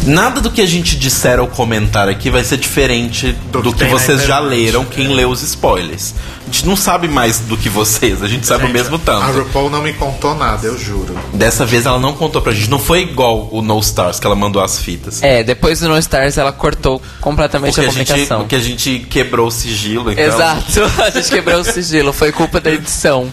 nada 0.06 0.40
do 0.42 0.52
que 0.52 0.62
a 0.62 0.66
gente 0.66 0.96
disser 0.98 1.40
ou 1.40 1.48
comentar 1.48 2.08
aqui 2.08 2.30
vai 2.30 2.44
ser 2.44 2.58
diferente 2.58 3.32
do, 3.52 3.62
Do 3.62 3.74
que, 3.74 3.86
que 3.86 3.92
vocês 3.92 4.24
já 4.24 4.40
leram, 4.40 4.86
quem 4.86 5.08
leu 5.08 5.30
os 5.30 5.42
spoilers. 5.42 6.14
A 6.44 6.46
gente 6.46 6.68
não 6.68 6.76
sabe 6.76 7.08
mais 7.08 7.40
do 7.40 7.58
que 7.58 7.70
vocês, 7.70 8.22
a 8.22 8.28
gente 8.28 8.46
sabe 8.46 8.66
o 8.66 8.68
Gente, 8.68 8.76
mesmo 8.78 8.98
A 8.98 9.00
tanto. 9.00 9.40
RuPaul 9.40 9.70
não 9.70 9.82
me 9.82 9.94
contou 9.94 10.36
nada, 10.36 10.68
eu 10.68 10.78
juro. 10.78 11.18
Dessa 11.34 11.66
vez 11.66 11.88
ela 11.88 12.00
não 12.00 12.14
contou 12.14 12.40
pra 12.42 12.54
gente, 12.54 12.70
não 12.70 12.78
foi 12.78 13.02
igual 13.02 13.50
o 13.52 13.64
No 13.64 13.80
Stars 13.80 14.20
que 14.20 14.28
ela 14.28 14.36
mandou 14.36 14.62
as 14.62 14.80
fitas. 14.80 15.24
É, 15.24 15.44
depois 15.44 15.80
do 15.80 15.90
No 15.90 15.98
Stars 15.98 16.38
ela 16.38 16.52
cortou 16.52 17.02
completamente 17.20 17.74
Porque 17.74 17.88
a 17.88 17.90
a, 17.90 17.94
gente, 17.94 18.08
comunicação. 18.08 18.40
porque 18.42 18.56
a 18.56 18.60
gente 18.60 19.00
quebrou 19.10 19.48
o 19.48 19.52
sigilo, 19.52 20.12
então. 20.12 20.24
Exato, 20.24 20.84
a 21.02 21.10
gente 21.10 21.30
quebrou 21.30 21.60
o 21.62 21.64
sigilo, 21.64 22.14
foi 22.14 22.32
culpa 22.32 22.62
da 22.62 22.72
edição. 22.72 23.32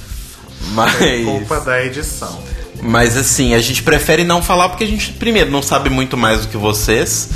Mas, 0.74 1.24
Culpa 1.24 1.61
da 1.61 1.85
edição. 1.85 2.39
Mas 2.83 3.17
assim, 3.17 3.55
a 3.55 3.61
gente 3.61 3.83
prefere 3.83 4.25
não 4.25 4.43
falar 4.43 4.69
porque 4.69 4.85
a 4.85 4.87
gente, 4.87 5.13
primeiro, 5.13 5.51
não 5.51 5.63
sabe 5.63 5.89
muito 5.89 6.17
mais 6.17 6.43
do 6.43 6.49
que 6.49 6.57
vocês. 6.57 7.29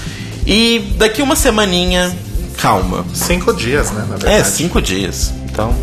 E 0.47 0.81
daqui 0.97 1.23
uma 1.23 1.37
semaninha, 1.37 2.15
calma. 2.59 3.05
Cinco 3.15 3.53
dias, 3.55 3.91
né? 3.93 4.05
Na 4.09 4.15
É, 4.17 4.19
verdade. 4.19 4.49
cinco 4.57 4.83
dias. 4.83 5.33
Então. 5.51 5.75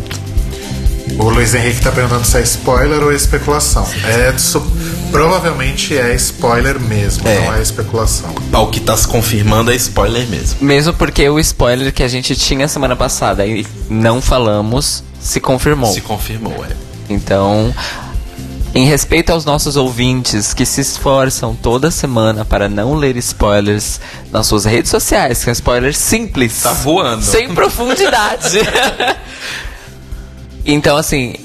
O 1.18 1.28
Luiz 1.28 1.54
Henrique 1.54 1.80
tá 1.80 1.92
perguntando 1.92 2.24
se 2.24 2.36
é 2.38 2.40
spoiler 2.42 3.00
ou 3.02 3.12
especulação. 3.12 3.86
É 4.04 4.36
su- 4.38 4.66
provavelmente 5.12 5.96
é 5.96 6.12
spoiler 6.16 6.80
mesmo, 6.80 7.28
É. 7.28 7.40
não 7.44 7.54
é 7.54 7.62
especulação. 7.62 8.34
O 8.52 8.66
que 8.66 8.80
tá 8.80 8.96
se 8.96 9.06
confirmando 9.06 9.70
é 9.70 9.76
spoiler 9.76 10.26
mesmo. 10.26 10.56
Mesmo 10.60 10.92
porque 10.94 11.28
o 11.28 11.38
spoiler 11.38 11.92
que 11.92 12.02
a 12.02 12.08
gente 12.08 12.34
tinha 12.34 12.66
semana 12.66 12.96
passada 12.96 13.46
e 13.46 13.64
não 13.88 14.20
falamos 14.20 15.04
se 15.20 15.38
confirmou. 15.40 15.92
Se 15.92 16.00
confirmou, 16.00 16.64
é. 16.64 16.70
Então, 17.08 17.72
em 18.74 18.86
respeito 18.86 19.30
aos 19.30 19.44
nossos 19.44 19.76
ouvintes 19.76 20.52
que 20.52 20.66
se 20.66 20.80
esforçam 20.80 21.54
toda 21.54 21.92
semana 21.92 22.44
para 22.44 22.68
não 22.68 22.94
ler 22.94 23.16
spoilers 23.16 24.00
nas 24.32 24.48
suas 24.48 24.64
redes 24.64 24.90
sociais, 24.90 25.44
que 25.44 25.50
é 25.50 25.52
spoiler 25.52 25.94
simples. 25.94 26.60
Tá 26.60 26.72
voando. 26.72 27.22
Sem 27.22 27.54
profundidade. 27.54 28.58
então, 30.66 30.96
assim, 30.96 31.36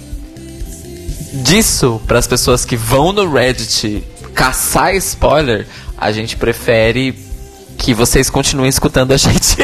disso 1.31 2.01
para 2.07 2.17
as 2.17 2.25
pessoas 2.25 2.65
que 2.65 2.75
vão 2.75 3.13
no 3.13 3.31
Reddit 3.31 4.03
caçar 4.33 4.95
spoiler, 4.95 5.67
a 5.95 6.11
gente 6.11 6.35
prefere 6.35 7.13
que 7.77 7.93
vocês 7.93 8.27
continuem 8.29 8.69
escutando 8.69 9.11
a 9.11 9.17
gente. 9.17 9.55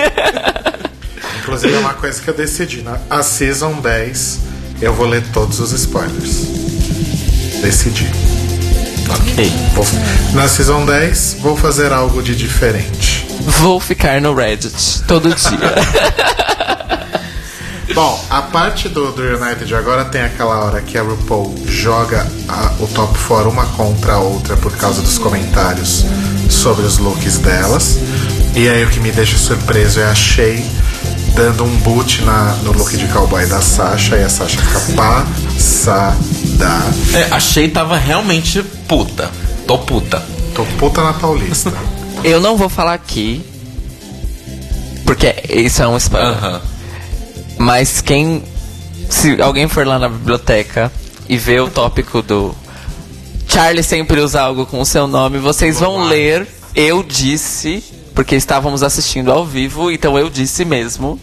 Inclusive 1.41 1.73
é 1.73 1.79
uma 1.79 1.93
coisa 1.95 2.21
que 2.21 2.27
eu 2.27 2.33
decidi. 2.33 2.83
Na 2.83 2.99
a 3.09 3.23
Season 3.23 3.73
10 3.81 4.39
eu 4.81 4.93
vou 4.93 5.07
ler 5.07 5.23
todos 5.33 5.59
os 5.59 5.71
spoilers. 5.71 6.84
Decidi. 7.65 8.07
Ok. 9.09 9.51
Vou- 9.73 9.87
na 10.33 10.47
Season 10.47 10.85
10 10.85 11.37
vou 11.39 11.57
fazer 11.57 11.91
algo 11.91 12.21
de 12.21 12.35
diferente. 12.35 13.25
Vou 13.59 13.79
ficar 13.79 14.21
no 14.21 14.35
Reddit 14.35 15.01
todo 15.07 15.29
dia. 15.33 15.73
Bom, 17.95 18.23
a 18.29 18.43
parte 18.43 18.87
do, 18.87 19.11
do 19.13 19.23
United 19.23 19.73
agora 19.73 20.05
tem 20.05 20.21
aquela 20.21 20.63
hora 20.63 20.79
que 20.79 20.95
a 20.95 21.01
RuPaul 21.01 21.55
joga 21.67 22.27
a- 22.47 22.71
o 22.79 22.85
top 22.85 23.17
4 23.27 23.49
uma 23.49 23.65
contra 23.65 24.13
a 24.13 24.19
outra 24.19 24.55
por 24.57 24.71
causa 24.77 25.01
dos 25.01 25.17
comentários 25.17 26.05
sobre 26.47 26.85
os 26.85 26.99
looks 26.99 27.39
delas. 27.39 27.97
E 28.55 28.69
aí 28.69 28.83
o 28.83 28.89
que 28.91 28.99
me 28.99 29.11
deixa 29.11 29.39
surpreso 29.39 30.01
é 30.01 30.05
a 30.05 30.13
Shay 30.13 30.63
dando 31.35 31.65
um 31.65 31.75
boot 31.77 32.23
na, 32.23 32.53
no 32.63 32.71
look 32.71 32.95
de 32.95 33.05
cowboy 33.07 33.45
da 33.45 33.61
Sasha 33.61 34.15
e 34.15 34.23
a 34.23 34.29
Sasha 34.29 34.57
fica 34.61 34.79
passada. 34.95 36.81
É, 37.13 37.27
achei 37.35 37.67
tava 37.69 37.97
realmente 37.97 38.63
puta. 38.87 39.29
Tô 39.67 39.77
puta. 39.77 40.25
Tô 40.53 40.63
puta 40.79 41.03
na 41.03 41.13
Paulista. 41.13 41.73
Eu 42.23 42.39
não 42.39 42.55
vou 42.55 42.69
falar 42.69 42.93
aqui. 42.93 43.45
Porque 45.05 45.35
isso 45.49 45.83
é 45.83 45.87
um 45.87 45.97
spoiler. 45.97 46.31
Aham. 46.31 46.61
Mas 47.57 47.99
quem. 47.99 48.41
Se 49.09 49.39
alguém 49.41 49.67
for 49.67 49.85
lá 49.85 49.99
na 49.99 50.07
biblioteca 50.07 50.91
e 51.27 51.37
ver 51.37 51.61
o 51.61 51.69
tópico 51.69 52.21
do 52.21 52.55
Charlie 53.47 53.83
sempre 53.83 54.21
usa 54.21 54.41
algo 54.41 54.65
com 54.65 54.79
o 54.79 54.85
seu 54.85 55.05
nome, 55.05 55.37
vocês 55.37 55.79
vão 55.79 56.05
ler 56.05 56.47
Eu 56.73 57.03
Disse, 57.03 57.83
porque 58.15 58.35
estávamos 58.35 58.81
assistindo 58.81 59.31
ao 59.31 59.45
vivo, 59.45 59.91
então 59.91 60.17
eu 60.17 60.29
disse 60.29 60.63
mesmo 60.63 61.19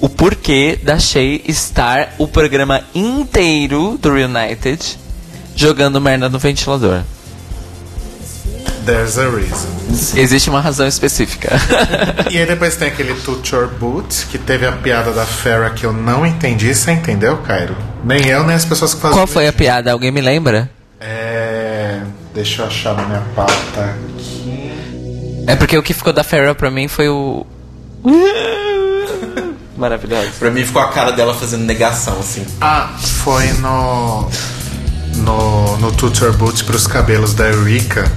o 0.00 0.08
porquê 0.08 0.78
da 0.82 0.98
Shay 0.98 1.42
estar 1.48 2.14
o 2.18 2.28
programa 2.28 2.82
inteiro 2.94 3.98
do 4.00 4.12
Reunited 4.12 4.98
jogando 5.56 6.00
merda 6.00 6.28
no 6.28 6.38
ventilador. 6.38 7.02
There's 8.84 9.18
a 9.18 9.28
reason. 9.28 9.68
Existe 10.16 10.48
uma 10.48 10.60
razão 10.60 10.86
específica. 10.86 11.50
E 12.30 12.38
aí 12.38 12.46
depois 12.46 12.76
tem 12.76 12.88
aquele 12.88 13.14
Toot 13.14 13.54
Your 13.54 13.68
Boot, 13.68 14.26
que 14.26 14.36
teve 14.36 14.66
a 14.66 14.72
piada 14.72 15.12
da 15.12 15.24
Farrah 15.24 15.70
que 15.70 15.86
eu 15.86 15.92
não 15.92 16.26
entendi. 16.26 16.74
Você 16.74 16.92
entendeu, 16.92 17.38
Cairo? 17.38 17.76
Nem 18.04 18.26
eu, 18.26 18.44
nem 18.44 18.54
as 18.54 18.64
pessoas 18.64 18.92
que 18.92 19.00
fazem 19.00 19.16
Qual 19.16 19.26
foi 19.26 19.48
a 19.48 19.52
piada? 19.52 19.90
Alguém 19.90 20.10
me 20.10 20.20
lembra? 20.20 20.70
É... 21.00 22.00
Deixa 22.34 22.62
eu 22.62 22.66
achar 22.66 22.94
na 22.94 23.04
minha 23.04 23.22
pauta 23.34 23.80
aqui. 23.80 24.55
É 25.46 25.54
porque 25.54 25.76
o 25.78 25.82
que 25.82 25.94
ficou 25.94 26.12
da 26.12 26.24
Farrah 26.24 26.54
pra 26.54 26.70
mim 26.70 26.88
foi 26.88 27.08
o. 27.08 27.46
Maravilhoso. 29.76 30.30
Pra 30.38 30.50
mim 30.50 30.64
ficou 30.64 30.82
a 30.82 30.88
cara 30.88 31.12
dela 31.12 31.34
fazendo 31.34 31.64
negação, 31.64 32.18
assim. 32.18 32.44
Ah, 32.60 32.94
foi 32.98 33.52
no... 33.54 34.28
No, 35.16 35.76
no 35.78 35.92
Toot 35.92 36.22
Your 36.22 36.32
Boot 36.34 36.64
pros 36.64 36.86
cabelos 36.86 37.34
da 37.34 37.44
Eureka, 37.46 38.10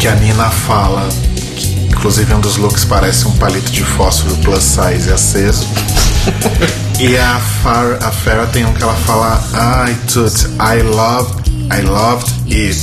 que 0.00 0.08
a 0.08 0.14
Nina 0.16 0.50
fala... 0.50 1.08
Que, 1.56 1.86
inclusive 1.86 2.34
um 2.34 2.40
dos 2.40 2.56
looks 2.56 2.84
parece 2.84 3.26
um 3.26 3.36
palito 3.36 3.70
de 3.70 3.84
fósforo 3.84 4.36
plus 4.38 4.62
size 4.62 5.12
aceso. 5.12 5.66
E 7.00 7.16
a, 7.18 7.40
Far, 7.40 7.98
a 8.00 8.12
Farrah 8.12 8.46
tem 8.46 8.64
um 8.64 8.72
que 8.72 8.80
ela 8.80 8.94
fala 8.94 9.42
I 9.88 9.94
toot, 10.06 10.46
I 10.60 10.82
loved, 10.82 11.50
I 11.72 11.80
loved 11.82 12.30
it. 12.48 12.78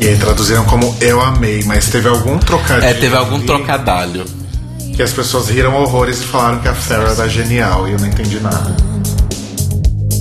E 0.00 0.08
aí 0.08 0.16
traduziram 0.16 0.64
como 0.64 0.94
eu 1.00 1.20
amei, 1.20 1.62
mas 1.64 1.88
teve 1.88 2.08
algum 2.08 2.38
trocadilho. 2.38 2.86
É, 2.86 2.94
teve 2.94 3.16
algum 3.16 3.36
ali 3.36 3.46
trocadalho. 3.46 4.24
Que 4.94 5.02
as 5.02 5.12
pessoas 5.12 5.48
riram 5.48 5.74
horrores 5.74 6.20
e 6.20 6.24
falaram 6.24 6.58
que 6.60 6.68
a 6.68 6.74
Farrah 6.74 7.12
era 7.12 7.28
genial 7.28 7.88
e 7.88 7.92
eu 7.92 7.98
não 7.98 8.06
entendi 8.06 8.40
nada. 8.40 8.74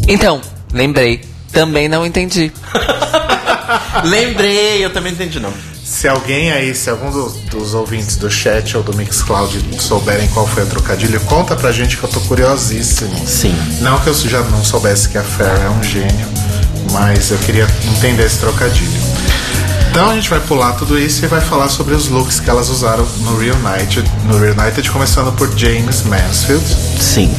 Então, 0.07 0.41
lembrei. 0.73 1.21
Também 1.51 1.87
não 1.87 2.05
entendi. 2.05 2.51
Lembrei, 4.03 4.83
eu 4.83 4.91
também 4.91 5.13
entendi 5.13 5.39
não. 5.39 5.53
Se 5.83 6.07
alguém 6.07 6.51
aí, 6.51 6.75
se 6.75 6.89
algum 6.89 7.09
dos, 7.09 7.33
dos 7.49 7.73
ouvintes 7.73 8.17
do 8.17 8.29
chat 8.29 8.75
ou 8.75 8.83
do 8.83 8.93
Mixcloud 8.95 9.57
souberem 9.79 10.27
qual 10.29 10.45
foi 10.45 10.63
o 10.63 10.65
trocadilho, 10.65 11.19
conta 11.21 11.55
pra 11.55 11.71
gente 11.71 11.95
que 11.95 12.03
eu 12.03 12.09
tô 12.09 12.19
curiosíssimo. 12.21 13.15
Sim. 13.25 13.55
Não 13.81 13.99
que 13.99 14.07
eu 14.07 14.13
já 14.13 14.41
não 14.41 14.63
soubesse 14.63 15.07
que 15.07 15.17
a 15.17 15.23
Farrah 15.23 15.63
é 15.63 15.69
um 15.69 15.83
gênio, 15.83 16.27
mas 16.91 17.31
eu 17.31 17.37
queria 17.39 17.67
entender 17.95 18.25
esse 18.25 18.39
trocadilho. 18.39 19.14
Então 19.95 20.09
a 20.09 20.15
gente 20.15 20.29
vai 20.29 20.41
pular 20.41 20.73
tudo 20.73 20.99
isso 20.99 21.23
e 21.23 21.27
vai 21.29 21.39
falar 21.39 21.69
sobre 21.69 21.95
os 21.95 22.09
looks 22.09 22.41
que 22.41 22.49
elas 22.49 22.67
usaram 22.67 23.07
no 23.21 23.37
Reunited, 23.37 24.03
no 24.25 24.37
Reunited 24.37 24.91
começando 24.91 25.33
por 25.37 25.49
James 25.57 26.03
Mansfield, 26.03 26.65
Sim. 26.99 27.33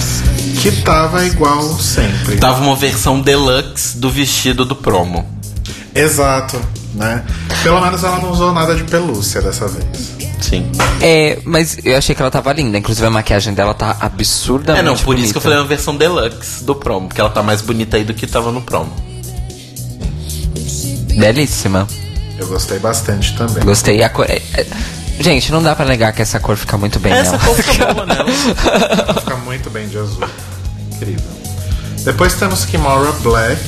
que 0.63 0.73
tava 0.81 1.27
igual 1.27 1.63
sempre. 1.79 2.39
Tava 2.39 2.65
uma 2.65 2.75
versão 2.75 3.21
deluxe 3.21 3.99
do 3.99 4.09
vestido 4.11 4.65
do 4.65 4.75
promo. 4.75 5.29
Exato, 5.95 6.59
né? 6.95 7.27
Pelo 7.63 7.79
menos 7.79 8.03
ela 8.03 8.21
não 8.21 8.31
usou 8.31 8.55
nada 8.55 8.75
de 8.75 8.85
pelúcia 8.85 9.43
dessa 9.43 9.69
vez. 9.69 10.13
Sim. 10.41 10.67
É, 11.03 11.39
mas 11.45 11.77
eu 11.85 11.99
achei 11.99 12.15
que 12.15 12.23
ela 12.23 12.31
tava 12.31 12.55
linda. 12.55 12.79
Inclusive 12.79 13.07
a 13.07 13.11
maquiagem 13.11 13.53
dela 13.53 13.75
tá 13.75 13.99
absurdamente 14.01 14.81
É, 14.81 14.83
não, 14.83 14.97
por 14.97 15.19
isso 15.19 15.31
que 15.31 15.37
eu 15.37 15.43
falei 15.43 15.59
bonita. 15.59 15.75
uma 15.75 15.77
versão 15.77 15.95
deluxe 15.95 16.65
do 16.65 16.75
promo, 16.75 17.09
porque 17.09 17.21
ela 17.21 17.29
tá 17.29 17.43
mais 17.43 17.61
bonita 17.61 17.99
aí 17.99 18.05
do 18.05 18.15
que 18.15 18.27
tava 18.27 18.51
no 18.51 18.63
promo. 18.63 18.91
Belíssima. 21.19 21.87
Eu 22.39 22.47
gostei 22.49 22.79
bastante 22.79 23.37
também. 23.37 23.65
Gostei. 23.65 24.03
A 24.03 24.09
cor... 24.09 24.27
é- 24.29 24.43
é- 24.55 24.67
Gente, 25.19 25.51
não 25.51 25.63
dá 25.63 25.75
pra 25.75 25.87
negar 25.87 26.13
que 26.13 26.21
essa 26.21 26.39
cor 26.39 26.57
fica 26.59 26.77
muito 26.77 26.99
bem 27.01 27.11
Essa 27.13 27.33
nela. 27.33 27.45
cor 27.45 27.55
fica 27.57 27.95
boa 27.95 28.05
nela. 28.07 28.27
Fica 29.19 29.37
muito 29.37 29.71
bem 29.71 29.89
de 29.89 29.97
azul. 29.97 30.23
Incrível. 30.93 31.25
Depois 32.05 32.35
temos 32.35 32.67
Kimora 32.67 33.11
Black, 33.23 33.63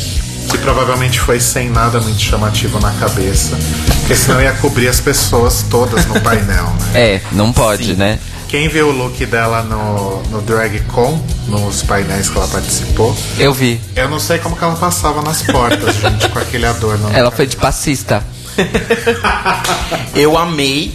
que 0.51 0.59
provavelmente 0.59 1.19
foi 1.19 1.41
sem 1.41 1.71
nada 1.71 2.01
muito 2.01 2.21
chamativo 2.21 2.79
na 2.81 2.93
cabeça, 2.93 3.57
porque 4.01 4.15
senão 4.15 4.43
ia 4.43 4.53
cobrir 4.53 4.89
as 4.89 5.01
pessoas 5.01 5.65
todas 5.71 6.05
no 6.07 6.21
painel, 6.21 6.65
né? 6.65 6.93
É, 6.95 7.21
não 7.33 7.51
pode, 7.53 7.95
né? 7.97 8.19
Quem 8.49 8.69
viu 8.69 8.89
o 8.89 8.93
look 8.93 9.25
dela 9.27 9.63
no, 9.63 10.23
no 10.25 10.41
DragCon, 10.43 11.19
nos 11.49 11.83
painéis 11.83 12.29
que 12.29 12.37
ela 12.37 12.47
participou, 12.49 13.17
Eu 13.39 13.53
vi. 13.55 13.81
eu 13.97 14.09
não 14.09 14.21
sei 14.21 14.39
como 14.39 14.55
que 14.57 14.63
ela 14.65 14.77
passava 14.77 15.23
nas 15.23 15.43
portas, 15.43 15.97
gente, 16.01 16.29
com 16.29 16.39
aquele 16.39 16.67
adorno. 16.67 17.11
Ela 17.13 17.31
foi 17.31 17.47
de 17.47 17.57
passista. 17.57 18.23
Eu 20.15 20.37
amei 20.37 20.93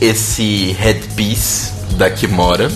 esse 0.00 0.76
headpiece 0.78 1.72
da 1.96 2.10
Kimora. 2.10 2.70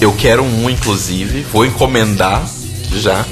Eu 0.00 0.12
quero 0.12 0.42
um, 0.42 0.68
inclusive. 0.70 1.42
Vou 1.42 1.64
encomendar 1.64 2.42
já. 2.94 3.24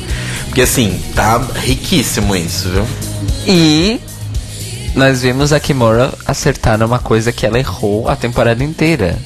Porque 0.46 0.62
assim, 0.62 1.00
tá 1.14 1.38
riquíssimo 1.54 2.34
isso, 2.34 2.68
viu? 2.70 2.86
E 3.46 4.00
nós 4.94 5.22
vimos 5.22 5.52
a 5.52 5.60
Kimura 5.60 6.12
acertar 6.26 6.78
numa 6.78 6.98
coisa 6.98 7.32
que 7.32 7.46
ela 7.46 7.58
errou 7.58 8.08
a 8.08 8.16
temporada 8.16 8.62
inteira, 8.64 9.18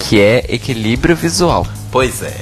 que 0.00 0.20
é 0.20 0.44
equilíbrio 0.48 1.14
visual. 1.14 1.66
Pois 1.90 2.22
é. 2.22 2.36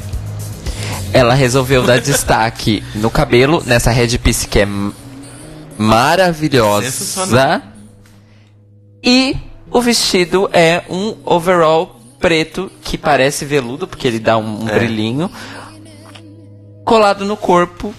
Ela 1.12 1.34
resolveu 1.34 1.82
dar 1.82 1.98
destaque 2.00 2.82
no 2.94 3.10
cabelo, 3.10 3.62
nessa 3.66 3.90
headpiece 3.90 4.46
que 4.46 4.60
é 4.60 4.68
maravilhosa. 5.76 7.62
E 9.02 9.36
o 9.70 9.80
vestido 9.80 10.48
é 10.52 10.82
um 10.90 11.14
overall 11.24 11.96
preto 12.18 12.70
que 12.82 12.98
parece 12.98 13.44
veludo, 13.44 13.86
porque 13.86 14.06
ele 14.06 14.18
dá 14.18 14.36
um, 14.36 14.64
um 14.64 14.68
É. 14.68 14.74
brilhinho, 14.78 15.30
colado 16.84 17.24
no 17.24 17.36
corpo. 17.36 17.94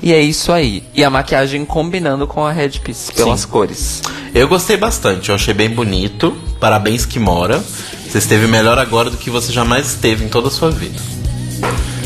E 0.00 0.12
é 0.12 0.20
isso 0.20 0.52
aí. 0.52 0.84
E 0.94 1.02
a 1.02 1.10
maquiagem 1.10 1.64
combinando 1.64 2.24
com 2.26 2.46
a 2.46 2.52
headpiece 2.52 3.12
pelas 3.12 3.40
Sim. 3.40 3.48
cores. 3.48 4.00
Eu 4.32 4.46
gostei 4.46 4.76
bastante, 4.76 5.30
eu 5.30 5.34
achei 5.34 5.52
bem 5.52 5.68
bonito. 5.70 6.36
Parabéns, 6.60 7.04
Kimora. 7.04 7.58
Você 8.08 8.18
esteve 8.18 8.46
melhor 8.46 8.78
agora 8.78 9.10
do 9.10 9.16
que 9.16 9.28
você 9.28 9.52
jamais 9.52 9.88
esteve 9.88 10.24
em 10.24 10.28
toda 10.28 10.48
a 10.48 10.50
sua 10.52 10.70
vida. 10.70 11.00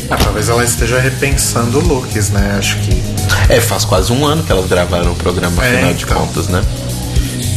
Ah, 0.09 0.17
talvez 0.17 0.49
ela 0.49 0.63
esteja 0.63 0.99
repensando 0.99 1.79
looks, 1.79 2.31
né? 2.31 2.55
Acho 2.57 2.77
que. 2.79 3.53
É, 3.53 3.61
faz 3.61 3.85
quase 3.85 4.11
um 4.11 4.25
ano 4.25 4.43
que 4.43 4.51
elas 4.51 4.65
gravaram 4.67 5.11
o 5.11 5.15
programa, 5.15 5.63
É, 5.63 5.75
afinal 5.75 5.93
de 5.93 6.03
então. 6.03 6.17
contas, 6.27 6.47
né? 6.47 6.63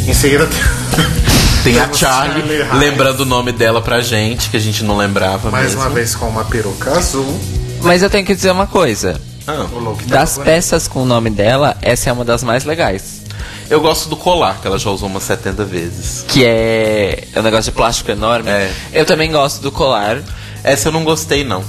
Em 0.07 0.15
seguida 0.15 0.47
tem. 0.47 0.61
Tem 1.67 1.81
a 1.81 1.93
Charlie, 1.93 2.45
lembrando 2.79 3.21
o 3.23 3.25
nome 3.25 3.51
dela 3.51 3.83
pra 3.83 4.01
gente, 4.01 4.51
que 4.51 4.57
a 4.57 4.61
gente 4.61 4.85
não 4.85 4.97
lembrava 4.97 5.51
Mais 5.51 5.67
mesmo. 5.71 5.81
uma 5.81 5.91
vez 5.91 6.15
com 6.15 6.29
uma 6.29 6.45
peruca 6.45 6.93
azul. 6.93 7.41
Mas 7.83 8.05
eu 8.05 8.09
tenho 8.09 8.25
que 8.25 8.37
dizer 8.37 8.53
uma 8.53 8.69
coisa. 8.69 9.21
Ah, 9.49 9.67
tá 9.67 10.05
Das 10.07 10.35
bonito. 10.35 10.45
peças 10.47 10.87
com 10.87 11.03
o 11.03 11.05
nome 11.05 11.29
dela, 11.29 11.77
essa 11.83 12.09
é 12.09 12.13
uma 12.13 12.25
das 12.25 12.45
mais 12.45 12.65
legais. 12.65 13.21
eu 13.69 13.81
gosto 13.81 14.09
do 14.09 14.17
colar, 14.17 14.61
que 14.61 14.67
ela 14.69 14.79
já 14.79 14.91
usou 14.91 15.09
umas 15.09 15.25
70 15.25 15.65
vezes. 15.65 16.25
Que 16.29 16.45
é, 16.47 17.25
é 17.35 17.41
um 17.41 17.43
negócio 17.43 17.73
de 17.73 17.77
plástico 17.77 18.13
enorme. 18.13 18.49
É. 18.49 18.71
Eu 18.93 19.05
também 19.05 19.33
gosto 19.33 19.61
do 19.61 19.73
colar. 19.73 20.19
Essa 20.63 20.87
eu 20.87 20.93
não 20.93 21.03
gostei, 21.03 21.43
não. 21.43 21.65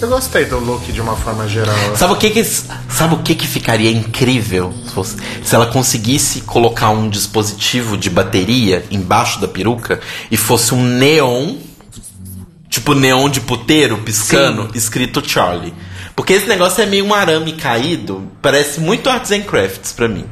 Eu 0.00 0.08
gostei 0.08 0.44
do 0.44 0.58
look 0.58 0.92
de 0.92 1.00
uma 1.00 1.16
forma 1.16 1.48
geral. 1.48 1.74
Sabe 1.96 2.12
o 2.12 2.16
que 2.16 2.28
que, 2.30 2.44
sabe 2.44 3.14
o 3.14 3.18
que, 3.22 3.34
que 3.34 3.46
ficaria 3.46 3.90
incrível 3.90 4.72
se, 4.86 4.92
fosse- 4.92 5.16
se 5.42 5.54
ela 5.54 5.66
conseguisse 5.66 6.42
colocar 6.42 6.90
um 6.90 7.08
dispositivo 7.08 7.96
de 7.96 8.10
bateria 8.10 8.84
embaixo 8.90 9.40
da 9.40 9.48
peruca 9.48 9.98
e 10.30 10.36
fosse 10.36 10.74
um 10.74 10.82
neon, 10.84 11.56
tipo 12.68 12.92
neon 12.94 13.30
de 13.30 13.40
puteiro 13.40 13.96
piscando, 13.98 14.68
escrito 14.74 15.26
Charlie. 15.26 15.72
Porque 16.14 16.34
esse 16.34 16.46
negócio 16.46 16.82
é 16.82 16.86
meio 16.86 17.06
um 17.06 17.14
arame 17.14 17.52
caído, 17.54 18.30
parece 18.42 18.80
muito 18.80 19.08
Arts 19.08 19.30
and 19.32 19.42
Crafts 19.42 19.92
pra 19.92 20.08
mim. 20.08 20.26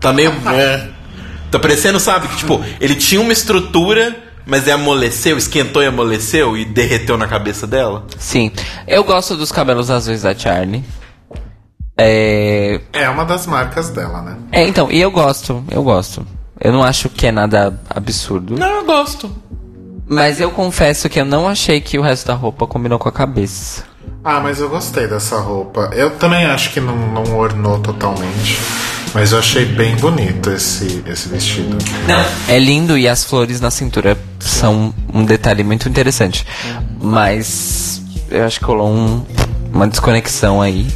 Tá 0.00 0.12
meio. 0.12 0.32
é. 0.52 0.88
Tá 1.48 1.58
parecendo, 1.60 2.00
sabe? 2.00 2.26
Que 2.28 2.36
tipo, 2.38 2.64
ele 2.80 2.96
tinha 2.96 3.20
uma 3.20 3.32
estrutura 3.32 4.16
Mas 4.46 4.66
é 4.66 4.72
amoleceu, 4.72 5.36
esquentou 5.38 5.82
e 5.82 5.86
amoleceu 5.86 6.56
e 6.56 6.64
derreteu 6.64 7.16
na 7.16 7.26
cabeça 7.28 7.66
dela? 7.66 8.04
Sim. 8.18 8.50
Eu 8.86 9.04
gosto 9.04 9.36
dos 9.36 9.52
cabelos 9.52 9.90
azuis 9.90 10.22
da 10.22 10.34
Charlie. 10.34 10.82
É, 11.96 12.80
É 12.92 13.08
uma 13.08 13.24
das 13.24 13.46
marcas 13.46 13.90
dela, 13.90 14.22
né? 14.22 14.36
é, 14.50 14.66
então, 14.66 14.90
e 14.90 15.00
eu 15.00 15.10
gosto, 15.10 15.62
eu 15.70 15.82
gosto. 15.82 16.26
Eu 16.60 16.72
não 16.72 16.82
acho 16.82 17.08
que 17.08 17.26
é 17.26 17.32
nada 17.32 17.78
absurdo. 17.90 18.56
Não, 18.58 18.68
eu 18.68 18.84
gosto. 18.84 19.30
Mas 20.06 20.40
eu 20.40 20.50
confesso 20.50 21.08
que 21.08 21.20
eu 21.20 21.24
não 21.24 21.48
achei 21.48 21.80
que 21.80 21.98
o 21.98 22.02
resto 22.02 22.26
da 22.26 22.34
roupa 22.34 22.66
combinou 22.66 22.98
com 22.98 23.08
a 23.08 23.12
cabeça. 23.12 23.84
Ah, 24.24 24.40
mas 24.40 24.60
eu 24.60 24.68
gostei 24.68 25.06
dessa 25.08 25.38
roupa. 25.40 25.90
Eu 25.92 26.10
também 26.12 26.44
acho 26.46 26.72
que 26.72 26.80
não, 26.80 26.96
não 26.96 27.36
ornou 27.36 27.78
totalmente. 27.80 28.58
Mas 29.14 29.32
eu 29.32 29.38
achei 29.40 29.64
bem 29.66 29.94
bonito 29.96 30.50
esse, 30.50 31.02
esse 31.06 31.28
vestido. 31.28 31.76
É 32.48 32.58
lindo 32.58 32.96
e 32.96 33.06
as 33.08 33.24
flores 33.24 33.60
na 33.60 33.70
cintura 33.70 34.16
são 34.40 34.94
um 35.12 35.24
detalhe 35.24 35.62
muito 35.64 35.88
interessante. 35.88 36.46
Mas 37.00 38.00
eu 38.30 38.44
acho 38.46 38.58
que 38.60 38.64
rolou 38.64 38.88
um- 38.90 39.24
uma 39.72 39.86
desconexão 39.88 40.62
aí. 40.62 40.86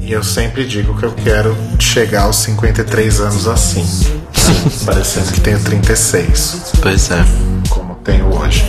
E 0.00 0.10
eu 0.12 0.24
sempre 0.24 0.64
digo 0.66 0.96
que 0.98 1.04
eu 1.04 1.12
quero 1.12 1.56
chegar 1.78 2.22
aos 2.22 2.36
53 2.36 3.20
anos 3.20 3.46
assim. 3.46 3.86
Parecendo 4.86 5.30
que 5.32 5.40
tenho 5.40 5.60
36, 5.62 6.72
Pois 6.80 7.10
é. 7.10 7.24
como 7.68 7.94
tenho 7.96 8.26
hoje. 8.34 8.64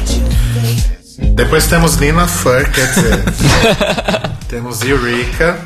Depois 1.35 1.67
temos 1.67 1.97
Nina 1.97 2.27
Fur, 2.27 2.67
quer 2.69 2.87
dizer. 2.87 3.23
temos 4.49 4.81
Eureka, 4.81 5.57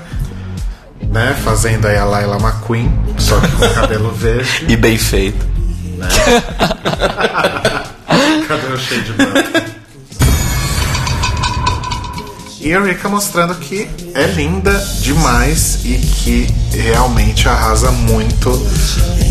né? 1.09 1.35
Fazendo 1.43 1.87
aí 1.87 1.97
a 1.97 2.05
Laila 2.05 2.37
McQueen, 2.37 2.91
só 3.17 3.39
que 3.39 3.47
com 3.51 3.69
cabelo 3.69 4.11
verde. 4.11 4.65
E 4.67 4.75
bem 4.75 4.97
feito. 4.97 5.45
Cabelo 8.47 8.77
cheio 8.77 9.01
de 9.01 9.13
branco. 9.13 9.74
E 12.65 12.73
a 12.73 12.77
Eureka 12.77 13.07
mostrando 13.07 13.53
que 13.53 13.87
é 14.15 14.25
linda 14.25 14.73
demais 14.99 15.77
e 15.85 15.99
que 15.99 16.47
realmente 16.71 17.47
arrasa 17.47 17.91
muito, 17.91 18.49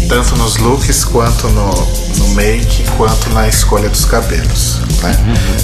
tanto 0.08 0.36
nos 0.36 0.56
looks, 0.58 1.04
quanto 1.04 1.48
no, 1.48 1.68
no 2.16 2.28
make, 2.28 2.84
quanto 2.96 3.30
na 3.30 3.48
escolha 3.48 3.88
dos 3.88 4.04
cabelos. 4.04 4.78
Né? 5.02 5.16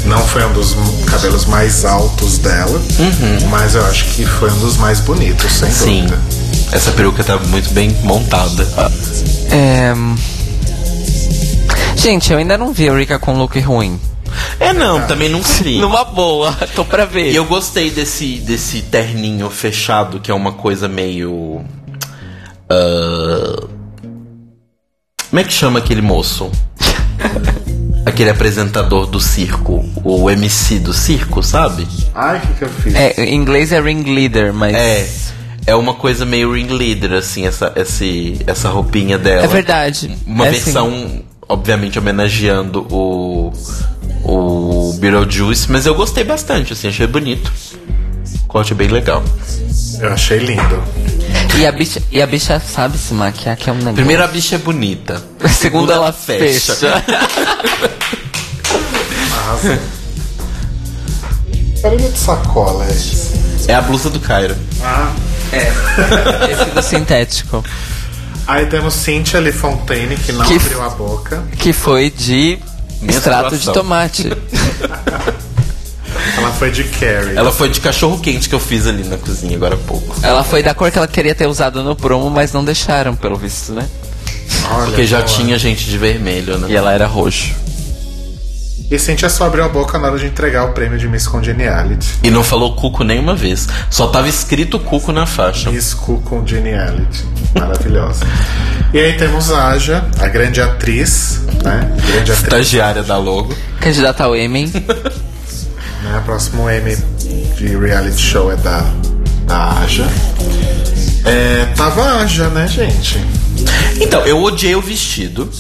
Não 0.07 0.19
foi 0.19 0.45
um 0.47 0.53
dos 0.53 0.75
cabelos 1.07 1.45
mais 1.45 1.85
altos 1.85 2.39
dela, 2.39 2.83
mas 3.49 3.77
eu 3.77 3.87
acho 3.87 4.05
que 4.17 4.27
foi 4.27 4.51
um 4.51 4.59
dos 4.59 4.77
mais 4.77 4.99
bonitos, 4.99 5.53
sem 5.53 5.71
Sim. 5.71 6.07
dúvida. 6.07 6.21
Essa 6.73 6.91
peruca 6.91 7.23
tá 7.23 7.39
muito 7.39 7.73
bem 7.73 7.97
montada. 8.03 8.67
É... 9.49 9.95
Gente, 11.95 12.33
eu 12.33 12.39
ainda 12.39 12.59
não 12.59 12.73
vi 12.73 12.89
a 12.89 12.97
Rika 12.97 13.17
com 13.17 13.39
look 13.39 13.61
ruim. 13.61 13.97
É 14.59 14.73
não, 14.73 15.07
também 15.07 15.29
não 15.29 15.43
queria. 15.43 15.81
Numa 15.81 16.05
boa, 16.05 16.53
tô 16.75 16.85
pra 16.85 17.05
ver. 17.05 17.33
E 17.33 17.37
eu 17.37 17.45
gostei 17.45 17.91
desse, 17.91 18.37
desse 18.39 18.83
terninho 18.83 19.49
fechado, 19.51 20.21
que 20.21 20.31
é 20.31 20.35
uma 20.35 20.53
coisa 20.53 20.89
meio. 20.89 21.65
ah, 22.69 23.67
como 25.31 25.41
é 25.41 25.45
que 25.45 25.53
chama 25.53 25.79
aquele 25.79 26.03
moço? 26.03 26.51
aquele 28.05 28.31
apresentador 28.31 29.07
do 29.07 29.21
circo, 29.21 29.85
o 30.03 30.29
MC 30.31 30.79
do 30.81 30.93
circo, 30.93 31.43
sabe? 31.43 31.87
Ai, 32.15 32.39
o 32.39 32.41
que, 32.41 32.55
que 32.55 32.65
eu 32.65 32.69
fiz? 32.69 32.95
É, 32.95 33.25
em 33.25 33.35
inglês 33.37 33.73
é 33.73 33.81
ringleader, 33.81 34.53
mas. 34.53 34.75
É. 34.75 35.09
É 35.67 35.75
uma 35.75 35.93
coisa 35.95 36.25
meio 36.25 36.55
ringleader, 36.55 37.13
assim, 37.13 37.47
essa, 37.47 37.71
esse, 37.77 38.41
essa 38.47 38.71
roupinha 38.71 39.19
dela. 39.19 39.45
É 39.45 39.47
verdade. 39.47 40.11
Uma 40.27 40.47
É 40.47 40.51
versão, 40.51 41.23
obviamente, 41.47 41.99
homenageando 41.99 42.87
o, 42.91 43.53
o 44.25 44.93
Beetlejuice, 44.99 45.71
mas 45.71 45.87
eu 45.87 45.95
gostei 45.95 46.25
bastante, 46.25 46.73
assim, 46.73 46.89
achei 46.89 47.07
bonito. 47.07 47.53
Corte 48.47 48.75
bem 48.75 48.89
legal. 48.89 49.23
Eu 50.01 50.13
achei 50.13 50.39
lindo. 50.39 50.83
E 51.57 51.67
a 51.67 51.73
bicha, 51.73 52.03
e 52.11 52.21
a 52.21 52.27
bicha 52.27 52.59
sabe 52.61 52.99
se 52.99 53.15
maquiar, 53.15 53.57
que 53.57 53.71
é 53.71 53.73
um 53.73 53.77
negócio. 53.77 53.95
Primeiro, 53.95 54.25
a 54.25 54.27
bicha 54.27 54.57
é 54.57 54.59
bonita. 54.59 55.23
Segundo, 55.49 55.93
ela 55.93 56.13
fecha. 56.13 57.03
Arrasou. 59.33 59.79
Barulho 61.83 62.11
de 62.11 62.19
sacola 62.19 62.85
é 62.85 62.91
esse. 62.91 63.41
É 63.69 63.75
a 63.75 63.83
blusa 63.83 64.11
do 64.11 64.21
Cairo. 64.21 64.57
Esse 66.51 66.71
do 66.71 66.83
sintético. 66.83 67.65
Aí 68.47 68.67
temos 68.67 68.95
Cynthia 68.95 69.41
Lee 69.41 69.53
Fontaine, 69.53 70.17
que 70.17 70.33
não 70.33 70.45
Que 70.45 70.57
abriu 70.57 70.83
a 70.83 70.89
boca. 70.91 71.43
Que 71.59 71.73
foi 71.73 72.11
de 72.11 72.59
extrato 73.09 73.57
de 73.57 73.73
tomate. 73.73 74.31
Ela 76.37 76.53
foi 76.53 76.71
de 76.71 76.85
Carrie. 76.85 77.37
Ela 77.37 77.53
foi 77.53 77.69
de 77.69 77.81
cachorro 77.81 78.19
quente 78.19 78.49
que 78.49 78.55
eu 78.55 78.61
fiz 78.61 78.87
ali 78.87 79.05
na 79.05 79.17
cozinha 79.17 79.57
agora 79.57 79.75
há 79.75 79.79
pouco. 79.79 80.15
Ela 80.23 80.43
foi 80.43 80.63
da 80.63 80.75
cor 80.75 80.91
que 80.91 80.99
ela 80.99 81.07
queria 81.09 81.35
ter 81.35 81.47
usado 81.47 81.83
no 81.83 81.95
promo, 81.95 82.31
mas 82.31 82.53
não 82.53 82.65
deixaram, 82.65 83.15
pelo 83.15 83.37
visto, 83.37 83.73
né? 83.73 83.87
Olha, 84.73 84.87
Porque 84.87 85.07
já 85.07 85.19
boa. 85.19 85.29
tinha 85.29 85.59
gente 85.59 85.85
de 85.85 85.99
vermelho, 85.99 86.59
né? 86.59 86.69
E 86.71 86.77
ela 86.77 86.93
era 86.93 87.07
roxo. 87.07 87.55
E 88.91 88.99
Cynthia 88.99 89.29
só 89.31 89.47
abriu 89.47 89.65
a 89.65 89.69
boca 89.69 89.97
na 90.01 90.09
hora 90.09 90.19
de 90.19 90.27
entregar 90.27 90.65
o 90.65 90.73
prêmio 90.73 90.99
de 90.99 91.07
Miss 91.07 91.25
Congeniality. 91.29 92.19
E 92.25 92.31
não 92.31 92.43
falou 92.43 92.75
cuco 92.75 93.05
nenhuma 93.05 93.37
vez. 93.37 93.69
Só 93.89 94.09
tava 94.09 94.29
escrito 94.29 94.81
cuco 94.81 95.13
na 95.13 95.27
faixa. 95.27 95.71
Miss 95.71 95.95
Cu 95.95 96.21
Congeniality. 96.23 97.25
Maravilhosa. 97.55 98.27
e 98.93 98.99
aí 98.99 99.13
temos 99.13 99.49
a 99.53 99.69
Aja, 99.69 100.05
a 100.19 100.27
grande 100.27 100.61
atriz, 100.61 101.41
né? 101.63 101.89
Grande 102.05 102.33
atriz. 102.33 102.43
Estagiária 102.43 103.05
da 103.05 103.17
logo. 103.17 103.55
Candidata 103.81 104.25
ao 104.25 104.37
Emmy. 104.37 104.71
Né? 106.03 106.17
O 106.17 106.23
próximo 106.23 106.67
Emmy 106.71 106.97
de 107.59 107.77
reality 107.77 108.19
show 108.19 108.51
é 108.51 108.57
da, 108.57 108.91
da 109.47 109.81
Aja. 109.81 110.09
É, 111.27 111.67
tava 111.77 112.03
a 112.03 112.23
Aja, 112.23 112.49
né, 112.49 112.67
gente? 112.67 113.23
Então, 114.01 114.25
eu 114.25 114.43
odiei 114.43 114.75
o 114.75 114.81
vestido. 114.81 115.51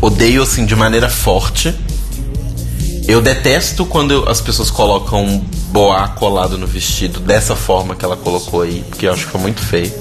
Odeio, 0.00 0.42
assim, 0.42 0.66
de 0.66 0.74
maneira 0.74 1.08
forte. 1.08 1.72
Eu 3.06 3.20
detesto 3.20 3.84
quando 3.84 4.26
as 4.28 4.40
pessoas 4.40 4.70
colocam 4.70 5.44
boa 5.70 6.08
colado 6.08 6.56
no 6.56 6.66
vestido 6.66 7.20
dessa 7.20 7.54
forma 7.54 7.94
que 7.94 8.04
ela 8.04 8.16
colocou 8.16 8.62
aí, 8.62 8.82
porque 8.88 9.06
eu 9.06 9.12
acho 9.12 9.26
que 9.26 9.32
foi 9.32 9.40
muito 9.40 9.60
feio. 9.60 9.92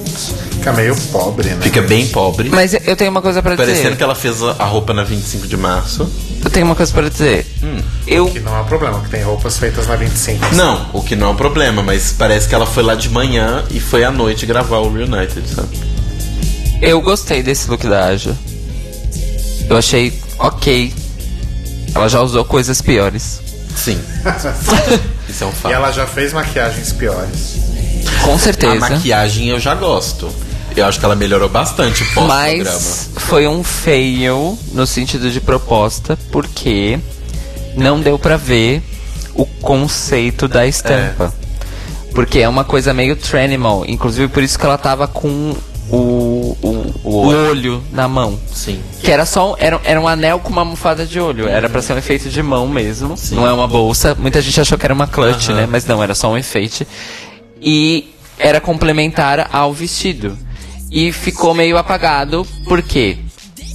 Fica 0.52 0.72
meio 0.72 0.96
pobre, 1.12 1.50
né? 1.50 1.58
Fica 1.62 1.82
bem 1.82 2.08
pobre. 2.08 2.50
Mas 2.50 2.74
eu 2.74 2.96
tenho 2.96 3.12
uma 3.12 3.22
coisa 3.22 3.42
pra 3.42 3.58
Parecendo 3.58 3.82
dizer. 3.82 3.98
que 3.98 4.04
ela 4.04 4.16
fez 4.16 4.42
a 4.42 4.64
roupa 4.64 4.94
na 4.94 5.04
25 5.04 5.48
de 5.48 5.58
março. 5.58 6.10
Eu 6.44 6.50
tenho 6.50 6.66
uma 6.66 6.76
coisa 6.76 6.94
pra 6.94 7.10
dizer. 7.10 7.46
Eu 8.08 8.28
Que 8.30 8.40
não 8.40 8.56
é 8.56 8.62
um 8.62 8.66
problema, 8.66 9.02
que 9.02 9.10
tem 9.10 9.22
roupas 9.24 9.58
feitas 9.58 9.88
na 9.88 9.98
25. 9.98 10.56
Não, 10.56 10.90
o 10.94 11.02
que 11.02 11.16
não 11.16 11.28
é 11.28 11.30
um 11.32 11.36
problema, 11.36 11.84
mas 11.84 12.14
parece 12.18 12.48
que 12.48 12.56
ela 12.56 12.66
foi 12.66 12.84
lá 12.84 12.96
de 12.96 13.10
manhã 13.10 13.66
e 13.70 13.82
foi 13.82 14.06
à 14.06 14.12
noite 14.12 14.46
gravar 14.46 14.78
o 14.78 14.94
Reunited, 14.94 15.44
sabe? 15.50 15.78
Eu 16.82 17.02
gostei 17.02 17.44
desse 17.44 17.70
look 17.70 17.86
da 17.88 18.06
Aja. 18.06 18.34
Eu 19.70 19.76
achei 19.78 20.14
ok. 20.40 20.94
Ela 21.96 22.08
já 22.08 22.22
usou 22.22 22.44
coisas 22.46 22.82
piores. 22.82 23.42
Sim. 23.76 24.00
Isso 25.30 25.44
é 25.44 25.48
um 25.48 25.50
E 25.50 25.54
fato. 25.54 25.74
ela 25.74 25.92
já 25.92 26.06
fez 26.06 26.34
maquiagens 26.34 26.92
piores. 26.94 27.58
Com 28.24 28.36
A 28.36 28.40
certeza. 28.40 28.76
maquiagem 28.76 29.48
eu 29.50 29.60
já 29.60 29.74
gosto. 29.76 30.30
Eu 30.76 30.86
acho 30.88 31.00
que 31.00 31.06
ela 31.06 31.16
melhorou 31.16 31.48
bastante 31.50 32.04
pós-programa. 32.14 32.64
Mas 32.64 33.10
foi 33.18 33.48
um 33.48 33.64
fail 33.64 34.58
no 34.72 34.88
sentido 34.88 35.30
de 35.30 35.40
proposta, 35.40 36.18
porque 36.32 37.00
não 37.76 38.00
deu 38.02 38.18
pra 38.18 38.38
ver 38.38 38.82
o 39.36 39.46
conceito 39.46 40.48
da 40.48 40.66
estampa. 40.66 41.32
Porque 42.16 42.40
é 42.40 42.50
uma 42.50 42.64
coisa 42.64 42.94
meio 42.94 43.16
Tranimal. 43.16 43.86
Inclusive 43.88 44.28
por 44.30 44.42
isso 44.42 44.58
que 44.58 44.66
ela 44.66 44.78
tava 44.78 45.08
com 45.08 45.56
o, 45.90 46.58
o, 46.62 46.92
o 47.04 47.18
olho 47.28 47.84
na 47.92 48.08
mão. 48.08 48.40
Sim. 48.52 48.82
Que 49.02 49.12
era 49.12 49.26
só 49.26 49.54
um, 49.54 49.56
era, 49.60 49.80
era 49.84 50.00
um 50.00 50.08
anel 50.08 50.40
com 50.40 50.50
uma 50.50 50.62
almofada 50.62 51.06
de 51.06 51.20
olho. 51.20 51.48
Era 51.48 51.70
pra 51.70 51.82
ser 51.82 51.94
um 51.94 51.98
efeito 51.98 52.30
de 52.30 52.42
mão 52.42 52.68
mesmo. 52.68 53.16
Não 53.32 53.48
é 53.48 53.54
uma 53.54 53.68
bolsa. 53.68 54.16
Muita 54.16 54.42
gente 54.42 54.60
achou 54.60 54.78
que 54.78 54.86
era 54.86 54.94
uma 54.94 55.08
clutch, 55.08 55.50
Aham. 55.50 55.56
né? 55.62 55.68
Mas 55.70 55.86
não, 55.86 56.02
era 56.02 56.16
só 56.16 56.32
um 56.32 56.38
enfeite. 56.38 56.88
E 57.62 58.14
era 58.40 58.60
complementar 58.60 59.50
ao 59.52 59.74
vestido. 59.74 60.38
E 60.92 61.12
ficou 61.12 61.54
meio 61.54 61.78
apagado, 61.78 62.46
porque 62.66 63.18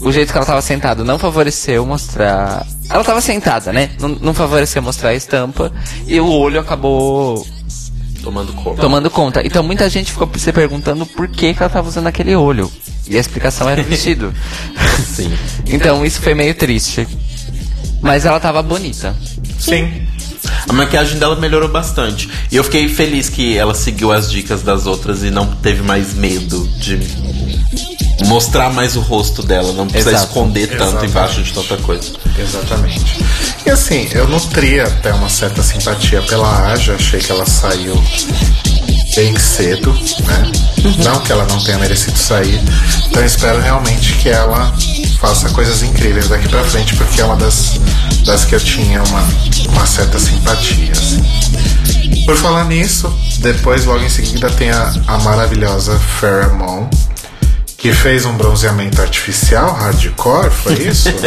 o 0.00 0.12
jeito 0.12 0.30
que 0.30 0.38
ela 0.38 0.46
tava 0.46 0.62
sentada 0.62 1.02
não 1.02 1.18
favoreceu 1.18 1.84
mostrar. 1.84 2.64
Ela 2.88 3.02
tava 3.02 3.20
sentada, 3.20 3.72
né? 3.72 3.90
Não, 4.00 4.08
não 4.08 4.34
favoreceu 4.34 4.80
mostrar 4.80 5.10
a 5.10 5.14
estampa. 5.14 5.72
E 6.06 6.20
o 6.20 6.30
olho 6.30 6.60
acabou 6.60 7.44
Tomando 8.28 8.52
conta. 8.52 8.82
tomando 8.82 9.10
conta. 9.10 9.46
Então 9.46 9.62
muita 9.62 9.88
gente 9.88 10.12
ficou 10.12 10.28
se 10.36 10.52
perguntando 10.52 11.06
por 11.06 11.28
que, 11.28 11.54
que 11.54 11.62
ela 11.62 11.70
tava 11.70 11.88
usando 11.88 12.08
aquele 12.08 12.36
olho. 12.36 12.70
E 13.08 13.16
a 13.16 13.20
explicação 13.20 13.66
era 13.70 13.80
o 13.80 13.84
vestido. 13.84 14.34
Sim. 15.06 15.32
Então 15.66 16.04
isso 16.04 16.20
foi 16.20 16.34
meio 16.34 16.54
triste. 16.54 17.08
Mas 18.02 18.26
ela 18.26 18.38
tava 18.38 18.62
bonita. 18.62 19.16
Sim. 19.58 20.06
A 20.68 20.72
maquiagem 20.72 21.18
dela 21.18 21.36
melhorou 21.36 21.68
bastante. 21.68 22.28
E 22.50 22.56
eu 22.56 22.64
fiquei 22.64 22.88
feliz 22.88 23.28
que 23.28 23.56
ela 23.56 23.74
seguiu 23.74 24.12
as 24.12 24.30
dicas 24.30 24.62
das 24.62 24.86
outras 24.86 25.22
e 25.22 25.30
não 25.30 25.46
teve 25.46 25.82
mais 25.82 26.14
medo 26.14 26.68
de 26.78 26.98
mostrar 28.26 28.70
mais 28.72 28.96
o 28.96 29.00
rosto 29.00 29.42
dela, 29.42 29.72
não 29.72 29.86
precisa 29.86 30.10
Exato. 30.10 30.26
esconder 30.26 30.66
tanto 30.68 30.82
Exatamente. 30.82 31.10
embaixo 31.10 31.42
de 31.42 31.52
tanta 31.52 31.76
coisa. 31.78 32.12
Exatamente. 32.38 33.24
E 33.64 33.70
assim, 33.70 34.08
eu 34.12 34.26
nutria 34.28 34.84
até 34.86 35.12
uma 35.12 35.28
certa 35.28 35.62
simpatia 35.62 36.20
pela 36.22 36.72
Aja, 36.72 36.94
achei 36.94 37.20
que 37.20 37.30
ela 37.30 37.46
saiu 37.46 37.94
bem 39.18 39.36
cedo, 39.36 39.92
né? 39.92 40.52
Não 41.04 41.18
que 41.18 41.32
ela 41.32 41.44
não 41.46 41.58
tenha 41.64 41.76
merecido 41.78 42.16
sair. 42.16 42.60
Então 43.08 43.20
eu 43.20 43.26
espero 43.26 43.60
realmente 43.60 44.12
que 44.12 44.28
ela 44.28 44.72
faça 45.18 45.50
coisas 45.50 45.82
incríveis 45.82 46.28
daqui 46.28 46.48
pra 46.48 46.62
frente, 46.62 46.94
porque 46.94 47.20
é 47.20 47.24
uma 47.24 47.34
das, 47.34 47.80
das 48.24 48.44
que 48.44 48.54
eu 48.54 48.60
tinha 48.60 49.02
uma, 49.02 49.24
uma 49.70 49.84
certa 49.86 50.20
simpatia. 50.20 50.92
assim. 50.92 51.20
Por 52.26 52.36
falar 52.36 52.66
nisso, 52.66 53.12
depois, 53.38 53.84
logo 53.86 54.04
em 54.04 54.08
seguida, 54.08 54.48
tem 54.50 54.70
a, 54.70 54.94
a 55.08 55.18
maravilhosa 55.18 55.98
Farrah 55.98 56.50
Moon, 56.50 56.88
que 57.76 57.92
fez 57.92 58.24
um 58.24 58.36
bronzeamento 58.36 59.02
artificial, 59.02 59.72
hardcore, 59.74 60.50
foi 60.50 60.74
isso? 60.74 61.08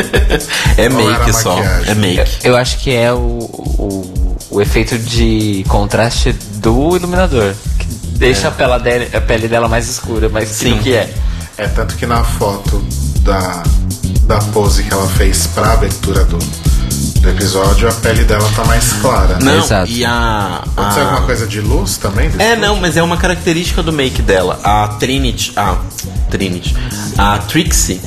É 0.77 0.87
Ou 0.89 1.11
era 1.11 1.19
make 1.25 1.33
só. 1.33 1.55
maquiagem? 1.57 1.91
É 1.91 1.95
make. 1.95 2.31
Eu 2.41 2.55
acho 2.55 2.77
que 2.77 2.95
é 2.95 3.11
o, 3.11 3.17
o, 3.17 4.37
o 4.49 4.61
efeito 4.61 4.97
de 4.97 5.65
contraste 5.67 6.31
do 6.61 6.95
iluminador. 6.95 7.53
Deixa 8.21 8.47
a, 8.47 8.51
pele 8.51 8.79
dela, 8.79 9.07
a 9.13 9.21
pele 9.21 9.47
dela 9.47 9.67
mais 9.67 9.89
escura, 9.89 10.29
mas 10.29 10.47
sim 10.49 10.77
que 10.77 10.93
é. 10.93 11.13
É 11.57 11.67
tanto 11.67 11.95
que 11.95 12.05
na 12.05 12.23
foto 12.23 12.81
da, 13.21 13.61
da 14.23 14.37
pose 14.39 14.83
que 14.83 14.93
ela 14.93 15.07
fez 15.09 15.47
pra 15.47 15.73
abertura 15.73 16.23
do, 16.23 16.37
do 16.37 17.29
episódio, 17.29 17.87
a 17.89 17.91
pele 17.93 18.23
dela 18.23 18.49
tá 18.55 18.63
mais 18.63 18.93
clara. 18.93 19.35
né? 19.39 19.51
Não, 19.51 19.63
Exato. 19.63 19.91
e 19.91 20.05
a. 20.05 20.63
Pode 20.75 20.93
ser 20.93 20.99
a- 21.01 21.03
alguma 21.03 21.21
coisa 21.25 21.45
de 21.45 21.59
luz 21.61 21.97
também? 21.97 22.31
É, 22.39 22.55
não, 22.55 22.77
mas 22.77 22.95
é 22.97 23.03
uma 23.03 23.17
característica 23.17 23.83
do 23.83 23.91
make 23.91 24.21
dela. 24.21 24.59
A 24.63 24.87
Trinity. 24.99 25.51
A 25.55 25.77
Trinity. 26.29 26.75
A 27.17 27.37
Trixie. 27.39 27.99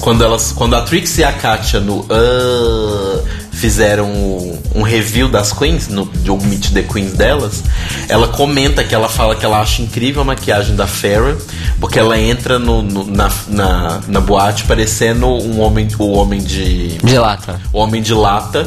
Quando, 0.00 0.22
elas, 0.24 0.52
quando 0.52 0.76
a 0.76 0.82
Trixie 0.82 1.20
e 1.22 1.24
a 1.24 1.32
Katia 1.32 1.80
no 1.80 2.06
Ah, 2.10 3.22
fizeram 3.60 4.08
um, 4.74 4.82
review 4.82 5.28
das 5.28 5.52
Queens, 5.52 5.86
no, 5.88 6.06
de 6.06 6.30
um 6.30 6.38
Meet 6.38 6.72
the 6.72 6.82
Queens 6.82 7.12
delas, 7.12 7.62
ela 8.08 8.26
comenta 8.28 8.82
que 8.82 8.94
ela 8.94 9.08
fala 9.08 9.36
que 9.36 9.44
ela 9.44 9.60
acha 9.60 9.82
incrível 9.82 10.22
a 10.22 10.24
maquiagem 10.24 10.74
da 10.74 10.86
Farrah, 10.86 11.36
porque 11.78 11.98
ela 11.98 12.18
entra 12.18 12.58
no, 12.58 12.82
no- 12.82 13.04
na, 13.06 13.30
na, 13.48 14.00
na 14.08 14.20
boate 14.20 14.64
parecendo 14.64 15.26
um 15.26 15.60
homem, 15.60 15.86
o 15.98 16.12
homem 16.12 16.40
de. 16.40 16.96
De 16.98 17.18
lata. 17.18 17.60
o 17.72 17.78
Homem 17.78 18.00
de 18.02 18.14
Lata. 18.14 18.66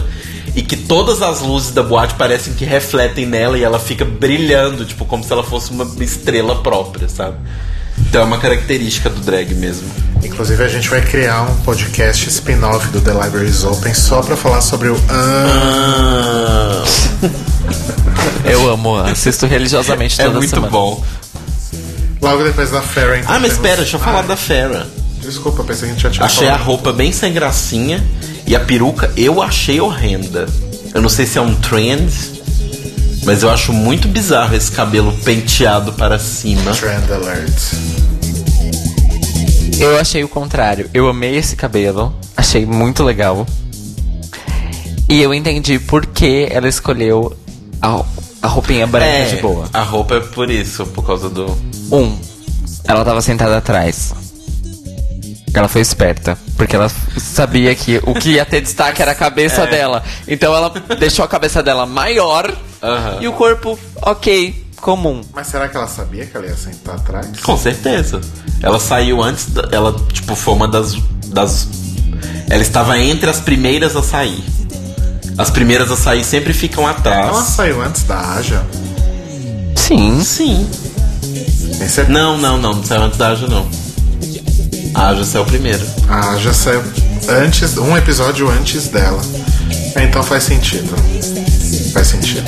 E 0.55 0.61
que 0.61 0.77
todas 0.77 1.23
as 1.23 1.41
luzes 1.41 1.71
da 1.71 1.81
boate 1.81 2.13
parecem 2.13 2.53
que 2.53 2.63
refletem 2.63 3.25
nela 3.25 3.57
e 3.57 3.63
ela 3.63 3.79
fica 3.79 4.05
brilhando, 4.05 4.85
tipo, 4.85 5.03
como 5.03 5.23
se 5.23 5.33
ela 5.33 5.43
fosse 5.43 5.71
uma 5.71 5.83
estrela 6.03 6.61
própria, 6.61 7.09
sabe? 7.09 7.37
Então 7.99 8.21
é 8.21 8.23
uma 8.25 8.37
característica 8.37 9.09
do 9.09 9.19
drag 9.21 9.53
mesmo. 9.55 9.87
Inclusive, 10.23 10.63
a 10.63 10.67
gente 10.67 10.89
vai 10.89 11.01
criar 11.01 11.41
um 11.43 11.55
podcast 11.57 12.29
spin-off 12.29 12.87
do 12.89 13.01
The 13.01 13.11
Libraries 13.11 13.63
Open 13.63 13.93
só 13.93 14.21
pra 14.21 14.35
falar 14.37 14.61
sobre 14.61 14.89
o. 14.89 14.97
Ah, 15.09 16.83
Eu 18.45 18.69
amo, 18.69 18.97
assisto 18.97 19.45
religiosamente 19.45 20.19
é 20.21 20.25
toda 20.25 20.37
muito 20.37 20.49
semana. 20.49 20.69
bom. 20.71 21.03
logo 22.21 22.43
depois 22.43 22.69
da 22.71 22.81
Farrah. 22.81 23.17
então, 23.19 23.29
Ah, 23.35 23.39
mas 23.39 23.41
temos- 23.51 23.53
espera, 23.55 23.77
deixa 23.77 23.95
eu 23.95 23.99
falar 23.99 24.19
Ah, 24.19 24.23
da 24.23 24.35
Farrah. 24.37 24.85
Desculpa, 25.21 25.63
pensei 25.63 25.83
que 25.85 25.91
a 25.91 25.93
gente 25.93 26.03
já 26.03 26.09
tinha 26.09 26.25
Achei 26.25 26.47
a 26.47 26.51
falado. 26.51 26.67
roupa 26.67 26.91
bem 26.93 27.11
sem 27.11 27.31
gracinha 27.33 28.03
e 28.45 28.55
a 28.55 28.59
peruca 28.59 29.11
eu 29.15 29.41
achei 29.41 29.79
horrenda. 29.79 30.45
Eu 30.93 31.01
não 31.01 31.09
sei 31.09 31.25
se 31.25 31.37
é 31.37 31.41
um 31.41 31.55
trend, 31.55 32.11
mas 33.25 33.43
eu 33.43 33.49
acho 33.49 33.71
muito 33.71 34.07
bizarro 34.07 34.55
esse 34.55 34.71
cabelo 34.71 35.13
penteado 35.23 35.93
para 35.93 36.19
cima. 36.19 36.71
Trend 36.71 37.11
alert. 37.11 37.73
Eu 39.79 39.99
achei 39.99 40.23
o 40.23 40.29
contrário. 40.29 40.89
Eu 40.93 41.07
amei 41.07 41.35
esse 41.35 41.55
cabelo. 41.55 42.13
Achei 42.35 42.65
muito 42.65 43.03
legal. 43.03 43.45
E 45.09 45.21
eu 45.21 45.33
entendi 45.33 45.79
por 45.79 46.05
que 46.05 46.47
ela 46.49 46.67
escolheu 46.67 47.35
a, 47.81 48.03
a 48.41 48.47
roupinha 48.47 48.87
branca 48.87 49.35
de 49.35 49.41
boa. 49.41 49.67
a 49.73 49.81
roupa 49.81 50.15
é 50.15 50.19
por 50.19 50.49
isso, 50.49 50.85
por 50.87 51.05
causa 51.05 51.29
do. 51.29 51.45
Um, 51.91 52.17
ela 52.85 53.03
tava 53.03 53.21
sentada 53.21 53.57
atrás. 53.57 54.13
Ela 55.53 55.67
foi 55.67 55.81
esperta, 55.81 56.35
porque 56.57 56.75
ela 56.75 56.89
sabia 57.17 57.75
que 57.75 58.01
o 58.03 58.15
que 58.15 58.31
ia 58.31 58.45
ter 58.45 58.61
destaque 58.61 59.01
era 59.01 59.11
a 59.11 59.15
cabeça 59.15 59.67
dela. 59.67 60.03
Então 60.27 60.55
ela 60.55 60.71
deixou 60.97 61.23
a 61.23 61.27
cabeça 61.27 61.61
dela 61.61 61.85
maior 61.85 62.51
Aham. 62.83 63.17
e 63.21 63.27
o 63.27 63.33
corpo, 63.33 63.79
ok, 64.01 64.65
comum. 64.81 65.21
Mas 65.33 65.47
será 65.47 65.69
que 65.69 65.77
ela 65.77 65.87
sabia 65.87 66.25
que 66.25 66.35
ela 66.35 66.45
ia 66.45 66.55
sentar 66.57 66.95
atrás? 66.95 67.27
Com 67.41 67.57
certeza. 67.57 68.19
Ela 68.61 68.79
saiu 68.79 69.21
antes. 69.23 69.45
da- 69.51 69.69
ela, 69.71 69.95
tipo, 70.11 70.35
foi 70.35 70.53
uma 70.53 70.67
das. 70.67 70.93
das 71.27 71.67
ela 72.49 72.61
estava 72.61 72.99
entre 72.99 73.29
as 73.29 73.39
primeiras 73.39 73.95
a 73.95 74.03
sair. 74.03 74.43
As 75.37 75.49
primeiras 75.49 75.89
a 75.91 75.95
sair 75.97 76.23
sempre 76.23 76.53
ficam 76.53 76.85
atrás. 76.85 77.27
Ela 77.29 77.43
saiu 77.43 77.81
antes 77.81 78.03
da 78.03 78.19
Aja? 78.35 78.63
Sim. 79.75 80.21
Sim. 80.23 80.69
Tem 81.79 81.87
certeza? 81.87 82.09
Não, 82.09 82.37
não, 82.37 82.57
não. 82.57 82.73
Não 82.75 82.83
saiu 82.83 83.01
antes 83.03 83.17
da 83.17 83.29
Aja, 83.29 83.47
não. 83.47 83.67
A 84.93 85.07
Aja 85.09 85.23
saiu 85.25 85.45
primeiro. 85.45 85.83
A 86.07 86.31
Aja 86.33 86.53
saiu 86.53 86.83
antes, 87.29 87.77
um 87.77 87.97
episódio 87.97 88.47
antes 88.49 88.89
dela. 88.89 89.21
Então 89.95 90.21
faz 90.21 90.43
sentido. 90.43 90.93
Faz 91.93 92.07
sentido. 92.07 92.43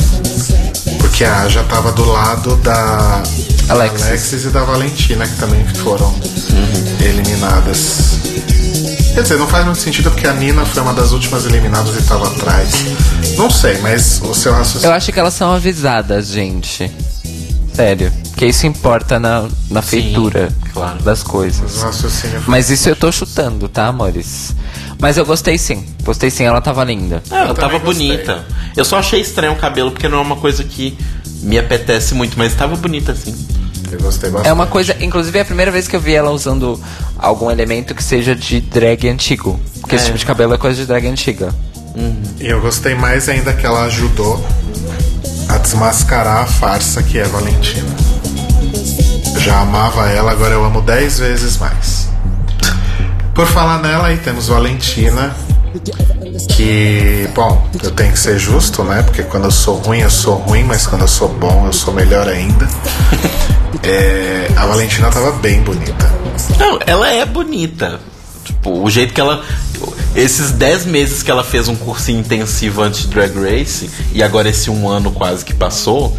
Porque 1.00 1.24
a 1.24 1.42
Aja 1.44 1.64
tava 1.70 1.92
do 1.92 2.04
lado 2.06 2.56
da 2.58 3.22
Alexis. 3.70 4.08
Alexis 4.08 4.46
e 4.46 4.50
da 4.50 4.64
Valentina, 4.64 5.28
que 5.28 5.36
também 5.38 5.66
foram 5.76 6.14
eliminadas. 7.00 8.20
Quer 9.14 9.22
dizer, 9.22 9.38
não 9.38 9.48
faz 9.48 9.64
muito 9.66 9.80
sentido 9.80 10.12
porque 10.12 10.28
a 10.28 10.34
Nina 10.34 10.66
foi 10.66 10.82
uma 10.82 10.94
das 10.94 11.12
últimas 11.12 11.46
eliminadas 11.46 11.96
e 11.96 12.02
tava 12.04 12.28
atrás. 12.28 12.70
Não 13.38 13.50
sei, 13.50 13.78
mas 13.80 14.20
o 14.22 14.34
seu 14.34 14.52
Eu 14.52 14.58
raciocínio. 14.58 14.96
acho 14.96 15.12
que 15.14 15.20
elas 15.20 15.34
são 15.34 15.54
avisadas, 15.54 16.28
gente. 16.28 16.92
Sério. 17.76 18.12
Que 18.36 18.46
isso 18.46 18.66
importa 18.68 19.20
na, 19.20 19.48
na 19.70 19.82
feitura 19.82 20.50
claro. 20.74 21.02
das 21.04 21.24
coisas. 21.24 21.84
Mas 22.48 22.70
isso 22.70 22.90
eu 22.90 22.96
tô 22.96 23.12
chutando, 23.12 23.68
tá, 23.70 23.88
amores? 23.88 24.54
Mas 25.00 25.18
eu 25.18 25.26
gostei 25.26 25.58
sim. 25.58 25.86
Gostei 26.04 26.30
sim, 26.30 26.44
ela 26.44 26.62
tava 26.62 26.84
linda. 26.84 27.22
É, 27.32 27.36
ela 27.36 27.50
Eu 27.50 27.54
tava 27.56 27.80
gostei. 27.80 28.08
bonita. 28.10 28.46
Eu 28.76 28.86
só 28.86 28.98
achei 29.00 29.22
estranho 29.22 29.54
o 29.54 29.58
cabelo 29.58 29.92
porque 29.92 30.08
não 30.08 30.20
é 30.20 30.22
uma 30.22 30.36
coisa 30.38 30.64
que 30.64 30.98
me 31.42 31.58
apetece 31.58 32.14
muito, 32.14 32.38
mas 32.38 32.54
tava 32.56 32.76
bonita 32.76 33.12
assim. 33.12 33.34
Eu 33.92 34.00
gostei 34.00 34.30
bastante. 34.30 34.50
É 34.50 34.54
uma 34.54 34.68
coisa, 34.68 34.96
inclusive 35.00 35.38
é 35.38 35.42
a 35.42 35.46
primeira 35.46 35.72
vez 35.72 35.88
que 35.88 35.96
eu 35.96 36.00
vi 36.02 36.14
ela 36.14 36.32
usando 36.32 36.82
algum 37.18 37.52
elemento 37.52 37.94
que 37.94 38.04
seja 38.04 38.36
de 38.36 38.60
drag 38.62 39.08
antigo. 39.08 39.60
Porque 39.80 39.96
esse 39.96 40.06
É. 40.06 40.08
tipo 40.08 40.18
de 40.18 40.26
cabelo 40.26 40.54
é 40.54 40.58
coisa 40.58 40.76
de 40.80 40.86
drag 40.86 41.08
antiga. 41.08 41.54
E 42.42 42.48
eu 42.48 42.60
gostei 42.60 42.94
mais 42.96 43.30
ainda 43.30 43.54
que 43.54 43.66
ela 43.66 43.84
ajudou 43.86 44.44
a 45.50 45.58
desmascarar 45.58 46.44
a 46.44 46.46
farsa 46.46 47.02
que 47.04 47.18
é 47.18 47.24
a 47.24 47.28
Valentina. 47.28 47.96
Já 49.38 49.62
amava 49.62 50.10
ela, 50.10 50.32
agora 50.32 50.54
eu 50.54 50.64
amo 50.66 50.82
dez 50.82 51.20
vezes 51.20 51.58
mais. 51.58 52.10
Por 53.34 53.46
falar 53.48 53.80
nela, 53.80 54.08
aí 54.08 54.18
temos 54.18 54.48
Valentina. 54.48 55.36
Que, 56.56 57.30
bom, 57.36 57.68
eu 57.84 57.92
tenho 57.92 58.14
que 58.14 58.20
ser 58.20 58.40
justo, 58.40 58.84
né? 58.84 59.04
Porque 59.04 59.24
quando 59.24 59.44
eu 59.44 59.52
sou 59.52 59.76
ruim, 59.76 60.00
eu 60.00 60.10
sou 60.10 60.36
ruim, 60.36 60.64
mas 60.64 60.88
quando 60.88 61.02
eu 61.02 61.08
sou 61.08 61.28
bom, 61.28 61.66
eu 61.66 61.74
sou 61.74 61.94
melhor 61.94 62.28
ainda. 62.28 62.68
É, 63.84 64.48
a 64.56 64.66
Valentina 64.66 65.12
tava 65.12 65.32
bem 65.34 65.62
bonita. 65.62 66.12
Não, 66.58 66.80
ela 66.88 67.08
é 67.08 67.24
bonita. 67.24 68.00
Tipo, 68.46 68.84
o 68.84 68.90
jeito 68.90 69.14
que 69.14 69.20
ela. 69.20 69.44
Esses 70.16 70.52
10 70.52 70.86
meses 70.86 71.22
que 71.22 71.30
ela 71.30 71.44
fez 71.44 71.68
um 71.68 71.76
cursinho 71.76 72.20
intensivo 72.20 72.82
antes 72.82 73.02
de 73.02 73.08
Drag 73.08 73.34
Race, 73.34 73.90
e 74.14 74.24
agora 74.24 74.50
esse 74.50 74.70
um 74.70 74.88
ano 74.88 75.12
quase 75.12 75.44
que 75.44 75.54
passou, 75.54 76.18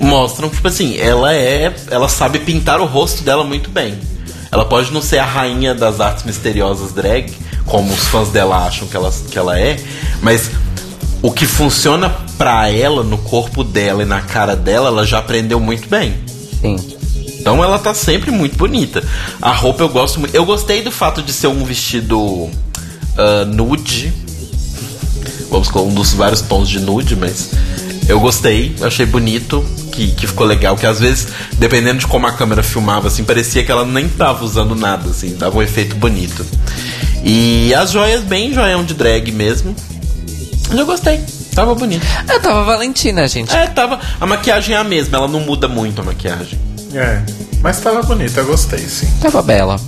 mostram 0.00 0.48
que, 0.48 0.56
tipo 0.56 0.68
assim, 0.68 0.96
ela 0.98 1.34
é. 1.34 1.74
Ela 1.90 2.08
sabe 2.08 2.38
pintar 2.38 2.80
o 2.80 2.86
rosto 2.86 3.22
dela 3.22 3.42
muito 3.42 3.70
bem. 3.70 3.98
Ela 4.50 4.64
pode 4.64 4.92
não 4.92 5.02
ser 5.02 5.18
a 5.18 5.24
rainha 5.24 5.74
das 5.74 6.00
artes 6.00 6.24
misteriosas 6.24 6.92
drag, 6.92 7.32
como 7.66 7.92
os 7.92 8.04
fãs 8.06 8.28
dela 8.28 8.66
acham 8.66 8.88
que 8.88 8.96
ela, 8.96 9.12
que 9.30 9.38
ela 9.38 9.58
é, 9.58 9.76
mas 10.22 10.50
o 11.20 11.30
que 11.30 11.46
funciona 11.46 12.08
pra 12.38 12.70
ela, 12.70 13.02
no 13.02 13.18
corpo 13.18 13.62
dela 13.64 14.02
e 14.02 14.06
na 14.06 14.20
cara 14.20 14.54
dela, 14.56 14.88
ela 14.88 15.04
já 15.04 15.18
aprendeu 15.18 15.60
muito 15.60 15.88
bem. 15.88 16.14
Sim. 16.60 16.97
Então 17.48 17.64
ela 17.64 17.78
tá 17.78 17.94
sempre 17.94 18.30
muito 18.30 18.58
bonita. 18.58 19.02
A 19.40 19.52
roupa 19.52 19.82
eu 19.82 19.88
gosto 19.88 20.20
muito. 20.20 20.34
Eu 20.34 20.44
gostei 20.44 20.82
do 20.82 20.90
fato 20.90 21.22
de 21.22 21.32
ser 21.32 21.46
um 21.46 21.64
vestido 21.64 22.50
ah, 23.16 23.46
nude. 23.46 24.12
Vamos 25.50 25.68
com 25.68 25.88
um 25.88 25.94
dos 25.94 26.12
vários 26.12 26.42
tons 26.42 26.68
de 26.68 26.78
nude, 26.78 27.16
mas 27.16 27.52
eu 28.06 28.20
gostei, 28.20 28.76
achei 28.82 29.06
bonito, 29.06 29.64
que, 29.92 30.08
que 30.08 30.26
ficou 30.26 30.46
legal. 30.46 30.76
Que 30.76 30.84
às 30.84 31.00
vezes, 31.00 31.28
dependendo 31.54 32.00
de 32.00 32.06
como 32.06 32.26
a 32.26 32.32
câmera 32.32 32.62
filmava, 32.62 33.08
assim, 33.08 33.24
parecia 33.24 33.64
que 33.64 33.72
ela 33.72 33.86
nem 33.86 34.06
tava 34.10 34.44
usando 34.44 34.74
nada, 34.76 35.08
assim, 35.08 35.34
dava 35.34 35.56
um 35.56 35.62
efeito 35.62 35.96
bonito. 35.96 36.44
E 37.24 37.72
as 37.72 37.90
joias, 37.90 38.22
bem 38.22 38.52
joião 38.52 38.84
de 38.84 38.92
drag 38.92 39.32
mesmo. 39.32 39.74
Eu 40.70 40.84
gostei, 40.84 41.18
tava 41.54 41.74
bonito. 41.74 42.06
Eu 42.30 42.40
tava 42.40 42.62
Valentina, 42.62 43.26
gente. 43.26 43.56
É, 43.56 43.66
tava. 43.68 43.98
A 44.20 44.26
maquiagem 44.26 44.74
é 44.74 44.78
a 44.78 44.84
mesma, 44.84 45.16
ela 45.16 45.28
não 45.28 45.40
muda 45.40 45.66
muito 45.66 46.02
a 46.02 46.04
maquiagem. 46.04 46.67
É, 46.94 47.22
mas 47.60 47.80
tava 47.80 48.02
bonita, 48.02 48.40
eu 48.40 48.46
gostei, 48.46 48.80
sim. 48.88 49.08
Tava 49.20 49.42
bela. 49.42 49.78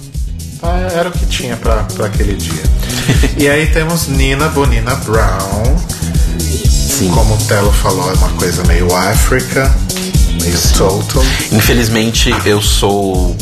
Ah, 0.62 0.88
era 0.92 1.08
o 1.08 1.12
que 1.12 1.24
tinha 1.26 1.56
pra, 1.56 1.84
pra 1.84 2.06
aquele 2.06 2.34
dia. 2.34 2.62
e 3.38 3.48
aí 3.48 3.66
temos 3.68 4.08
Nina 4.08 4.48
Bonina 4.48 4.94
Brown. 4.96 5.76
Sim. 6.68 7.10
Como 7.10 7.34
o 7.34 7.38
Telo 7.46 7.72
falou, 7.72 8.10
é 8.10 8.14
uma 8.14 8.28
coisa 8.30 8.62
meio 8.64 8.94
África, 8.94 9.74
meio 10.42 10.58
total. 10.76 11.24
Infelizmente, 11.50 12.30
eu 12.44 12.60
sou 12.60 13.34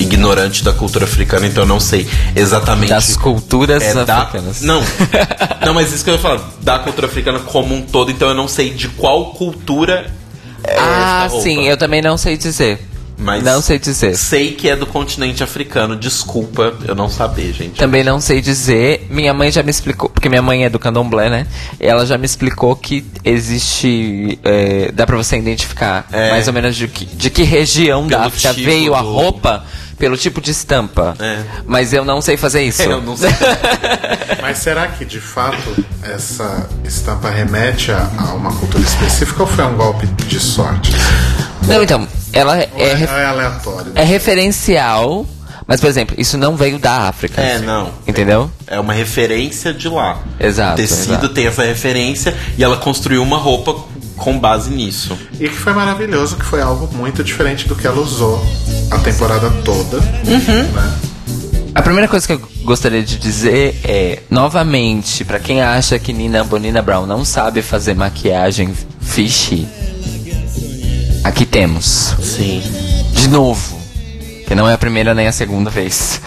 ignorante 0.00 0.64
da 0.64 0.72
cultura 0.72 1.04
africana, 1.04 1.46
então 1.46 1.64
eu 1.64 1.68
não 1.68 1.80
sei 1.80 2.08
exatamente. 2.34 2.88
Das 2.88 3.16
culturas 3.16 3.82
é 3.82 4.04
da... 4.04 4.22
africanas. 4.22 4.62
Não, 4.62 4.82
não, 5.64 5.74
mas 5.74 5.92
isso 5.92 6.02
que 6.02 6.10
eu 6.10 6.14
ia 6.14 6.20
falar, 6.20 6.40
da 6.62 6.78
cultura 6.78 7.06
africana 7.06 7.40
como 7.40 7.74
um 7.74 7.82
todo, 7.82 8.10
então 8.10 8.28
eu 8.28 8.34
não 8.34 8.48
sei 8.48 8.70
de 8.70 8.88
qual 8.88 9.32
cultura 9.32 10.10
Ah, 10.66 11.28
sim, 11.42 11.66
eu 11.68 11.76
também 11.76 12.02
não 12.02 12.16
sei 12.16 12.36
dizer. 12.36 12.78
Mas 13.20 13.42
Não 13.42 13.60
sei 13.60 13.78
dizer. 13.80 14.16
Sei 14.16 14.52
que 14.52 14.68
é 14.70 14.76
do 14.76 14.86
continente 14.86 15.42
africano, 15.42 15.96
desculpa 15.96 16.72
eu 16.86 16.94
não 16.94 17.08
saber, 17.10 17.52
gente. 17.52 17.72
Também 17.76 18.04
não 18.04 18.20
sei 18.20 18.40
dizer. 18.40 19.06
Minha 19.10 19.34
mãe 19.34 19.50
já 19.50 19.62
me 19.62 19.70
explicou, 19.70 20.08
porque 20.08 20.28
minha 20.28 20.40
mãe 20.40 20.64
é 20.64 20.70
do 20.70 20.78
candomblé, 20.78 21.28
né? 21.28 21.46
Ela 21.80 22.06
já 22.06 22.16
me 22.16 22.24
explicou 22.26 22.76
que 22.76 23.04
existe. 23.24 24.38
é, 24.44 24.92
dá 24.92 25.04
pra 25.06 25.16
você 25.16 25.36
identificar 25.36 26.06
É. 26.12 26.30
mais 26.30 26.46
ou 26.46 26.54
menos 26.54 26.76
de 26.76 26.86
que, 26.86 27.04
de 27.04 27.28
que 27.30 27.42
região 27.42 28.06
da 28.06 28.18
Pelo 28.18 28.28
África 28.28 28.54
tipo 28.54 28.64
veio 28.66 28.94
a 28.94 29.02
do- 29.02 29.12
roupa 29.12 29.64
pelo 29.98 30.16
tipo 30.16 30.40
de 30.40 30.52
estampa. 30.52 31.16
É. 31.18 31.40
Mas 31.66 31.92
eu 31.92 32.04
não 32.04 32.20
sei 32.22 32.36
fazer 32.36 32.62
isso. 32.62 32.82
Eu 32.82 33.02
não 33.02 33.16
sei. 33.16 33.30
Mas 34.40 34.58
será 34.58 34.86
que 34.86 35.04
de 35.04 35.20
fato 35.20 35.74
essa 36.04 36.68
estampa 36.84 37.28
remete 37.30 37.90
a, 37.90 38.08
a 38.16 38.34
uma 38.34 38.52
cultura 38.52 38.84
específica 38.84 39.42
ou 39.42 39.48
foi 39.48 39.64
um 39.64 39.74
golpe 39.76 40.06
de 40.06 40.38
sorte? 40.38 40.92
Não, 41.66 41.82
então, 41.82 42.06
ela 42.32 42.58
é, 42.58 42.68
é, 42.76 42.94
ref- 42.94 43.10
é 43.12 43.24
aleatório? 43.26 43.92
é 43.94 44.02
referencial, 44.04 45.26
mas, 45.66 45.80
por 45.80 45.88
exemplo, 45.88 46.14
isso 46.18 46.38
não 46.38 46.56
veio 46.56 46.78
da 46.78 47.08
África. 47.08 47.40
É, 47.40 47.58
não. 47.58 47.90
Entendeu? 48.06 48.50
É 48.66 48.78
uma 48.80 48.92
referência 48.92 49.72
de 49.72 49.88
lá. 49.88 50.18
Exato, 50.40 50.72
O 50.74 50.76
tecido 50.76 51.12
exato. 51.12 51.28
tem 51.30 51.46
essa 51.46 51.62
referência 51.64 52.34
e 52.56 52.64
ela 52.64 52.76
construiu 52.78 53.22
uma 53.22 53.36
roupa 53.38 53.74
com 54.16 54.38
base 54.38 54.70
nisso. 54.70 55.16
E 55.38 55.48
que 55.48 55.54
foi 55.56 55.72
maravilhoso, 55.72 56.36
que 56.36 56.44
foi 56.44 56.60
algo 56.60 56.88
muito 56.96 57.22
diferente 57.22 57.68
do 57.68 57.76
que 57.76 57.86
ela 57.86 58.00
usou 58.00 58.44
a 58.90 58.98
temporada 58.98 59.50
toda. 59.64 59.98
Uhum. 59.98 60.62
Né? 60.72 60.94
A 61.74 61.82
primeira 61.82 62.08
coisa 62.08 62.26
que 62.26 62.32
eu 62.32 62.42
gostaria 62.64 63.02
de 63.02 63.16
dizer 63.18 63.78
é, 63.84 64.22
novamente, 64.30 65.24
pra 65.24 65.38
quem 65.38 65.60
acha 65.62 65.98
que 65.98 66.12
Nina 66.12 66.42
Bonina 66.42 66.82
Brown 66.82 67.06
não 67.06 67.24
sabe 67.24 67.62
fazer 67.62 67.94
maquiagem 67.94 68.74
fishy, 69.00 69.68
aqui 71.28 71.46
temos. 71.46 72.14
Sim. 72.22 72.62
De 73.12 73.28
novo. 73.28 73.78
Que 74.46 74.54
não 74.54 74.68
é 74.68 74.72
a 74.74 74.78
primeira 74.78 75.14
nem 75.14 75.26
a 75.26 75.32
segunda 75.32 75.70
vez. 75.70 76.20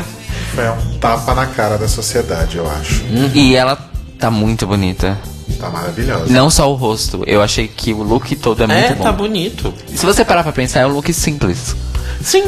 Foi 0.54 0.68
um 0.68 0.98
tapa 0.98 1.34
na 1.34 1.46
cara 1.46 1.76
da 1.76 1.88
sociedade, 1.88 2.56
eu 2.56 2.70
acho. 2.70 3.02
e 3.34 3.56
ela 3.56 3.76
tá 4.18 4.30
muito 4.30 4.66
bonita. 4.66 5.18
Tá 5.58 5.68
maravilhosa. 5.68 6.26
Não 6.32 6.48
só 6.48 6.70
o 6.70 6.74
rosto, 6.76 7.22
eu 7.26 7.42
achei 7.42 7.66
que 7.68 7.92
o 7.92 8.02
look 8.02 8.34
todo 8.36 8.62
é 8.62 8.66
muito 8.66 8.78
É, 8.92 8.94
bom. 8.94 9.02
tá 9.04 9.12
bonito. 9.12 9.74
Se 9.94 10.06
você 10.06 10.24
parar 10.24 10.42
pra 10.44 10.52
pensar, 10.52 10.80
é 10.80 10.86
um 10.86 10.90
look 10.92 11.12
simples. 11.12 11.74
Sim. 12.22 12.44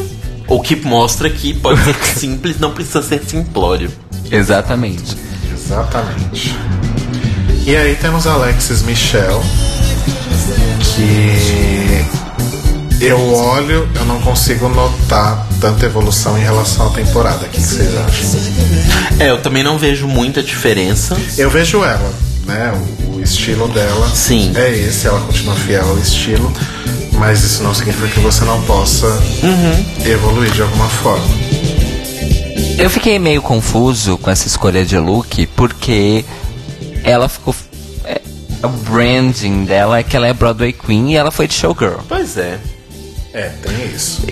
O 0.48 0.60
que 0.62 0.76
mostra 0.76 1.28
que 1.28 1.52
pode 1.54 1.82
ser 1.82 1.94
simples, 2.16 2.58
não 2.60 2.70
precisa 2.70 3.02
ser 3.02 3.20
simplório. 3.26 3.90
Exatamente. 4.30 5.16
Exatamente. 5.52 6.56
E 7.66 7.74
aí 7.76 7.96
temos 7.96 8.26
Alexis 8.28 8.82
Michel, 8.82 9.42
que 10.94 11.65
eu 13.00 13.34
olho, 13.34 13.88
eu 13.94 14.04
não 14.04 14.20
consigo 14.20 14.68
notar 14.68 15.46
tanta 15.60 15.86
evolução 15.86 16.38
em 16.38 16.42
relação 16.42 16.86
à 16.88 16.90
temporada. 16.90 17.46
O 17.46 17.48
que 17.48 17.60
que 17.60 17.62
vocês 17.62 17.94
acham? 17.96 18.40
É, 19.18 19.30
eu 19.30 19.38
também 19.38 19.62
não 19.62 19.78
vejo 19.78 20.06
muita 20.06 20.42
diferença. 20.42 21.16
Eu 21.36 21.50
vejo 21.50 21.84
ela, 21.84 22.12
né? 22.46 22.72
O, 23.08 23.16
o 23.16 23.22
estilo 23.22 23.68
dela 23.68 24.08
Sim. 24.14 24.52
é 24.54 24.70
esse, 24.70 25.06
ela 25.06 25.20
continua 25.20 25.54
fiel 25.54 25.88
ao 25.88 25.98
estilo, 25.98 26.52
mas 27.12 27.42
isso 27.42 27.62
não 27.62 27.74
significa 27.74 28.08
que 28.08 28.20
você 28.20 28.44
não 28.44 28.60
possa 28.62 29.06
evoluir 30.04 30.50
de 30.52 30.62
alguma 30.62 30.88
forma. 30.88 31.26
Eu 32.78 32.90
fiquei 32.90 33.18
meio 33.18 33.40
confuso 33.40 34.18
com 34.18 34.30
essa 34.30 34.46
escolha 34.46 34.84
de 34.84 34.98
look, 34.98 35.46
porque 35.56 36.24
ela 37.02 37.28
ficou. 37.28 37.54
é, 38.04 38.20
o 38.62 38.68
branding 38.68 39.64
dela 39.64 39.98
é 39.98 40.02
que 40.02 40.14
ela 40.14 40.26
é 40.26 40.34
Broadway 40.34 40.72
Queen 40.74 41.12
e 41.12 41.16
ela 41.16 41.30
foi 41.30 41.46
de 41.48 41.54
showgirl. 41.54 42.00
Pois 42.06 42.36
é. 42.36 42.58
É, 43.36 43.50
tem 43.50 43.94
isso. 43.94 44.22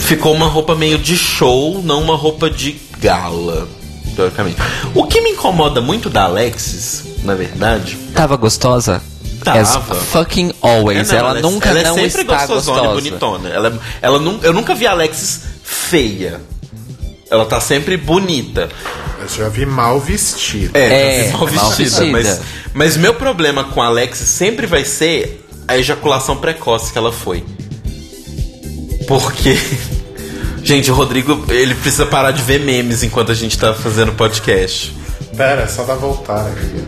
Ficou 0.00 0.34
uma 0.34 0.48
roupa 0.48 0.74
meio 0.74 0.98
de 0.98 1.16
show, 1.16 1.80
não 1.80 2.02
uma 2.02 2.16
roupa 2.16 2.50
de 2.50 2.72
gala, 2.98 3.68
teoricamente. 4.16 4.56
O 4.96 5.06
que 5.06 5.20
me 5.20 5.30
incomoda 5.30 5.80
muito 5.80 6.10
da 6.10 6.24
Alexis, 6.24 7.04
na 7.22 7.36
verdade, 7.36 7.96
Tava 8.12 8.34
gostosa? 8.34 9.00
Tava. 9.44 9.60
As 9.60 9.76
fucking 10.06 10.52
always. 10.60 11.08
É, 11.08 11.12
não, 11.12 11.18
ela, 11.20 11.38
é- 11.38 11.42
nunca 11.42 11.68
ela 11.68 11.78
é 11.78 11.84
não 11.84 11.94
sempre 11.94 12.22
está 12.22 12.46
gostosona 12.46 12.80
gostosa. 12.80 12.98
e 12.98 13.10
bonitona. 13.10 13.48
Ela, 13.48 13.80
ela 14.02 14.18
eu 14.42 14.52
nunca 14.52 14.74
vi 14.74 14.88
a 14.88 14.90
Alexis 14.90 15.42
feia. 15.62 16.40
Ela 17.30 17.44
tá 17.46 17.60
sempre 17.60 17.96
bonita. 17.96 18.68
Eu 19.20 19.28
já 19.28 19.48
vi 19.48 19.66
mal 19.66 20.00
vestido. 20.00 20.76
É, 20.76 21.30
mal 21.30 21.42
mal 21.42 21.46
vestida. 21.46 21.90
vestida. 21.90 22.10
Mas, 22.10 22.40
mas 22.74 22.96
meu 22.96 23.14
problema 23.14 23.62
com 23.62 23.80
a 23.80 23.86
Alexis 23.86 24.28
sempre 24.28 24.66
vai 24.66 24.84
ser 24.84 25.46
a 25.68 25.78
ejaculação 25.78 26.38
precoce 26.38 26.90
que 26.90 26.98
ela 26.98 27.12
foi. 27.12 27.44
Porque. 29.08 29.58
Gente, 30.62 30.90
o 30.90 30.94
Rodrigo, 30.94 31.46
ele 31.48 31.74
precisa 31.74 32.04
parar 32.04 32.30
de 32.30 32.42
ver 32.42 32.60
memes 32.60 33.02
enquanto 33.02 33.32
a 33.32 33.34
gente 33.34 33.56
tá 33.58 33.72
fazendo 33.72 34.12
podcast. 34.12 34.94
Pera, 35.34 35.62
é 35.62 35.66
só 35.66 35.82
dar 35.84 35.94
voltar 35.94 36.46
aqui. 36.46 36.84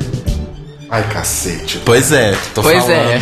Ai, 0.90 1.08
cacete. 1.08 1.80
Pois 1.84 2.12
é, 2.12 2.36
tô 2.54 2.60
Pois 2.62 2.82
falando. 2.84 2.98
é. 3.00 3.20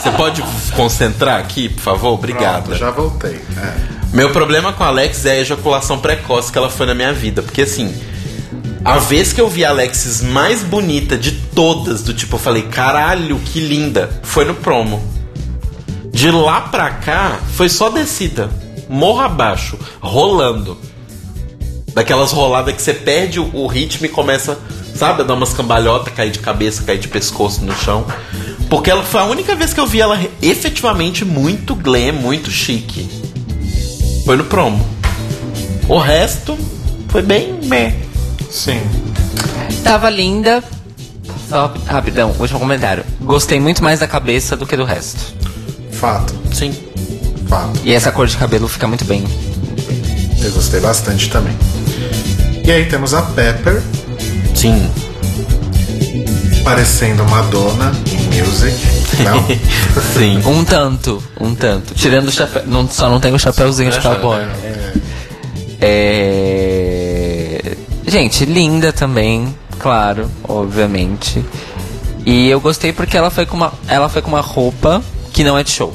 Você 0.00 0.10
pode 0.12 0.42
concentrar 0.74 1.38
aqui, 1.38 1.68
por 1.68 1.82
favor? 1.82 2.14
Obrigado. 2.14 2.64
Pronto, 2.64 2.78
já 2.78 2.90
voltei. 2.90 3.38
É. 3.56 3.74
Meu 4.12 4.30
problema 4.30 4.72
com 4.72 4.82
a 4.82 4.88
Alex 4.88 5.24
é 5.24 5.32
a 5.32 5.38
ejaculação 5.40 5.98
precoce 5.98 6.50
que 6.50 6.58
ela 6.58 6.70
foi 6.70 6.86
na 6.86 6.94
minha 6.94 7.12
vida. 7.12 7.40
Porque 7.42 7.62
assim, 7.62 7.94
a 8.84 8.98
vez 8.98 9.32
que 9.32 9.40
eu 9.40 9.48
vi 9.48 9.64
a 9.64 9.68
Alexis 9.68 10.20
mais 10.22 10.62
bonita 10.62 11.16
de 11.16 11.30
todas, 11.32 12.02
do 12.02 12.12
tipo, 12.12 12.34
eu 12.36 12.40
falei, 12.40 12.62
caralho, 12.62 13.38
que 13.38 13.60
linda, 13.60 14.10
foi 14.22 14.44
no 14.44 14.54
promo. 14.54 15.00
De 16.12 16.30
lá 16.30 16.60
pra 16.60 16.90
cá, 16.90 17.40
foi 17.54 17.68
só 17.68 17.88
descida. 17.88 18.50
Morro 18.88 19.20
abaixo, 19.20 19.78
rolando. 20.00 20.76
Daquelas 21.94 22.32
roladas 22.32 22.74
que 22.74 22.82
você 22.82 22.94
perde 22.94 23.40
o, 23.40 23.50
o 23.54 23.66
ritmo 23.66 24.06
e 24.06 24.08
começa, 24.08 24.58
sabe, 24.94 25.22
a 25.22 25.24
dar 25.24 25.34
umas 25.34 25.52
cambalhotas, 25.52 26.12
cair 26.14 26.30
de 26.30 26.38
cabeça, 26.38 26.82
cair 26.82 26.98
de 26.98 27.08
pescoço 27.08 27.64
no 27.64 27.74
chão. 27.74 28.06
Porque 28.68 28.90
ela 28.90 29.02
foi 29.02 29.20
a 29.20 29.24
única 29.24 29.56
vez 29.56 29.74
que 29.74 29.80
eu 29.80 29.86
vi 29.86 30.00
ela 30.00 30.18
efetivamente 30.40 31.24
muito 31.24 31.74
glam, 31.74 32.12
muito 32.12 32.50
chique. 32.50 33.08
Foi 34.24 34.36
no 34.36 34.44
promo. 34.44 34.86
O 35.88 35.98
resto 35.98 36.56
foi 37.08 37.22
bem 37.22 37.58
meh. 37.64 37.94
Sim. 38.50 38.80
Tava 39.82 40.08
linda. 40.08 40.62
Só 41.48 41.72
rapidão, 41.86 42.34
último 42.38 42.58
comentário. 42.58 43.04
Gostei 43.20 43.60
muito 43.60 43.82
mais 43.82 44.00
da 44.00 44.06
cabeça 44.06 44.56
do 44.56 44.66
que 44.66 44.76
do 44.76 44.84
resto. 44.84 45.41
Fato. 46.02 46.34
Sim. 46.52 46.74
Fato. 47.48 47.78
E 47.84 47.92
essa 47.92 48.10
cor 48.10 48.26
de 48.26 48.36
cabelo 48.36 48.66
fica 48.66 48.88
muito 48.88 49.04
bem. 49.04 49.22
Eu 50.42 50.50
gostei 50.50 50.80
bastante 50.80 51.30
também. 51.30 51.56
E 52.64 52.72
aí 52.72 52.86
temos 52.86 53.14
a 53.14 53.22
Pepper, 53.22 53.80
Sim. 54.52 54.90
parecendo 56.64 57.24
Madonna 57.26 57.92
em 58.10 58.42
Music. 58.42 58.76
Não? 59.22 59.46
Sim. 60.18 60.42
Um 60.44 60.64
tanto, 60.64 61.22
um 61.40 61.54
tanto. 61.54 61.94
Tirando 61.94 62.26
o 62.26 62.32
chapéu. 62.32 62.64
Não, 62.66 62.88
só 62.90 63.08
não 63.08 63.20
tem 63.20 63.32
o 63.32 63.38
chapéuzinho 63.38 63.92
de 63.92 64.00
cowboy. 64.00 64.44
É... 65.80 67.76
Gente, 68.08 68.44
linda 68.44 68.92
também, 68.92 69.54
claro, 69.78 70.28
obviamente. 70.42 71.44
E 72.26 72.48
eu 72.48 72.60
gostei 72.60 72.92
porque 72.92 73.16
ela 73.16 73.30
foi 73.30 73.46
com 73.46 73.56
uma, 73.56 73.72
ela 73.86 74.08
foi 74.08 74.20
com 74.20 74.30
uma 74.30 74.40
roupa 74.40 75.00
que 75.32 75.42
não 75.44 75.56
é 75.58 75.62
de 75.64 75.70
show. 75.70 75.94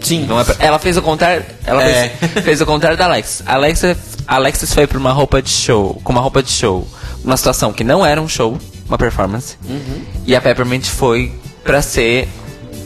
Sim. 0.00 0.26
Não 0.26 0.38
é 0.40 0.44
pra- 0.44 0.56
ela 0.58 0.78
fez 0.78 0.96
o 0.96 1.02
contrário. 1.02 1.44
Ela 1.64 1.82
É. 1.82 2.08
fez, 2.10 2.32
fez 2.44 2.60
o 2.60 2.66
contrário 2.66 2.96
da 2.96 3.04
Alex. 3.06 3.42
A 3.44 3.54
Alexis, 3.54 3.96
a 4.26 4.34
Alexis 4.36 4.72
foi 4.72 4.86
pra 4.86 4.98
uma 4.98 5.12
roupa 5.12 5.42
de 5.42 5.50
show, 5.50 6.00
com 6.04 6.12
uma 6.12 6.20
roupa 6.20 6.42
de 6.42 6.50
show, 6.50 6.86
uma 7.24 7.36
situação 7.36 7.72
que 7.72 7.82
não 7.82 8.04
era 8.06 8.20
um 8.20 8.28
show, 8.28 8.56
uma 8.88 8.96
performance. 8.98 9.56
E 10.26 10.34
a 10.36 10.40
Peppermint 10.40 10.86
foi 10.86 11.32
pra 11.64 11.82
ser 11.82 12.28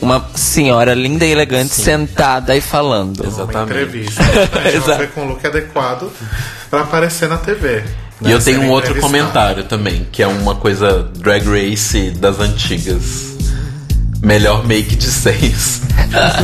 uma 0.01 0.27
senhora 0.35 0.95
linda 0.95 1.25
e 1.25 1.31
elegante 1.31 1.75
sentada 1.75 2.57
e 2.57 2.61
falando. 2.61 3.21
Uma 3.21 3.29
Exatamente. 3.29 3.71
entrevista. 3.71 4.23
Ela 4.23 4.69
Exato. 4.75 4.97
foi 4.97 5.07
com 5.09 5.21
o 5.27 5.29
look 5.29 5.47
adequado 5.47 6.11
pra 6.71 6.81
aparecer 6.81 7.29
na 7.29 7.37
TV. 7.37 7.85
E 8.25 8.31
eu 8.31 8.43
tenho 8.43 8.63
um 8.63 8.71
outro 8.71 8.99
comentário 9.01 9.65
também, 9.65 10.07
que 10.11 10.23
é 10.23 10.27
uma 10.27 10.55
coisa 10.55 11.11
drag 11.19 11.45
race 11.47 12.11
das 12.13 12.39
antigas. 12.41 13.32
Melhor 14.23 14.65
make 14.67 14.95
de 14.97 15.11
seis. 15.11 15.83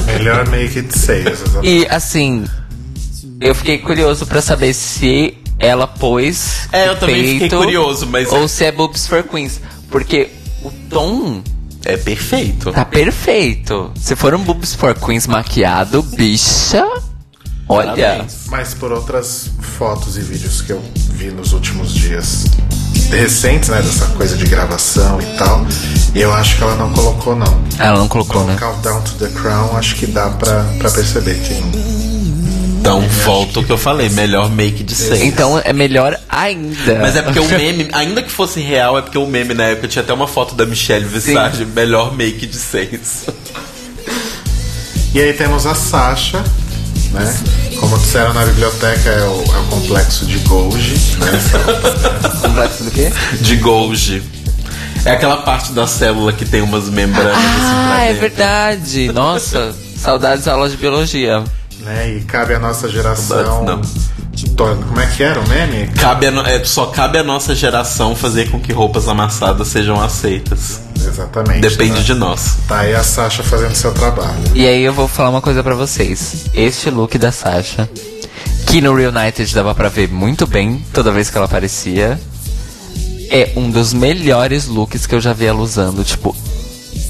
Melhor 0.07 0.49
make 0.49 0.83
sales. 0.91 1.41
exatamente. 1.43 1.69
E 1.69 1.87
assim, 1.89 2.45
eu 3.41 3.55
fiquei 3.55 3.79
curioso 3.79 4.27
pra 4.27 4.43
saber 4.43 4.75
se 4.75 5.37
ela 5.59 5.87
pôs 5.87 6.69
É, 6.73 6.89
eu 6.89 6.93
o 6.93 6.97
também 6.97 7.39
fiquei 7.41 7.49
curioso, 7.51 8.07
mas- 8.07 8.31
ou 8.33 8.49
se 8.49 8.65
é 8.65 8.73
boobs 8.73 9.07
for 9.07 9.23
queens, 9.23 9.61
porque 9.91 10.29
o 10.63 10.71
tom 10.91 11.43
É 11.85 11.97
perfeito. 11.97 12.73
tá 12.73 12.85
perfeito. 12.85 13.93
Se 13.97 14.17
for 14.17 14.35
um 14.35 14.43
boobs 14.43 14.75
for 14.75 14.95
queens 14.95 15.27
maquiado, 15.27 16.03
bicha, 16.03 16.85
olha. 17.69 18.27
Mas 18.47 18.75
por 18.75 18.91
outras 18.93 19.51
fotos 19.79 20.17
e 20.17 20.21
vídeos 20.21 20.63
que 20.63 20.73
eu 20.73 20.83
vi 21.13 21.31
nos 21.31 21.53
últimos 21.53 21.93
dias 21.95 22.45
recentes, 23.11 23.69
né, 23.69 23.81
dessa 23.83 24.07
coisa 24.09 24.37
de 24.37 24.47
gravação 24.47 25.21
e 25.21 25.27
tal, 25.39 25.67
eu 26.15 26.33
acho 26.33 26.57
que 26.57 26.63
ela 26.63 26.77
não 26.77 26.93
colocou 26.93 27.37
não. 27.37 27.63
Ela 27.79 27.99
não 27.99 28.09
colocou, 28.09 28.45
né? 28.45 28.57
Countdown 28.59 29.03
to 29.03 29.13
the 29.13 29.29
Crown, 29.29 29.77
acho 29.77 29.95
que 29.97 30.07
dá 30.07 30.29
pra, 30.31 30.65
pra 30.79 30.91
perceber 30.91 31.35
que 31.37 31.55
não. 31.55 32.09
Então, 32.81 33.01
volta 33.25 33.61
o 33.61 33.65
que 33.65 33.71
eu 33.71 33.77
falei, 33.77 34.09
melhor 34.09 34.51
make 34.51 34.83
de 34.83 34.95
seis. 34.95 35.23
Então 35.23 35.61
é 35.63 35.73
melhor 35.75 36.19
ainda. 36.29 36.99
Mas 37.01 37.17
é 37.17 37.23
porque 37.23 37.39
o 37.39 37.47
meme, 37.47 37.89
ainda 37.93 38.23
que 38.23 38.31
fosse 38.31 38.61
real, 38.61 38.97
é 38.97 39.03
porque 39.03 39.19
o 39.19 39.27
meme 39.27 39.53
na 39.53 39.65
época 39.65 39.89
tinha 39.89 40.03
até 40.03 40.13
uma 40.13 40.27
foto 40.27 40.55
da 40.55 40.65
Michelle 40.65 41.05
Visage, 41.05 41.67
melhor 41.67 42.15
make 42.15 42.47
de 42.47 42.57
seis. 42.57 43.27
E 45.13 45.21
aí 45.21 45.33
temos 45.35 45.67
a 45.67 45.75
Sasha, 45.75 46.43
né? 47.13 47.37
Como 47.79 47.99
disseram 47.99 48.33
na 48.33 48.45
biblioteca, 48.45 49.11
é 49.11 49.23
o, 49.25 49.43
é 49.43 49.59
o 49.59 49.65
complexo 49.71 50.25
de 50.27 50.39
Golgi, 50.41 50.95
né? 51.19 51.31
complexo 52.59 52.85
do 52.85 52.91
quê? 52.91 53.13
De 53.41 53.57
Golgi. 53.57 54.23
É 55.05 55.13
aquela 55.13 55.39
parte 55.39 55.73
da 55.73 55.87
célula 55.87 56.33
que 56.33 56.45
tem 56.45 56.61
umas 56.61 56.89
membranas 56.91 57.37
assim 57.37 57.47
Ah, 57.63 58.01
é 58.03 58.07
dentro. 58.09 58.21
verdade. 58.21 59.13
Nossa, 59.13 59.75
saudades 59.97 60.45
da 60.45 60.53
aula 60.53 60.69
de 60.69 60.77
biologia. 60.77 61.43
né? 61.81 62.17
E 62.17 62.21
cabe 62.23 62.55
à 62.55 62.59
nossa 62.59 62.89
geração. 62.89 63.65
Não. 63.65 63.81
Como 64.57 65.01
é 65.01 65.07
que 65.07 65.23
era 65.23 65.41
o 65.41 65.49
meme? 65.49 65.89
Cabe 65.99 66.27
a 66.27 66.31
no- 66.31 66.45
é, 66.47 66.63
só 66.65 66.87
cabe 66.87 67.19
à 67.19 67.25
nossa 67.25 67.55
geração 67.55 68.15
fazer 68.17 68.51
com 68.51 68.59
que 68.61 68.73
roupas 68.73 69.09
amassadas 69.09 69.69
sejam 69.69 70.01
aceitas. 70.01 70.81
Exatamente. 70.97 71.61
Depende 71.61 71.99
né? 71.99 72.01
de 72.03 72.15
nós. 72.15 72.57
Tá 72.67 72.81
aí 72.81 72.95
a 72.95 73.03
Sasha 73.05 73.43
fazendo 73.45 73.75
seu 73.75 73.93
trabalho. 73.93 74.37
E 74.55 74.67
aí 74.67 74.83
eu 74.83 74.93
vou 74.93 75.07
falar 75.09 75.31
uma 75.31 75.41
coisa 75.41 75.63
pra 75.63 75.75
vocês. 75.75 76.47
Este 76.55 76.91
look 76.91 77.17
da 77.19 77.31
Sasha, 77.33 77.89
que 78.67 78.81
no 78.81 78.95
Reunited 78.95 79.53
dava 79.55 79.75
pra 79.75 79.89
ver 79.89 80.09
muito 80.09 80.47
bem 80.47 80.85
toda 80.93 81.11
vez 81.13 81.31
que 81.31 81.37
ela 81.37 81.47
aparecia, 81.47 82.19
é 83.31 83.53
um 83.57 83.71
dos 83.71 83.93
melhores 83.93 84.67
looks 84.67 85.07
que 85.07 85.15
eu 85.15 85.21
já 85.21 85.33
vi 85.33 85.47
ela 85.47 85.61
usando. 85.61 86.05
Tipo, 86.05 86.35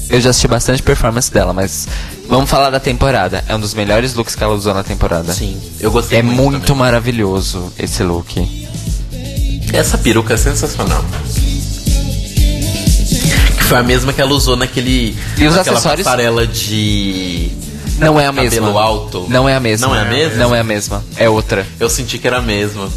eu 0.09 0.19
já 0.19 0.29
assisti 0.31 0.47
bastante 0.47 0.81
performance 0.83 1.31
dela, 1.31 1.53
mas 1.53 1.87
vamos 2.27 2.49
falar 2.49 2.69
da 2.69 2.79
temporada. 2.79 3.43
É 3.47 3.55
um 3.55 3.59
dos 3.59 3.73
melhores 3.73 4.13
looks 4.13 4.35
que 4.35 4.43
ela 4.43 4.53
usou 4.53 4.73
na 4.73 4.83
temporada. 4.83 5.33
Sim, 5.33 5.57
eu 5.79 5.91
gostei 5.91 6.19
É 6.19 6.21
muito. 6.21 6.39
muito 6.51 6.75
maravilhoso 6.75 7.71
esse 7.77 8.03
look. 8.03 8.67
Essa 9.71 9.97
peruca 9.97 10.33
é 10.33 10.37
sensacional. 10.37 11.03
Que 13.57 13.63
foi 13.63 13.77
a 13.77 13.83
mesma 13.83 14.11
que 14.13 14.21
ela 14.21 14.31
usou 14.33 14.55
naquele. 14.55 15.15
E 15.37 15.45
os 15.47 15.55
naquela 15.55 15.77
acessórios? 15.77 16.03
passarela 16.05 16.47
de. 16.47 17.51
Não 17.99 18.19
é 18.19 18.25
a 18.27 18.33
Cabelo 18.33 18.65
mesma. 18.67 18.81
alto? 18.81 19.25
Não 19.29 19.47
é 19.47 19.55
a 19.55 19.59
mesma. 19.59 19.87
Não 19.87 19.95
é 19.95 19.99
a 20.01 20.05
mesma? 20.05 20.37
Não 20.37 20.55
é 20.55 20.59
a 20.59 20.63
mesma. 20.63 21.03
É 21.17 21.29
outra. 21.29 21.67
Eu 21.79 21.89
senti 21.89 22.17
que 22.17 22.25
era 22.25 22.37
a 22.37 22.41
mesma. 22.41 22.89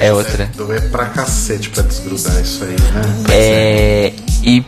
É 0.00 0.12
outra. 0.12 0.50
Doer 0.56 0.90
pra 0.90 1.06
cacete 1.06 1.68
pra 1.70 1.82
desgrudar 1.82 2.40
isso 2.40 2.64
aí, 2.64 2.70
né? 2.92 3.02
É, 3.30 4.12
e 4.42 4.64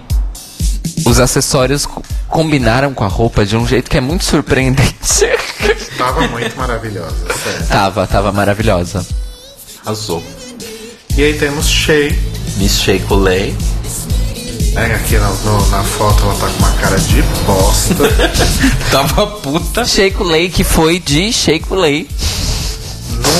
os 1.06 1.18
acessórios 1.18 1.86
co- 1.86 2.02
combinaram 2.28 2.92
com 2.92 3.02
a 3.04 3.09
roupa 3.09 3.44
de 3.44 3.56
um 3.56 3.66
jeito 3.66 3.90
que 3.90 3.96
é 3.96 4.00
muito 4.00 4.24
surpreendente. 4.24 4.94
Tava 5.96 6.26
muito 6.28 6.56
maravilhosa, 6.56 7.14
sério. 7.44 7.66
tava, 7.68 8.06
tava 8.06 8.32
maravilhosa. 8.32 9.06
Arrasou. 9.84 10.22
E 11.16 11.22
aí 11.22 11.34
temos 11.38 11.68
Shay. 11.68 12.18
Miss 12.56 12.78
Shake 12.80 13.12
Lay. 13.12 13.54
né? 14.74 14.94
Aqui 14.94 15.16
na, 15.18 15.28
no- 15.28 15.66
na 15.70 15.82
foto 15.84 16.22
ela 16.24 16.34
tá 16.34 16.46
com 16.48 16.59
uma 16.59 16.72
cara 16.72 16.98
de 16.98 17.22
bosta. 17.46 17.94
Tava 18.90 19.26
puta. 19.26 19.84
Shake 19.84 20.22
Lay 20.22 20.48
que 20.50 20.64
foi 20.64 20.98
de 20.98 21.32
Shake 21.32 21.72
Lay. 21.72 22.09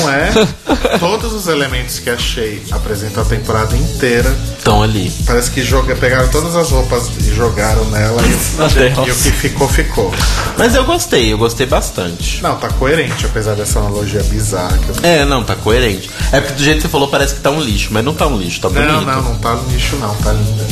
Não 0.01 0.11
é? 0.11 0.31
Todos 0.99 1.33
os 1.33 1.47
elementos 1.47 1.99
que 1.99 2.11
a 2.11 2.17
Shay 2.19 2.63
apresentou 2.71 3.23
a 3.23 3.27
temporada 3.27 3.77
inteira. 3.77 4.35
Estão 4.59 4.83
ali. 4.83 5.13
Parece 5.27 5.51
que 5.51 5.63
joga, 5.63 5.95
pegaram 5.97 6.29
todas 6.29 6.55
as 6.55 6.71
roupas 6.71 7.09
e 7.21 7.35
jogaram 7.35 7.85
nela 7.87 8.21
e, 8.23 8.29
e 9.09 9.11
o 9.11 9.15
que 9.17 9.31
ficou, 9.33 9.69
ficou. 9.69 10.13
Mas 10.57 10.75
eu 10.75 10.85
gostei, 10.85 11.33
eu 11.33 11.39
gostei 11.39 11.67
bastante. 11.67 12.43
Não, 12.43 12.57
tá 12.57 12.69
coerente, 12.69 13.27
apesar 13.27 13.55
dessa 13.55 13.81
analogia 13.81 14.23
bizarra 14.25 14.79
eu 14.89 14.95
É, 15.09 15.25
não, 15.25 15.43
tá 15.43 15.57
coerente. 15.57 16.09
É 16.31 16.41
porque 16.41 16.55
do 16.55 16.63
jeito 16.63 16.77
que 16.77 16.83
você 16.83 16.89
falou 16.89 17.09
parece 17.09 17.35
que 17.35 17.41
tá 17.41 17.51
um 17.51 17.61
lixo, 17.61 17.89
mas 17.91 18.05
não 18.05 18.15
tá 18.15 18.27
um 18.27 18.39
lixo, 18.39 18.61
tá 18.61 18.69
bonito. 18.69 18.87
Não, 18.89 19.03
não, 19.03 19.23
não 19.23 19.35
tá 19.39 19.55
no 19.55 19.69
lixo 19.71 19.97
não, 19.97 20.15
tá 20.17 20.33
linda. 20.33 20.67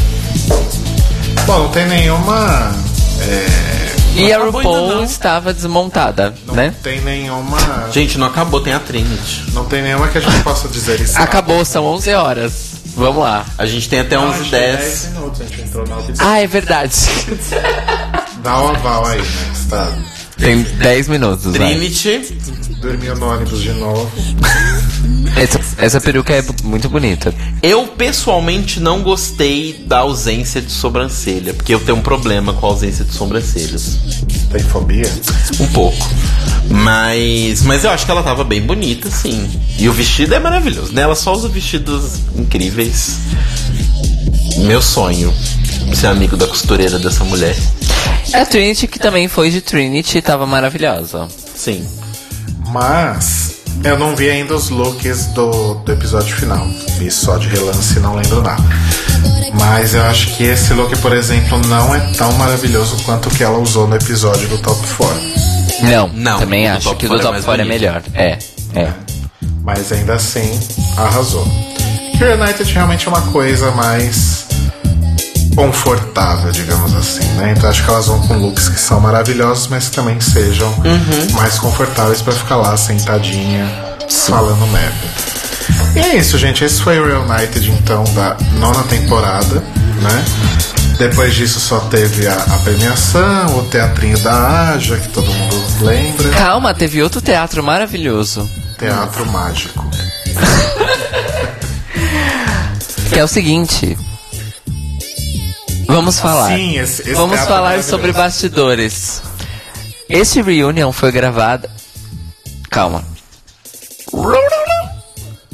Bom, 1.46 1.58
não 1.64 1.68
tem 1.70 1.86
nenhuma. 1.86 2.72
é, 3.22 3.99
E 4.14 4.32
a 4.32 4.44
RuPaul 4.44 4.88
não. 4.88 5.04
estava 5.04 5.52
desmontada, 5.54 6.34
não 6.46 6.54
né? 6.54 6.74
tem 6.82 7.00
nenhuma. 7.00 7.58
Gente, 7.92 8.18
não 8.18 8.26
acabou, 8.26 8.60
tem 8.60 8.72
a 8.72 8.80
Trinity. 8.80 9.44
Não 9.52 9.64
tem 9.64 9.82
nenhuma 9.82 10.08
que 10.08 10.18
a 10.18 10.20
gente 10.20 10.42
possa 10.42 10.68
dizer 10.68 11.00
isso. 11.00 11.18
Acabou, 11.18 11.64
são 11.64 11.84
11 11.86 12.12
horas. 12.12 12.70
Vamos 12.96 13.22
lá. 13.22 13.46
A 13.56 13.66
gente 13.66 13.88
tem 13.88 14.00
até 14.00 14.16
Não, 14.16 14.28
11 14.28 14.32
acho 14.34 14.40
e 14.40 14.44
que 14.44 14.50
10. 14.50 14.76
10 14.78 15.06
minutos, 15.14 15.40
a 15.40 15.44
gente 15.44 15.60
entrou 15.62 15.86
na. 15.86 15.96
Ah, 16.18 16.38
é 16.40 16.46
verdade. 16.46 16.94
Dá 18.42 18.60
o 18.60 18.68
aval 18.68 19.06
aí, 19.06 19.18
né? 19.18 19.52
Tá. 19.68 19.92
Tem 20.36 20.62
10 20.62 21.08
minutos. 21.08 21.56
vai. 21.56 21.74
Dormiu 22.80 23.14
no 23.14 23.26
ônibus 23.30 23.60
de 23.60 23.72
novo. 23.72 24.10
Essa, 25.36 25.60
essa 25.76 26.00
peruca 26.00 26.32
é 26.32 26.42
muito 26.64 26.88
bonita. 26.88 27.34
Eu 27.62 27.86
pessoalmente 27.88 28.80
não 28.80 29.02
gostei 29.02 29.84
da 29.86 29.98
ausência 29.98 30.62
de 30.62 30.72
sobrancelha, 30.72 31.52
porque 31.52 31.74
eu 31.74 31.80
tenho 31.80 31.98
um 31.98 32.02
problema 32.02 32.54
com 32.54 32.66
a 32.66 32.70
ausência 32.70 33.04
de 33.04 33.12
sobrancelhas. 33.12 33.98
Tem 34.50 34.60
fobia? 34.60 35.10
Um 35.60 35.66
pouco. 35.68 36.08
Mas. 36.70 37.62
Mas 37.62 37.84
eu 37.84 37.90
acho 37.90 38.04
que 38.04 38.10
ela 38.10 38.22
tava 38.22 38.44
bem 38.44 38.62
bonita, 38.62 39.10
sim. 39.10 39.48
E 39.78 39.88
o 39.88 39.92
vestido 39.92 40.34
é 40.34 40.38
maravilhoso, 40.38 40.92
né? 40.92 41.02
Ela 41.02 41.14
só 41.14 41.32
usa 41.32 41.48
vestidos 41.48 42.20
incríveis. 42.34 43.18
Meu 44.58 44.80
sonho. 44.80 45.32
Ser 45.94 46.06
amigo 46.06 46.36
da 46.36 46.46
costureira 46.46 46.98
dessa 46.98 47.24
mulher. 47.24 47.56
A 48.32 48.44
Trinity, 48.44 48.86
que 48.86 48.98
também 48.98 49.28
foi 49.28 49.50
de 49.50 49.60
Trinity, 49.60 50.22
tava 50.22 50.46
maravilhosa. 50.46 51.28
Sim. 51.54 51.84
Mas 52.70 53.56
eu 53.84 53.98
não 53.98 54.14
vi 54.14 54.28
ainda 54.30 54.54
os 54.54 54.68
looks 54.70 55.26
do, 55.28 55.74
do 55.74 55.92
episódio 55.92 56.34
final. 56.36 56.66
Vi 56.98 57.10
só 57.10 57.36
de 57.38 57.48
relance 57.48 57.96
e 57.96 58.00
não 58.00 58.14
lembro 58.14 58.42
nada. 58.42 58.62
Mas 59.54 59.94
eu 59.94 60.02
acho 60.04 60.36
que 60.36 60.44
esse 60.44 60.72
look, 60.74 60.96
por 60.98 61.12
exemplo, 61.12 61.58
não 61.66 61.94
é 61.94 62.00
tão 62.16 62.32
maravilhoso 62.34 62.96
quanto 63.04 63.28
o 63.28 63.30
que 63.34 63.42
ela 63.42 63.58
usou 63.58 63.86
no 63.86 63.96
episódio 63.96 64.48
do 64.48 64.58
Top 64.58 64.80
4. 64.96 65.20
Não, 65.82 66.08
Não, 66.14 66.38
também 66.38 66.68
acho 66.68 66.94
que 66.96 67.06
o 67.06 67.08
do 67.08 67.16
é 67.16 67.18
Top 67.18 67.32
mais 67.32 67.44
4 67.44 67.62
é 67.62 67.64
bonito. 67.64 67.80
melhor. 67.80 68.02
É, 68.14 68.38
é. 68.74 68.92
Mas 69.62 69.90
ainda 69.92 70.14
assim, 70.14 70.58
arrasou. 70.96 71.46
Que 72.16 72.24
United 72.24 72.72
realmente 72.72 73.06
é 73.06 73.10
uma 73.10 73.22
coisa 73.32 73.70
mais 73.72 74.46
confortável, 75.54 76.50
digamos 76.52 76.94
assim, 76.94 77.24
né? 77.34 77.54
Então 77.56 77.68
acho 77.68 77.84
que 77.84 77.90
elas 77.90 78.06
vão 78.06 78.20
com 78.26 78.34
looks 78.34 78.68
que 78.68 78.80
são 78.80 79.00
maravilhosos, 79.00 79.66
mas 79.68 79.88
que 79.88 79.96
também 79.96 80.20
sejam 80.20 80.72
mais 81.32 81.58
confortáveis 81.58 82.22
pra 82.22 82.32
ficar 82.32 82.56
lá 82.56 82.76
sentadinha 82.76 83.66
falando 84.08 84.66
merda. 84.68 85.30
E 85.94 85.98
é 85.98 86.16
isso, 86.16 86.38
gente. 86.38 86.64
Esse 86.64 86.80
foi 86.82 86.98
o 86.98 87.06
Real 87.06 87.22
United, 87.22 87.70
então, 87.70 88.04
da 88.14 88.36
nona 88.58 88.82
temporada, 88.84 89.56
né? 90.00 90.24
Depois 90.98 91.34
disso 91.34 91.58
só 91.58 91.80
teve 91.80 92.26
a, 92.26 92.34
a 92.34 92.58
premiação, 92.58 93.58
o 93.58 93.62
teatrinho 93.64 94.18
da 94.18 94.72
Aja, 94.72 94.96
que 94.98 95.08
todo 95.08 95.32
mundo 95.32 95.56
lembra. 95.80 96.28
Calma, 96.30 96.74
teve 96.74 97.02
outro 97.02 97.20
teatro 97.22 97.62
maravilhoso. 97.62 98.48
Teatro 98.78 99.26
mágico. 99.26 99.88
Que 103.10 103.18
é 103.18 103.24
o 103.24 103.28
seguinte. 103.28 103.98
Vamos 105.90 106.18
falar. 106.20 106.48
Sim, 106.56 106.78
esse- 106.78 107.02
esse 107.02 107.14
Vamos 107.14 107.38
é 107.38 107.46
falar 107.46 107.82
sobre 107.82 108.12
bastidores. 108.12 109.22
Esse 110.08 110.40
reunion 110.42 110.92
foi 110.92 111.10
gravado. 111.12 111.68
Calma. 112.70 113.04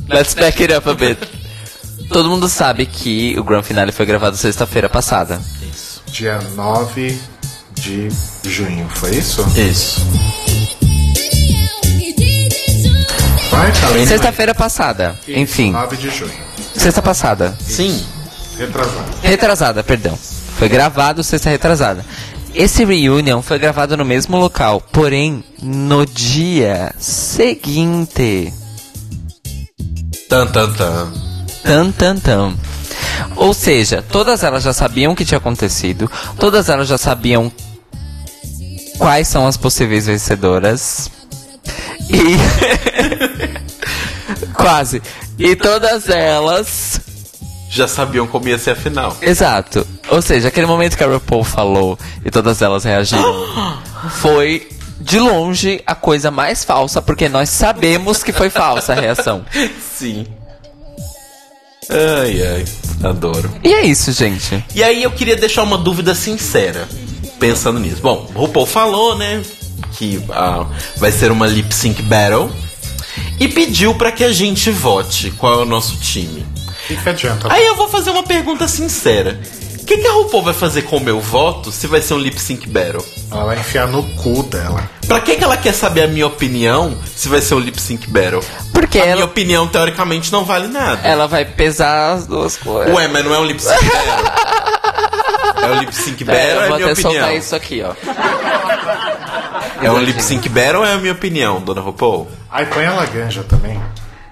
Let's 0.08 0.34
back 0.34 0.62
it 0.62 0.72
up 0.74 0.88
a 0.88 0.94
bit. 0.94 1.18
Todo 2.10 2.28
mundo 2.28 2.48
sabe 2.48 2.86
que 2.86 3.36
o 3.38 3.42
Grand 3.44 3.62
Finale 3.62 3.92
foi 3.92 4.06
gravado 4.06 4.36
sexta-feira 4.36 4.88
passada. 4.88 5.40
Dia 6.08 6.38
9 6.54 7.18
de 7.74 8.08
junho, 8.44 8.88
foi 8.94 9.16
isso? 9.16 9.44
Isso. 9.56 10.00
Sexta-feira 14.06 14.54
passada. 14.54 15.16
Enfim, 15.26 15.72
9 15.72 15.96
de 15.96 16.10
junho. 16.10 16.32
sexta 16.76 17.02
passada. 17.02 17.56
Sim. 17.60 18.04
Retrasado. 18.57 19.05
Retrasada, 19.23 19.85
perdão. 19.85 20.19
Foi 20.59 20.69
gravado 20.69 21.23
sexta 21.23 21.51
retrasada. 21.51 22.05
esse 22.55 22.85
reunion 22.85 23.43
foi 23.43 23.59
gravado 23.59 23.97
no 23.97 24.05
mesmo 24.05 24.39
local, 24.39 24.81
porém 24.93 25.45
no 25.62 26.07
dia 26.07 26.95
seguinte. 26.99 28.53
Tan, 30.28 30.47
tan, 30.47 30.73
tan. 30.73 31.12
Tan, 31.62 31.93
tan, 31.93 32.19
tan. 32.19 32.55
Ou 33.37 33.53
seja, 33.53 34.03
todas 34.03 34.43
elas 34.43 34.62
já 34.62 34.73
sabiam 34.73 35.12
o 35.12 35.16
que 35.16 35.24
tinha 35.24 35.39
acontecido, 35.39 36.11
todas 36.39 36.70
elas 36.70 36.89
já 36.89 36.97
sabiam 36.97 37.53
quais 38.99 39.28
são 39.28 39.47
as 39.47 39.59
possíveis 39.59 40.07
vencedoras. 40.07 41.11
E. 42.09 42.37
Quase. 44.55 45.03
E 45.39 45.55
todas 45.55 46.09
elas. 46.09 47.01
Já 47.77 47.86
sabiam 47.86 48.27
como 48.27 48.48
ia 48.48 48.57
ser 48.59 48.70
a 48.70 48.77
final. 48.77 49.16
Exato. 49.20 49.86
Ou 50.09 50.23
seja, 50.23 50.48
aquele 50.48 50.66
momento 50.66 50.97
que 50.97 51.05
a 51.05 51.07
RuPaul 51.07 51.44
falou 51.44 51.98
e 52.24 52.31
todas 52.31 52.62
elas 52.62 52.85
reagiram 52.85 53.47
foi. 54.20 54.69
De 54.98 55.19
longe, 55.19 55.82
a 55.86 55.94
coisa 55.94 56.31
mais 56.31 56.65
falsa, 56.65 57.03
porque 57.03 57.28
nós 57.28 57.51
sabemos 57.51 58.23
que 58.23 58.32
foi 58.32 58.48
falsa 58.48 58.94
a 58.94 58.97
reação. 58.97 59.44
Sim. 59.94 60.27
Ai, 61.90 62.43
ai. 62.43 62.65
Adoro. 63.05 63.53
E 63.62 63.74
é 63.74 63.85
isso, 63.85 64.11
gente. 64.11 64.65
E 64.74 64.82
aí 64.82 65.03
eu 65.03 65.11
queria 65.11 65.36
deixar 65.36 65.62
uma 65.65 65.77
dúvida 65.77 66.15
sincera, 66.15 66.89
pensando 67.39 67.78
nisso. 67.78 68.01
Bom, 68.01 68.28
o 68.35 68.40
RuPaul 68.40 68.66
falou, 68.66 69.16
né, 69.19 69.43
que 69.93 70.19
ah, 70.31 70.66
vai 70.97 71.12
ser 71.12 71.31
uma 71.31 71.47
lip 71.47 71.73
sync 71.74 72.01
battle 72.03 72.51
e 73.39 73.47
pediu 73.48 73.94
pra 73.94 74.11
que 74.11 74.24
a 74.24 74.32
gente 74.32 74.70
vote 74.70 75.31
qual 75.32 75.61
é 75.61 75.62
o 75.62 75.66
nosso 75.66 75.98
time. 75.98 76.44
O 76.86 76.88
que, 76.88 76.96
que 77.02 77.08
adianta? 77.08 77.52
Aí 77.52 77.64
eu 77.66 77.74
vou 77.74 77.88
fazer 77.88 78.10
uma 78.10 78.22
pergunta 78.22 78.68
sincera. 78.68 79.38
O 79.82 79.84
que, 79.86 79.98
que 79.98 80.06
a 80.06 80.12
RuPaul 80.12 80.42
vai 80.42 80.54
fazer 80.54 80.82
com 80.82 80.96
o 80.96 81.00
meu 81.00 81.20
voto 81.20 81.70
se 81.72 81.86
vai 81.86 82.00
ser 82.02 82.14
um 82.14 82.18
lip 82.18 82.40
sync 82.40 82.68
battle? 82.68 83.04
Ela 83.30 83.44
vai 83.44 83.58
enfiar 83.58 83.86
no 83.86 84.02
cu 84.14 84.42
dela. 84.44 84.88
Pra 85.06 85.20
que, 85.20 85.36
que 85.36 85.44
ela 85.44 85.56
quer 85.56 85.72
saber 85.74 86.02
a 86.02 86.06
minha 86.08 86.26
opinião 86.26 86.96
se 87.14 87.28
vai 87.28 87.40
ser 87.40 87.54
um 87.54 87.60
lip 87.60 87.80
sync 87.80 88.08
battle? 88.10 88.42
Porque 88.72 88.98
a 88.98 89.02
ela- 89.04 89.14
minha 89.14 89.24
opinião, 89.26 89.66
teoricamente, 89.68 90.30
não 90.32 90.44
vale 90.44 90.66
nada. 90.68 91.00
Ela 91.06 91.26
vai 91.28 91.44
pesar 91.44 92.14
as 92.14 92.26
duas 92.26 92.56
coisas. 92.56 92.92
Ué, 92.94 93.06
mas 93.08 93.24
não 93.24 93.32
é 93.34 93.38
um 93.38 93.44
lip 93.44 93.60
sync 93.62 93.84
battle. 93.84 94.46
É 95.62 95.70
um 95.70 95.80
lip 95.80 95.94
sync 95.94 96.22
battle, 96.24 96.42
Pera, 96.42 96.52
é 96.52 96.56
eu 96.56 96.62
a 96.62 96.68
vou 96.68 96.76
minha 96.76 96.92
até 96.92 97.00
opinião. 97.00 97.12
soltar 97.22 97.36
isso 97.36 97.56
aqui, 97.56 97.82
ó. 97.82 97.92
É 99.84 99.90
um 99.90 99.98
lip 99.98 100.22
sync 100.22 100.48
battle 100.48 100.80
ou 100.80 100.86
é 100.86 100.92
a 100.92 100.98
minha 100.98 101.12
opinião, 101.12 101.60
dona 101.60 101.80
RuPaul? 101.80 102.28
Aí 102.50 102.66
põe 102.66 102.84
a 102.86 102.92
Laganja 102.92 103.42
também. 103.42 103.80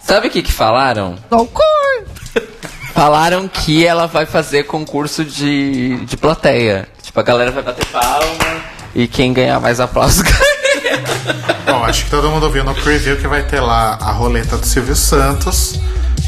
Sabe 0.01 0.29
o 0.29 0.31
que 0.31 0.43
que 0.43 0.53
falaram? 0.53 1.17
Falaram 2.95 3.49
que 3.49 3.85
ela 3.85 4.07
vai 4.07 4.25
fazer 4.25 4.63
concurso 4.65 5.25
de, 5.25 5.97
de 6.05 6.17
plateia. 6.17 6.87
Tipo, 7.03 7.19
a 7.19 7.23
galera 7.25 7.51
vai 7.51 7.63
bater 7.65 7.85
palma 7.87 8.63
e 8.95 9.09
quem 9.09 9.33
ganhar 9.33 9.59
mais 9.59 9.81
aplausos 9.81 10.23
ganha. 10.23 11.03
Bom, 11.67 11.85
acho 11.85 12.05
que 12.05 12.11
todo 12.11 12.31
mundo 12.31 12.49
viu 12.51 12.63
no 12.63 12.73
preview 12.73 13.17
que 13.17 13.27
vai 13.27 13.43
ter 13.43 13.61
lá 13.61 13.99
a 14.01 14.13
roleta 14.13 14.57
do 14.57 14.65
Silvio 14.65 14.95
Santos 14.95 15.81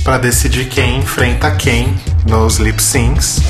pra 0.02 0.18
decidir 0.18 0.68
quem 0.68 0.98
enfrenta 0.98 1.52
quem 1.52 1.96
nos 2.26 2.56
lip 2.56 2.82
syncs. 2.82 3.40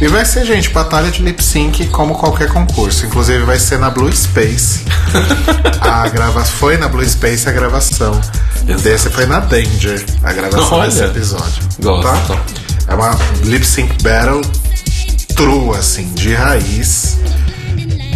E 0.00 0.08
vai 0.08 0.24
ser, 0.24 0.46
gente, 0.46 0.70
batalha 0.70 1.10
de 1.10 1.22
lip 1.22 1.44
sync 1.44 1.86
como 1.88 2.14
qualquer 2.14 2.48
concurso. 2.48 3.04
Inclusive 3.04 3.44
vai 3.44 3.58
ser 3.58 3.78
na 3.78 3.90
Blue 3.90 4.10
Space. 4.10 4.84
a 5.80 6.08
grava 6.08 6.42
foi 6.42 6.78
na 6.78 6.88
Blue 6.88 7.06
Space 7.06 7.46
a 7.46 7.52
gravação. 7.52 8.18
Desse 8.82 9.10
foi 9.10 9.26
na 9.26 9.40
Danger, 9.40 10.02
a 10.22 10.32
gravação 10.32 10.78
Olha. 10.78 10.88
desse 10.88 11.04
episódio. 11.04 11.62
Gosto. 11.80 12.02
Tá? 12.28 12.40
É 12.88 12.94
uma 12.94 13.18
lip 13.44 13.64
sync 13.64 14.02
battle 14.02 14.40
true, 15.34 15.76
assim, 15.78 16.08
de 16.14 16.34
raiz. 16.34 17.18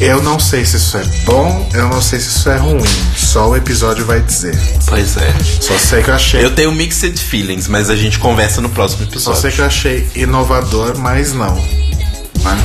Eu 0.01 0.23
não 0.23 0.39
sei 0.39 0.65
se 0.65 0.77
isso 0.77 0.97
é 0.99 1.05
bom, 1.25 1.69
eu 1.73 1.89
não 1.89 2.03
sei 2.03 2.19
se 2.21 2.29
isso 2.29 2.51
é 2.51 2.57
ruim. 2.57 2.83
Só 3.17 3.49
o 3.51 3.57
episódio 3.57 4.05
vai 4.05 4.21
dizer. 4.21 4.59
Pois 4.87 5.17
é. 5.17 5.33
Só 5.61 5.79
sei 5.79 6.03
que 6.03 6.11
eu 6.11 6.15
achei. 6.15 6.45
Eu 6.45 6.55
tenho 6.55 6.73
mixed 6.73 7.19
feelings, 7.19 7.69
mas 7.69 7.89
a 7.89 7.97
gente 7.97 8.19
conversa 8.19 8.61
no 8.61 8.69
próximo 8.69 9.05
Só 9.05 9.11
episódio. 9.11 9.41
sei 9.41 9.51
que 9.53 9.61
eu 9.61 9.65
achei 9.67 10.11
inovador, 10.15 10.99
mas 10.99 11.33
não. 11.33 11.55
Né? 11.55 12.65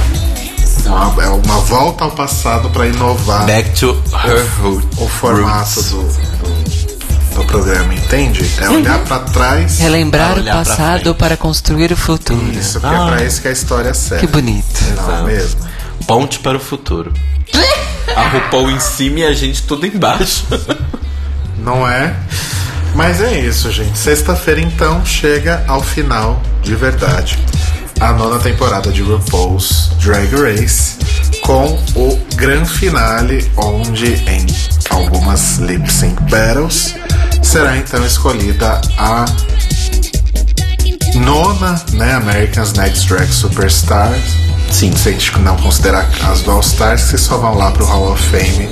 É 0.85 0.89
uma, 0.89 1.23
é 1.23 1.27
uma 1.27 1.59
volta 1.61 2.03
ao 2.05 2.11
passado 2.11 2.69
pra 2.71 2.87
inovar 2.87 3.45
Back 3.45 3.69
to 3.79 4.01
her 4.25 4.45
root. 4.61 4.87
o 4.97 5.07
formato 5.07 5.81
roots. 5.81 5.91
do, 5.91 6.03
do, 6.03 7.35
do 7.41 7.45
programa, 7.45 7.93
entende? 7.93 8.49
É 8.59 8.69
olhar 8.69 8.99
pra 9.03 9.19
trás. 9.19 9.77
Relembrar 9.79 10.33
Pra 10.33 10.41
o 10.41 10.45
passado 10.45 11.15
para 11.15 11.37
construir 11.37 11.91
o 11.91 11.97
futuro. 11.97 12.43
Isso, 12.53 12.79
porque 12.79 12.95
é 12.95 13.05
pra 13.05 13.23
isso 13.23 13.41
que 13.41 13.47
a 13.47 13.51
história 13.51 13.93
serve. 13.93 14.25
Que 14.25 14.31
bonito. 14.33 14.81
Não 14.95 15.17
é 15.19 15.23
mesmo? 15.23 15.68
Ponte 16.09 16.39
para 16.39 16.57
o 16.57 16.59
futuro. 16.59 17.13
A 18.17 18.29
RuPaul 18.29 18.71
em 18.71 18.79
cima 18.79 19.19
e 19.19 19.25
a 19.25 19.31
gente 19.31 19.61
tudo 19.61 19.85
embaixo. 19.85 20.43
Não 21.59 21.87
é? 21.87 22.15
Mas 22.95 23.21
é 23.21 23.39
isso, 23.39 23.71
gente. 23.71 23.95
Sexta-feira, 23.95 24.59
então, 24.59 25.05
chega 25.05 25.63
ao 25.67 25.83
final, 25.83 26.41
de 26.63 26.73
verdade, 26.73 27.37
a 27.99 28.11
nona 28.11 28.39
temporada 28.39 28.91
de 28.91 29.03
RuPaul's 29.03 29.91
Drag 30.03 30.33
Race, 30.35 30.97
com 31.43 31.79
o 31.95 32.19
grande 32.33 32.71
finale, 32.71 33.47
onde 33.55 34.15
em 34.27 34.47
algumas 34.89 35.57
lip 35.59 35.87
sync 35.91 36.19
battles 36.23 36.95
será 37.43 37.77
então 37.77 38.03
escolhida 38.03 38.81
a 38.97 39.25
nona, 41.13 41.79
né, 41.93 42.15
American's 42.15 42.73
Next 42.73 43.07
Drag 43.07 43.31
Superstars. 43.31 44.48
Sim. 44.69 44.95
Se 44.95 45.09
a 45.09 45.11
gente 45.11 45.37
não 45.39 45.55
considerar 45.57 46.09
as 46.31 46.41
do 46.41 46.51
All 46.51 46.59
Stars, 46.61 47.09
que 47.11 47.17
só 47.17 47.37
vão 47.37 47.55
lá 47.57 47.71
pro 47.71 47.85
Hall 47.85 48.11
of 48.13 48.23
Fame 48.29 48.69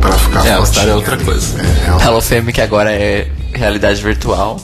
pra 0.00 0.12
ficar 0.12 0.46
É, 0.46 0.52
All 0.54 0.66
Star 0.66 0.88
é 0.88 0.94
outra 0.94 1.14
ali. 1.14 1.24
coisa. 1.24 1.46
É, 1.60 2.02
é 2.02 2.06
Hello 2.06 2.20
Fame, 2.20 2.52
que 2.52 2.60
agora 2.60 2.92
é 2.92 3.28
realidade 3.54 4.02
virtual. 4.02 4.60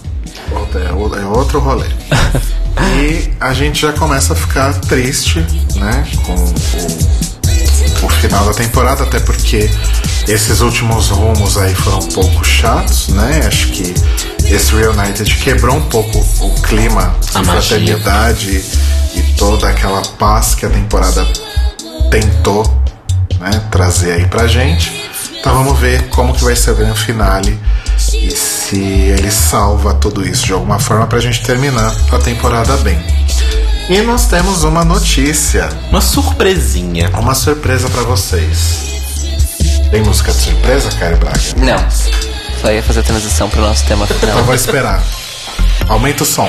é, 0.75 0.89
é 0.89 1.25
outro 1.27 1.59
rolê. 1.61 1.87
e 3.01 3.31
a 3.41 3.53
gente 3.53 3.81
já 3.83 3.93
começa 3.93 4.33
a 4.33 4.37
ficar 4.37 4.73
triste, 4.81 5.41
né? 5.77 6.07
Com 6.25 6.35
o, 6.35 8.07
o 8.07 8.09
final 8.11 8.45
da 8.45 8.53
temporada, 8.55 9.05
até 9.05 9.19
porque 9.21 9.71
esses 10.27 10.61
últimos 10.61 11.09
rumos 11.09 11.57
aí 11.57 11.75
foram 11.75 11.99
um 12.01 12.09
pouco 12.09 12.45
chatos, 12.45 13.09
né? 13.09 13.43
Acho 13.47 13.69
que 13.69 13.95
esse 14.51 14.75
Reunited 14.75 15.35
quebrou 15.37 15.77
um 15.77 15.83
pouco 15.83 16.19
o 16.41 16.55
clima 16.63 17.15
A 17.35 17.41
de 17.41 17.47
fraternidade 17.47 18.65
e 19.15 19.23
toda 19.37 19.69
aquela 19.69 20.03
paz 20.19 20.55
que 20.55 20.65
a 20.67 20.71
temporada 20.71 21.27
tentou 22.11 22.65
né, 23.39 23.51
trazer 23.71 24.13
aí 24.13 24.27
pra 24.27 24.47
gente. 24.47 25.09
Então 25.39 25.55
vamos 25.55 25.79
ver 25.79 26.09
como 26.09 26.35
que 26.35 26.43
vai 26.45 26.57
ser 26.57 26.73
o 26.73 26.75
grande 26.75 26.99
finale 27.01 27.59
e 28.13 28.31
se 28.31 28.77
ele 28.79 29.31
salva 29.31 29.95
tudo 29.95 30.27
isso 30.27 30.47
de 30.47 30.53
alguma 30.53 30.79
forma 30.79 31.07
pra 31.07 31.21
gente 31.21 31.43
terminar 31.43 31.95
a 32.13 32.19
temporada 32.19 32.77
bem. 32.79 32.99
E 33.89 34.03
nós 34.03 34.27
temos 34.27 34.65
uma 34.65 34.85
notícia, 34.85 35.69
Uma 35.91 36.01
surpresinha. 36.01 37.11
uma 37.15 37.35
surpresa 37.35 37.89
pra 37.89 38.03
vocês. 38.03 38.89
Tem 39.91 40.03
música 40.03 40.31
de 40.31 40.39
surpresa, 40.39 40.91
Caio 40.99 41.17
Braga? 41.17 41.39
Não. 41.57 42.28
Só 42.61 42.71
ia 42.73 42.83
fazer 42.83 43.01
a 43.01 43.03
transição 43.03 43.49
pro 43.49 43.61
nosso 43.61 43.85
tema 43.87 44.05
Então 44.05 44.19
final. 44.19 44.45
vou 44.45 44.55
esperar. 44.55 45.03
Aumenta 45.89 46.23
o 46.23 46.27
som. 46.27 46.49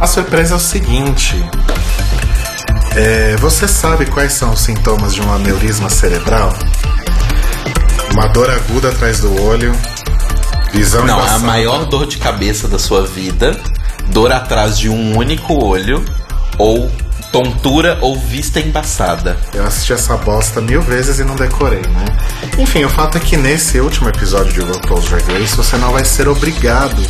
A 0.00 0.06
surpresa 0.06 0.54
é 0.54 0.56
o 0.56 0.60
seguinte. 0.60 1.44
É, 2.96 3.36
você 3.36 3.68
sabe 3.68 4.06
quais 4.06 4.32
são 4.32 4.52
os 4.52 4.60
sintomas 4.60 5.14
de 5.14 5.20
um 5.22 5.32
aneurisma 5.32 5.88
cerebral? 5.90 6.52
Uma 8.12 8.26
dor 8.28 8.50
aguda 8.50 8.88
atrás 8.90 9.20
do 9.20 9.42
olho, 9.42 9.72
visão 10.72 11.04
Não, 11.04 11.14
é 11.14 11.20
a 11.20 11.24
embaçada. 11.24 11.44
maior 11.46 11.84
dor 11.86 12.06
de 12.06 12.18
cabeça 12.18 12.68
da 12.68 12.78
sua 12.78 13.06
vida, 13.06 13.56
dor 14.08 14.32
atrás 14.32 14.78
de 14.78 14.88
um 14.88 15.16
único 15.16 15.64
olho, 15.64 16.04
ou 16.58 16.90
tontura 17.32 17.96
ou 18.00 18.18
vista 18.18 18.58
embaçada. 18.58 19.36
Eu 19.54 19.64
assisti 19.64 19.92
essa 19.92 20.16
bosta 20.16 20.60
mil 20.60 20.82
vezes 20.82 21.20
e 21.20 21.24
não 21.24 21.36
decorei, 21.36 21.80
né? 21.80 22.04
Enfim, 22.58 22.84
o 22.84 22.88
fato 22.88 23.16
é 23.16 23.20
que 23.20 23.36
nesse 23.36 23.78
último 23.80 24.08
episódio 24.08 24.52
de 24.52 24.60
RuPaul's 24.60 25.04
Drag 25.08 25.22
Race 25.32 25.56
você 25.56 25.76
não 25.76 25.92
vai 25.92 26.04
ser 26.04 26.28
obrigado 26.28 27.00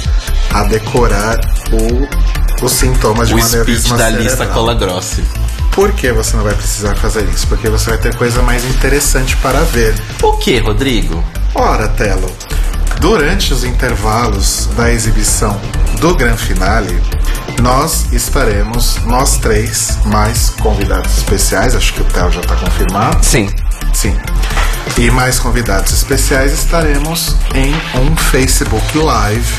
a 0.53 0.65
decorar 0.65 1.41
o, 1.73 2.65
os 2.65 2.73
sintomas 2.73 3.29
de 3.29 3.35
O 3.35 3.39
speech 3.39 3.55
aneurisma 3.55 3.97
da 3.97 4.05
cerebral. 4.05 4.23
lista 4.29 4.47
cola 4.47 4.75
grossa. 4.75 5.23
Por 5.81 5.93
que 5.93 6.13
você 6.13 6.37
não 6.37 6.45
vai 6.45 6.55
precisar 6.55 6.95
fazer 6.95 7.27
isso? 7.31 7.47
Porque 7.47 7.67
você 7.71 7.89
vai 7.89 7.99
ter 7.99 8.15
coisa 8.15 8.43
mais 8.43 8.63
interessante 8.67 9.35
para 9.39 9.61
ver. 9.61 9.95
O 10.23 10.35
que, 10.35 10.59
Rodrigo? 10.59 11.25
Ora, 11.55 11.89
Telo, 11.89 12.31
durante 13.01 13.55
os 13.55 13.65
intervalos 13.65 14.69
da 14.77 14.93
exibição 14.93 15.59
do 15.99 16.15
Gran 16.15 16.37
Finale, 16.37 17.03
nós 17.63 18.13
estaremos, 18.13 18.97
nós 19.07 19.39
três, 19.39 19.97
mais 20.05 20.51
convidados 20.51 21.17
especiais, 21.17 21.75
acho 21.75 21.95
que 21.95 22.03
o 22.03 22.05
Theo 22.05 22.31
já 22.31 22.41
está 22.43 22.57
confirmado. 22.57 23.25
Sim. 23.25 23.49
Sim. 23.95 24.15
E 24.99 25.11
mais 25.11 25.39
convidados 25.39 25.95
especiais 25.95 26.53
estaremos 26.53 27.37
em 27.55 27.73
um 27.99 28.15
Facebook 28.15 28.99
Live 28.99 29.55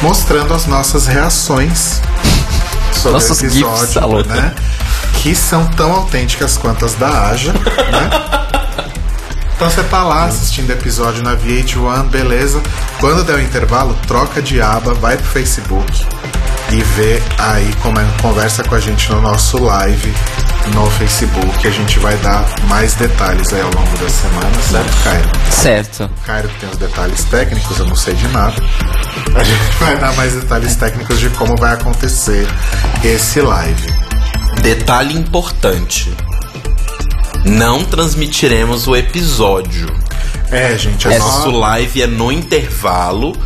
mostrando 0.00 0.52
as 0.52 0.66
nossas 0.66 1.06
reações 1.06 2.00
sobre 2.94 3.12
Nossos 3.12 3.40
o 3.40 3.46
episódio, 3.46 4.24
tá 4.24 4.34
né? 4.34 4.54
Que 5.22 5.34
são 5.34 5.66
tão 5.66 5.92
autênticas 5.92 6.56
quanto 6.56 6.84
as 6.84 6.94
da 6.94 7.28
Aja, 7.28 7.52
né? 7.52 8.10
Então 9.54 9.70
você 9.70 9.82
tá 9.84 10.02
lá 10.02 10.24
assistindo 10.24 10.70
episódio 10.70 11.22
na 11.22 11.36
VH1, 11.36 12.08
beleza. 12.08 12.60
Quando 12.98 13.22
der 13.22 13.36
o 13.36 13.40
intervalo, 13.40 13.96
troca 14.08 14.42
de 14.42 14.60
aba, 14.60 14.92
vai 14.94 15.16
pro 15.16 15.26
Facebook 15.26 16.04
e 16.72 16.82
vê 16.82 17.22
aí 17.38 17.72
como 17.80 18.00
é, 18.00 18.04
conversa 18.20 18.64
com 18.64 18.74
a 18.74 18.80
gente 18.80 19.10
no 19.12 19.20
nosso 19.20 19.62
live 19.62 20.12
no 20.74 20.90
Facebook. 20.92 21.66
A 21.66 21.70
gente 21.70 21.98
vai 21.98 22.16
dar 22.18 22.44
mais 22.68 22.94
detalhes 22.94 23.52
aí 23.52 23.60
ao 23.60 23.70
longo 23.70 23.98
da 23.98 24.08
semana, 24.08 24.62
certo, 24.70 25.02
Cairo? 25.02 25.30
Certo. 25.50 26.10
Cairo 26.24 26.50
tem 26.60 26.68
os 26.68 26.76
detalhes 26.76 27.24
técnicos, 27.24 27.78
eu 27.78 27.86
não 27.86 27.96
sei 27.96 28.14
de 28.14 28.28
nada. 28.28 28.54
A 29.34 29.42
gente 29.42 29.76
vai 29.78 29.96
dar 29.98 30.14
mais 30.14 30.34
detalhes 30.34 30.76
técnicos 30.76 31.18
de 31.18 31.28
como 31.30 31.56
vai 31.56 31.74
acontecer 31.74 32.46
esse 33.04 33.40
live. 33.40 33.92
Detalhe 34.62 35.16
importante. 35.16 36.12
Não 37.44 37.84
transmitiremos 37.84 38.86
o 38.86 38.94
episódio. 38.94 39.92
É, 40.50 40.76
gente, 40.76 41.08
é 41.08 41.18
Nosso 41.18 41.50
só... 41.50 41.58
live 41.58 42.02
é 42.02 42.06
no 42.06 42.30
intervalo. 42.30 43.36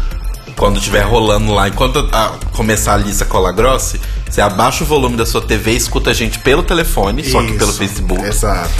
Quando 0.57 0.79
estiver 0.79 1.03
rolando 1.03 1.53
lá, 1.53 1.69
enquanto 1.69 2.09
a- 2.13 2.35
começar 2.53 2.95
a 2.95 2.97
Lisa 2.97 3.25
Cola 3.27 3.53
Grosse, 3.53 4.01
você 4.29 4.41
abaixa 4.41 4.85
o 4.85 4.87
volume 4.87 5.17
da 5.17 5.27
sua 5.27 5.43
TV, 5.43 5.73
escuta 5.73 6.11
a 6.11 6.15
gente 6.15 6.39
pelo 6.39 6.63
telefone, 6.63 7.23
só 7.25 7.43
que 7.43 7.53
pelo 7.53 7.71
Isso, 7.71 7.79
Facebook, 7.79 8.25
Exato. 8.25 8.71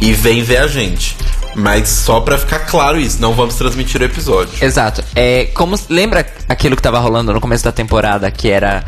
e 0.00 0.12
vem 0.12 0.42
ver 0.42 0.58
a 0.58 0.66
gente. 0.68 1.16
Mas 1.54 1.88
só 1.88 2.20
pra 2.20 2.36
ficar 2.38 2.60
claro 2.60 3.00
isso, 3.00 3.20
não 3.20 3.32
vamos 3.32 3.54
transmitir 3.56 4.00
o 4.00 4.04
episódio. 4.04 4.52
Exato. 4.62 5.02
É, 5.14 5.46
como 5.54 5.74
lembra 5.88 6.24
aquilo 6.48 6.76
que 6.76 6.82
tava 6.82 6.98
rolando 6.98 7.32
no 7.32 7.40
começo 7.40 7.64
da 7.64 7.72
temporada, 7.72 8.30
que 8.30 8.48
era 8.50 8.84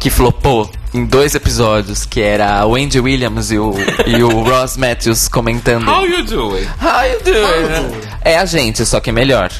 que 0.00 0.10
flopou 0.10 0.68
em 0.92 1.04
dois 1.04 1.34
episódios, 1.34 2.04
que 2.04 2.20
era 2.20 2.66
o 2.66 2.74
Andy 2.74 2.98
Williams 3.00 3.50
e 3.52 3.58
o, 3.58 3.74
e 4.06 4.22
o 4.22 4.28
Ross 4.42 4.76
Matthews 4.76 5.28
comentando. 5.28 5.88
How 5.88 6.04
you 6.06 6.24
doing? 6.24 6.66
How 6.82 7.04
you 7.06 7.20
doing? 7.22 8.00
É 8.22 8.36
a 8.38 8.44
gente, 8.44 8.84
só 8.84 8.98
que 8.98 9.12
melhor. 9.12 9.50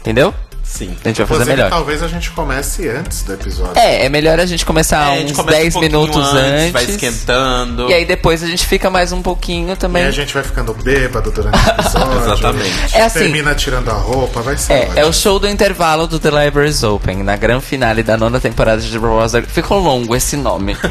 Entendeu? 0.00 0.34
Sim. 0.76 0.94
A 1.04 1.08
gente 1.08 1.16
vai 1.18 1.26
fazer 1.26 1.42
Inclusive, 1.42 1.56
melhor. 1.56 1.70
talvez 1.70 2.02
a 2.02 2.08
gente 2.08 2.30
comece 2.32 2.86
antes 2.88 3.22
do 3.22 3.32
episódio. 3.32 3.78
É, 3.78 4.04
é 4.04 4.08
melhor 4.10 4.38
a 4.38 4.44
gente 4.44 4.66
começar 4.66 5.14
É, 5.14 5.20
gente 5.20 5.32
uns 5.32 5.36
começa 5.36 5.56
um 5.58 5.60
10 5.62 5.72
pouquinho 5.74 5.92
minutos 6.00 6.34
antes. 6.34 6.72
vai 6.72 6.84
esquentando. 6.84 7.88
E 7.88 7.94
aí 7.94 8.04
depois 8.04 8.42
a 8.42 8.46
gente 8.46 8.66
fica 8.66 8.90
mais 8.90 9.10
um 9.12 9.22
pouquinho 9.22 9.72
E 9.72 9.76
também. 9.76 10.04
a 10.04 10.10
gente 10.10 10.34
vai 10.34 10.42
ficando 10.42 10.74
bêbado 10.74 11.30
durante 11.30 11.56
o 11.56 11.70
episódio. 11.80 12.18
Exatamente. 12.20 12.94
É 12.96 13.02
assim. 13.04 13.18
Termina 13.20 13.54
tirando 13.54 13.88
a 13.90 13.94
roupa, 13.94 14.42
vai 14.42 14.56
ser 14.58 14.72
É, 14.74 14.90
é 14.96 15.04
o 15.06 15.12
show 15.12 15.38
do 15.38 15.48
intervalo 15.48 16.06
do 16.06 16.18
The 16.18 16.30
Libraries 16.30 16.82
Open, 16.82 17.22
na 17.22 17.36
grande 17.36 17.64
finale 17.64 18.02
da 18.02 18.16
nona 18.18 18.38
temporada 18.38 18.82
de 18.82 18.90
The 18.90 18.98
Brother. 18.98 19.46
Ficou 19.46 19.78
longo 19.80 20.14
esse 20.14 20.36
nome. 20.36 20.76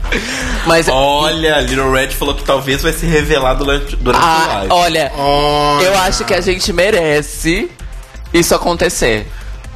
Mas. 0.66 0.88
Olha, 0.88 1.60
Little 1.60 1.90
Red 1.92 2.10
falou 2.10 2.34
que 2.34 2.44
talvez 2.44 2.82
vai 2.82 2.92
se 2.92 3.06
revelar 3.06 3.54
durante, 3.54 3.96
durante 3.96 4.22
o 4.22 4.26
Ah, 4.26 4.46
live. 4.58 4.72
olha, 4.72 5.12
Olha, 5.16 5.84
eu 5.84 5.98
acho 5.98 6.24
que 6.24 6.34
a 6.34 6.40
gente 6.40 6.72
merece 6.72 7.70
isso 8.32 8.54
acontecer. 8.54 9.26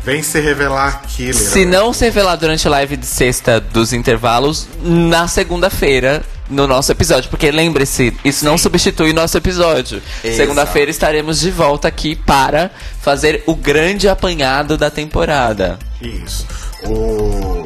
Vem 0.03 0.23
se 0.23 0.41
revelar 0.41 0.89
aqui, 1.05 1.25
Lira. 1.27 1.35
Se 1.39 1.65
não 1.67 1.93
se 1.93 2.05
revelar 2.07 2.37
durante 2.37 2.67
a 2.67 2.71
live 2.71 2.97
de 2.97 3.05
sexta 3.07 3.61
dos 3.61 3.93
intervalos, 3.93 4.67
na 4.83 5.29
segunda-feira, 5.29 6.23
no 6.49 6.67
nosso 6.67 6.91
episódio. 6.91 7.29
Porque 7.29 7.51
lembre-se, 7.51 8.17
isso 8.25 8.43
não 8.45 8.57
substitui 8.57 9.13
nosso 9.13 9.37
episódio. 9.37 10.03
Segunda-feira 10.23 10.91
estaremos 10.91 11.39
de 11.39 11.51
volta 11.51 11.87
aqui 11.87 12.17
para 12.17 12.71
fazer 13.03 13.43
o 13.47 13.55
grande 13.55 14.09
apanhado 14.09 14.79
da 14.79 14.91
temporada. 14.91 15.79
Isso. 16.01 16.47
O... 16.87 17.63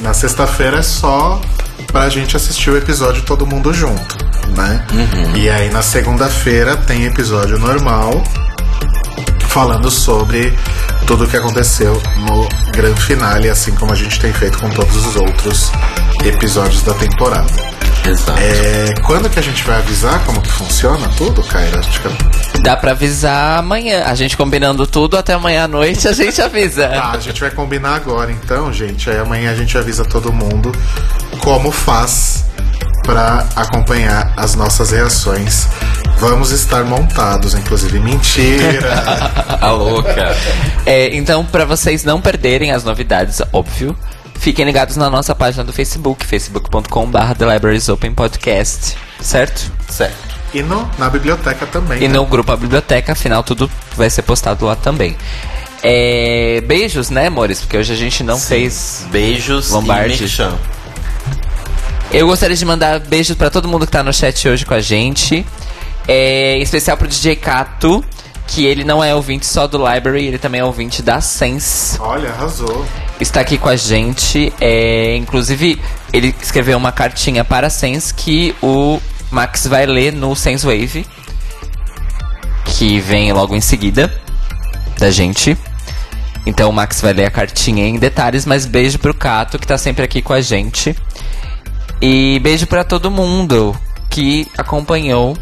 Na 0.00 0.12
sexta-feira 0.12 0.78
é 0.78 0.82
só 0.82 1.40
pra 1.90 2.08
gente 2.08 2.36
assistir 2.36 2.70
o 2.70 2.76
episódio 2.76 3.22
todo 3.22 3.46
mundo 3.46 3.72
junto, 3.72 4.16
né? 4.56 4.84
Uhum. 4.92 5.36
E 5.36 5.48
aí 5.50 5.70
na 5.70 5.82
segunda-feira 5.82 6.76
tem 6.76 7.04
episódio 7.04 7.58
normal 7.58 8.22
falando 9.48 9.90
sobre 9.90 10.56
tudo 11.06 11.24
o 11.24 11.26
que 11.26 11.36
aconteceu 11.36 12.00
no 12.18 12.48
grande 12.72 13.00
finale, 13.02 13.48
assim 13.48 13.74
como 13.74 13.92
a 13.92 13.96
gente 13.96 14.20
tem 14.20 14.32
feito 14.32 14.58
com 14.58 14.70
todos 14.70 15.06
os 15.06 15.16
outros 15.16 15.72
episódios 16.24 16.82
da 16.82 16.94
temporada. 16.94 17.69
Exato. 18.06 18.40
É, 18.40 18.94
quando 19.06 19.28
que 19.28 19.38
a 19.38 19.42
gente 19.42 19.62
vai 19.64 19.76
avisar 19.76 20.24
como 20.24 20.40
que 20.40 20.50
funciona 20.50 21.08
tudo, 21.16 21.42
que 21.42 22.60
Dá 22.62 22.76
pra 22.76 22.92
avisar 22.92 23.58
amanhã. 23.58 24.04
A 24.04 24.14
gente 24.14 24.36
combinando 24.36 24.86
tudo, 24.86 25.16
até 25.16 25.34
amanhã 25.34 25.64
à 25.64 25.68
noite 25.68 26.08
a 26.08 26.12
gente 26.12 26.40
avisa. 26.40 26.88
Tá, 26.88 27.12
a 27.12 27.18
gente 27.18 27.40
vai 27.40 27.50
combinar 27.50 27.96
agora 27.96 28.30
então, 28.30 28.72
gente. 28.72 29.08
Aí 29.10 29.18
amanhã 29.18 29.50
a 29.50 29.54
gente 29.54 29.76
avisa 29.76 30.04
todo 30.04 30.32
mundo 30.32 30.72
como 31.42 31.70
faz 31.70 32.44
pra 33.02 33.46
acompanhar 33.56 34.32
as 34.36 34.54
nossas 34.54 34.90
reações. 34.90 35.68
Vamos 36.18 36.50
estar 36.50 36.84
montados, 36.84 37.54
inclusive. 37.54 37.98
Mentira! 37.98 38.90
A 39.60 39.70
louca. 39.70 40.36
É, 40.84 41.14
então, 41.16 41.44
pra 41.44 41.64
vocês 41.64 42.04
não 42.04 42.20
perderem 42.20 42.72
as 42.72 42.84
novidades, 42.84 43.40
óbvio, 43.52 43.96
fiquem 44.40 44.64
ligados 44.64 44.96
na 44.96 45.10
nossa 45.10 45.34
página 45.34 45.62
do 45.62 45.72
Facebook, 45.72 46.24
facebook.com.br 46.24 47.34
The 47.38 47.52
Libraries 47.52 47.88
Open 47.90 48.12
Podcast, 48.14 48.96
certo? 49.20 49.70
certo. 49.88 50.34
e 50.54 50.62
no, 50.62 50.90
na 50.98 51.10
biblioteca 51.10 51.66
também. 51.66 52.02
E 52.02 52.08
né? 52.08 52.14
no 52.14 52.24
grupo 52.24 52.50
A 52.50 52.56
Biblioteca, 52.56 53.12
afinal, 53.12 53.42
tudo 53.42 53.70
vai 53.94 54.08
ser 54.08 54.22
postado 54.22 54.64
lá 54.64 54.74
também. 54.74 55.16
É, 55.82 56.62
beijos, 56.66 57.10
né, 57.10 57.26
amores? 57.26 57.60
Porque 57.60 57.76
hoje 57.76 57.92
a 57.92 57.96
gente 57.96 58.22
não 58.22 58.38
fez. 58.38 59.06
Beijos 59.10 59.70
Lombardi. 59.70 60.24
e. 60.24 62.16
Eu 62.18 62.26
gostaria 62.26 62.56
de 62.56 62.64
mandar 62.64 62.98
beijos 62.98 63.36
pra 63.36 63.50
todo 63.50 63.68
mundo 63.68 63.86
que 63.86 63.92
tá 63.92 64.02
no 64.02 64.12
chat 64.12 64.48
hoje 64.48 64.64
com 64.64 64.74
a 64.74 64.80
gente. 64.80 65.46
É, 66.08 66.56
em 66.56 66.62
especial 66.62 66.96
pro 66.96 67.06
DJ 67.06 67.36
Cato, 67.36 68.04
que 68.46 68.64
ele 68.64 68.84
não 68.84 69.04
é 69.04 69.14
ouvinte 69.14 69.46
só 69.46 69.66
do 69.66 69.78
Library, 69.78 70.26
ele 70.26 70.38
também 70.38 70.60
é 70.60 70.64
ouvinte 70.64 71.02
da 71.02 71.20
Sense. 71.20 71.98
Olha, 72.00 72.30
arrasou. 72.30 72.84
Está 73.20 73.40
aqui 73.40 73.58
com 73.58 73.68
a 73.68 73.76
gente. 73.76 74.52
É, 74.60 75.16
inclusive, 75.16 75.80
ele 76.12 76.34
escreveu 76.40 76.76
uma 76.76 76.92
cartinha 76.92 77.44
para 77.44 77.66
a 77.66 77.70
Sense 77.70 78.12
que 78.12 78.54
o 78.62 79.00
Max 79.30 79.66
vai 79.66 79.86
ler 79.86 80.12
no 80.12 80.34
Sense 80.34 80.64
Wave. 80.64 81.06
Que 82.64 83.00
vem 83.00 83.32
logo 83.32 83.54
em 83.54 83.60
seguida 83.60 84.12
da 84.98 85.10
gente. 85.10 85.56
Então 86.46 86.70
o 86.70 86.72
Max 86.72 87.00
vai 87.00 87.12
ler 87.12 87.26
a 87.26 87.30
cartinha 87.30 87.86
em 87.86 87.98
detalhes, 87.98 88.46
mas 88.46 88.64
beijo 88.64 88.98
pro 88.98 89.12
Cato 89.12 89.58
que 89.58 89.66
tá 89.66 89.76
sempre 89.76 90.04
aqui 90.04 90.22
com 90.22 90.32
a 90.32 90.40
gente. 90.40 90.96
E 92.00 92.40
beijo 92.42 92.66
pra 92.66 92.82
todo 92.82 93.10
mundo 93.10 93.76
que 94.08 94.48
acompanhou. 94.56 95.36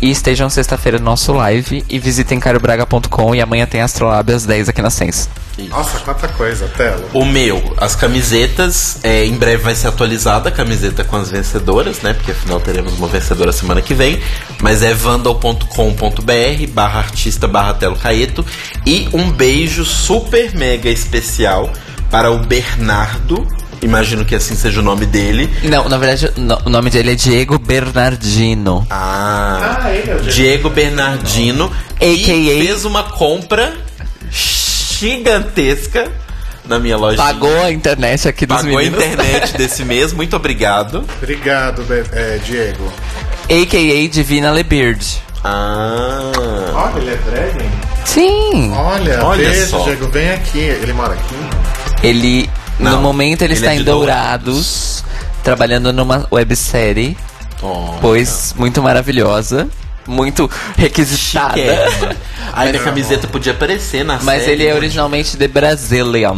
E 0.00 0.10
estejam 0.10 0.48
sexta-feira 0.48 0.98
no 0.98 1.04
nosso 1.04 1.32
live. 1.32 1.84
E 1.88 1.98
visitem 1.98 2.38
carobraga.com. 2.38 3.34
E 3.34 3.40
amanhã 3.40 3.66
tem 3.66 3.80
Astrolab 3.80 4.32
às 4.32 4.44
10 4.44 4.68
aqui 4.68 4.82
na 4.82 4.90
Sense. 4.90 5.28
Nossa, 5.68 5.98
quanta 6.00 6.28
coisa, 6.28 6.68
Telo. 6.68 7.04
O 7.12 7.24
meu, 7.24 7.74
as 7.78 7.96
camisetas, 7.96 8.98
é, 9.02 9.24
em 9.24 9.32
breve 9.36 9.62
vai 9.62 9.74
ser 9.74 9.88
atualizada 9.88 10.48
a 10.48 10.52
camiseta 10.52 11.02
com 11.04 11.16
as 11.16 11.30
vencedoras, 11.30 12.00
né? 12.02 12.14
Porque 12.14 12.30
afinal 12.30 12.60
teremos 12.60 12.94
uma 12.98 13.08
vencedora 13.08 13.50
semana 13.52 13.82
que 13.82 13.92
vem. 13.94 14.20
Mas 14.62 14.82
é 14.82 14.94
vandal.com.br 14.94 16.66
barra 16.72 16.98
artista 17.00 17.46
barra 17.48 17.74
Telo 17.74 17.96
Caeto. 17.96 18.44
E 18.86 19.08
um 19.12 19.30
beijo 19.30 19.84
super 19.84 20.54
mega 20.54 20.88
especial 20.88 21.70
para 22.10 22.30
o 22.30 22.38
Bernardo. 22.38 23.46
Imagino 23.82 24.24
que 24.24 24.34
assim 24.34 24.56
seja 24.56 24.80
o 24.80 24.82
nome 24.82 25.06
dele. 25.06 25.48
Não, 25.62 25.88
na 25.88 25.98
verdade, 25.98 26.32
no- 26.36 26.58
o 26.64 26.70
nome 26.70 26.90
dele 26.90 27.12
é 27.12 27.14
Diego 27.14 27.58
Bernardino. 27.58 28.84
Ah, 28.90 29.78
Ah, 29.82 29.90
ele 29.92 30.10
é 30.10 30.14
o 30.16 30.20
Diego 30.20 30.68
Bernardino. 30.70 31.70
AKA 31.96 32.10
E 32.32 32.64
fez 32.66 32.84
uma 32.84 33.04
compra 33.04 33.72
gigantesca 34.98 36.08
na 36.64 36.78
minha 36.78 36.96
loja. 36.96 37.16
Pagou 37.16 37.62
a 37.62 37.70
internet 37.72 38.28
aqui 38.28 38.44
dos 38.46 38.56
Pagou 38.58 38.78
a 38.78 38.82
meninos. 38.82 39.04
internet 39.04 39.52
desse 39.56 39.84
mês, 39.84 40.12
muito 40.12 40.34
obrigado. 40.36 41.04
Obrigado, 41.22 41.82
Be- 41.84 42.04
é, 42.12 42.38
Diego. 42.44 42.92
AKA 43.44 44.08
Divina 44.10 44.50
Lebeard. 44.50 45.04
Ah. 45.44 46.32
Olha, 46.74 47.00
ele 47.00 47.10
é 47.12 47.16
drag, 47.16 47.62
hein? 47.62 47.70
Sim. 48.04 48.72
Olha, 48.74 49.24
Olha 49.24 49.48
beijo, 49.48 49.70
só. 49.70 49.84
Diego. 49.84 50.08
Vem 50.08 50.30
aqui. 50.32 50.58
Ele 50.58 50.92
mora 50.92 51.14
aqui? 51.14 52.06
Ele, 52.06 52.50
no 52.78 52.90
Não, 52.90 53.02
momento, 53.02 53.42
ele, 53.42 53.52
ele 53.54 53.60
está 53.60 53.72
é 53.72 53.76
em 53.76 53.78
de 53.78 53.84
Dourados, 53.84 55.04
trabalhando 55.42 55.92
numa 55.92 56.26
websérie, 56.30 57.16
Oh. 57.62 57.94
pois 58.00 58.54
muito 58.56 58.80
maravilhosa. 58.82 59.68
Muito 60.08 60.50
requisitada. 60.76 61.54
Chiquérrima. 61.54 62.16
Aí 62.52 62.74
a 62.76 62.78
camiseta 62.80 63.26
podia 63.28 63.52
aparecer 63.52 64.04
na 64.04 64.18
Mas 64.22 64.42
série, 64.42 64.52
ele 64.52 64.66
é 64.66 64.74
originalmente 64.74 65.36
de 65.36 65.46
Brasília. 65.46 66.30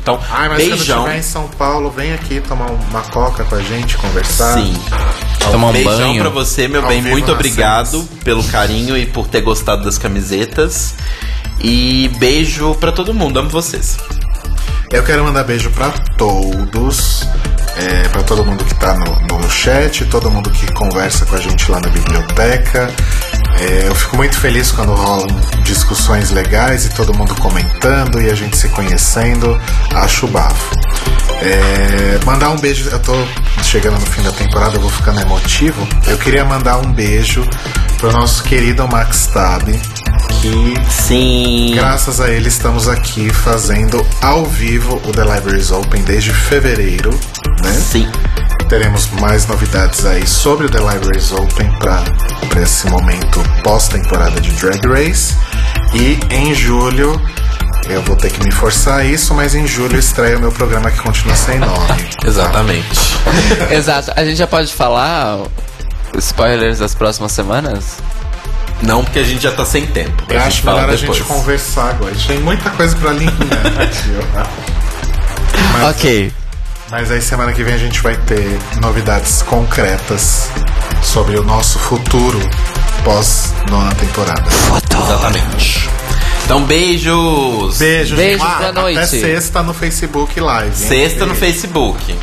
Então, 0.00 0.18
Ai, 0.30 0.48
mas 0.48 0.62
quando 0.62 0.76
beijão. 0.76 0.98
estiver 1.00 1.18
em 1.18 1.22
São 1.22 1.48
Paulo, 1.48 1.90
vem 1.90 2.14
aqui 2.14 2.40
tomar 2.40 2.70
uma 2.70 3.02
coca 3.02 3.44
com 3.44 3.54
a 3.56 3.60
gente, 3.60 3.96
conversar. 3.98 4.54
Sim. 4.54 4.74
Tomar 5.50 5.68
um 5.68 5.72
beijão 5.72 5.98
banho. 5.98 6.20
pra 6.22 6.30
você, 6.30 6.66
meu 6.68 6.82
Ao 6.82 6.88
bem. 6.88 7.02
Muito 7.02 7.30
obrigado 7.32 7.90
cenas. 8.02 8.08
pelo 8.24 8.42
carinho 8.44 8.96
e 8.96 9.04
por 9.04 9.26
ter 9.28 9.42
gostado 9.42 9.84
das 9.84 9.98
camisetas. 9.98 10.94
E 11.60 12.08
beijo 12.18 12.74
pra 12.76 12.92
todo 12.92 13.12
mundo. 13.12 13.38
Amo 13.40 13.50
vocês. 13.50 13.98
Eu 14.90 15.02
quero 15.02 15.22
mandar 15.24 15.44
beijo 15.44 15.68
pra 15.70 15.90
todos, 16.16 17.26
é, 17.76 18.08
para 18.08 18.22
todo 18.22 18.44
mundo 18.44 18.64
que 18.64 18.74
tá 18.74 18.94
no, 18.94 19.38
no 19.38 19.50
chat, 19.50 20.04
todo 20.06 20.30
mundo 20.30 20.50
que 20.50 20.70
conversa 20.72 21.26
com 21.26 21.36
a 21.36 21.40
gente 21.40 21.70
lá 21.70 21.80
na 21.80 21.88
biblioteca. 21.88 22.92
É, 23.60 23.88
eu 23.88 23.94
fico 23.94 24.16
muito 24.16 24.38
feliz 24.38 24.70
quando 24.70 24.94
rolam 24.94 25.26
discussões 25.64 26.30
legais 26.30 26.86
e 26.86 26.90
todo 26.90 27.16
mundo 27.16 27.34
comentando 27.36 28.20
e 28.20 28.30
a 28.30 28.34
gente 28.34 28.56
se 28.56 28.68
conhecendo. 28.68 29.60
Acho 29.94 30.26
bafo. 30.28 30.87
É, 31.40 32.18
mandar 32.24 32.50
um 32.50 32.56
beijo, 32.56 32.88
eu 32.90 32.98
tô 32.98 33.14
chegando 33.62 33.98
no 33.98 34.06
fim 34.06 34.22
da 34.22 34.32
temporada, 34.32 34.76
eu 34.76 34.80
vou 34.80 34.90
ficando 34.90 35.20
emotivo. 35.20 35.86
Eu 36.06 36.18
queria 36.18 36.44
mandar 36.44 36.78
um 36.78 36.92
beijo 36.92 37.44
pro 37.98 38.12
nosso 38.12 38.42
querido 38.44 38.86
Max 38.88 39.26
Tab, 39.26 39.68
que 40.40 40.74
Sim. 40.90 41.72
Graças 41.74 42.20
a 42.20 42.30
ele 42.30 42.48
estamos 42.48 42.88
aqui 42.88 43.30
fazendo 43.30 44.04
ao 44.20 44.46
vivo 44.46 45.00
o 45.04 45.12
The 45.12 45.22
Libraries 45.22 45.70
Open 45.70 46.02
desde 46.02 46.32
fevereiro, 46.32 47.10
né? 47.62 47.72
Sim. 47.72 48.10
Teremos 48.68 49.08
mais 49.20 49.46
novidades 49.46 50.04
aí 50.04 50.26
sobre 50.26 50.66
o 50.66 50.70
The 50.70 50.78
Libraries 50.78 51.32
Open 51.32 51.70
para 51.78 52.04
esse 52.60 52.86
momento 52.88 53.42
pós-temporada 53.62 54.40
de 54.40 54.50
Drag 54.52 54.80
Race. 54.86 55.34
E 55.94 56.18
em 56.30 56.54
julho 56.54 57.18
eu 57.88 58.02
vou 58.02 58.16
ter 58.16 58.30
que 58.30 58.42
me 58.44 58.50
forçar 58.52 59.00
a 59.00 59.04
isso, 59.04 59.34
mas 59.34 59.54
em 59.54 59.66
julho 59.66 59.98
estreia 59.98 60.36
o 60.36 60.40
meu 60.40 60.52
programa 60.52 60.90
que 60.90 60.98
continua 61.00 61.34
sem 61.36 61.58
nome. 61.58 62.08
Exatamente. 62.24 62.98
Exato. 63.70 64.12
A 64.14 64.24
gente 64.24 64.36
já 64.36 64.46
pode 64.46 64.72
falar 64.72 65.38
spoilers 66.18 66.78
das 66.78 66.94
próximas 66.94 67.32
semanas? 67.32 67.96
Não, 68.82 69.02
porque 69.02 69.18
a 69.18 69.24
gente 69.24 69.42
já 69.42 69.50
tá 69.52 69.64
sem 69.64 69.86
tempo. 69.86 70.22
Eu 70.28 70.40
acho 70.40 70.64
melhor 70.64 70.88
a 70.88 70.94
gente 70.96 71.22
conversar 71.24 71.90
agora. 71.90 72.12
A 72.12 72.14
gente 72.14 72.28
tem 72.28 72.38
muita 72.40 72.70
coisa 72.70 72.94
pra 72.96 73.10
alinhar. 73.10 73.34
Mas- 75.72 75.96
Ok. 75.96 76.32
Mas 76.90 77.10
aí 77.10 77.20
semana 77.20 77.52
que 77.52 77.62
vem 77.62 77.74
a 77.74 77.78
gente 77.78 78.00
vai 78.00 78.16
ter 78.16 78.58
novidades 78.80 79.42
concretas 79.42 80.48
sobre 81.02 81.36
o 81.38 81.42
nosso 81.44 81.78
futuro 81.78 82.40
pós 83.04 83.52
nona 83.70 83.94
temporada. 83.94 84.44
Exatamente. 85.04 85.88
Então, 86.48 86.64
beijos. 86.64 87.76
Beijo, 87.76 88.16
Beijo, 88.16 88.38
gente. 88.42 88.58
boa 88.58 88.72
noite. 88.72 88.96
Até 88.96 89.06
sexta 89.06 89.62
no 89.62 89.74
Facebook 89.74 90.40
Live. 90.40 90.64
hein? 90.68 90.72
Sexta 90.72 91.26
no. 91.26 91.34
Facebook. 91.34 92.16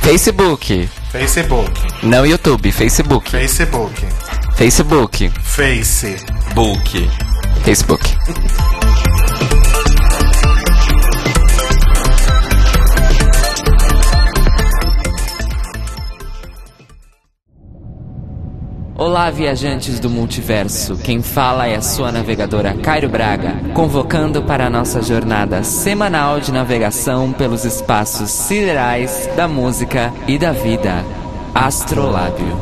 Facebook. 0.00 0.90
Facebook. 1.12 1.80
Não 2.02 2.26
YouTube, 2.26 2.72
Facebook. 2.72 3.30
Facebook. 3.30 4.04
Facebook. 4.56 5.30
Face. 5.44 6.16
Book. 6.56 7.08
Facebook. 7.64 8.04
Olá, 19.02 19.28
viajantes 19.30 19.98
do 19.98 20.08
multiverso. 20.08 20.96
Quem 20.96 21.22
fala 21.22 21.66
é 21.66 21.74
a 21.74 21.82
sua 21.82 22.12
navegadora 22.12 22.72
Cairo 22.74 23.08
Braga, 23.08 23.56
convocando 23.74 24.44
para 24.44 24.66
a 24.66 24.70
nossa 24.70 25.02
jornada 25.02 25.64
semanal 25.64 26.38
de 26.38 26.52
navegação 26.52 27.32
pelos 27.32 27.64
espaços 27.64 28.30
siderais 28.30 29.28
da 29.36 29.48
música 29.48 30.14
e 30.28 30.38
da 30.38 30.52
vida. 30.52 31.04
Astrolábio. 31.52 32.56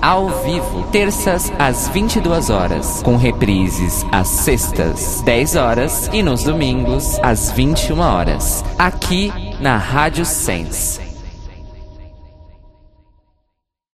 Ao 0.00 0.30
vivo, 0.42 0.82
terças 0.90 1.52
às 1.58 1.88
22 1.88 2.48
horas, 2.48 3.02
com 3.02 3.18
reprises 3.18 4.02
às 4.10 4.28
sextas, 4.28 5.20
10 5.26 5.56
horas 5.56 6.08
e 6.10 6.22
nos 6.22 6.42
domingos 6.42 7.18
às 7.22 7.52
21 7.52 8.00
horas, 8.00 8.64
aqui 8.78 9.30
na 9.60 9.76
Rádio 9.76 10.24
Sense. 10.24 11.11